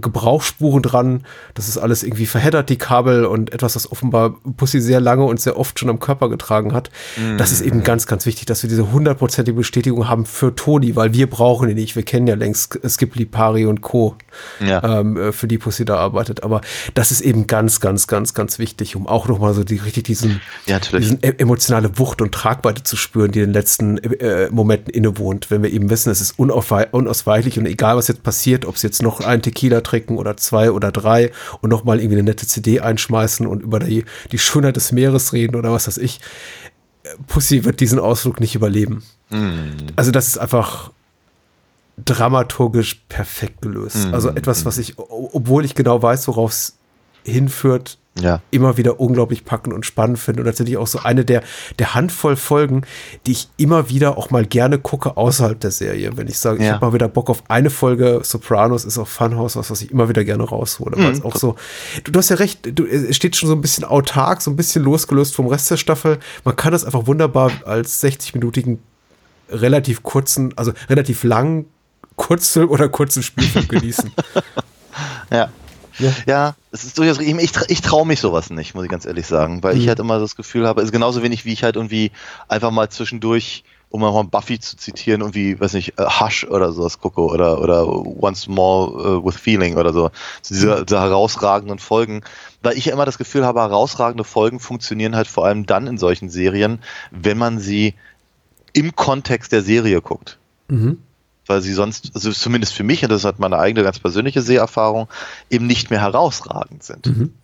Gebrauchsspuren 0.00 0.82
dran. 0.82 1.24
Das 1.54 1.68
ist 1.68 1.78
alles 1.78 2.02
irgendwie 2.02 2.26
verheddert, 2.26 2.68
die 2.68 2.76
Kabel 2.76 3.24
und 3.24 3.52
etwas, 3.52 3.74
das 3.74 3.90
offenbar 3.90 4.36
Pussy 4.56 4.80
sehr 4.80 5.00
lange 5.00 5.24
und 5.24 5.40
sehr 5.40 5.58
oft 5.58 5.78
schon 5.78 5.90
am 5.90 5.98
Körper 6.00 6.28
getragen 6.28 6.72
hat. 6.72 6.90
Mm. 7.16 7.36
Das 7.38 7.52
ist 7.52 7.60
eben 7.60 7.82
ganz, 7.82 8.06
ganz 8.06 8.26
wichtig, 8.26 8.46
dass 8.46 8.62
wir 8.62 8.70
diese 8.70 8.92
hundertprozentige 8.92 9.56
Bestätigung 9.56 10.08
haben 10.08 10.26
für 10.26 10.54
Toni, 10.54 10.96
weil 10.96 11.12
wir 11.12 11.28
brauchen 11.28 11.68
ihn 11.68 11.76
nicht. 11.76 11.96
Wir 11.96 12.02
kennen 12.02 12.26
ja 12.26 12.34
längst 12.34 12.78
Skip 12.88 13.14
Lipari 13.14 13.66
und 13.66 13.82
Co., 13.82 14.16
ja. 14.60 15.00
ähm, 15.00 15.16
äh, 15.16 15.32
für 15.32 15.48
die 15.48 15.58
Pussy 15.58 15.84
da 15.84 15.96
arbeitet. 15.96 16.42
Aber 16.42 16.60
das 16.94 17.10
ist 17.10 17.20
eben 17.20 17.46
ganz, 17.46 17.80
ganz, 17.80 18.06
ganz, 18.06 18.34
ganz 18.34 18.58
wichtig, 18.58 18.96
um 18.96 19.06
auch 19.06 19.28
nochmal 19.28 19.54
so 19.54 19.64
die, 19.64 19.76
richtig 19.76 20.04
diesen, 20.04 20.40
ja, 20.66 20.78
diesen 20.78 21.18
e 21.22 21.34
emotionale 21.38 21.98
Wucht 21.98 22.20
und 22.20 22.32
Tragweite 22.32 22.82
zu 22.82 22.96
spüren, 22.96 23.30
die 23.30 23.40
in 23.40 23.46
den 23.46 23.54
letzten 23.54 23.98
äh, 23.98 24.48
Momenten 24.50 24.92
innewohnt, 24.92 25.50
wenn 25.50 25.62
wir 25.62 25.70
eben 25.70 25.90
wissen, 25.90 26.10
es 26.10 26.20
ist 26.20 26.38
unausweichlich 26.38 27.58
und 27.58 27.66
egal, 27.66 27.96
was 27.96 28.08
jetzt 28.08 28.22
passiert, 28.22 28.64
ob 28.64 28.76
es 28.76 28.82
jetzt 28.82 29.02
noch 29.02 29.20
ein 29.20 29.42
Tequila 29.42 29.80
trinken 29.86 30.18
oder 30.18 30.36
zwei 30.36 30.70
oder 30.70 30.92
drei 30.92 31.30
und 31.60 31.70
nochmal 31.70 32.00
irgendwie 32.00 32.16
eine 32.16 32.24
nette 32.24 32.46
CD 32.46 32.80
einschmeißen 32.80 33.46
und 33.46 33.62
über 33.62 33.78
die, 33.78 34.04
die 34.32 34.38
Schönheit 34.38 34.76
des 34.76 34.92
Meeres 34.92 35.32
reden 35.32 35.56
oder 35.56 35.72
was 35.72 35.86
weiß 35.86 35.98
ich. 35.98 36.20
Pussy 37.28 37.64
wird 37.64 37.80
diesen 37.80 37.98
Ausflug 37.98 38.40
nicht 38.40 38.54
überleben. 38.54 39.04
Mm. 39.30 39.92
Also 39.94 40.10
das 40.10 40.26
ist 40.26 40.38
einfach 40.38 40.90
dramaturgisch 42.04 43.02
perfekt 43.08 43.62
gelöst. 43.62 44.08
Mm. 44.08 44.14
Also 44.14 44.30
etwas, 44.30 44.64
was 44.64 44.78
ich, 44.78 44.98
obwohl 44.98 45.64
ich 45.64 45.74
genau 45.74 46.02
weiß, 46.02 46.26
worauf 46.28 46.50
es 46.50 46.76
hinführt, 47.24 47.98
ja. 48.20 48.40
immer 48.50 48.76
wieder 48.76 49.00
unglaublich 49.00 49.44
packend 49.44 49.74
und 49.74 49.84
spannend 49.84 50.18
finde. 50.18 50.40
Und 50.40 50.46
tatsächlich 50.46 50.76
auch 50.76 50.86
so 50.86 51.00
eine 51.00 51.24
der, 51.24 51.42
der 51.78 51.94
Handvoll 51.94 52.36
Folgen, 52.36 52.82
die 53.26 53.32
ich 53.32 53.48
immer 53.56 53.90
wieder 53.90 54.18
auch 54.18 54.30
mal 54.30 54.46
gerne 54.46 54.78
gucke 54.78 55.16
außerhalb 55.16 55.58
der 55.60 55.70
Serie. 55.70 56.16
Wenn 56.16 56.28
ich 56.28 56.38
sage, 56.38 56.60
ja. 56.60 56.66
ich 56.66 56.72
habe 56.72 56.86
mal 56.86 56.92
wieder 56.92 57.08
Bock 57.08 57.30
auf 57.30 57.42
eine 57.48 57.70
Folge 57.70 58.20
Sopranos, 58.22 58.84
ist 58.84 58.98
auch 58.98 59.08
Funhouse 59.08 59.56
was, 59.56 59.70
was 59.70 59.82
ich 59.82 59.90
immer 59.90 60.08
wieder 60.08 60.24
gerne 60.24 60.44
raushole. 60.44 60.96
Mhm. 60.96 61.04
Weil 61.04 61.12
es 61.12 61.24
auch 61.24 61.36
so, 61.36 61.56
du, 62.04 62.12
du, 62.12 62.18
hast 62.18 62.30
ja 62.30 62.36
recht, 62.36 62.60
du, 62.78 62.84
es 62.84 63.16
steht 63.16 63.36
schon 63.36 63.48
so 63.48 63.54
ein 63.54 63.60
bisschen 63.60 63.84
autark, 63.84 64.42
so 64.42 64.50
ein 64.50 64.56
bisschen 64.56 64.82
losgelöst 64.82 65.34
vom 65.34 65.46
Rest 65.46 65.70
der 65.70 65.76
Staffel. 65.76 66.18
Man 66.44 66.56
kann 66.56 66.72
das 66.72 66.84
einfach 66.84 67.06
wunderbar 67.06 67.50
als 67.64 68.02
60-minütigen, 68.02 68.78
relativ 69.50 70.02
kurzen, 70.02 70.52
also 70.56 70.72
relativ 70.88 71.22
langen 71.22 71.66
Kurzel- 72.16 72.64
oder 72.64 72.88
kurzen 72.88 73.22
Spielfilm 73.22 73.68
genießen. 73.68 74.10
ja. 75.30 75.50
Ja. 75.98 76.12
ja, 76.26 76.54
es 76.72 76.84
ist 76.84 76.98
durchaus, 76.98 77.18
ich, 77.18 77.34
ich, 77.34 77.52
ich 77.68 77.80
traue 77.80 78.06
mich 78.06 78.20
sowas 78.20 78.50
nicht, 78.50 78.74
muss 78.74 78.84
ich 78.84 78.90
ganz 78.90 79.06
ehrlich 79.06 79.26
sagen, 79.26 79.62
weil 79.62 79.74
mhm. 79.74 79.80
ich 79.80 79.88
halt 79.88 79.98
immer 79.98 80.18
das 80.18 80.36
Gefühl 80.36 80.66
habe, 80.66 80.82
ist 80.82 80.92
genauso 80.92 81.22
wenig 81.22 81.44
wie 81.44 81.52
ich 81.52 81.62
halt 81.62 81.76
irgendwie 81.76 82.10
einfach 82.48 82.70
mal 82.70 82.88
zwischendurch, 82.90 83.64
um 83.90 84.00
mal 84.00 84.24
Buffy 84.24 84.58
zu 84.58 84.76
zitieren, 84.76 85.20
irgendwie, 85.20 85.58
weiß 85.58 85.72
nicht, 85.74 85.98
uh, 85.98 86.20
Hush 86.20 86.44
oder 86.44 86.72
sowas 86.72 87.00
gucke 87.00 87.22
oder, 87.22 87.60
oder 87.60 87.86
Once 87.88 88.48
More 88.48 89.18
uh, 89.18 89.24
with 89.24 89.36
Feeling 89.36 89.76
oder 89.76 89.92
so. 89.92 90.10
so 90.42 90.54
diese, 90.54 90.76
mhm. 90.76 90.86
diese 90.86 91.00
herausragenden 91.00 91.78
Folgen, 91.78 92.22
weil 92.62 92.76
ich 92.76 92.86
ja 92.86 92.92
immer 92.92 93.06
das 93.06 93.18
Gefühl 93.18 93.46
habe, 93.46 93.60
herausragende 93.60 94.24
Folgen 94.24 94.60
funktionieren 94.60 95.16
halt 95.16 95.28
vor 95.28 95.46
allem 95.46 95.66
dann 95.66 95.86
in 95.86 95.98
solchen 95.98 96.28
Serien, 96.28 96.80
wenn 97.10 97.38
man 97.38 97.58
sie 97.58 97.94
im 98.72 98.94
Kontext 98.94 99.52
der 99.52 99.62
Serie 99.62 100.02
guckt. 100.02 100.38
Mhm 100.68 100.98
weil 101.46 101.60
sie 101.60 101.72
sonst, 101.72 102.12
also 102.14 102.32
zumindest 102.32 102.74
für 102.74 102.84
mich, 102.84 103.02
und 103.02 103.10
das 103.10 103.20
ist 103.20 103.24
halt 103.24 103.38
meine 103.38 103.58
eigene 103.58 103.84
ganz 103.84 103.98
persönliche 103.98 104.42
Seherfahrung, 104.42 105.08
eben 105.50 105.66
nicht 105.66 105.90
mehr 105.90 106.00
herausragend 106.00 106.82
sind. 106.82 107.06
Mhm. 107.06 107.34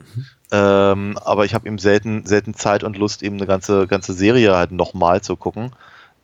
Ähm, 0.50 1.18
aber 1.24 1.44
ich 1.44 1.54
habe 1.54 1.66
eben 1.66 1.78
selten, 1.78 2.26
selten 2.26 2.54
Zeit 2.54 2.84
und 2.84 2.98
Lust, 2.98 3.22
eben 3.22 3.36
eine 3.36 3.46
ganze, 3.46 3.86
ganze 3.86 4.12
Serie 4.12 4.54
halt 4.54 4.72
nochmal 4.72 5.22
zu 5.22 5.36
gucken. 5.36 5.72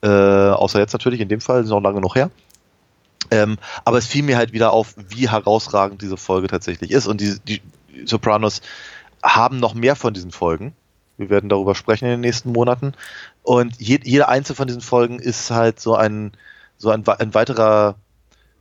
Äh, 0.02 0.08
außer 0.08 0.78
jetzt 0.78 0.92
natürlich, 0.92 1.20
in 1.20 1.28
dem 1.28 1.40
Fall, 1.40 1.62
ist 1.62 1.70
noch 1.70 1.80
lange 1.80 1.96
genug 1.96 2.14
her. 2.14 2.30
Ähm, 3.30 3.56
aber 3.84 3.98
es 3.98 4.06
fiel 4.06 4.22
mir 4.22 4.36
halt 4.36 4.52
wieder 4.52 4.72
auf, 4.72 4.94
wie 4.96 5.28
herausragend 5.28 6.02
diese 6.02 6.16
Folge 6.16 6.48
tatsächlich 6.48 6.90
ist. 6.90 7.06
Und 7.06 7.20
die, 7.20 7.38
die 7.46 7.62
Sopranos 8.04 8.60
haben 9.22 9.58
noch 9.58 9.74
mehr 9.74 9.96
von 9.96 10.14
diesen 10.14 10.30
Folgen. 10.30 10.74
Wir 11.16 11.30
werden 11.30 11.48
darüber 11.48 11.74
sprechen 11.74 12.04
in 12.04 12.12
den 12.12 12.20
nächsten 12.20 12.52
Monaten. 12.52 12.92
Und 13.42 13.80
je, 13.80 13.98
jede 14.04 14.28
einzelne 14.28 14.56
von 14.56 14.66
diesen 14.66 14.82
Folgen 14.82 15.18
ist 15.18 15.50
halt 15.50 15.80
so 15.80 15.96
ein, 15.96 16.32
so 16.78 16.90
ein, 16.90 17.06
ein 17.06 17.34
weiterer 17.34 17.96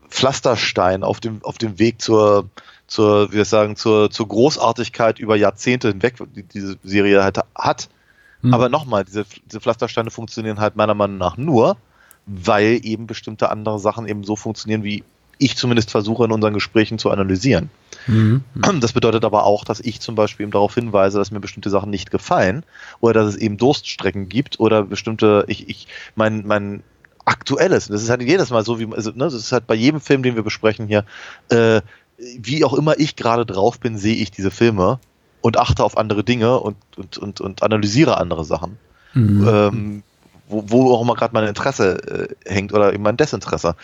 Pflasterstein 0.09 1.03
auf 1.03 1.19
dem, 1.19 1.43
auf 1.43 1.57
dem 1.57 1.79
Weg 1.79 2.01
zur, 2.01 2.49
zur, 2.87 3.31
wie 3.31 3.37
wir 3.37 3.45
sagen, 3.45 3.75
zur, 3.75 4.09
zur 4.09 4.27
Großartigkeit 4.27 5.19
über 5.19 5.35
Jahrzehnte 5.35 5.89
hinweg, 5.89 6.15
die 6.35 6.43
diese 6.43 6.77
Serie 6.83 7.23
halt 7.23 7.39
hat. 7.55 7.89
Mhm. 8.41 8.53
Aber 8.53 8.69
nochmal, 8.69 9.05
diese, 9.05 9.25
diese 9.45 9.59
Pflastersteine 9.59 10.11
funktionieren 10.11 10.59
halt 10.59 10.75
meiner 10.75 10.93
Meinung 10.93 11.17
nach 11.17 11.37
nur, 11.37 11.77
weil 12.25 12.79
eben 12.83 13.07
bestimmte 13.07 13.49
andere 13.49 13.79
Sachen 13.79 14.07
eben 14.07 14.23
so 14.23 14.35
funktionieren, 14.35 14.83
wie 14.83 15.03
ich 15.39 15.55
zumindest 15.55 15.91
versuche 15.91 16.25
in 16.25 16.31
unseren 16.31 16.53
Gesprächen 16.53 16.97
zu 16.97 17.11
analysieren. 17.11 17.69
Mhm. 18.07 18.43
Das 18.79 18.93
bedeutet 18.93 19.23
aber 19.25 19.43
auch, 19.43 19.65
dass 19.65 19.79
ich 19.79 19.99
zum 19.99 20.15
Beispiel 20.15 20.45
eben 20.45 20.51
darauf 20.51 20.73
hinweise, 20.73 21.19
dass 21.19 21.31
mir 21.31 21.39
bestimmte 21.39 21.69
Sachen 21.69 21.89
nicht 21.89 22.09
gefallen 22.09 22.63
oder 22.99 23.13
dass 23.13 23.35
es 23.35 23.35
eben 23.35 23.57
Durststrecken 23.57 24.29
gibt 24.29 24.59
oder 24.59 24.83
bestimmte, 24.83 25.45
ich, 25.47 25.69
ich, 25.69 25.87
mein, 26.15 26.47
mein 26.47 26.83
Aktuelles. 27.27 27.87
Das 27.87 28.01
ist 28.01 28.09
halt 28.09 28.21
jedes 28.21 28.49
Mal 28.51 28.63
so, 28.63 28.79
wie 28.79 28.87
also, 28.93 29.11
ne, 29.11 29.25
das 29.25 29.33
ist 29.33 29.51
halt 29.51 29.67
bei 29.67 29.75
jedem 29.75 29.99
Film, 29.99 30.23
den 30.23 30.35
wir 30.35 30.43
besprechen 30.43 30.87
hier, 30.87 31.03
äh, 31.49 31.81
wie 32.17 32.63
auch 32.63 32.73
immer 32.73 32.97
ich 32.97 33.15
gerade 33.15 33.45
drauf 33.45 33.79
bin, 33.79 33.97
sehe 33.97 34.15
ich 34.15 34.31
diese 34.31 34.49
Filme 34.49 34.99
und 35.41 35.57
achte 35.57 35.83
auf 35.83 35.97
andere 35.97 36.23
Dinge 36.23 36.59
und, 36.59 36.77
und, 36.95 37.17
und, 37.17 37.41
und 37.41 37.63
analysiere 37.63 38.17
andere 38.17 38.45
Sachen. 38.45 38.77
Mhm. 39.13 39.47
Ähm, 39.47 40.03
wo, 40.47 40.63
wo 40.67 40.93
auch 40.93 41.01
immer 41.01 41.15
gerade 41.15 41.33
mein 41.33 41.47
Interesse 41.47 42.29
äh, 42.45 42.51
hängt 42.51 42.73
oder 42.73 42.93
eben 42.93 43.03
mein 43.03 43.17
Desinteresse. 43.17 43.75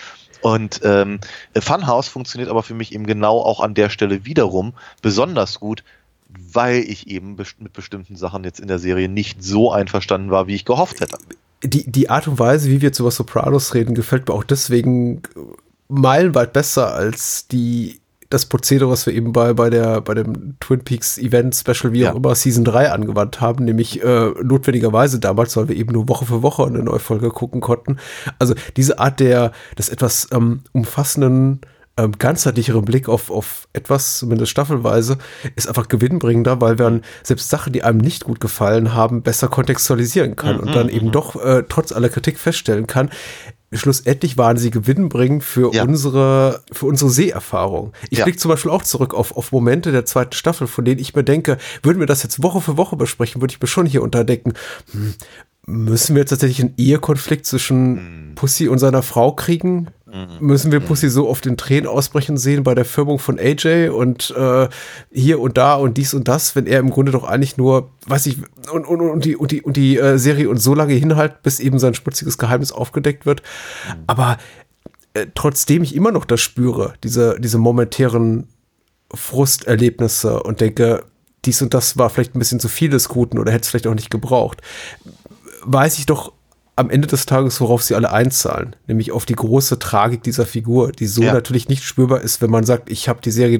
Und 0.41 0.80
ähm, 0.84 1.20
Funhouse 1.57 2.07
funktioniert 2.07 2.49
aber 2.49 2.64
für 2.64 2.74
mich 2.74 2.94
eben 2.94 3.06
genau 3.06 3.40
auch 3.40 3.60
an 3.60 3.74
der 3.74 3.90
Stelle 3.90 4.26
wiederum 4.26 4.74
besonders 5.02 5.60
gut, 5.60 5.84
weil 6.30 6.78
ich 6.78 7.07
eben 7.07 7.36
mit 7.36 7.74
bestimmten 7.74 8.15
Sachen 8.15 8.45
jetzt 8.45 8.60
in 8.60 8.68
der 8.68 8.80
Serie 8.80 9.10
nicht 9.10 9.44
so 9.44 9.72
einverstanden 9.72 10.32
war, 10.32 10.48
wie 10.48 10.56
ich 10.56 10.65
gehofft 10.65 11.02
hätte 11.02 11.18
die, 11.64 11.90
die 11.90 12.10
Art 12.10 12.27
und 12.27 12.40
Weise, 12.40 12.69
wie 12.69 12.81
wir 12.81 12.90
jetzt 12.90 12.99
über 12.99 13.11
Sopranos 13.11 13.73
reden, 13.73 13.95
gefällt 13.95 14.27
mir 14.27 14.34
auch 14.34 14.44
deswegen 14.44 15.22
meilenweit 15.88 16.53
besser 16.53 16.94
als 16.94 17.48
die 17.48 17.99
das 18.34 18.48
Prozedere, 18.48 18.90
was 18.90 19.06
wir 19.06 19.14
eben 19.14 19.31
bei, 19.31 19.53
bei, 19.53 19.69
der, 19.69 20.02
bei 20.02 20.15
dem 20.15 20.56
Twin 20.60 20.80
Peaks 20.80 21.19
Event 21.19 21.56
Special, 21.56 21.94
wie 21.94 21.99
ja. 21.99 22.11
auch 22.11 22.15
immer, 22.15 22.34
Season 22.34 22.65
3 22.65 22.91
angewandt 22.91 23.41
haben, 23.41 23.64
nämlich 23.64 24.03
äh, 24.03 24.31
notwendigerweise 24.41 25.19
damals, 25.19 25.56
weil 25.56 25.69
wir 25.69 25.76
eben 25.76 25.94
nur 25.94 26.10
Woche 26.10 26.26
für 26.26 26.41
Woche 26.41 26.65
eine 26.65 26.81
neue 26.81 26.98
Folge 26.98 27.30
gucken 27.30 27.61
konnten. 27.61 27.98
Also 28.40 28.56
diese 28.76 28.98
Art 28.98 29.19
der, 29.19 29.52
des 29.77 29.90
etwas 29.90 30.30
ähm, 30.31 30.61
umfassenden 30.72 31.61
ähm, 31.98 32.14
ganzheitlicheren 32.18 32.86
Blick 32.86 33.07
auf, 33.07 33.30
auf 33.30 33.68
etwas, 33.74 34.18
zumindest 34.20 34.52
staffelweise, 34.52 35.18
ist 35.56 35.68
einfach 35.68 35.88
gewinnbringender, 35.88 36.60
weil 36.60 36.76
man 36.76 37.02
selbst 37.24 37.49
Sachen, 37.49 37.74
die 37.74 37.84
einem 37.84 37.99
nicht 37.99 38.24
gut 38.24 38.40
gefallen 38.40 38.94
haben, 38.94 39.22
besser 39.22 39.48
kontextualisieren 39.48 40.36
kann 40.36 40.57
mhm, 40.57 40.64
und 40.64 40.76
dann 40.76 40.90
eben 40.90 41.07
mhm. 41.07 41.11
doch 41.11 41.44
äh, 41.44 41.64
trotz 41.68 41.91
aller 41.91 42.10
Kritik 42.10 42.40
feststellen 42.40 42.88
kann, 42.88 43.10
schlussendlich 43.72 44.38
waren 44.38 44.57
sie 44.57 44.72
gewinnbringend 44.72 45.44
für 45.44 45.74
ja. 45.74 45.84
unsere, 45.84 46.64
für 46.72 46.86
unsere 46.86 47.10
Seherfahrung. 47.10 47.94
Ich 48.10 48.20
ja. 48.20 48.26
blicke 48.26 48.40
zum 48.40 48.49
Beispiel 48.49 48.72
auch 48.72 48.84
zurück 48.84 49.14
auf, 49.14 49.36
auf 49.36 49.52
Momente 49.52 49.91
der 49.91 50.06
zweiten 50.06 50.34
Staffel, 50.34 50.68
von 50.68 50.86
denen 50.86 50.99
ich 50.99 51.15
mir 51.15 51.24
denke, 51.24 51.57
würden 51.82 51.99
wir 51.99 52.07
das 52.07 52.24
jetzt 52.24 52.41
Woche 52.44 52.61
für 52.61 52.78
Woche 52.78 52.95
besprechen, 52.95 53.41
würde 53.41 53.53
ich 53.53 53.61
mir 53.61 53.68
schon 53.68 53.86
hier 53.86 54.02
unterdecken, 54.02 54.53
hm, 54.91 55.14
müssen 55.65 56.15
wir 56.15 56.22
jetzt 56.22 56.32
tatsächlich 56.32 56.61
einen 56.61 56.74
Ehekonflikt 56.78 57.45
zwischen 57.45 57.98
hm. 57.98 58.36
Pussy 58.36 58.68
und 58.68 58.80
seiner 58.80 59.02
Frau 59.02 59.34
kriegen? 59.34 59.88
Mhm. 60.14 60.45
müssen 60.45 60.72
wir 60.72 60.80
Pussy 60.80 61.10
so 61.10 61.27
oft 61.27 61.48
in 61.48 61.57
Tränen 61.57 61.88
ausbrechen 61.88 62.38
sehen 62.38 62.64
bei 62.64 62.76
der 62.76 62.85
Firmung 62.85 63.18
von 63.18 63.40
AJ 63.40 63.90
und 63.90 64.31
äh, 64.38 64.69
hier 65.11 65.40
und 65.40 65.57
da 65.57 65.73
und 65.73 65.98
dies 65.98 66.14
und 66.14 66.27
das, 66.27 66.56
wenn 66.56 66.68
er 66.68 66.80
im 66.80 66.91
Grunde 66.91 67.11
doch 67.11 67.23
eigentlich 67.23 67.57
nur, 67.57 67.90
weiß 68.06 68.27
ich, 68.27 68.38
und, 68.72 68.85
und, 68.85 69.02
und 69.02 69.26
die, 69.26 69.35
und 69.35 69.49
die, 69.49 69.64
und 69.64 69.76
die 69.76 69.98
äh, 69.98 70.19
Serie 70.19 70.49
und 70.49 70.57
so 70.57 70.76
lange 70.76 70.94
hinhalt, 70.94 71.41
bis 71.41 71.60
eben 71.60 71.80
sein 71.80 71.95
schmutziges 71.95 72.38
Geheimnis 72.38 72.72
aufgedeckt 72.72 73.26
wird. 73.26 73.41
Mhm. 73.41 74.03
Aber 74.06 74.38
äh, 75.15 75.26
trotzdem 75.34 75.81
ich 75.81 75.95
immer 75.95 76.11
noch 76.11 76.26
das 76.26 76.41
spüre, 76.41 76.94
diese, 77.03 77.40
diese 77.40 77.57
momentären 77.57 78.48
Frusterlebnisse 79.15 80.44
und 80.44 80.61
denke, 80.61 81.06
dies 81.44 81.60
und 81.64 81.73
das 81.73 81.98
war 81.98 82.11
vielleicht 82.11 82.35
ein 82.35 82.40
bisschen 82.40 82.60
zu 82.60 82.69
viel 82.69 82.91
des 82.91 83.10
Guten 83.10 83.40
oder 83.40 83.52
hätte 83.52 83.64
es 83.64 83.69
vielleicht 83.69 83.88
auch 83.88 83.95
nicht 83.95 84.11
gebraucht, 84.11 84.61
weiß 85.64 85.98
ich 85.98 86.06
doch 86.06 86.34
am 86.76 86.90
Ende 86.90 87.08
des 87.08 87.26
Tages, 87.26 87.62
worauf 87.62 87.84
sie 87.84 87.95
alle 87.95 88.12
einzahlen, 88.12 88.76
nämlich 88.88 89.12
auf 89.12 89.26
die 89.26 89.36
große 89.36 89.80
Tragik 89.80 90.24
dieser 90.24 90.45
Figur, 90.45 90.91
die 90.91 91.06
so 91.06 91.22
ja. 91.22 91.34
natürlich 91.34 91.70
nicht 91.70 91.84
spürbar 91.84 92.22
ist, 92.22 92.41
wenn 92.41 92.50
man 92.50 92.64
sagt, 92.64 92.90
ich 92.90 93.08
habe 93.08 93.22
die 93.22 93.32
Serie 93.32 93.60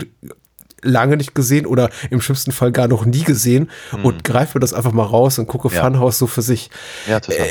lange 0.82 1.18
nicht 1.18 1.36
gesehen 1.36 1.66
oder 1.66 1.90
im 2.10 2.22
schlimmsten 2.22 2.52
Fall 2.52 2.72
gar 2.72 2.88
noch 2.88 3.06
nie 3.06 3.24
gesehen 3.24 3.70
hm. 3.92 4.06
und 4.06 4.24
greife 4.24 4.60
das 4.60 4.74
einfach 4.74 4.92
mal 4.92 5.06
raus 5.06 5.40
und 5.40 5.48
gucke 5.48 5.74
ja. 5.74 5.82
Funhouse 5.82 6.18
so 6.18 6.28
für 6.28 6.42
sich. 6.42 6.70
Ja, 7.08 7.20
total. 7.20 7.46
Äh, 7.46 7.50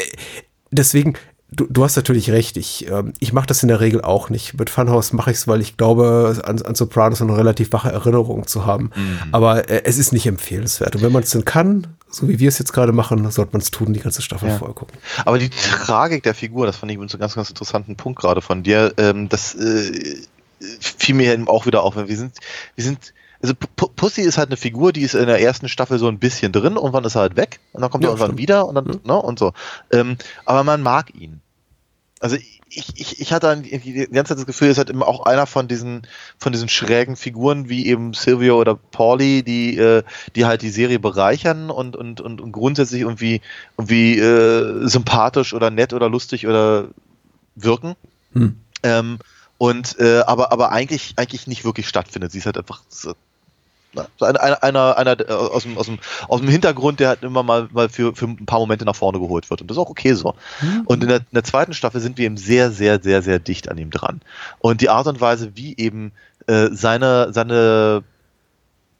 deswegen, 0.71 1.15
du, 1.53 1.67
du 1.69 1.85
hast 1.85 1.97
natürlich 1.97 2.31
recht. 2.31 2.57
Ich, 2.57 2.89
äh, 2.89 3.05
ich 3.21 3.33
mache 3.33 3.47
das 3.47 3.63
in 3.63 3.69
der 3.69 3.81
Regel 3.81 4.03
auch 4.03 4.31
nicht. 4.31 4.59
Mit 4.59 4.71
Funhouse 4.71 5.13
mache 5.13 5.31
ich 5.31 5.37
es, 5.39 5.49
weil 5.49 5.61
ich 5.61 5.77
glaube, 5.77 6.43
an, 6.45 6.61
an 6.63 6.75
Sopranos 6.75 7.23
eine 7.23 7.37
relativ 7.37 7.73
wache 7.73 7.93
Erinnerung 7.93 8.47
zu 8.47 8.67
haben. 8.67 8.91
Mhm. 8.95 9.19
Aber 9.33 9.69
äh, 9.69 9.83
es 9.85 9.99
ist 9.99 10.13
nicht 10.13 10.27
empfehlenswert. 10.27 10.97
Und 10.97 11.03
wenn 11.03 11.13
man 11.13 11.23
es 11.23 11.31
denn 11.31 11.45
kann, 11.45 11.87
so 12.11 12.29
wie 12.29 12.39
wir 12.39 12.49
es 12.49 12.59
jetzt 12.59 12.73
gerade 12.73 12.93
machen, 12.93 13.31
sollte 13.31 13.53
man 13.53 13.61
es 13.61 13.71
tun, 13.71 13.93
die 13.93 14.01
ganze 14.01 14.23
Staffel 14.23 14.49
ja. 14.49 14.59
vorher 14.59 14.75
gucken. 14.75 14.97
Aber 15.25 15.39
die 15.39 15.51
Tragik 15.51 16.23
der 16.23 16.35
Figur, 16.35 16.67
das 16.67 16.77
fand 16.77 16.91
ich 16.91 16.97
übrigens 16.97 17.15
einen 17.15 17.21
ganz, 17.21 17.35
ganz 17.35 17.49
interessanten 17.51 17.97
Punkt 17.97 18.21
gerade 18.21 18.41
von 18.41 18.63
dir. 18.63 18.93
Ähm, 18.97 19.29
das 19.29 19.55
äh, 19.55 20.17
fiel 20.81 21.15
mir 21.15 21.33
eben 21.33 21.49
auch 21.49 21.67
wieder 21.67 21.83
auf. 21.83 21.97
Wir 21.97 22.17
sind, 22.17 22.39
wir 22.75 22.85
sind, 22.85 23.13
also 23.43 23.55
P 23.55 23.87
Pussy 23.97 24.23
ist 24.23 24.39
halt 24.39 24.49
eine 24.49 24.57
Figur, 24.57 24.93
die 24.93 25.03
ist 25.03 25.15
in 25.15 25.27
der 25.27 25.41
ersten 25.41 25.69
Staffel 25.69 25.99
so 25.99 26.09
ein 26.09 26.19
bisschen 26.19 26.53
drin, 26.53 26.77
irgendwann 26.77 27.05
ist 27.05 27.17
er 27.17 27.23
halt 27.23 27.37
weg 27.37 27.61
und 27.73 27.83
dann 27.83 27.91
kommt 27.91 28.05
Ja, 28.05 28.11
er 28.11 28.15
irgendwann 28.15 28.39
wieder 28.39 28.67
und 28.67 28.75
dann, 28.77 29.01
ne, 29.05 29.17
und 29.21 29.39
so. 29.39 29.53
Ähm, 29.93 30.17
aber 30.45 30.65
man 30.65 30.83
mag 30.83 31.15
ihn. 31.15 31.42
Also 32.23 32.37
ich, 32.37 32.61
ich, 32.95 33.21
ich 33.21 33.33
hatte 33.33 33.57
die 33.57 34.07
ganze 34.07 34.29
Zeit 34.31 34.39
das 34.39 34.47
Gefühl, 34.47 34.69
ist 34.69 34.79
halt 34.79 34.91
immer 34.91 35.09
auch 35.09 35.27
einer 35.27 35.45
von 35.45 35.67
diesen, 35.67 36.07
von 36.39 36.53
diesen 36.53 36.69
schrägen 36.69 37.17
Figuren 37.17 37.69
wie 37.69 37.87
eben 37.87 38.15
Silvio 38.15 38.61
oder 38.61 38.77
Pauli, 38.77 39.43
die, 39.43 39.77
äh, 39.77 40.05
die 40.37 40.45
halt 40.45 40.63
die 40.63 40.71
Serie 40.71 41.01
bereichern 41.01 41.69
und, 41.69 41.97
und, 41.97 42.21
und, 42.21 42.41
und 42.41 42.53
grundsätzlich 42.53 43.01
irgendwie, 43.01 43.41
irgendwie 43.77 44.21
äh, 44.21 44.87
sympathisch 44.87 45.53
oder 45.53 45.71
nett 45.71 45.95
oder 45.95 46.09
lustig 46.09 46.47
oder 46.47 46.91
wirken. 47.57 47.97
Hm. 48.35 48.57
Ähm, 48.85 49.19
und 49.59 49.99
äh, 49.99 50.21
aber, 50.21 50.53
aber 50.53 50.71
eigentlich, 50.71 51.15
eigentlich 51.17 51.49
nicht 51.49 51.65
wirklich 51.65 51.89
stattfindet. 51.89 52.31
Sie 52.31 52.39
ist 52.39 52.47
halt 52.47 52.57
einfach 52.57 52.83
so 52.89 53.15
einer, 54.21 54.63
einer, 54.63 54.97
einer, 54.97 55.17
der- 55.17 55.39
aus, 55.39 55.63
dem, 55.65 55.77
aus, 55.79 55.87
dem, 55.87 55.99
aus 56.29 56.41
dem 56.41 56.49
Hintergrund, 56.49 57.01
der 57.01 57.09
halt 57.09 57.23
immer 57.23 57.43
mal, 57.43 57.69
mal 57.73 57.89
für, 57.89 58.15
für 58.15 58.27
ein 58.27 58.47
paar 58.47 58.59
Momente 58.59 58.85
nach 58.85 58.97
vorne 58.97 59.19
geholt 59.19 59.49
wird. 59.51 59.61
Und 59.61 59.71
das 59.71 59.77
ist 59.77 59.83
auch 59.83 59.91
okay 59.91 60.15
so. 60.15 60.35
Und 60.87 61.03
in 61.03 61.09
der, 61.09 61.19
in 61.19 61.27
der 61.33 61.45
zweiten 61.45 61.75
Staffel 61.75 62.01
sind 62.01 62.19
wir 62.19 62.27
eben 62.27 62.37
sehr, 62.37 62.71
sehr, 62.71 63.01
sehr, 63.03 63.23
sehr 63.23 63.39
dicht 63.39 63.69
an 63.71 63.79
ihm 63.79 63.91
dran. 63.91 64.21
Und 64.61 64.81
die 64.81 64.89
Art 64.89 65.07
und 65.07 65.21
Weise, 65.21 65.53
wie 65.55 65.77
eben 65.77 66.13
äh, 66.47 66.69
seine, 66.73 67.33
seine 67.33 68.03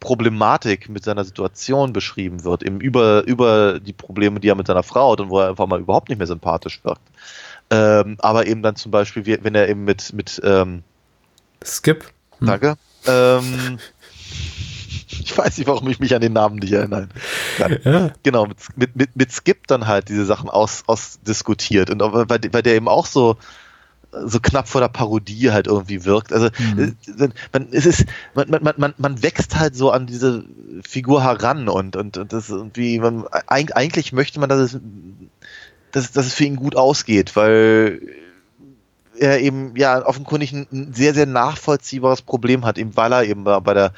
Problematik 0.01 0.89
mit 0.89 1.05
seiner 1.05 1.25
Situation 1.25 1.93
beschrieben 1.93 2.45
wird, 2.45 2.63
eben 2.65 2.81
über, 2.81 3.25
über 3.25 3.79
die 3.79 3.93
Probleme, 3.93 4.41
die 4.41 4.49
er 4.49 4.57
mit 4.57 4.67
seiner 4.67 4.83
Frau 4.83 5.13
hat 5.13 5.21
und 5.21 5.31
wo 5.31 5.39
er 5.39 5.51
einfach 5.51 5.67
mal 5.69 5.81
überhaupt 5.81 6.09
nicht 6.09 6.19
mehr 6.19 6.27
sympathisch 6.27 6.81
wirkt. 6.83 7.03
Ähm, 7.71 8.17
aber 8.19 8.47
eben 8.47 8.63
dann 8.63 8.77
zum 8.77 8.91
Beispiel, 8.91 9.39
wenn 9.43 9.55
er 9.55 9.69
eben 9.69 9.85
mit, 9.85 10.13
mit 10.13 10.41
ähm, 10.45 10.83
Skip. 11.65 12.05
Danke. 12.41 12.75
Ähm, 13.07 13.79
ich 15.25 15.37
weiß 15.37 15.59
nicht, 15.59 15.67
warum 15.67 15.89
ich 15.89 16.01
mich 16.01 16.15
an 16.15 16.21
den 16.21 16.33
Namen 16.33 16.57
nicht 16.57 16.73
erinnern 16.73 17.09
kann. 17.57 17.79
Ja. 17.85 18.11
Genau, 18.23 18.47
mit, 18.77 18.97
mit, 18.97 19.17
mit, 19.17 19.33
Skip 19.33 19.67
dann 19.67 19.87
halt 19.87 20.09
diese 20.09 20.25
Sachen 20.25 20.51
aus, 20.51 20.85
ausdiskutiert. 20.87 21.91
Und 21.91 22.01
weil, 22.01 22.41
weil 22.53 22.63
der 22.63 22.75
eben 22.75 22.89
auch 22.89 23.07
so, 23.07 23.37
so 24.27 24.41
knapp 24.41 24.69
vor 24.69 24.81
der 24.83 24.89
Parodie 24.89 25.51
halt 25.53 25.67
irgendwie 25.67 26.05
wirkt. 26.05 26.33
Also 26.33 26.49
Mhm. 26.59 26.97
äh, 27.19 27.29
man, 27.53 27.69
es 27.73 27.87
ist, 27.87 28.05
man, 28.35 28.51
man, 28.51 28.75
man, 28.77 28.95
man 28.99 29.23
wächst 29.23 29.59
halt 29.59 29.75
so 29.75 29.91
an 29.91 30.07
diese 30.07 30.45
Figur 30.87 31.23
heran 31.23 31.69
und, 31.69 31.97
und, 31.97 32.19
und 32.19 32.33
das 32.33 32.51
irgendwie, 32.51 32.99
man, 32.99 33.23
eig- 33.25 33.73
eigentlich 33.73 34.13
möchte 34.13 34.39
man, 34.41 34.49
dass 34.51 34.61
es, 34.61 34.81
dass, 35.93 36.13
dass 36.13 36.27
es 36.27 36.35
für 36.35 36.45
ihn 36.45 36.57
gut 36.57 36.77
ausgeht, 36.77 37.37
weil 37.37 38.01
er 39.19 39.41
eben 39.41 39.77
ja 39.77 40.05
offenkundig 40.05 40.53
ein, 40.53 40.93
sehr, 40.95 41.15
sehr 41.15 41.27
nachvollziehbares 41.27 42.23
Problem 42.23 42.65
hat, 42.65 42.79
eben 42.79 42.97
weil 42.97 43.13
er 43.13 43.25
eben 43.25 43.45
bei 43.45 43.75
der 43.75 43.93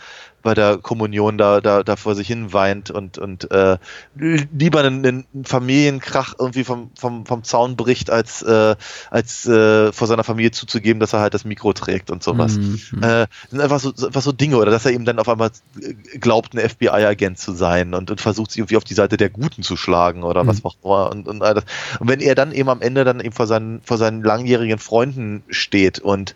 bei 0.44 0.54
der 0.54 0.76
Kommunion 0.76 1.38
da, 1.38 1.60
da, 1.62 1.82
da 1.82 1.96
vor 1.96 2.14
sich 2.14 2.28
hin 2.28 2.52
weint 2.52 2.90
und, 2.90 3.16
und 3.16 3.50
äh, 3.50 3.78
lieber 4.14 4.80
einen, 4.80 5.04
einen 5.04 5.44
Familienkrach 5.44 6.34
irgendwie 6.38 6.64
vom, 6.64 6.90
vom, 6.96 7.24
vom 7.24 7.42
Zaun 7.42 7.76
bricht, 7.76 8.10
als, 8.10 8.42
äh, 8.42 8.76
als 9.10 9.46
äh, 9.46 9.90
vor 9.90 10.06
seiner 10.06 10.22
Familie 10.22 10.50
zuzugeben, 10.50 11.00
dass 11.00 11.14
er 11.14 11.20
halt 11.20 11.32
das 11.32 11.46
Mikro 11.46 11.72
trägt 11.72 12.10
und 12.10 12.22
sowas. 12.22 12.56
Mhm. 12.58 13.02
Äh, 13.02 13.26
sind 13.50 13.60
einfach 13.60 13.80
so, 13.80 13.88
einfach 14.06 14.20
so 14.20 14.32
Dinge, 14.32 14.58
oder 14.58 14.70
dass 14.70 14.84
er 14.84 14.92
eben 14.92 15.06
dann 15.06 15.18
auf 15.18 15.30
einmal 15.30 15.50
äh, 15.80 15.94
glaubt, 16.18 16.54
ein 16.54 16.68
FBI-Agent 16.68 17.38
zu 17.38 17.52
sein 17.52 17.94
und, 17.94 18.10
und 18.10 18.20
versucht, 18.20 18.50
sich 18.50 18.58
irgendwie 18.58 18.76
auf 18.76 18.84
die 18.84 18.94
Seite 18.94 19.16
der 19.16 19.30
Guten 19.30 19.62
zu 19.62 19.78
schlagen 19.78 20.24
oder 20.24 20.46
was 20.46 20.62
auch 20.62 20.76
immer. 20.84 21.10
Und, 21.10 21.26
und, 21.26 21.42
all 21.42 21.54
das. 21.54 21.64
und 21.98 22.08
wenn 22.08 22.20
er 22.20 22.34
dann 22.34 22.52
eben 22.52 22.68
am 22.68 22.82
Ende 22.82 23.04
dann 23.04 23.20
eben 23.20 23.32
vor 23.32 23.46
seinen, 23.46 23.80
vor 23.80 23.96
seinen 23.96 24.22
langjährigen 24.22 24.78
Freunden 24.78 25.42
steht 25.48 26.00
und 26.00 26.34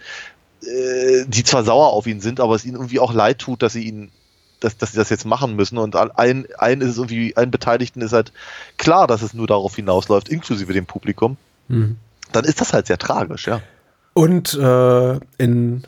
äh, 0.69 1.25
die 1.27 1.45
zwar 1.45 1.65
sauer 1.65 1.89
auf 1.93 2.07
ihn 2.07 2.21
sind, 2.21 2.41
aber 2.41 2.55
es 2.55 2.65
ihnen 2.65 2.75
irgendwie 2.77 3.01
auch 3.01 3.13
leid 3.15 3.39
tut, 3.39 3.63
dass 3.63 3.73
sie 3.73 3.85
ihn 3.85 4.11
dass, 4.61 4.77
dass 4.77 4.91
sie 4.91 4.99
das 4.99 5.09
jetzt 5.09 5.25
machen 5.25 5.55
müssen 5.55 5.79
und 5.79 5.95
all- 5.95 6.11
allen, 6.11 6.45
allen 6.57 6.81
ist 6.81 6.89
es 6.89 6.97
irgendwie, 6.97 7.37
allen 7.37 7.53
Beteiligten 7.53 8.01
ist 8.03 8.13
halt 8.13 8.33
klar, 8.77 9.07
dass 9.07 9.23
es 9.23 9.33
nur 9.33 9.47
darauf 9.47 9.77
hinausläuft, 9.77 10.29
inklusive 10.29 10.73
dem 10.73 10.85
Publikum, 10.85 11.37
Mhm. 11.69 11.95
dann 12.33 12.45
ist 12.45 12.61
das 12.61 12.73
halt 12.73 12.89
sehr 12.89 12.99
tragisch, 12.99 13.47
ja. 13.47 13.61
Und 14.15 14.55
äh, 14.55 15.13
in, 15.39 15.85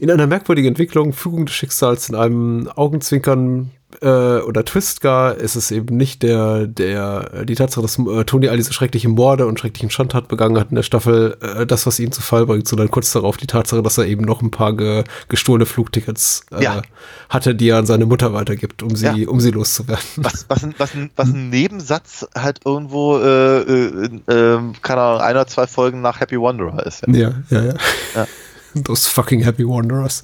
in 0.00 0.10
einer 0.10 0.26
merkwürdigen 0.26 0.68
Entwicklung, 0.68 1.14
Fügung 1.14 1.46
des 1.46 1.54
Schicksals, 1.54 2.10
in 2.10 2.14
einem 2.14 2.68
Augenzwinkern 2.68 3.70
äh, 4.02 4.38
oder 4.40 4.64
Twist 4.64 5.00
gar, 5.00 5.34
ist 5.36 5.56
es 5.56 5.70
eben 5.70 5.96
nicht 5.96 6.22
der, 6.22 6.66
der, 6.66 7.44
die 7.44 7.54
Tatsache, 7.54 7.82
dass 7.82 7.98
äh, 7.98 8.24
Tony 8.24 8.48
all 8.48 8.56
diese 8.56 8.72
schrecklichen 8.72 9.12
Morde 9.12 9.46
und 9.46 9.58
schrecklichen 9.60 9.90
Schandtat 9.90 10.28
begangen 10.28 10.58
hat 10.58 10.70
in 10.70 10.76
der 10.76 10.82
Staffel, 10.82 11.36
äh, 11.42 11.66
das, 11.66 11.86
was 11.86 11.98
ihn 12.00 12.10
zu 12.12 12.22
Fall 12.22 12.46
bringt, 12.46 12.66
sondern 12.66 12.90
kurz 12.90 13.12
darauf 13.12 13.36
die 13.36 13.46
Tatsache, 13.46 13.82
dass 13.82 13.98
er 13.98 14.06
eben 14.06 14.24
noch 14.24 14.40
ein 14.42 14.50
paar 14.50 14.74
ge, 14.74 15.04
gestohlene 15.28 15.66
Flugtickets 15.66 16.46
äh, 16.52 16.62
Ja. 16.64 16.82
hatte, 17.28 17.54
die 17.54 17.68
er 17.68 17.78
an 17.78 17.86
seine 17.86 18.06
Mutter 18.06 18.32
weitergibt, 18.32 18.82
um 18.82 18.96
sie, 18.96 19.06
Ja. 19.06 19.28
um 19.28 19.40
sie 19.40 19.50
loszuwerden. 19.50 20.04
was, 20.16 20.46
was, 20.48 20.64
ein, 20.64 20.74
was, 20.78 20.94
ein, 20.94 21.10
was 21.16 21.28
ein 21.28 21.50
Nebensatz 21.50 22.26
halt 22.34 22.60
irgendwo, 22.64 23.18
äh, 23.18 23.60
äh, 23.60 24.20
äh, 24.28 24.60
keine 24.82 25.00
Ahnung, 25.00 25.20
ein 25.20 25.34
oder 25.36 25.46
zwei 25.46 25.66
Folgen 25.66 26.00
nach 26.00 26.20
Happy 26.20 26.36
Wanderer 26.40 26.86
ist. 26.86 27.02
Ja. 27.06 27.12
Ja, 27.14 27.34
ja, 27.50 27.62
ja. 27.64 27.74
Ja. 28.14 28.26
Those 28.84 29.10
fucking 29.10 29.42
Happy 29.42 29.66
Wanderers. 29.66 30.22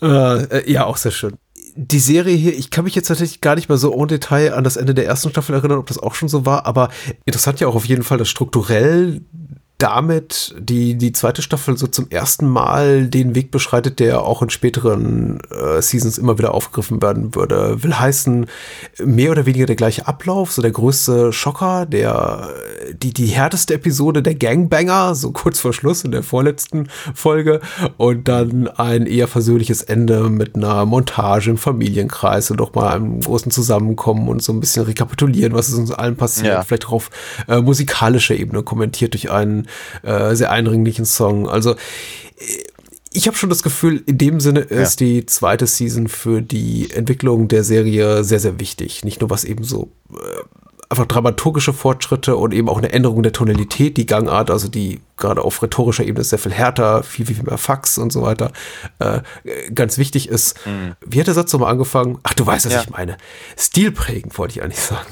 Ja. 0.00 0.36
Äh, 0.36 0.44
äh, 0.60 0.72
ja, 0.72 0.84
auch 0.86 0.96
sehr 0.96 1.10
schön. 1.12 1.36
Die 1.80 2.00
Serie 2.00 2.34
hier, 2.34 2.58
ich 2.58 2.70
kann 2.70 2.84
mich 2.84 2.96
jetzt 2.96 3.06
tatsächlich 3.06 3.40
gar 3.40 3.54
nicht 3.54 3.68
mehr 3.68 3.78
so 3.78 3.94
en 3.94 4.08
Detail 4.08 4.52
an 4.52 4.64
das 4.64 4.76
Ende 4.76 4.94
der 4.94 5.06
ersten 5.06 5.30
Staffel 5.30 5.54
erinnern, 5.54 5.78
ob 5.78 5.86
das 5.86 6.00
auch 6.00 6.16
schon 6.16 6.28
so 6.28 6.44
war, 6.44 6.66
aber 6.66 6.88
interessant 7.24 7.60
ja 7.60 7.68
auch 7.68 7.76
auf 7.76 7.84
jeden 7.84 8.02
Fall, 8.02 8.18
dass 8.18 8.28
strukturell 8.28 9.20
damit 9.78 10.56
die, 10.58 10.96
die 10.96 11.12
zweite 11.12 11.40
Staffel 11.40 11.78
so 11.78 11.86
zum 11.86 12.10
ersten 12.10 12.48
Mal 12.48 13.06
den 13.06 13.36
Weg 13.36 13.52
beschreitet, 13.52 14.00
der 14.00 14.22
auch 14.22 14.42
in 14.42 14.50
späteren 14.50 15.38
äh, 15.52 15.80
Seasons 15.80 16.18
immer 16.18 16.36
wieder 16.36 16.52
aufgegriffen 16.52 17.00
werden 17.00 17.36
würde. 17.36 17.80
Will 17.84 17.96
heißen, 17.96 18.46
mehr 19.04 19.30
oder 19.30 19.46
weniger 19.46 19.66
der 19.66 19.76
gleiche 19.76 20.08
Ablauf, 20.08 20.50
so 20.50 20.62
der 20.62 20.72
größte 20.72 21.32
Schocker, 21.32 21.86
der, 21.86 22.48
die, 22.92 23.12
die 23.14 23.26
härteste 23.26 23.74
Episode 23.74 24.20
der 24.20 24.34
Gangbanger, 24.34 25.14
so 25.14 25.30
kurz 25.30 25.60
vor 25.60 25.72
Schluss 25.72 26.02
in 26.02 26.10
der 26.10 26.24
vorletzten 26.24 26.88
Folge 27.14 27.60
und 27.98 28.26
dann 28.26 28.66
ein 28.66 29.06
eher 29.06 29.28
versöhnliches 29.28 29.82
Ende 29.82 30.28
mit 30.28 30.56
einer 30.56 30.86
Montage 30.86 31.50
im 31.50 31.56
Familienkreis 31.56 32.50
und 32.50 32.56
doch 32.56 32.74
mal 32.74 32.88
einem 32.96 33.20
großen 33.20 33.52
Zusammenkommen 33.52 34.28
und 34.28 34.42
so 34.42 34.52
ein 34.52 34.58
bisschen 34.58 34.84
rekapitulieren, 34.86 35.52
was 35.54 35.68
ist 35.68 35.76
uns 35.76 35.92
allen 35.92 36.16
passiert, 36.16 36.46
Ja. 36.48 36.62
vielleicht 36.62 36.88
auch 36.88 36.92
auf 36.94 37.10
äh, 37.46 37.60
musikalischer 37.60 38.34
Ebene 38.34 38.64
kommentiert 38.64 39.14
durch 39.14 39.30
einen 39.30 39.67
äh, 40.02 40.34
sehr 40.34 40.50
eindringlichen 40.50 41.04
Song. 41.04 41.48
Also 41.48 41.74
ich 43.12 43.26
habe 43.26 43.36
schon 43.36 43.48
das 43.48 43.62
Gefühl, 43.62 44.02
in 44.06 44.18
dem 44.18 44.38
Sinne 44.40 44.60
ist 44.60 45.00
die 45.00 45.24
zweite 45.26 45.66
Season 45.66 46.08
für 46.08 46.42
die 46.42 46.90
Entwicklung 46.90 47.48
der 47.48 47.64
Serie 47.64 48.22
sehr, 48.22 48.38
sehr 48.38 48.60
wichtig. 48.60 49.04
Nicht 49.04 49.20
nur 49.20 49.30
was 49.30 49.44
eben 49.44 49.64
so 49.64 49.90
äh, 50.12 50.16
einfach 50.90 51.06
dramaturgische 51.06 51.72
Fortschritte 51.72 52.36
und 52.36 52.54
eben 52.54 52.68
auch 52.68 52.78
eine 52.78 52.92
Änderung 52.92 53.22
der 53.22 53.32
Tonalität, 53.32 53.96
die 53.96 54.06
Gangart, 54.06 54.50
also 54.50 54.68
die 54.68 55.00
gerade 55.16 55.42
auf 55.42 55.62
rhetorischer 55.62 56.04
Ebene 56.04 56.20
ist 56.20 56.30
sehr 56.30 56.38
viel 56.38 56.52
härter, 56.52 57.02
viel, 57.02 57.26
viel 57.26 57.42
mehr 57.42 57.58
Fax 57.58 57.98
und 57.98 58.12
so 58.12 58.22
weiter, 58.22 58.52
äh, 58.98 59.20
ganz 59.74 59.98
wichtig 59.98 60.28
ist. 60.28 60.56
Wie 61.04 61.20
hat 61.20 61.26
der 61.26 61.34
Satz 61.34 61.52
nochmal 61.52 61.72
angefangen? 61.72 62.18
Ach, 62.22 62.34
du 62.34 62.46
weißt, 62.46 62.66
was 62.66 62.72
Ja. 62.72 62.80
ich 62.82 62.90
meine. 62.90 63.16
Stilprägend, 63.58 64.38
wollte 64.38 64.52
ich 64.58 64.62
eigentlich 64.62 64.80
sagen. 64.80 65.08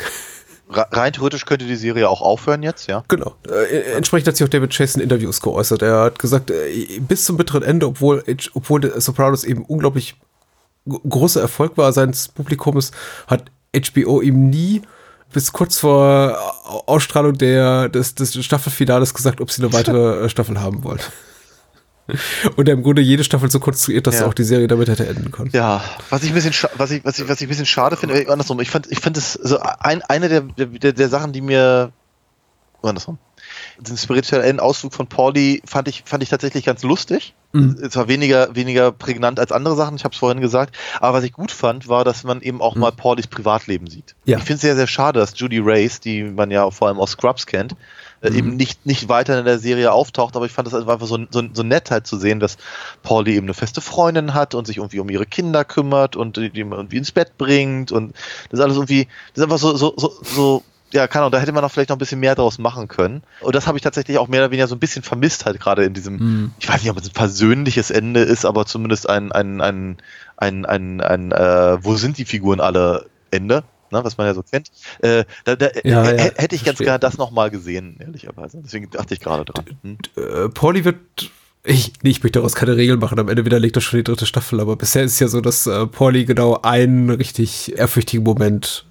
Re- 0.68 0.86
Rein 0.90 1.12
theoretisch 1.12 1.44
könnte 1.46 1.64
die 1.66 1.76
Serie 1.76 2.08
auch 2.08 2.20
aufhören 2.20 2.62
jetzt, 2.62 2.86
ja. 2.88 3.04
Genau. 3.08 3.34
Äh, 3.48 3.92
entsprechend 3.94 4.28
hat 4.28 4.36
sich 4.36 4.44
auch 4.44 4.50
David 4.50 4.74
Chase 4.74 4.96
in 4.98 5.02
Interviews 5.04 5.40
geäußert. 5.40 5.82
Er 5.82 6.00
hat 6.00 6.18
gesagt, 6.18 6.50
äh, 6.50 6.98
bis 7.00 7.24
zum 7.24 7.36
bitteren 7.36 7.62
Ende, 7.62 7.86
obwohl, 7.86 8.24
obwohl 8.54 9.00
Sopranos 9.00 9.44
eben 9.44 9.64
unglaublich 9.64 10.16
großer 10.88 11.40
Erfolg 11.40 11.76
war 11.76 11.92
seines 11.92 12.28
Publikums, 12.28 12.92
hat 13.26 13.44
HBO 13.74 14.20
ihm 14.22 14.50
nie 14.50 14.82
bis 15.32 15.52
kurz 15.52 15.78
vor 15.78 16.38
Au- 16.64 16.84
Ausstrahlung 16.86 17.36
der, 17.36 17.88
des, 17.88 18.14
des 18.14 18.44
Staffelfinales 18.44 19.12
gesagt, 19.12 19.40
ob 19.40 19.50
sie 19.50 19.62
eine 19.62 19.72
weitere 19.72 20.24
äh, 20.24 20.28
Staffel 20.28 20.60
haben 20.60 20.84
wollen. 20.84 21.00
Und 22.56 22.68
er 22.68 22.74
im 22.74 22.82
Grunde 22.82 23.02
jede 23.02 23.24
Staffel 23.24 23.50
so 23.50 23.58
konstruiert, 23.60 24.06
dass 24.06 24.20
Ja. 24.20 24.26
auch 24.26 24.34
die 24.34 24.44
Serie 24.44 24.68
damit 24.68 24.88
hätte 24.88 25.06
enden 25.06 25.32
können. 25.32 25.50
Ja, 25.52 25.82
was 26.10 26.22
ich 26.22 26.30
ein 26.30 26.34
bisschen, 26.34 26.54
was 26.76 26.90
ich, 26.90 27.04
was 27.04 27.18
ich, 27.18 27.28
was 27.28 27.40
ich 27.40 27.46
ein 27.46 27.48
bisschen 27.48 27.66
schade 27.66 27.96
finde, 27.96 28.22
äh, 28.22 28.28
andersrum, 28.28 28.60
ich 28.60 28.70
fand, 28.70 28.90
ich 28.90 29.00
finde 29.00 29.18
es 29.18 29.32
so 29.32 29.58
ein, 29.58 30.02
eine 30.02 30.28
der, 30.28 30.42
der, 30.42 30.92
der 30.92 31.08
Sachen, 31.08 31.32
die 31.32 31.40
mir, 31.40 31.92
andersrum, 32.82 33.18
den 33.78 33.96
spirituellen 33.96 34.60
Ausflug 34.60 34.94
von 34.94 35.06
Pauli 35.08 35.62
fand 35.66 35.88
ich, 35.88 36.02
fand 36.06 36.22
ich 36.22 36.28
tatsächlich 36.28 36.64
ganz 36.64 36.82
lustig. 36.82 37.34
Mhm. 37.52 37.76
Es 37.82 37.96
war 37.96 38.08
weniger, 38.08 38.54
weniger 38.54 38.92
prägnant 38.92 39.40
als 39.40 39.52
andere 39.52 39.76
Sachen, 39.76 39.96
ich 39.96 40.04
habe 40.04 40.12
es 40.12 40.18
vorhin 40.18 40.40
gesagt. 40.40 40.76
Aber 41.00 41.18
was 41.18 41.24
ich 41.24 41.32
gut 41.32 41.50
fand, 41.50 41.88
war, 41.88 42.04
dass 42.04 42.24
man 42.24 42.40
eben 42.40 42.60
auch 42.60 42.74
mal 42.76 42.92
Paulis 42.92 43.26
Privatleben 43.26 43.88
sieht. 43.88 44.14
Ja. 44.24 44.38
Ich 44.38 44.44
finde 44.44 44.54
es 44.56 44.60
sehr, 44.62 44.76
sehr 44.76 44.86
schade, 44.86 45.18
dass 45.20 45.38
Judy 45.38 45.60
Race, 45.62 46.00
die 46.00 46.22
man 46.24 46.50
ja 46.50 46.70
vor 46.70 46.88
allem 46.88 46.98
aus 46.98 47.12
Scrubs 47.12 47.46
kennt, 47.46 47.74
äh, 48.20 48.30
eben 48.30 48.56
nicht, 48.56 48.86
nicht 48.86 49.08
weiter 49.08 49.38
in 49.38 49.44
der 49.44 49.58
Serie 49.58 49.92
auftaucht, 49.92 50.36
aber 50.36 50.46
ich 50.46 50.52
fand 50.52 50.66
das 50.66 50.74
einfach 50.74 51.06
so, 51.06 51.18
so, 51.30 51.42
so 51.52 51.62
nett 51.62 51.90
halt 51.90 52.06
zu 52.06 52.16
sehen, 52.16 52.40
dass 52.40 52.56
Pauli 53.02 53.34
eben 53.34 53.46
eine 53.46 53.54
feste 53.54 53.80
Freundin 53.80 54.34
hat 54.34 54.54
und 54.54 54.66
sich 54.66 54.78
irgendwie 54.78 55.00
um 55.00 55.08
ihre 55.08 55.26
Kinder 55.26 55.64
kümmert 55.64 56.16
und 56.16 56.36
die 56.36 56.50
die 56.50 56.60
irgendwie 56.60 56.96
ins 56.96 57.12
Bett 57.12 57.36
bringt 57.38 57.92
und 57.92 58.14
das 58.50 58.58
ist 58.58 58.64
alles 58.64 58.76
irgendwie, 58.76 59.08
das 59.34 59.38
ist 59.38 59.42
einfach 59.44 59.58
so, 59.58 59.76
so, 59.76 59.94
so, 59.96 60.12
so 60.22 60.62
ja, 60.92 61.08
kann 61.08 61.22
auch, 61.24 61.30
da 61.30 61.38
hätte 61.38 61.52
man 61.52 61.62
noch 61.62 61.70
vielleicht 61.72 61.90
noch 61.90 61.96
ein 61.96 61.98
bisschen 61.98 62.20
mehr 62.20 62.36
draus 62.36 62.58
machen 62.58 62.86
können. 62.86 63.22
Und 63.40 63.56
das 63.56 63.66
habe 63.66 63.76
ich 63.76 63.82
tatsächlich 63.82 64.18
auch 64.18 64.28
mehr 64.28 64.40
oder 64.40 64.50
weniger 64.52 64.68
so 64.68 64.76
ein 64.76 64.78
bisschen 64.78 65.02
vermisst, 65.02 65.44
halt 65.44 65.58
gerade 65.58 65.84
in 65.84 65.94
diesem, 65.94 66.16
Mhm. 66.16 66.52
ich 66.60 66.68
weiß 66.68 66.80
nicht, 66.80 66.90
ob 66.90 66.96
es 66.96 67.08
ein 67.08 67.12
persönliches 67.12 67.90
Ende 67.90 68.20
ist, 68.20 68.44
aber 68.44 68.66
zumindest 68.66 69.08
ein, 69.08 69.32
ein, 69.32 69.60
ein, 69.60 69.96
ein, 70.36 70.64
ein, 70.64 71.00
ein 71.00 71.32
äh, 71.32 71.84
wo 71.84 71.96
sind 71.96 72.18
die 72.18 72.24
Figuren 72.24 72.60
alle 72.60 73.06
Ende? 73.32 73.64
Ne, 73.90 74.04
was 74.04 74.16
man 74.18 74.26
ja 74.26 74.34
so 74.34 74.42
kennt. 74.42 74.70
Äh, 75.00 75.24
da 75.44 75.56
da 75.56 75.68
Ja, 75.84 76.04
äh, 76.04 76.16
ja, 76.16 76.32
hätte 76.36 76.54
ich 76.54 76.64
ganz 76.64 76.78
gerne 76.78 76.98
das 76.98 77.18
nochmal 77.18 77.50
gesehen, 77.50 77.96
ehrlicherweise. 78.00 78.60
Deswegen 78.64 78.90
dachte 78.90 79.14
ich 79.14 79.20
gerade 79.20 79.44
dran. 79.44 79.64
Hm? 79.82 79.98
äh, 80.16 80.48
Pauli 80.48 80.84
wird. 80.84 80.96
Ich, 81.64 81.92
nee, 82.02 82.10
ich 82.10 82.22
möchte 82.22 82.38
daraus 82.38 82.54
keine 82.54 82.76
Regeln 82.76 83.00
machen. 83.00 83.18
Am 83.18 83.28
Ende 83.28 83.44
widerlegt 83.44 83.76
er 83.76 83.80
schon 83.80 83.98
die 83.98 84.04
dritte 84.04 84.26
Staffel. 84.26 84.60
Aber 84.60 84.76
bisher 84.76 85.02
ist 85.02 85.14
es 85.14 85.20
ja 85.20 85.28
so, 85.28 85.40
dass 85.40 85.66
äh, 85.66 85.86
Pauli 85.86 86.24
genau 86.24 86.60
einen 86.62 87.10
richtig 87.10 87.76
ehrfürchtigen 87.76 88.24
Moment 88.24 88.86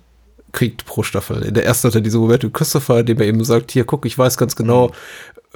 kriegt 0.56 0.86
pro 0.86 1.04
Staffel. 1.04 1.44
In 1.44 1.54
der 1.54 1.66
ersten 1.66 1.88
hat 1.90 1.96
er 1.96 2.02
diesen 2.02 2.22
Moment 2.22 2.42
mit 2.44 2.54
Christopher, 2.54 3.04
dem 3.04 3.20
er 3.20 3.28
eben 3.28 3.44
sagt, 3.44 3.72
hier, 3.72 3.84
guck, 3.84 4.06
ich 4.06 4.18
weiß 4.18 4.38
ganz 4.38 4.56
genau, 4.56 4.88
äh, 4.88 4.92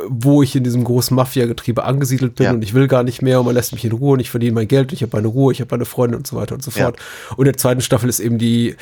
wo 0.09 0.43
ich 0.43 0.55
in 0.55 0.63
diesem 0.65 0.83
großen 0.83 1.15
Mafia-Getriebe 1.15 1.83
angesiedelt 1.85 2.35
bin 2.35 2.43
Ja. 2.45 2.51
und 2.51 2.61
ich 2.63 2.73
will 2.73 2.87
gar 2.89 3.03
nicht 3.03 3.21
mehr 3.21 3.39
und 3.39 3.45
man 3.45 3.55
lässt 3.55 3.71
mich 3.71 3.85
in 3.85 3.93
Ruhe 3.93 4.13
und 4.13 4.19
ich 4.19 4.29
verdiene 4.29 4.51
mein 4.53 4.67
Geld 4.67 4.89
und 4.89 4.93
ich 4.93 5.01
habe 5.01 5.15
meine 5.15 5.29
Ruhe, 5.29 5.53
ich 5.53 5.61
habe 5.61 5.69
meine 5.71 5.85
Freunde 5.85 6.17
und 6.17 6.27
so 6.27 6.35
weiter 6.35 6.53
und 6.53 6.61
so 6.63 6.71
Ja. 6.75 6.83
fort. 6.85 6.97
Und 7.31 7.39
in 7.39 7.51
der 7.53 7.57
zweiten 7.57 7.79
Staffel 7.81 8.09
ist 8.09 8.19
eben 8.19 8.37
die, 8.37 8.75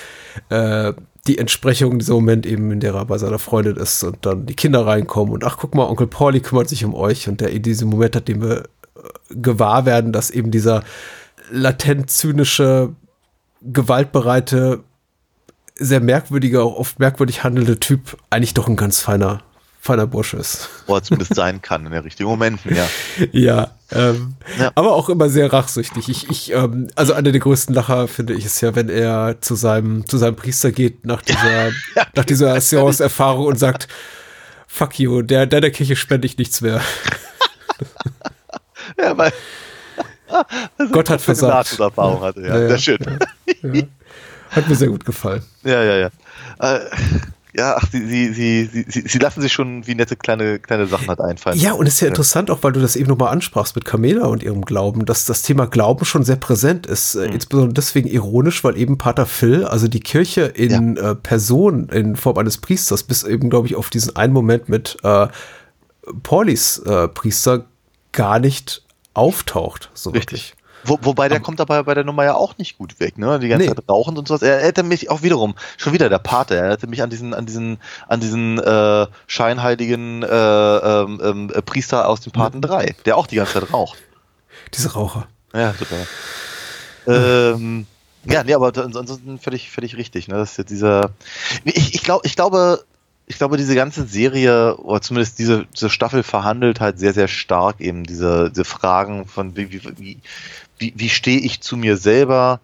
äh, 0.49 0.93
die 1.27 1.37
Entsprechung 1.37 1.99
dieser 1.99 2.13
Moment 2.15 2.45
eben, 2.47 2.71
in 2.71 2.79
der 2.79 2.95
er 2.95 3.05
bei 3.05 3.17
seiner 3.19 3.37
Freundin 3.39 3.75
ist 3.75 4.03
und 4.03 4.17
dann 4.25 4.47
die 4.47 4.55
Kinder 4.55 4.87
reinkommen 4.87 5.33
und 5.33 5.43
ach, 5.43 5.57
guck 5.59 5.75
mal, 5.75 5.83
Onkel 5.85 6.07
Pauli 6.07 6.39
kümmert 6.39 6.67
sich 6.69 6.83
um 6.83 6.95
euch 6.95 7.27
und 7.29 7.41
der 7.41 7.49
in 7.51 7.61
diesem 7.61 7.89
Moment 7.89 8.15
hat, 8.15 8.27
den 8.27 8.41
wir 8.41 8.57
äh, 8.59 8.63
gewahr 9.29 9.85
werden, 9.85 10.11
dass 10.13 10.31
eben 10.31 10.49
dieser 10.49 10.83
latent 11.51 12.09
zynische, 12.09 12.89
gewaltbereite, 13.61 14.79
sehr 15.79 15.99
merkwürdiger, 15.99 16.63
auch 16.63 16.75
oft 16.75 16.99
merkwürdig 16.99 17.43
handelnde 17.43 17.79
Typ 17.79 18.17
eigentlich 18.29 18.53
doch 18.53 18.67
ein 18.67 18.75
ganz 18.75 18.99
feiner, 18.99 19.41
feiner 19.79 20.07
Bursche 20.07 20.37
ist. 20.37 20.69
Oder 20.87 21.03
zumindest 21.03 21.35
sein 21.35 21.61
kann 21.61 21.85
in 21.85 21.91
den 21.91 22.01
richtigen 22.03 22.29
Momenten, 22.29 22.75
ja. 22.75 22.87
Ja, 23.31 23.71
ähm, 23.91 24.33
Ja. 24.59 24.71
aber 24.75 24.93
auch 24.93 25.09
immer 25.09 25.29
sehr 25.29 25.51
rachsüchtig. 25.53 26.09
Ich, 26.09 26.29
ich, 26.29 26.51
ähm, 26.53 26.87
also 26.95 27.13
einer 27.13 27.31
der 27.31 27.39
größten 27.41 27.73
Lacher 27.75 28.07
finde 28.07 28.33
ich 28.33 28.45
es 28.45 28.59
ja, 28.61 28.75
wenn 28.75 28.89
er 28.89 29.39
zu 29.41 29.55
seinem, 29.55 30.05
zu 30.07 30.17
seinem 30.17 30.35
Priester 30.35 30.71
geht 30.71 31.05
nach 31.05 31.21
dieser, 31.21 31.71
nach 32.15 32.25
dieser 32.25 32.59
Seance-Erfahrung 32.59 33.45
und 33.45 33.57
sagt, 33.59 33.87
fuck 34.67 34.99
you, 34.99 35.21
der, 35.21 35.45
der 35.45 35.71
Kirche 35.71 35.95
spende 35.95 36.25
ich 36.25 36.37
nichts 36.37 36.61
mehr. 36.61 36.81
Ja, 38.97 39.17
weil 39.17 39.31
Gott 40.91 41.09
hat 41.09 41.21
versagt. 41.21 41.79
Erfahrung 41.79 42.21
hatte, 42.21 42.41
ja. 42.41 42.47
Ja, 42.47 42.61
ja. 42.61 42.67
Sehr 42.69 42.77
schön. 42.79 43.19
Hat 44.51 44.67
mir 44.67 44.75
sehr 44.75 44.89
gut 44.89 45.05
gefallen. 45.05 45.43
Ja, 45.63 45.83
ja, 45.83 45.97
ja. 45.97 46.09
Äh, 46.59 46.79
ja, 47.57 47.75
ach, 47.75 47.87
sie, 47.91 48.05
sie, 48.05 48.33
sie, 48.33 48.85
sie, 48.87 49.01
sie, 49.07 49.17
lassen 49.17 49.41
sich 49.41 49.51
schon 49.51 49.87
wie 49.87 49.95
nette 49.95 50.15
kleine, 50.15 50.59
kleine 50.59 50.85
Sachen 50.85 51.07
halt 51.07 51.19
einfallen. 51.19 51.57
Ja, 51.57 51.73
und 51.73 51.87
es 51.87 51.95
ist 51.95 52.01
ja 52.01 52.07
interessant, 52.07 52.51
auch 52.51 52.61
weil 52.61 52.71
du 52.71 52.79
das 52.79 52.95
eben 52.95 53.09
nochmal 53.09 53.31
ansprachst 53.31 53.73
mit 53.75 53.83
Camela 53.83 54.27
und 54.27 54.43
ihrem 54.43 54.63
Glauben, 54.63 55.05
dass 55.05 55.25
das 55.25 55.41
Thema 55.41 55.65
Glauben 55.65 56.05
schon 56.05 56.23
sehr 56.23 56.35
präsent 56.35 56.85
ist. 56.85 57.15
Mhm. 57.15 57.21
Äh, 57.21 57.25
Insbesondere 57.33 57.73
deswegen 57.73 58.09
ironisch, 58.09 58.63
weil 58.63 58.77
eben 58.77 58.99
Pater 58.99 59.25
Phil, 59.25 59.65
also 59.65 59.87
die 59.87 60.01
Kirche 60.01 60.41
in 60.41 60.97
äh, 60.97 61.15
Person, 61.15 61.89
in 61.89 62.15
Form 62.15 62.37
eines 62.37 62.59
Priesters, 62.59 63.01
bis 63.01 63.23
eben, 63.23 63.49
glaube 63.49 63.67
ich, 63.67 63.75
auf 63.75 63.89
diesen 63.89 64.15
einen 64.15 64.33
Moment 64.33 64.69
mit 64.69 64.97
äh, 65.03 65.27
Paulis 66.21 66.77
äh, 66.79 67.07
Priester 67.07 67.65
gar 68.11 68.39
nicht 68.39 68.83
auftaucht. 69.15 69.89
So 69.95 70.11
Richtig. 70.11 70.53
Wo, 70.87 70.97
wobei 71.01 71.27
der 71.29 71.39
kommt 71.39 71.59
dabei 71.59 71.83
bei 71.83 71.93
der 71.93 72.03
Nummer 72.03 72.23
ja 72.23 72.35
auch 72.35 72.57
nicht 72.57 72.77
gut 72.77 72.99
weg, 72.99 73.17
ne? 73.17 73.39
Die 73.39 73.47
ganze 73.49 73.67
Nee. 73.67 73.75
Zeit 73.75 73.83
rauchend 73.89 74.17
und 74.17 74.27
sowas. 74.27 74.41
Er 74.41 74.59
hätte 74.61 74.83
mich 74.83 75.09
auch 75.09 75.21
wiederum, 75.21 75.55
schon 75.77 75.93
wieder 75.93 76.09
der 76.09 76.19
Pate, 76.19 76.55
er 76.55 76.71
hätte 76.71 76.87
mich 76.87 77.01
an 77.03 77.09
diesen, 77.09 77.33
an 77.33 77.45
diesen, 77.45 77.77
an 78.07 78.19
diesen 78.19 78.57
äh, 78.59 79.07
scheinheiligen 79.27 80.23
äh, 80.23 80.27
ähm, 80.27 81.51
äh, 81.53 81.61
Priester 81.61 82.07
aus 82.07 82.21
dem 82.21 82.31
Paten 82.31 82.61
3, 82.61 82.95
der 83.05 83.17
auch 83.17 83.27
die 83.27 83.35
ganze 83.35 83.53
Zeit 83.53 83.73
raucht. 83.73 83.97
Diese 84.73 84.91
Raucher. 84.93 85.27
Ja, 85.53 85.73
super. 85.73 85.95
ähm, 87.07 87.85
ja, 88.25 88.43
nee, 88.43 88.53
aber 88.53 88.67
ans- 88.77 88.97
ansonsten 88.97 89.39
völlig, 89.39 89.71
völlig 89.71 89.95
richtig. 89.97 90.27
Ne? 90.27 90.35
Das 90.35 90.51
ist 90.51 90.57
jetzt 90.57 90.69
dieser. 90.71 91.11
Ich, 91.63 91.95
ich, 91.95 92.03
glaub, 92.03 92.25
ich 92.25 92.35
glaube, 92.35 92.83
ich 93.25 93.37
glaube, 93.37 93.57
diese 93.57 93.75
ganze 93.75 94.05
Serie, 94.05 94.75
oder 94.77 95.01
zumindest 95.01 95.39
diese, 95.39 95.65
diese 95.73 95.89
Staffel 95.89 96.23
verhandelt 96.23 96.79
halt 96.81 96.99
sehr, 96.99 97.13
sehr 97.13 97.27
stark 97.27 97.79
eben 97.79 98.03
diese, 98.03 98.49
diese 98.49 98.65
Fragen 98.65 99.25
von 99.25 99.55
wie, 99.55 99.71
wie, 99.71 100.17
wie, 100.77 100.93
wie, 100.95 101.09
stehe 101.09 101.39
ich 101.39 101.61
zu 101.61 101.77
mir 101.77 101.97
selber, 101.97 102.59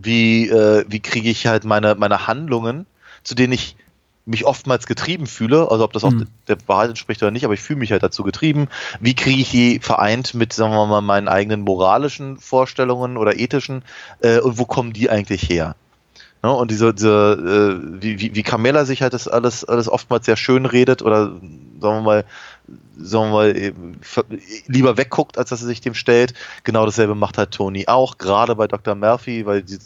wie, 0.00 0.48
äh, 0.48 0.84
wie 0.88 1.00
kriege 1.00 1.30
ich 1.30 1.46
halt 1.46 1.64
meine, 1.64 1.94
meine 1.94 2.26
Handlungen, 2.26 2.86
zu 3.22 3.34
denen 3.34 3.52
ich 3.52 3.76
mich 4.24 4.44
oftmals 4.44 4.86
getrieben 4.86 5.26
fühle, 5.26 5.70
also 5.70 5.82
ob 5.82 5.92
das 5.92 6.04
auch 6.04 6.12
Mhm. 6.12 6.28
der 6.46 6.56
Wahrheit 6.66 6.90
entspricht 6.90 7.22
oder 7.22 7.32
nicht, 7.32 7.44
aber 7.44 7.54
ich 7.54 7.60
fühle 7.60 7.80
mich 7.80 7.90
halt 7.90 8.04
dazu 8.04 8.22
getrieben. 8.22 8.68
Wie 9.00 9.14
kriege 9.14 9.40
ich 9.40 9.50
die 9.50 9.80
vereint 9.80 10.34
mit, 10.34 10.52
sagen 10.52 10.72
wir 10.72 10.86
mal, 10.86 11.00
meinen 11.00 11.28
eigenen 11.28 11.62
moralischen 11.62 12.38
Vorstellungen 12.38 13.16
oder 13.16 13.38
ethischen 13.38 13.82
äh, 14.20 14.38
und 14.38 14.58
wo 14.58 14.64
kommen 14.64 14.92
die 14.92 15.10
eigentlich 15.10 15.48
her? 15.48 15.74
Ne? 16.42 16.52
Und 16.52 16.70
diese, 16.70 16.94
diese 16.94 17.80
äh, 17.80 18.02
wie, 18.02 18.20
wie, 18.20 18.34
wie 18.34 18.42
Carmella 18.42 18.84
sich 18.84 19.02
halt 19.02 19.12
das 19.12 19.26
alles, 19.26 19.64
alles 19.64 19.88
oftmals 19.88 20.26
sehr 20.26 20.36
schön 20.36 20.66
redet 20.66 21.02
oder 21.02 21.32
sagen 21.80 21.98
wir 21.98 22.02
mal, 22.02 22.24
sagen 22.96 23.30
wir 23.30 23.32
mal, 23.32 23.72
ver- 24.00 24.24
lieber 24.66 24.96
wegguckt, 24.96 25.38
als 25.38 25.50
dass 25.50 25.62
er 25.62 25.66
sich 25.66 25.80
dem 25.80 25.94
stellt. 25.94 26.34
Genau 26.64 26.84
dasselbe 26.86 27.14
macht 27.14 27.38
halt 27.38 27.50
Tony 27.50 27.86
auch, 27.88 28.18
gerade 28.18 28.54
bei 28.56 28.66
Dr. 28.68 28.94
Murphy, 28.94 29.44
weil 29.46 29.62
die, 29.62 29.78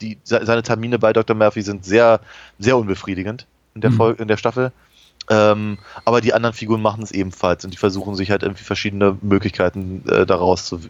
die, 0.00 0.18
seine 0.24 0.62
Termine 0.62 0.98
bei 0.98 1.12
Dr. 1.12 1.34
Murphy 1.36 1.62
sind 1.62 1.84
sehr, 1.84 2.20
sehr 2.58 2.76
unbefriedigend 2.76 3.46
in 3.74 3.80
der, 3.80 3.90
Mhm. 3.90 3.94
Folge, 3.96 4.22
in 4.22 4.28
der 4.28 4.36
Staffel. 4.36 4.72
Ähm, 5.28 5.78
aber 6.04 6.20
die 6.20 6.34
anderen 6.34 6.54
Figuren 6.54 6.80
machen 6.82 7.02
es 7.02 7.10
ebenfalls 7.10 7.64
und 7.64 7.72
die 7.72 7.78
versuchen 7.78 8.14
sich 8.14 8.30
halt 8.30 8.42
irgendwie 8.42 8.62
verschiedene 8.62 9.18
Möglichkeiten 9.22 10.04
äh, 10.08 10.24
daraus 10.24 10.66
zu 10.66 10.80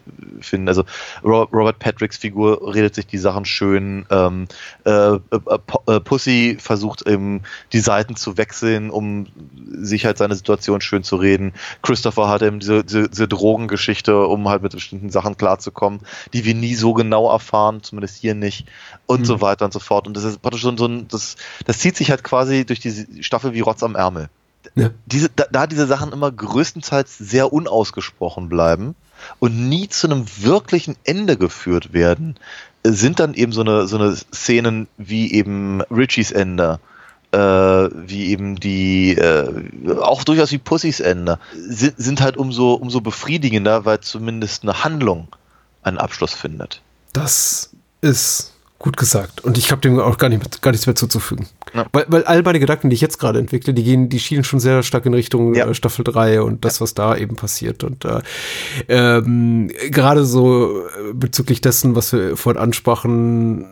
finden. 0.41 0.67
Also 0.67 0.83
Ro 1.23 1.43
Robert 1.51 1.79
Patricks 1.79 2.17
Figur 2.17 2.73
redet 2.75 2.93
sich 2.93 3.07
die 3.07 3.17
Sachen 3.17 3.45
schön. 3.45 4.05
Ähm, 4.11 4.47
äh, 4.85 4.91
äh, 5.15 5.19
P- 5.19 5.91
äh, 5.91 5.99
Pussy 5.99 6.57
versucht 6.59 7.07
eben 7.07 7.41
die 7.73 7.79
Seiten 7.79 8.15
zu 8.15 8.37
wechseln, 8.37 8.89
um 8.91 9.27
sich 9.71 10.05
halt 10.05 10.17
seine 10.19 10.35
Situation 10.35 10.81
schön 10.81 11.03
zu 11.03 11.15
reden. 11.15 11.53
Christopher 11.81 12.27
hat 12.29 12.41
eben 12.43 12.59
diese, 12.59 12.83
diese, 12.83 13.09
diese 13.09 13.27
Drogengeschichte, 13.27 14.27
um 14.27 14.47
halt 14.49 14.61
mit 14.61 14.71
bestimmten 14.73 15.09
Sachen 15.09 15.37
klarzukommen, 15.37 16.01
die 16.33 16.45
wir 16.45 16.53
nie 16.53 16.75
so 16.75 16.93
genau 16.93 17.31
erfahren, 17.31 17.81
zumindest 17.81 18.17
hier 18.17 18.35
nicht 18.35 18.67
und 19.07 19.25
so 19.25 19.41
weiter 19.41 19.65
und 19.65 19.73
so 19.73 19.79
fort. 19.79 20.05
Und 20.07 20.15
das 20.15 20.23
ist 20.23 20.41
praktisch 20.41 20.61
so, 20.61 20.69
ein- 20.69 20.77
so 20.77 20.85
ein, 20.85 21.07
das, 21.07 21.37
das 21.65 21.79
zieht 21.79 21.95
sich 21.97 22.11
halt 22.11 22.23
quasi 22.23 22.65
durch 22.65 22.79
diese 22.79 23.07
Staffel 23.23 23.53
wie 23.53 23.61
Rotz 23.61 23.81
am 23.81 23.95
Ärmel 23.95 24.26
Ja. 24.75 24.91
diese, 25.05 25.29
da, 25.29 25.45
da 25.51 25.67
diese 25.67 25.87
Sachen 25.87 26.11
immer 26.11 26.31
größtenteils 26.31 27.17
sehr 27.17 27.51
unausgesprochen 27.53 28.49
bleiben 28.49 28.95
und 29.39 29.69
nie 29.69 29.89
zu 29.89 30.07
einem 30.07 30.25
wirklichen 30.37 30.95
Ende 31.03 31.37
geführt 31.37 31.93
werden, 31.93 32.35
äh, 32.83 32.91
sind 32.91 33.19
dann 33.19 33.33
eben 33.33 33.51
so 33.51 33.61
eine, 33.61 33.87
so 33.87 33.97
eine 33.97 34.15
Szenen 34.15 34.87
wie 34.97 35.33
eben 35.33 35.81
Richies 35.83 36.31
Ende, 36.31 36.79
äh, 37.31 37.37
wie 37.37 38.27
eben 38.27 38.55
die, 38.55 39.15
äh, 39.15 39.65
auch 39.99 40.23
durchaus 40.23 40.51
wie 40.51 40.57
Pussys 40.57 40.99
Ende, 40.99 41.39
sind, 41.55 41.95
sind 41.97 42.21
halt 42.21 42.37
umso, 42.37 42.73
umso 42.73 43.01
befriedigender, 43.01 43.85
weil 43.85 43.99
zumindest 43.99 44.63
eine 44.63 44.83
Handlung 44.83 45.27
einen 45.83 45.97
Abschluss 45.97 46.33
findet. 46.33 46.81
Das 47.13 47.71
ist 48.01 48.53
gut 48.79 48.97
gesagt. 48.97 49.43
Und 49.43 49.57
ich 49.57 49.71
habe 49.71 49.81
dem 49.81 49.99
auch 49.99 50.17
gar, 50.17 50.29
nicht, 50.29 50.61
gar 50.61 50.71
nichts 50.71 50.85
mehr 50.85 50.95
zuzufügen. 50.95 51.47
Ja. 51.73 51.85
Weil, 51.91 52.05
weil 52.07 52.23
all 52.23 52.41
meine 52.43 52.59
Gedanken, 52.59 52.89
die 52.89 52.93
ich 52.95 53.01
jetzt 53.01 53.19
gerade 53.19 53.39
entwickle, 53.39 53.73
die 53.73 53.83
gehen, 53.83 54.09
die 54.09 54.19
schielen 54.19 54.43
schon 54.43 54.59
sehr 54.59 54.83
stark 54.83 55.05
in 55.05 55.13
Richtung 55.13 55.53
Ja. 55.55 55.67
äh, 55.67 55.73
Staffel 55.73 56.03
3 56.03 56.41
und 56.41 56.63
das, 56.65 56.81
was 56.81 56.93
da 56.93 57.15
eben 57.15 57.35
passiert. 57.35 57.83
Und 57.83 58.05
äh, 58.05 58.21
ähm, 58.87 59.69
gerade 59.91 60.25
so 60.25 60.81
äh, 60.87 61.13
bezüglich 61.13 61.61
dessen, 61.61 61.95
was 61.95 62.13
wir 62.13 62.37
vorhin 62.37 62.61
ansprachen, 62.61 63.65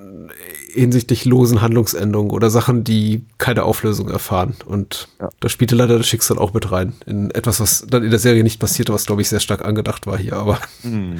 hinsichtlich 0.75 1.25
losen 1.25 1.61
Handlungsänderungen 1.61 2.31
oder 2.31 2.49
Sachen, 2.49 2.83
die 2.83 3.23
keine 3.37 3.63
Auflösung 3.63 4.09
erfahren. 4.09 4.55
Und 4.65 5.07
Ja. 5.19 5.29
da 5.39 5.49
spielte 5.49 5.75
leider 5.75 5.97
das 5.97 6.07
Schicksal 6.07 6.37
auch 6.37 6.53
mit 6.53 6.71
rein. 6.71 6.93
In 7.05 7.31
etwas, 7.31 7.59
was 7.59 7.85
dann 7.89 8.03
in 8.03 8.09
der 8.11 8.19
Serie 8.19 8.43
nicht 8.43 8.59
passierte, 8.59 8.93
was, 8.93 9.05
glaube 9.05 9.21
ich, 9.21 9.29
sehr 9.29 9.39
stark 9.39 9.63
angedacht 9.65 10.05
war 10.05 10.17
hier. 10.17 10.33
Aber 10.33 10.59
Hm. 10.81 11.15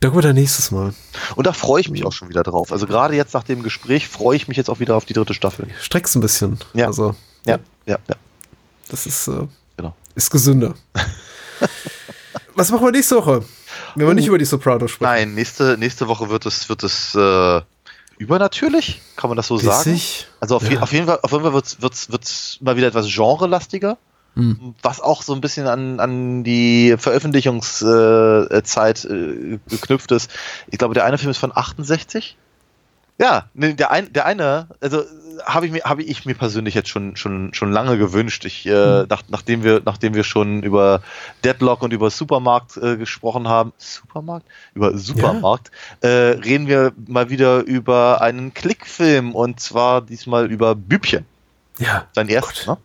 darüber 0.00 0.22
dann 0.22 0.34
nächstes 0.36 0.70
Mal. 0.70 0.94
Und 1.36 1.46
da 1.46 1.52
freue 1.52 1.80
ich 1.80 1.90
mich 1.90 2.04
auch 2.06 2.12
schon 2.12 2.28
wieder 2.28 2.42
drauf. 2.42 2.72
Also 2.72 2.86
gerade 2.86 3.14
jetzt 3.14 3.34
nach 3.34 3.44
dem 3.44 3.62
Gespräch 3.62 4.08
freue 4.08 4.36
ich 4.36 4.48
mich 4.48 4.56
jetzt 4.56 4.70
auch 4.70 4.80
wieder 4.80 4.96
auf 4.96 5.04
die 5.04 5.12
dritte 5.14 5.34
Staffel. 5.34 5.66
Streck's 5.80 6.14
ein 6.14 6.20
bisschen. 6.20 6.58
Ja. 6.74 6.86
Also, 6.86 7.14
Ja, 7.44 7.58
ja, 7.86 7.98
ja. 8.08 8.16
das 8.88 9.06
ist, 9.06 9.26
äh, 9.28 9.46
Genau. 9.76 9.94
ist 10.14 10.30
gesünder. 10.30 10.74
Was 12.54 12.70
machen 12.70 12.84
wir 12.86 12.92
nächste 12.92 13.16
Woche? 13.16 13.44
Wenn 13.94 14.06
wir 14.06 14.14
nicht 14.14 14.26
über 14.26 14.38
die 14.38 14.44
Sopranos 14.44 14.90
sprechen. 14.90 15.10
Nein, 15.10 15.34
nächste, 15.34 15.76
nächste 15.78 16.06
Woche 16.08 16.28
wird 16.30 16.44
es, 16.46 16.68
wird 16.68 16.82
es 16.82 17.14
äh, 17.14 17.60
übernatürlich, 18.22 19.00
kann 19.16 19.28
man 19.30 19.36
das 19.36 19.46
so 19.48 19.56
sagen? 19.58 19.92
Bissig? 19.92 20.26
Also 20.40 20.56
auf, 20.56 20.62
je, 20.68 20.76
Ja. 20.76 20.82
auf 20.82 20.92
jeden 20.92 21.06
Fall, 21.06 21.18
auf 21.22 21.30
jeden 21.32 21.44
Fall 21.44 21.52
wird 21.52 21.66
es 21.66 21.82
wird's, 21.82 22.10
wird's 22.10 22.58
mal 22.60 22.76
wieder 22.76 22.86
etwas 22.88 23.06
genrelastiger, 23.14 23.98
Hm. 24.34 24.74
was 24.82 25.00
auch 25.00 25.22
so 25.22 25.34
ein 25.34 25.40
bisschen 25.42 25.66
an, 25.66 26.00
an 26.00 26.42
die 26.44 26.94
Veröffentlichungszeit 26.98 29.04
äh, 29.04 29.14
äh, 29.14 29.58
geknüpft 29.68 30.10
ist. 30.12 30.30
Ich 30.70 30.78
glaube, 30.78 30.94
der 30.94 31.04
eine 31.04 31.18
Film 31.18 31.30
ist 31.30 31.38
von 31.38 31.52
68. 31.54 32.36
Ja, 33.22 33.46
der, 33.54 33.90
ein, 33.92 34.12
der 34.12 34.26
eine, 34.26 34.66
also 34.80 35.04
habe 35.44 35.66
ich 35.66 35.72
mir 35.72 35.82
habe 35.84 36.02
ich 36.02 36.24
mir 36.26 36.34
persönlich 36.34 36.74
jetzt 36.74 36.88
schon 36.88 37.16
schon 37.16 37.54
schon 37.54 37.72
lange 37.72 37.96
gewünscht. 37.98 38.44
Ich 38.44 38.66
äh, 38.66 39.04
nach, 39.08 39.22
nachdem 39.28 39.62
wir 39.62 39.80
nachdem 39.84 40.14
wir 40.14 40.24
schon 40.24 40.62
über 40.62 41.02
Deadlock 41.44 41.82
und 41.82 41.92
über 41.92 42.10
Supermarkt 42.10 42.76
äh, 42.76 42.96
gesprochen 42.96 43.48
haben, 43.48 43.72
Supermarkt 43.78 44.46
über 44.74 44.96
Supermarkt, 44.98 45.70
äh, 46.00 46.08
reden 46.08 46.66
wir 46.66 46.92
mal 47.06 47.30
wieder 47.30 47.60
über 47.60 48.20
einen 48.20 48.52
Klickfilm 48.54 49.34
und 49.34 49.60
zwar 49.60 50.02
diesmal 50.02 50.50
über 50.50 50.74
Bübchen. 50.74 51.24
Ja. 51.78 52.06
Sein 52.14 52.28
erster, 52.28 52.72
ne? 52.72 52.78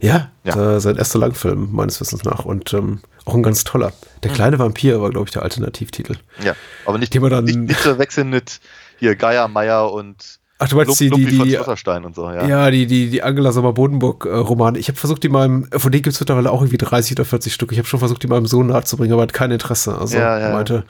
Ja, 0.00 0.30
Ja. 0.42 0.76
Äh, 0.76 0.80
sein 0.80 0.96
erster 0.96 1.18
Langfilm, 1.20 1.70
meines 1.72 2.00
Wissens 2.00 2.24
nach. 2.24 2.44
Und 2.44 2.74
ähm, 2.74 3.00
auch 3.24 3.34
ein 3.34 3.42
ganz 3.42 3.64
toller. 3.64 3.92
Der 4.22 4.32
kleine 4.32 4.58
Vampir 4.58 5.00
war, 5.00 5.08
glaube 5.10 5.26
ich, 5.28 5.32
der 5.32 5.42
Alternativtitel. 5.42 6.16
Ja, 6.42 6.54
aber 6.84 6.98
nicht, 6.98 7.14
Den 7.14 7.22
wir 7.22 7.30
dann- 7.30 7.44
nicht, 7.44 7.58
nicht 7.58 7.80
zu 7.80 7.98
wechseln 7.98 8.28
mit 8.28 8.60
hier 8.98 9.16
Geier, 9.16 9.48
Meier 9.48 9.92
und 9.92 10.38
Ach, 10.58 10.68
du 10.68 10.76
meinst 10.76 11.00
die, 11.00 11.08
Lump- 11.08 11.26
die, 11.28 11.36
von 11.36 11.46
die, 11.46 11.54
Schlotterstein 11.54 12.04
und 12.04 12.14
so, 12.14 12.30
ja. 12.30 12.46
ja. 12.46 12.70
die, 12.70 12.86
die, 12.86 13.10
die 13.10 13.22
Angela 13.22 13.50
Sommer-Bodenburg-Romane. 13.52 14.78
ich 14.78 14.88
habe 14.88 14.96
versucht, 14.96 15.22
die 15.24 15.28
meinem, 15.28 15.68
von 15.72 15.90
denen 15.90 16.02
gibt 16.02 16.14
es 16.14 16.20
mittlerweile 16.20 16.50
auch 16.52 16.60
irgendwie 16.60 16.78
30 16.78 17.16
oder 17.16 17.24
40 17.24 17.52
Stück. 17.52 17.72
Ich 17.72 17.78
habe 17.78 17.88
schon 17.88 17.98
versucht, 17.98 18.22
die 18.22 18.28
meinem 18.28 18.46
Sohn 18.46 18.68
nahe 18.68 18.84
zu 18.84 18.96
bringen, 18.96 19.12
aber 19.12 19.22
er 19.22 19.24
hat 19.24 19.32
kein 19.32 19.50
Interesse. 19.50 19.98
Also, 19.98 20.16
Ja, 20.16 20.38
ja, 20.38 20.52
meinte. 20.52 20.84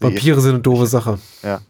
Vampire 0.00 0.40
sind 0.40 0.54
eine 0.54 0.60
doofe 0.60 0.86
Sache. 0.86 1.18
Ja. 1.42 1.60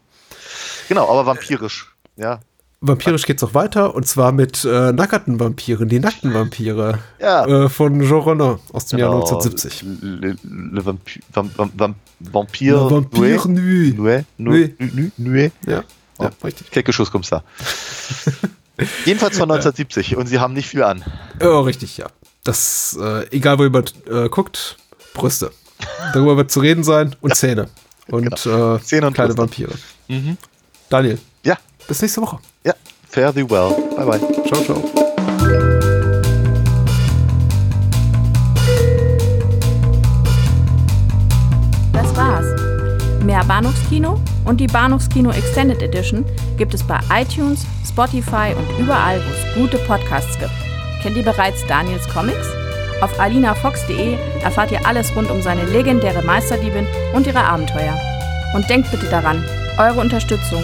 Genau, 0.87 1.09
aber 1.09 1.25
vampirisch. 1.25 1.93
Ja. 2.15 2.39
Vampirisch 2.85 3.25
geht's 3.25 3.41
auch 3.43 3.53
weiter 3.53 3.95
und 3.95 4.05
zwar 4.05 4.33
mit 4.33 4.65
äh, 4.65 4.91
nackerten 4.91 5.39
Vampiren, 5.39 5.87
die 5.87 5.99
nackten 6.01 6.33
Vampire 6.33 6.99
Ja. 7.19 7.45
äh, 7.45 7.69
von 7.69 8.01
Jean 8.01 8.19
Renaud 8.21 8.59
aus 8.73 8.87
dem 8.87 8.99
Jahr 8.99 9.11
Genau. 9.11 9.23
1970. 9.23 9.85
Le, 10.01 10.35
le 10.43 10.85
Vampi 10.85 11.21
Vam, 11.31 11.49
Vam, 11.55 11.71
Vam, 11.77 11.95
Vampir. 12.19 12.73
Le 12.75 12.91
Vampire 12.91 13.47
Nuit. 13.49 13.97
Nuit. 13.97 14.25
Nuit. 14.37 14.79
Nuit. 14.79 15.11
Nuit. 15.17 15.51
Ja, 15.65 15.71
Ja. 15.71 15.83
ja, 16.25 16.31
richtig. 16.43 16.71
Kecke 16.71 16.91
Schuss 16.91 17.09
kommst 17.09 17.31
da. 17.31 17.43
Jedenfalls 19.05 19.37
von 19.37 19.49
1970 19.49 20.17
und 20.17 20.27
sie 20.27 20.39
haben 20.39 20.53
nicht 20.53 20.67
viel 20.67 20.83
an. 20.83 21.03
Ja, 21.41 21.59
richtig, 21.61 21.97
ja. 21.97 22.07
Das, 22.43 22.97
äh, 22.99 23.27
egal 23.29 23.59
wo 23.59 23.63
jemand 23.63 23.93
äh, 24.09 24.27
guckt, 24.29 24.77
Brüste. 25.13 25.51
Darüber 26.13 26.35
wird 26.37 26.51
zu 26.51 26.59
reden 26.59 26.83
sein 26.83 27.15
und 27.21 27.35
Zähne. 27.35 27.69
Und 28.07 28.23
Genau. 28.45 28.75
äh, 28.75 28.81
Zähne 28.81 29.07
und 29.07 29.13
kleine 29.13 29.35
Brüste. 29.35 29.67
Vampire. 30.09 30.37
Daniel, 30.89 31.13
Ja, 31.13 31.19
bis 31.87 32.01
nächste 32.01 32.21
Woche. 32.21 32.39
ja. 32.63 32.73
Fare 33.09 33.31
thee 33.33 33.47
well. 33.49 33.75
Bye 33.95 34.05
bye. 34.05 34.19
Ciao, 34.47 34.63
ciao. 34.63 34.81
Das 41.93 42.15
war's. 42.15 42.45
Mehr 43.23 43.43
Bahnhofskino 43.45 44.19
und 44.45 44.59
die 44.59 44.67
Bahnhofskino 44.67 45.31
Extended 45.31 45.81
Edition 45.81 46.25
gibt 46.57 46.73
es 46.73 46.83
bei 46.83 46.99
iTunes, 47.13 47.65
Spotify 47.87 48.53
und 48.57 48.79
überall, 48.83 49.19
wo 49.19 49.31
es 49.31 49.55
gute 49.55 49.77
Podcasts 49.85 50.37
gibt. 50.39 50.51
Kennt 51.01 51.15
ihr 51.17 51.23
bereits 51.23 51.65
Daniels 51.67 52.07
Comics? 52.09 52.47
Auf 53.01 53.19
alinafox.de 53.19 54.17
erfahrt 54.41 54.71
ihr 54.71 54.85
alles 54.85 55.15
rund 55.15 55.29
um 55.29 55.41
seine 55.41 55.65
legendäre 55.65 56.23
Meisterdiebin 56.23 56.87
und 57.13 57.27
ihre 57.27 57.43
Abenteuer. 57.43 57.97
Und 58.55 58.69
denkt 58.69 58.89
bitte 58.91 59.07
daran, 59.07 59.43
eure 59.77 59.99
Unterstützung 59.99 60.63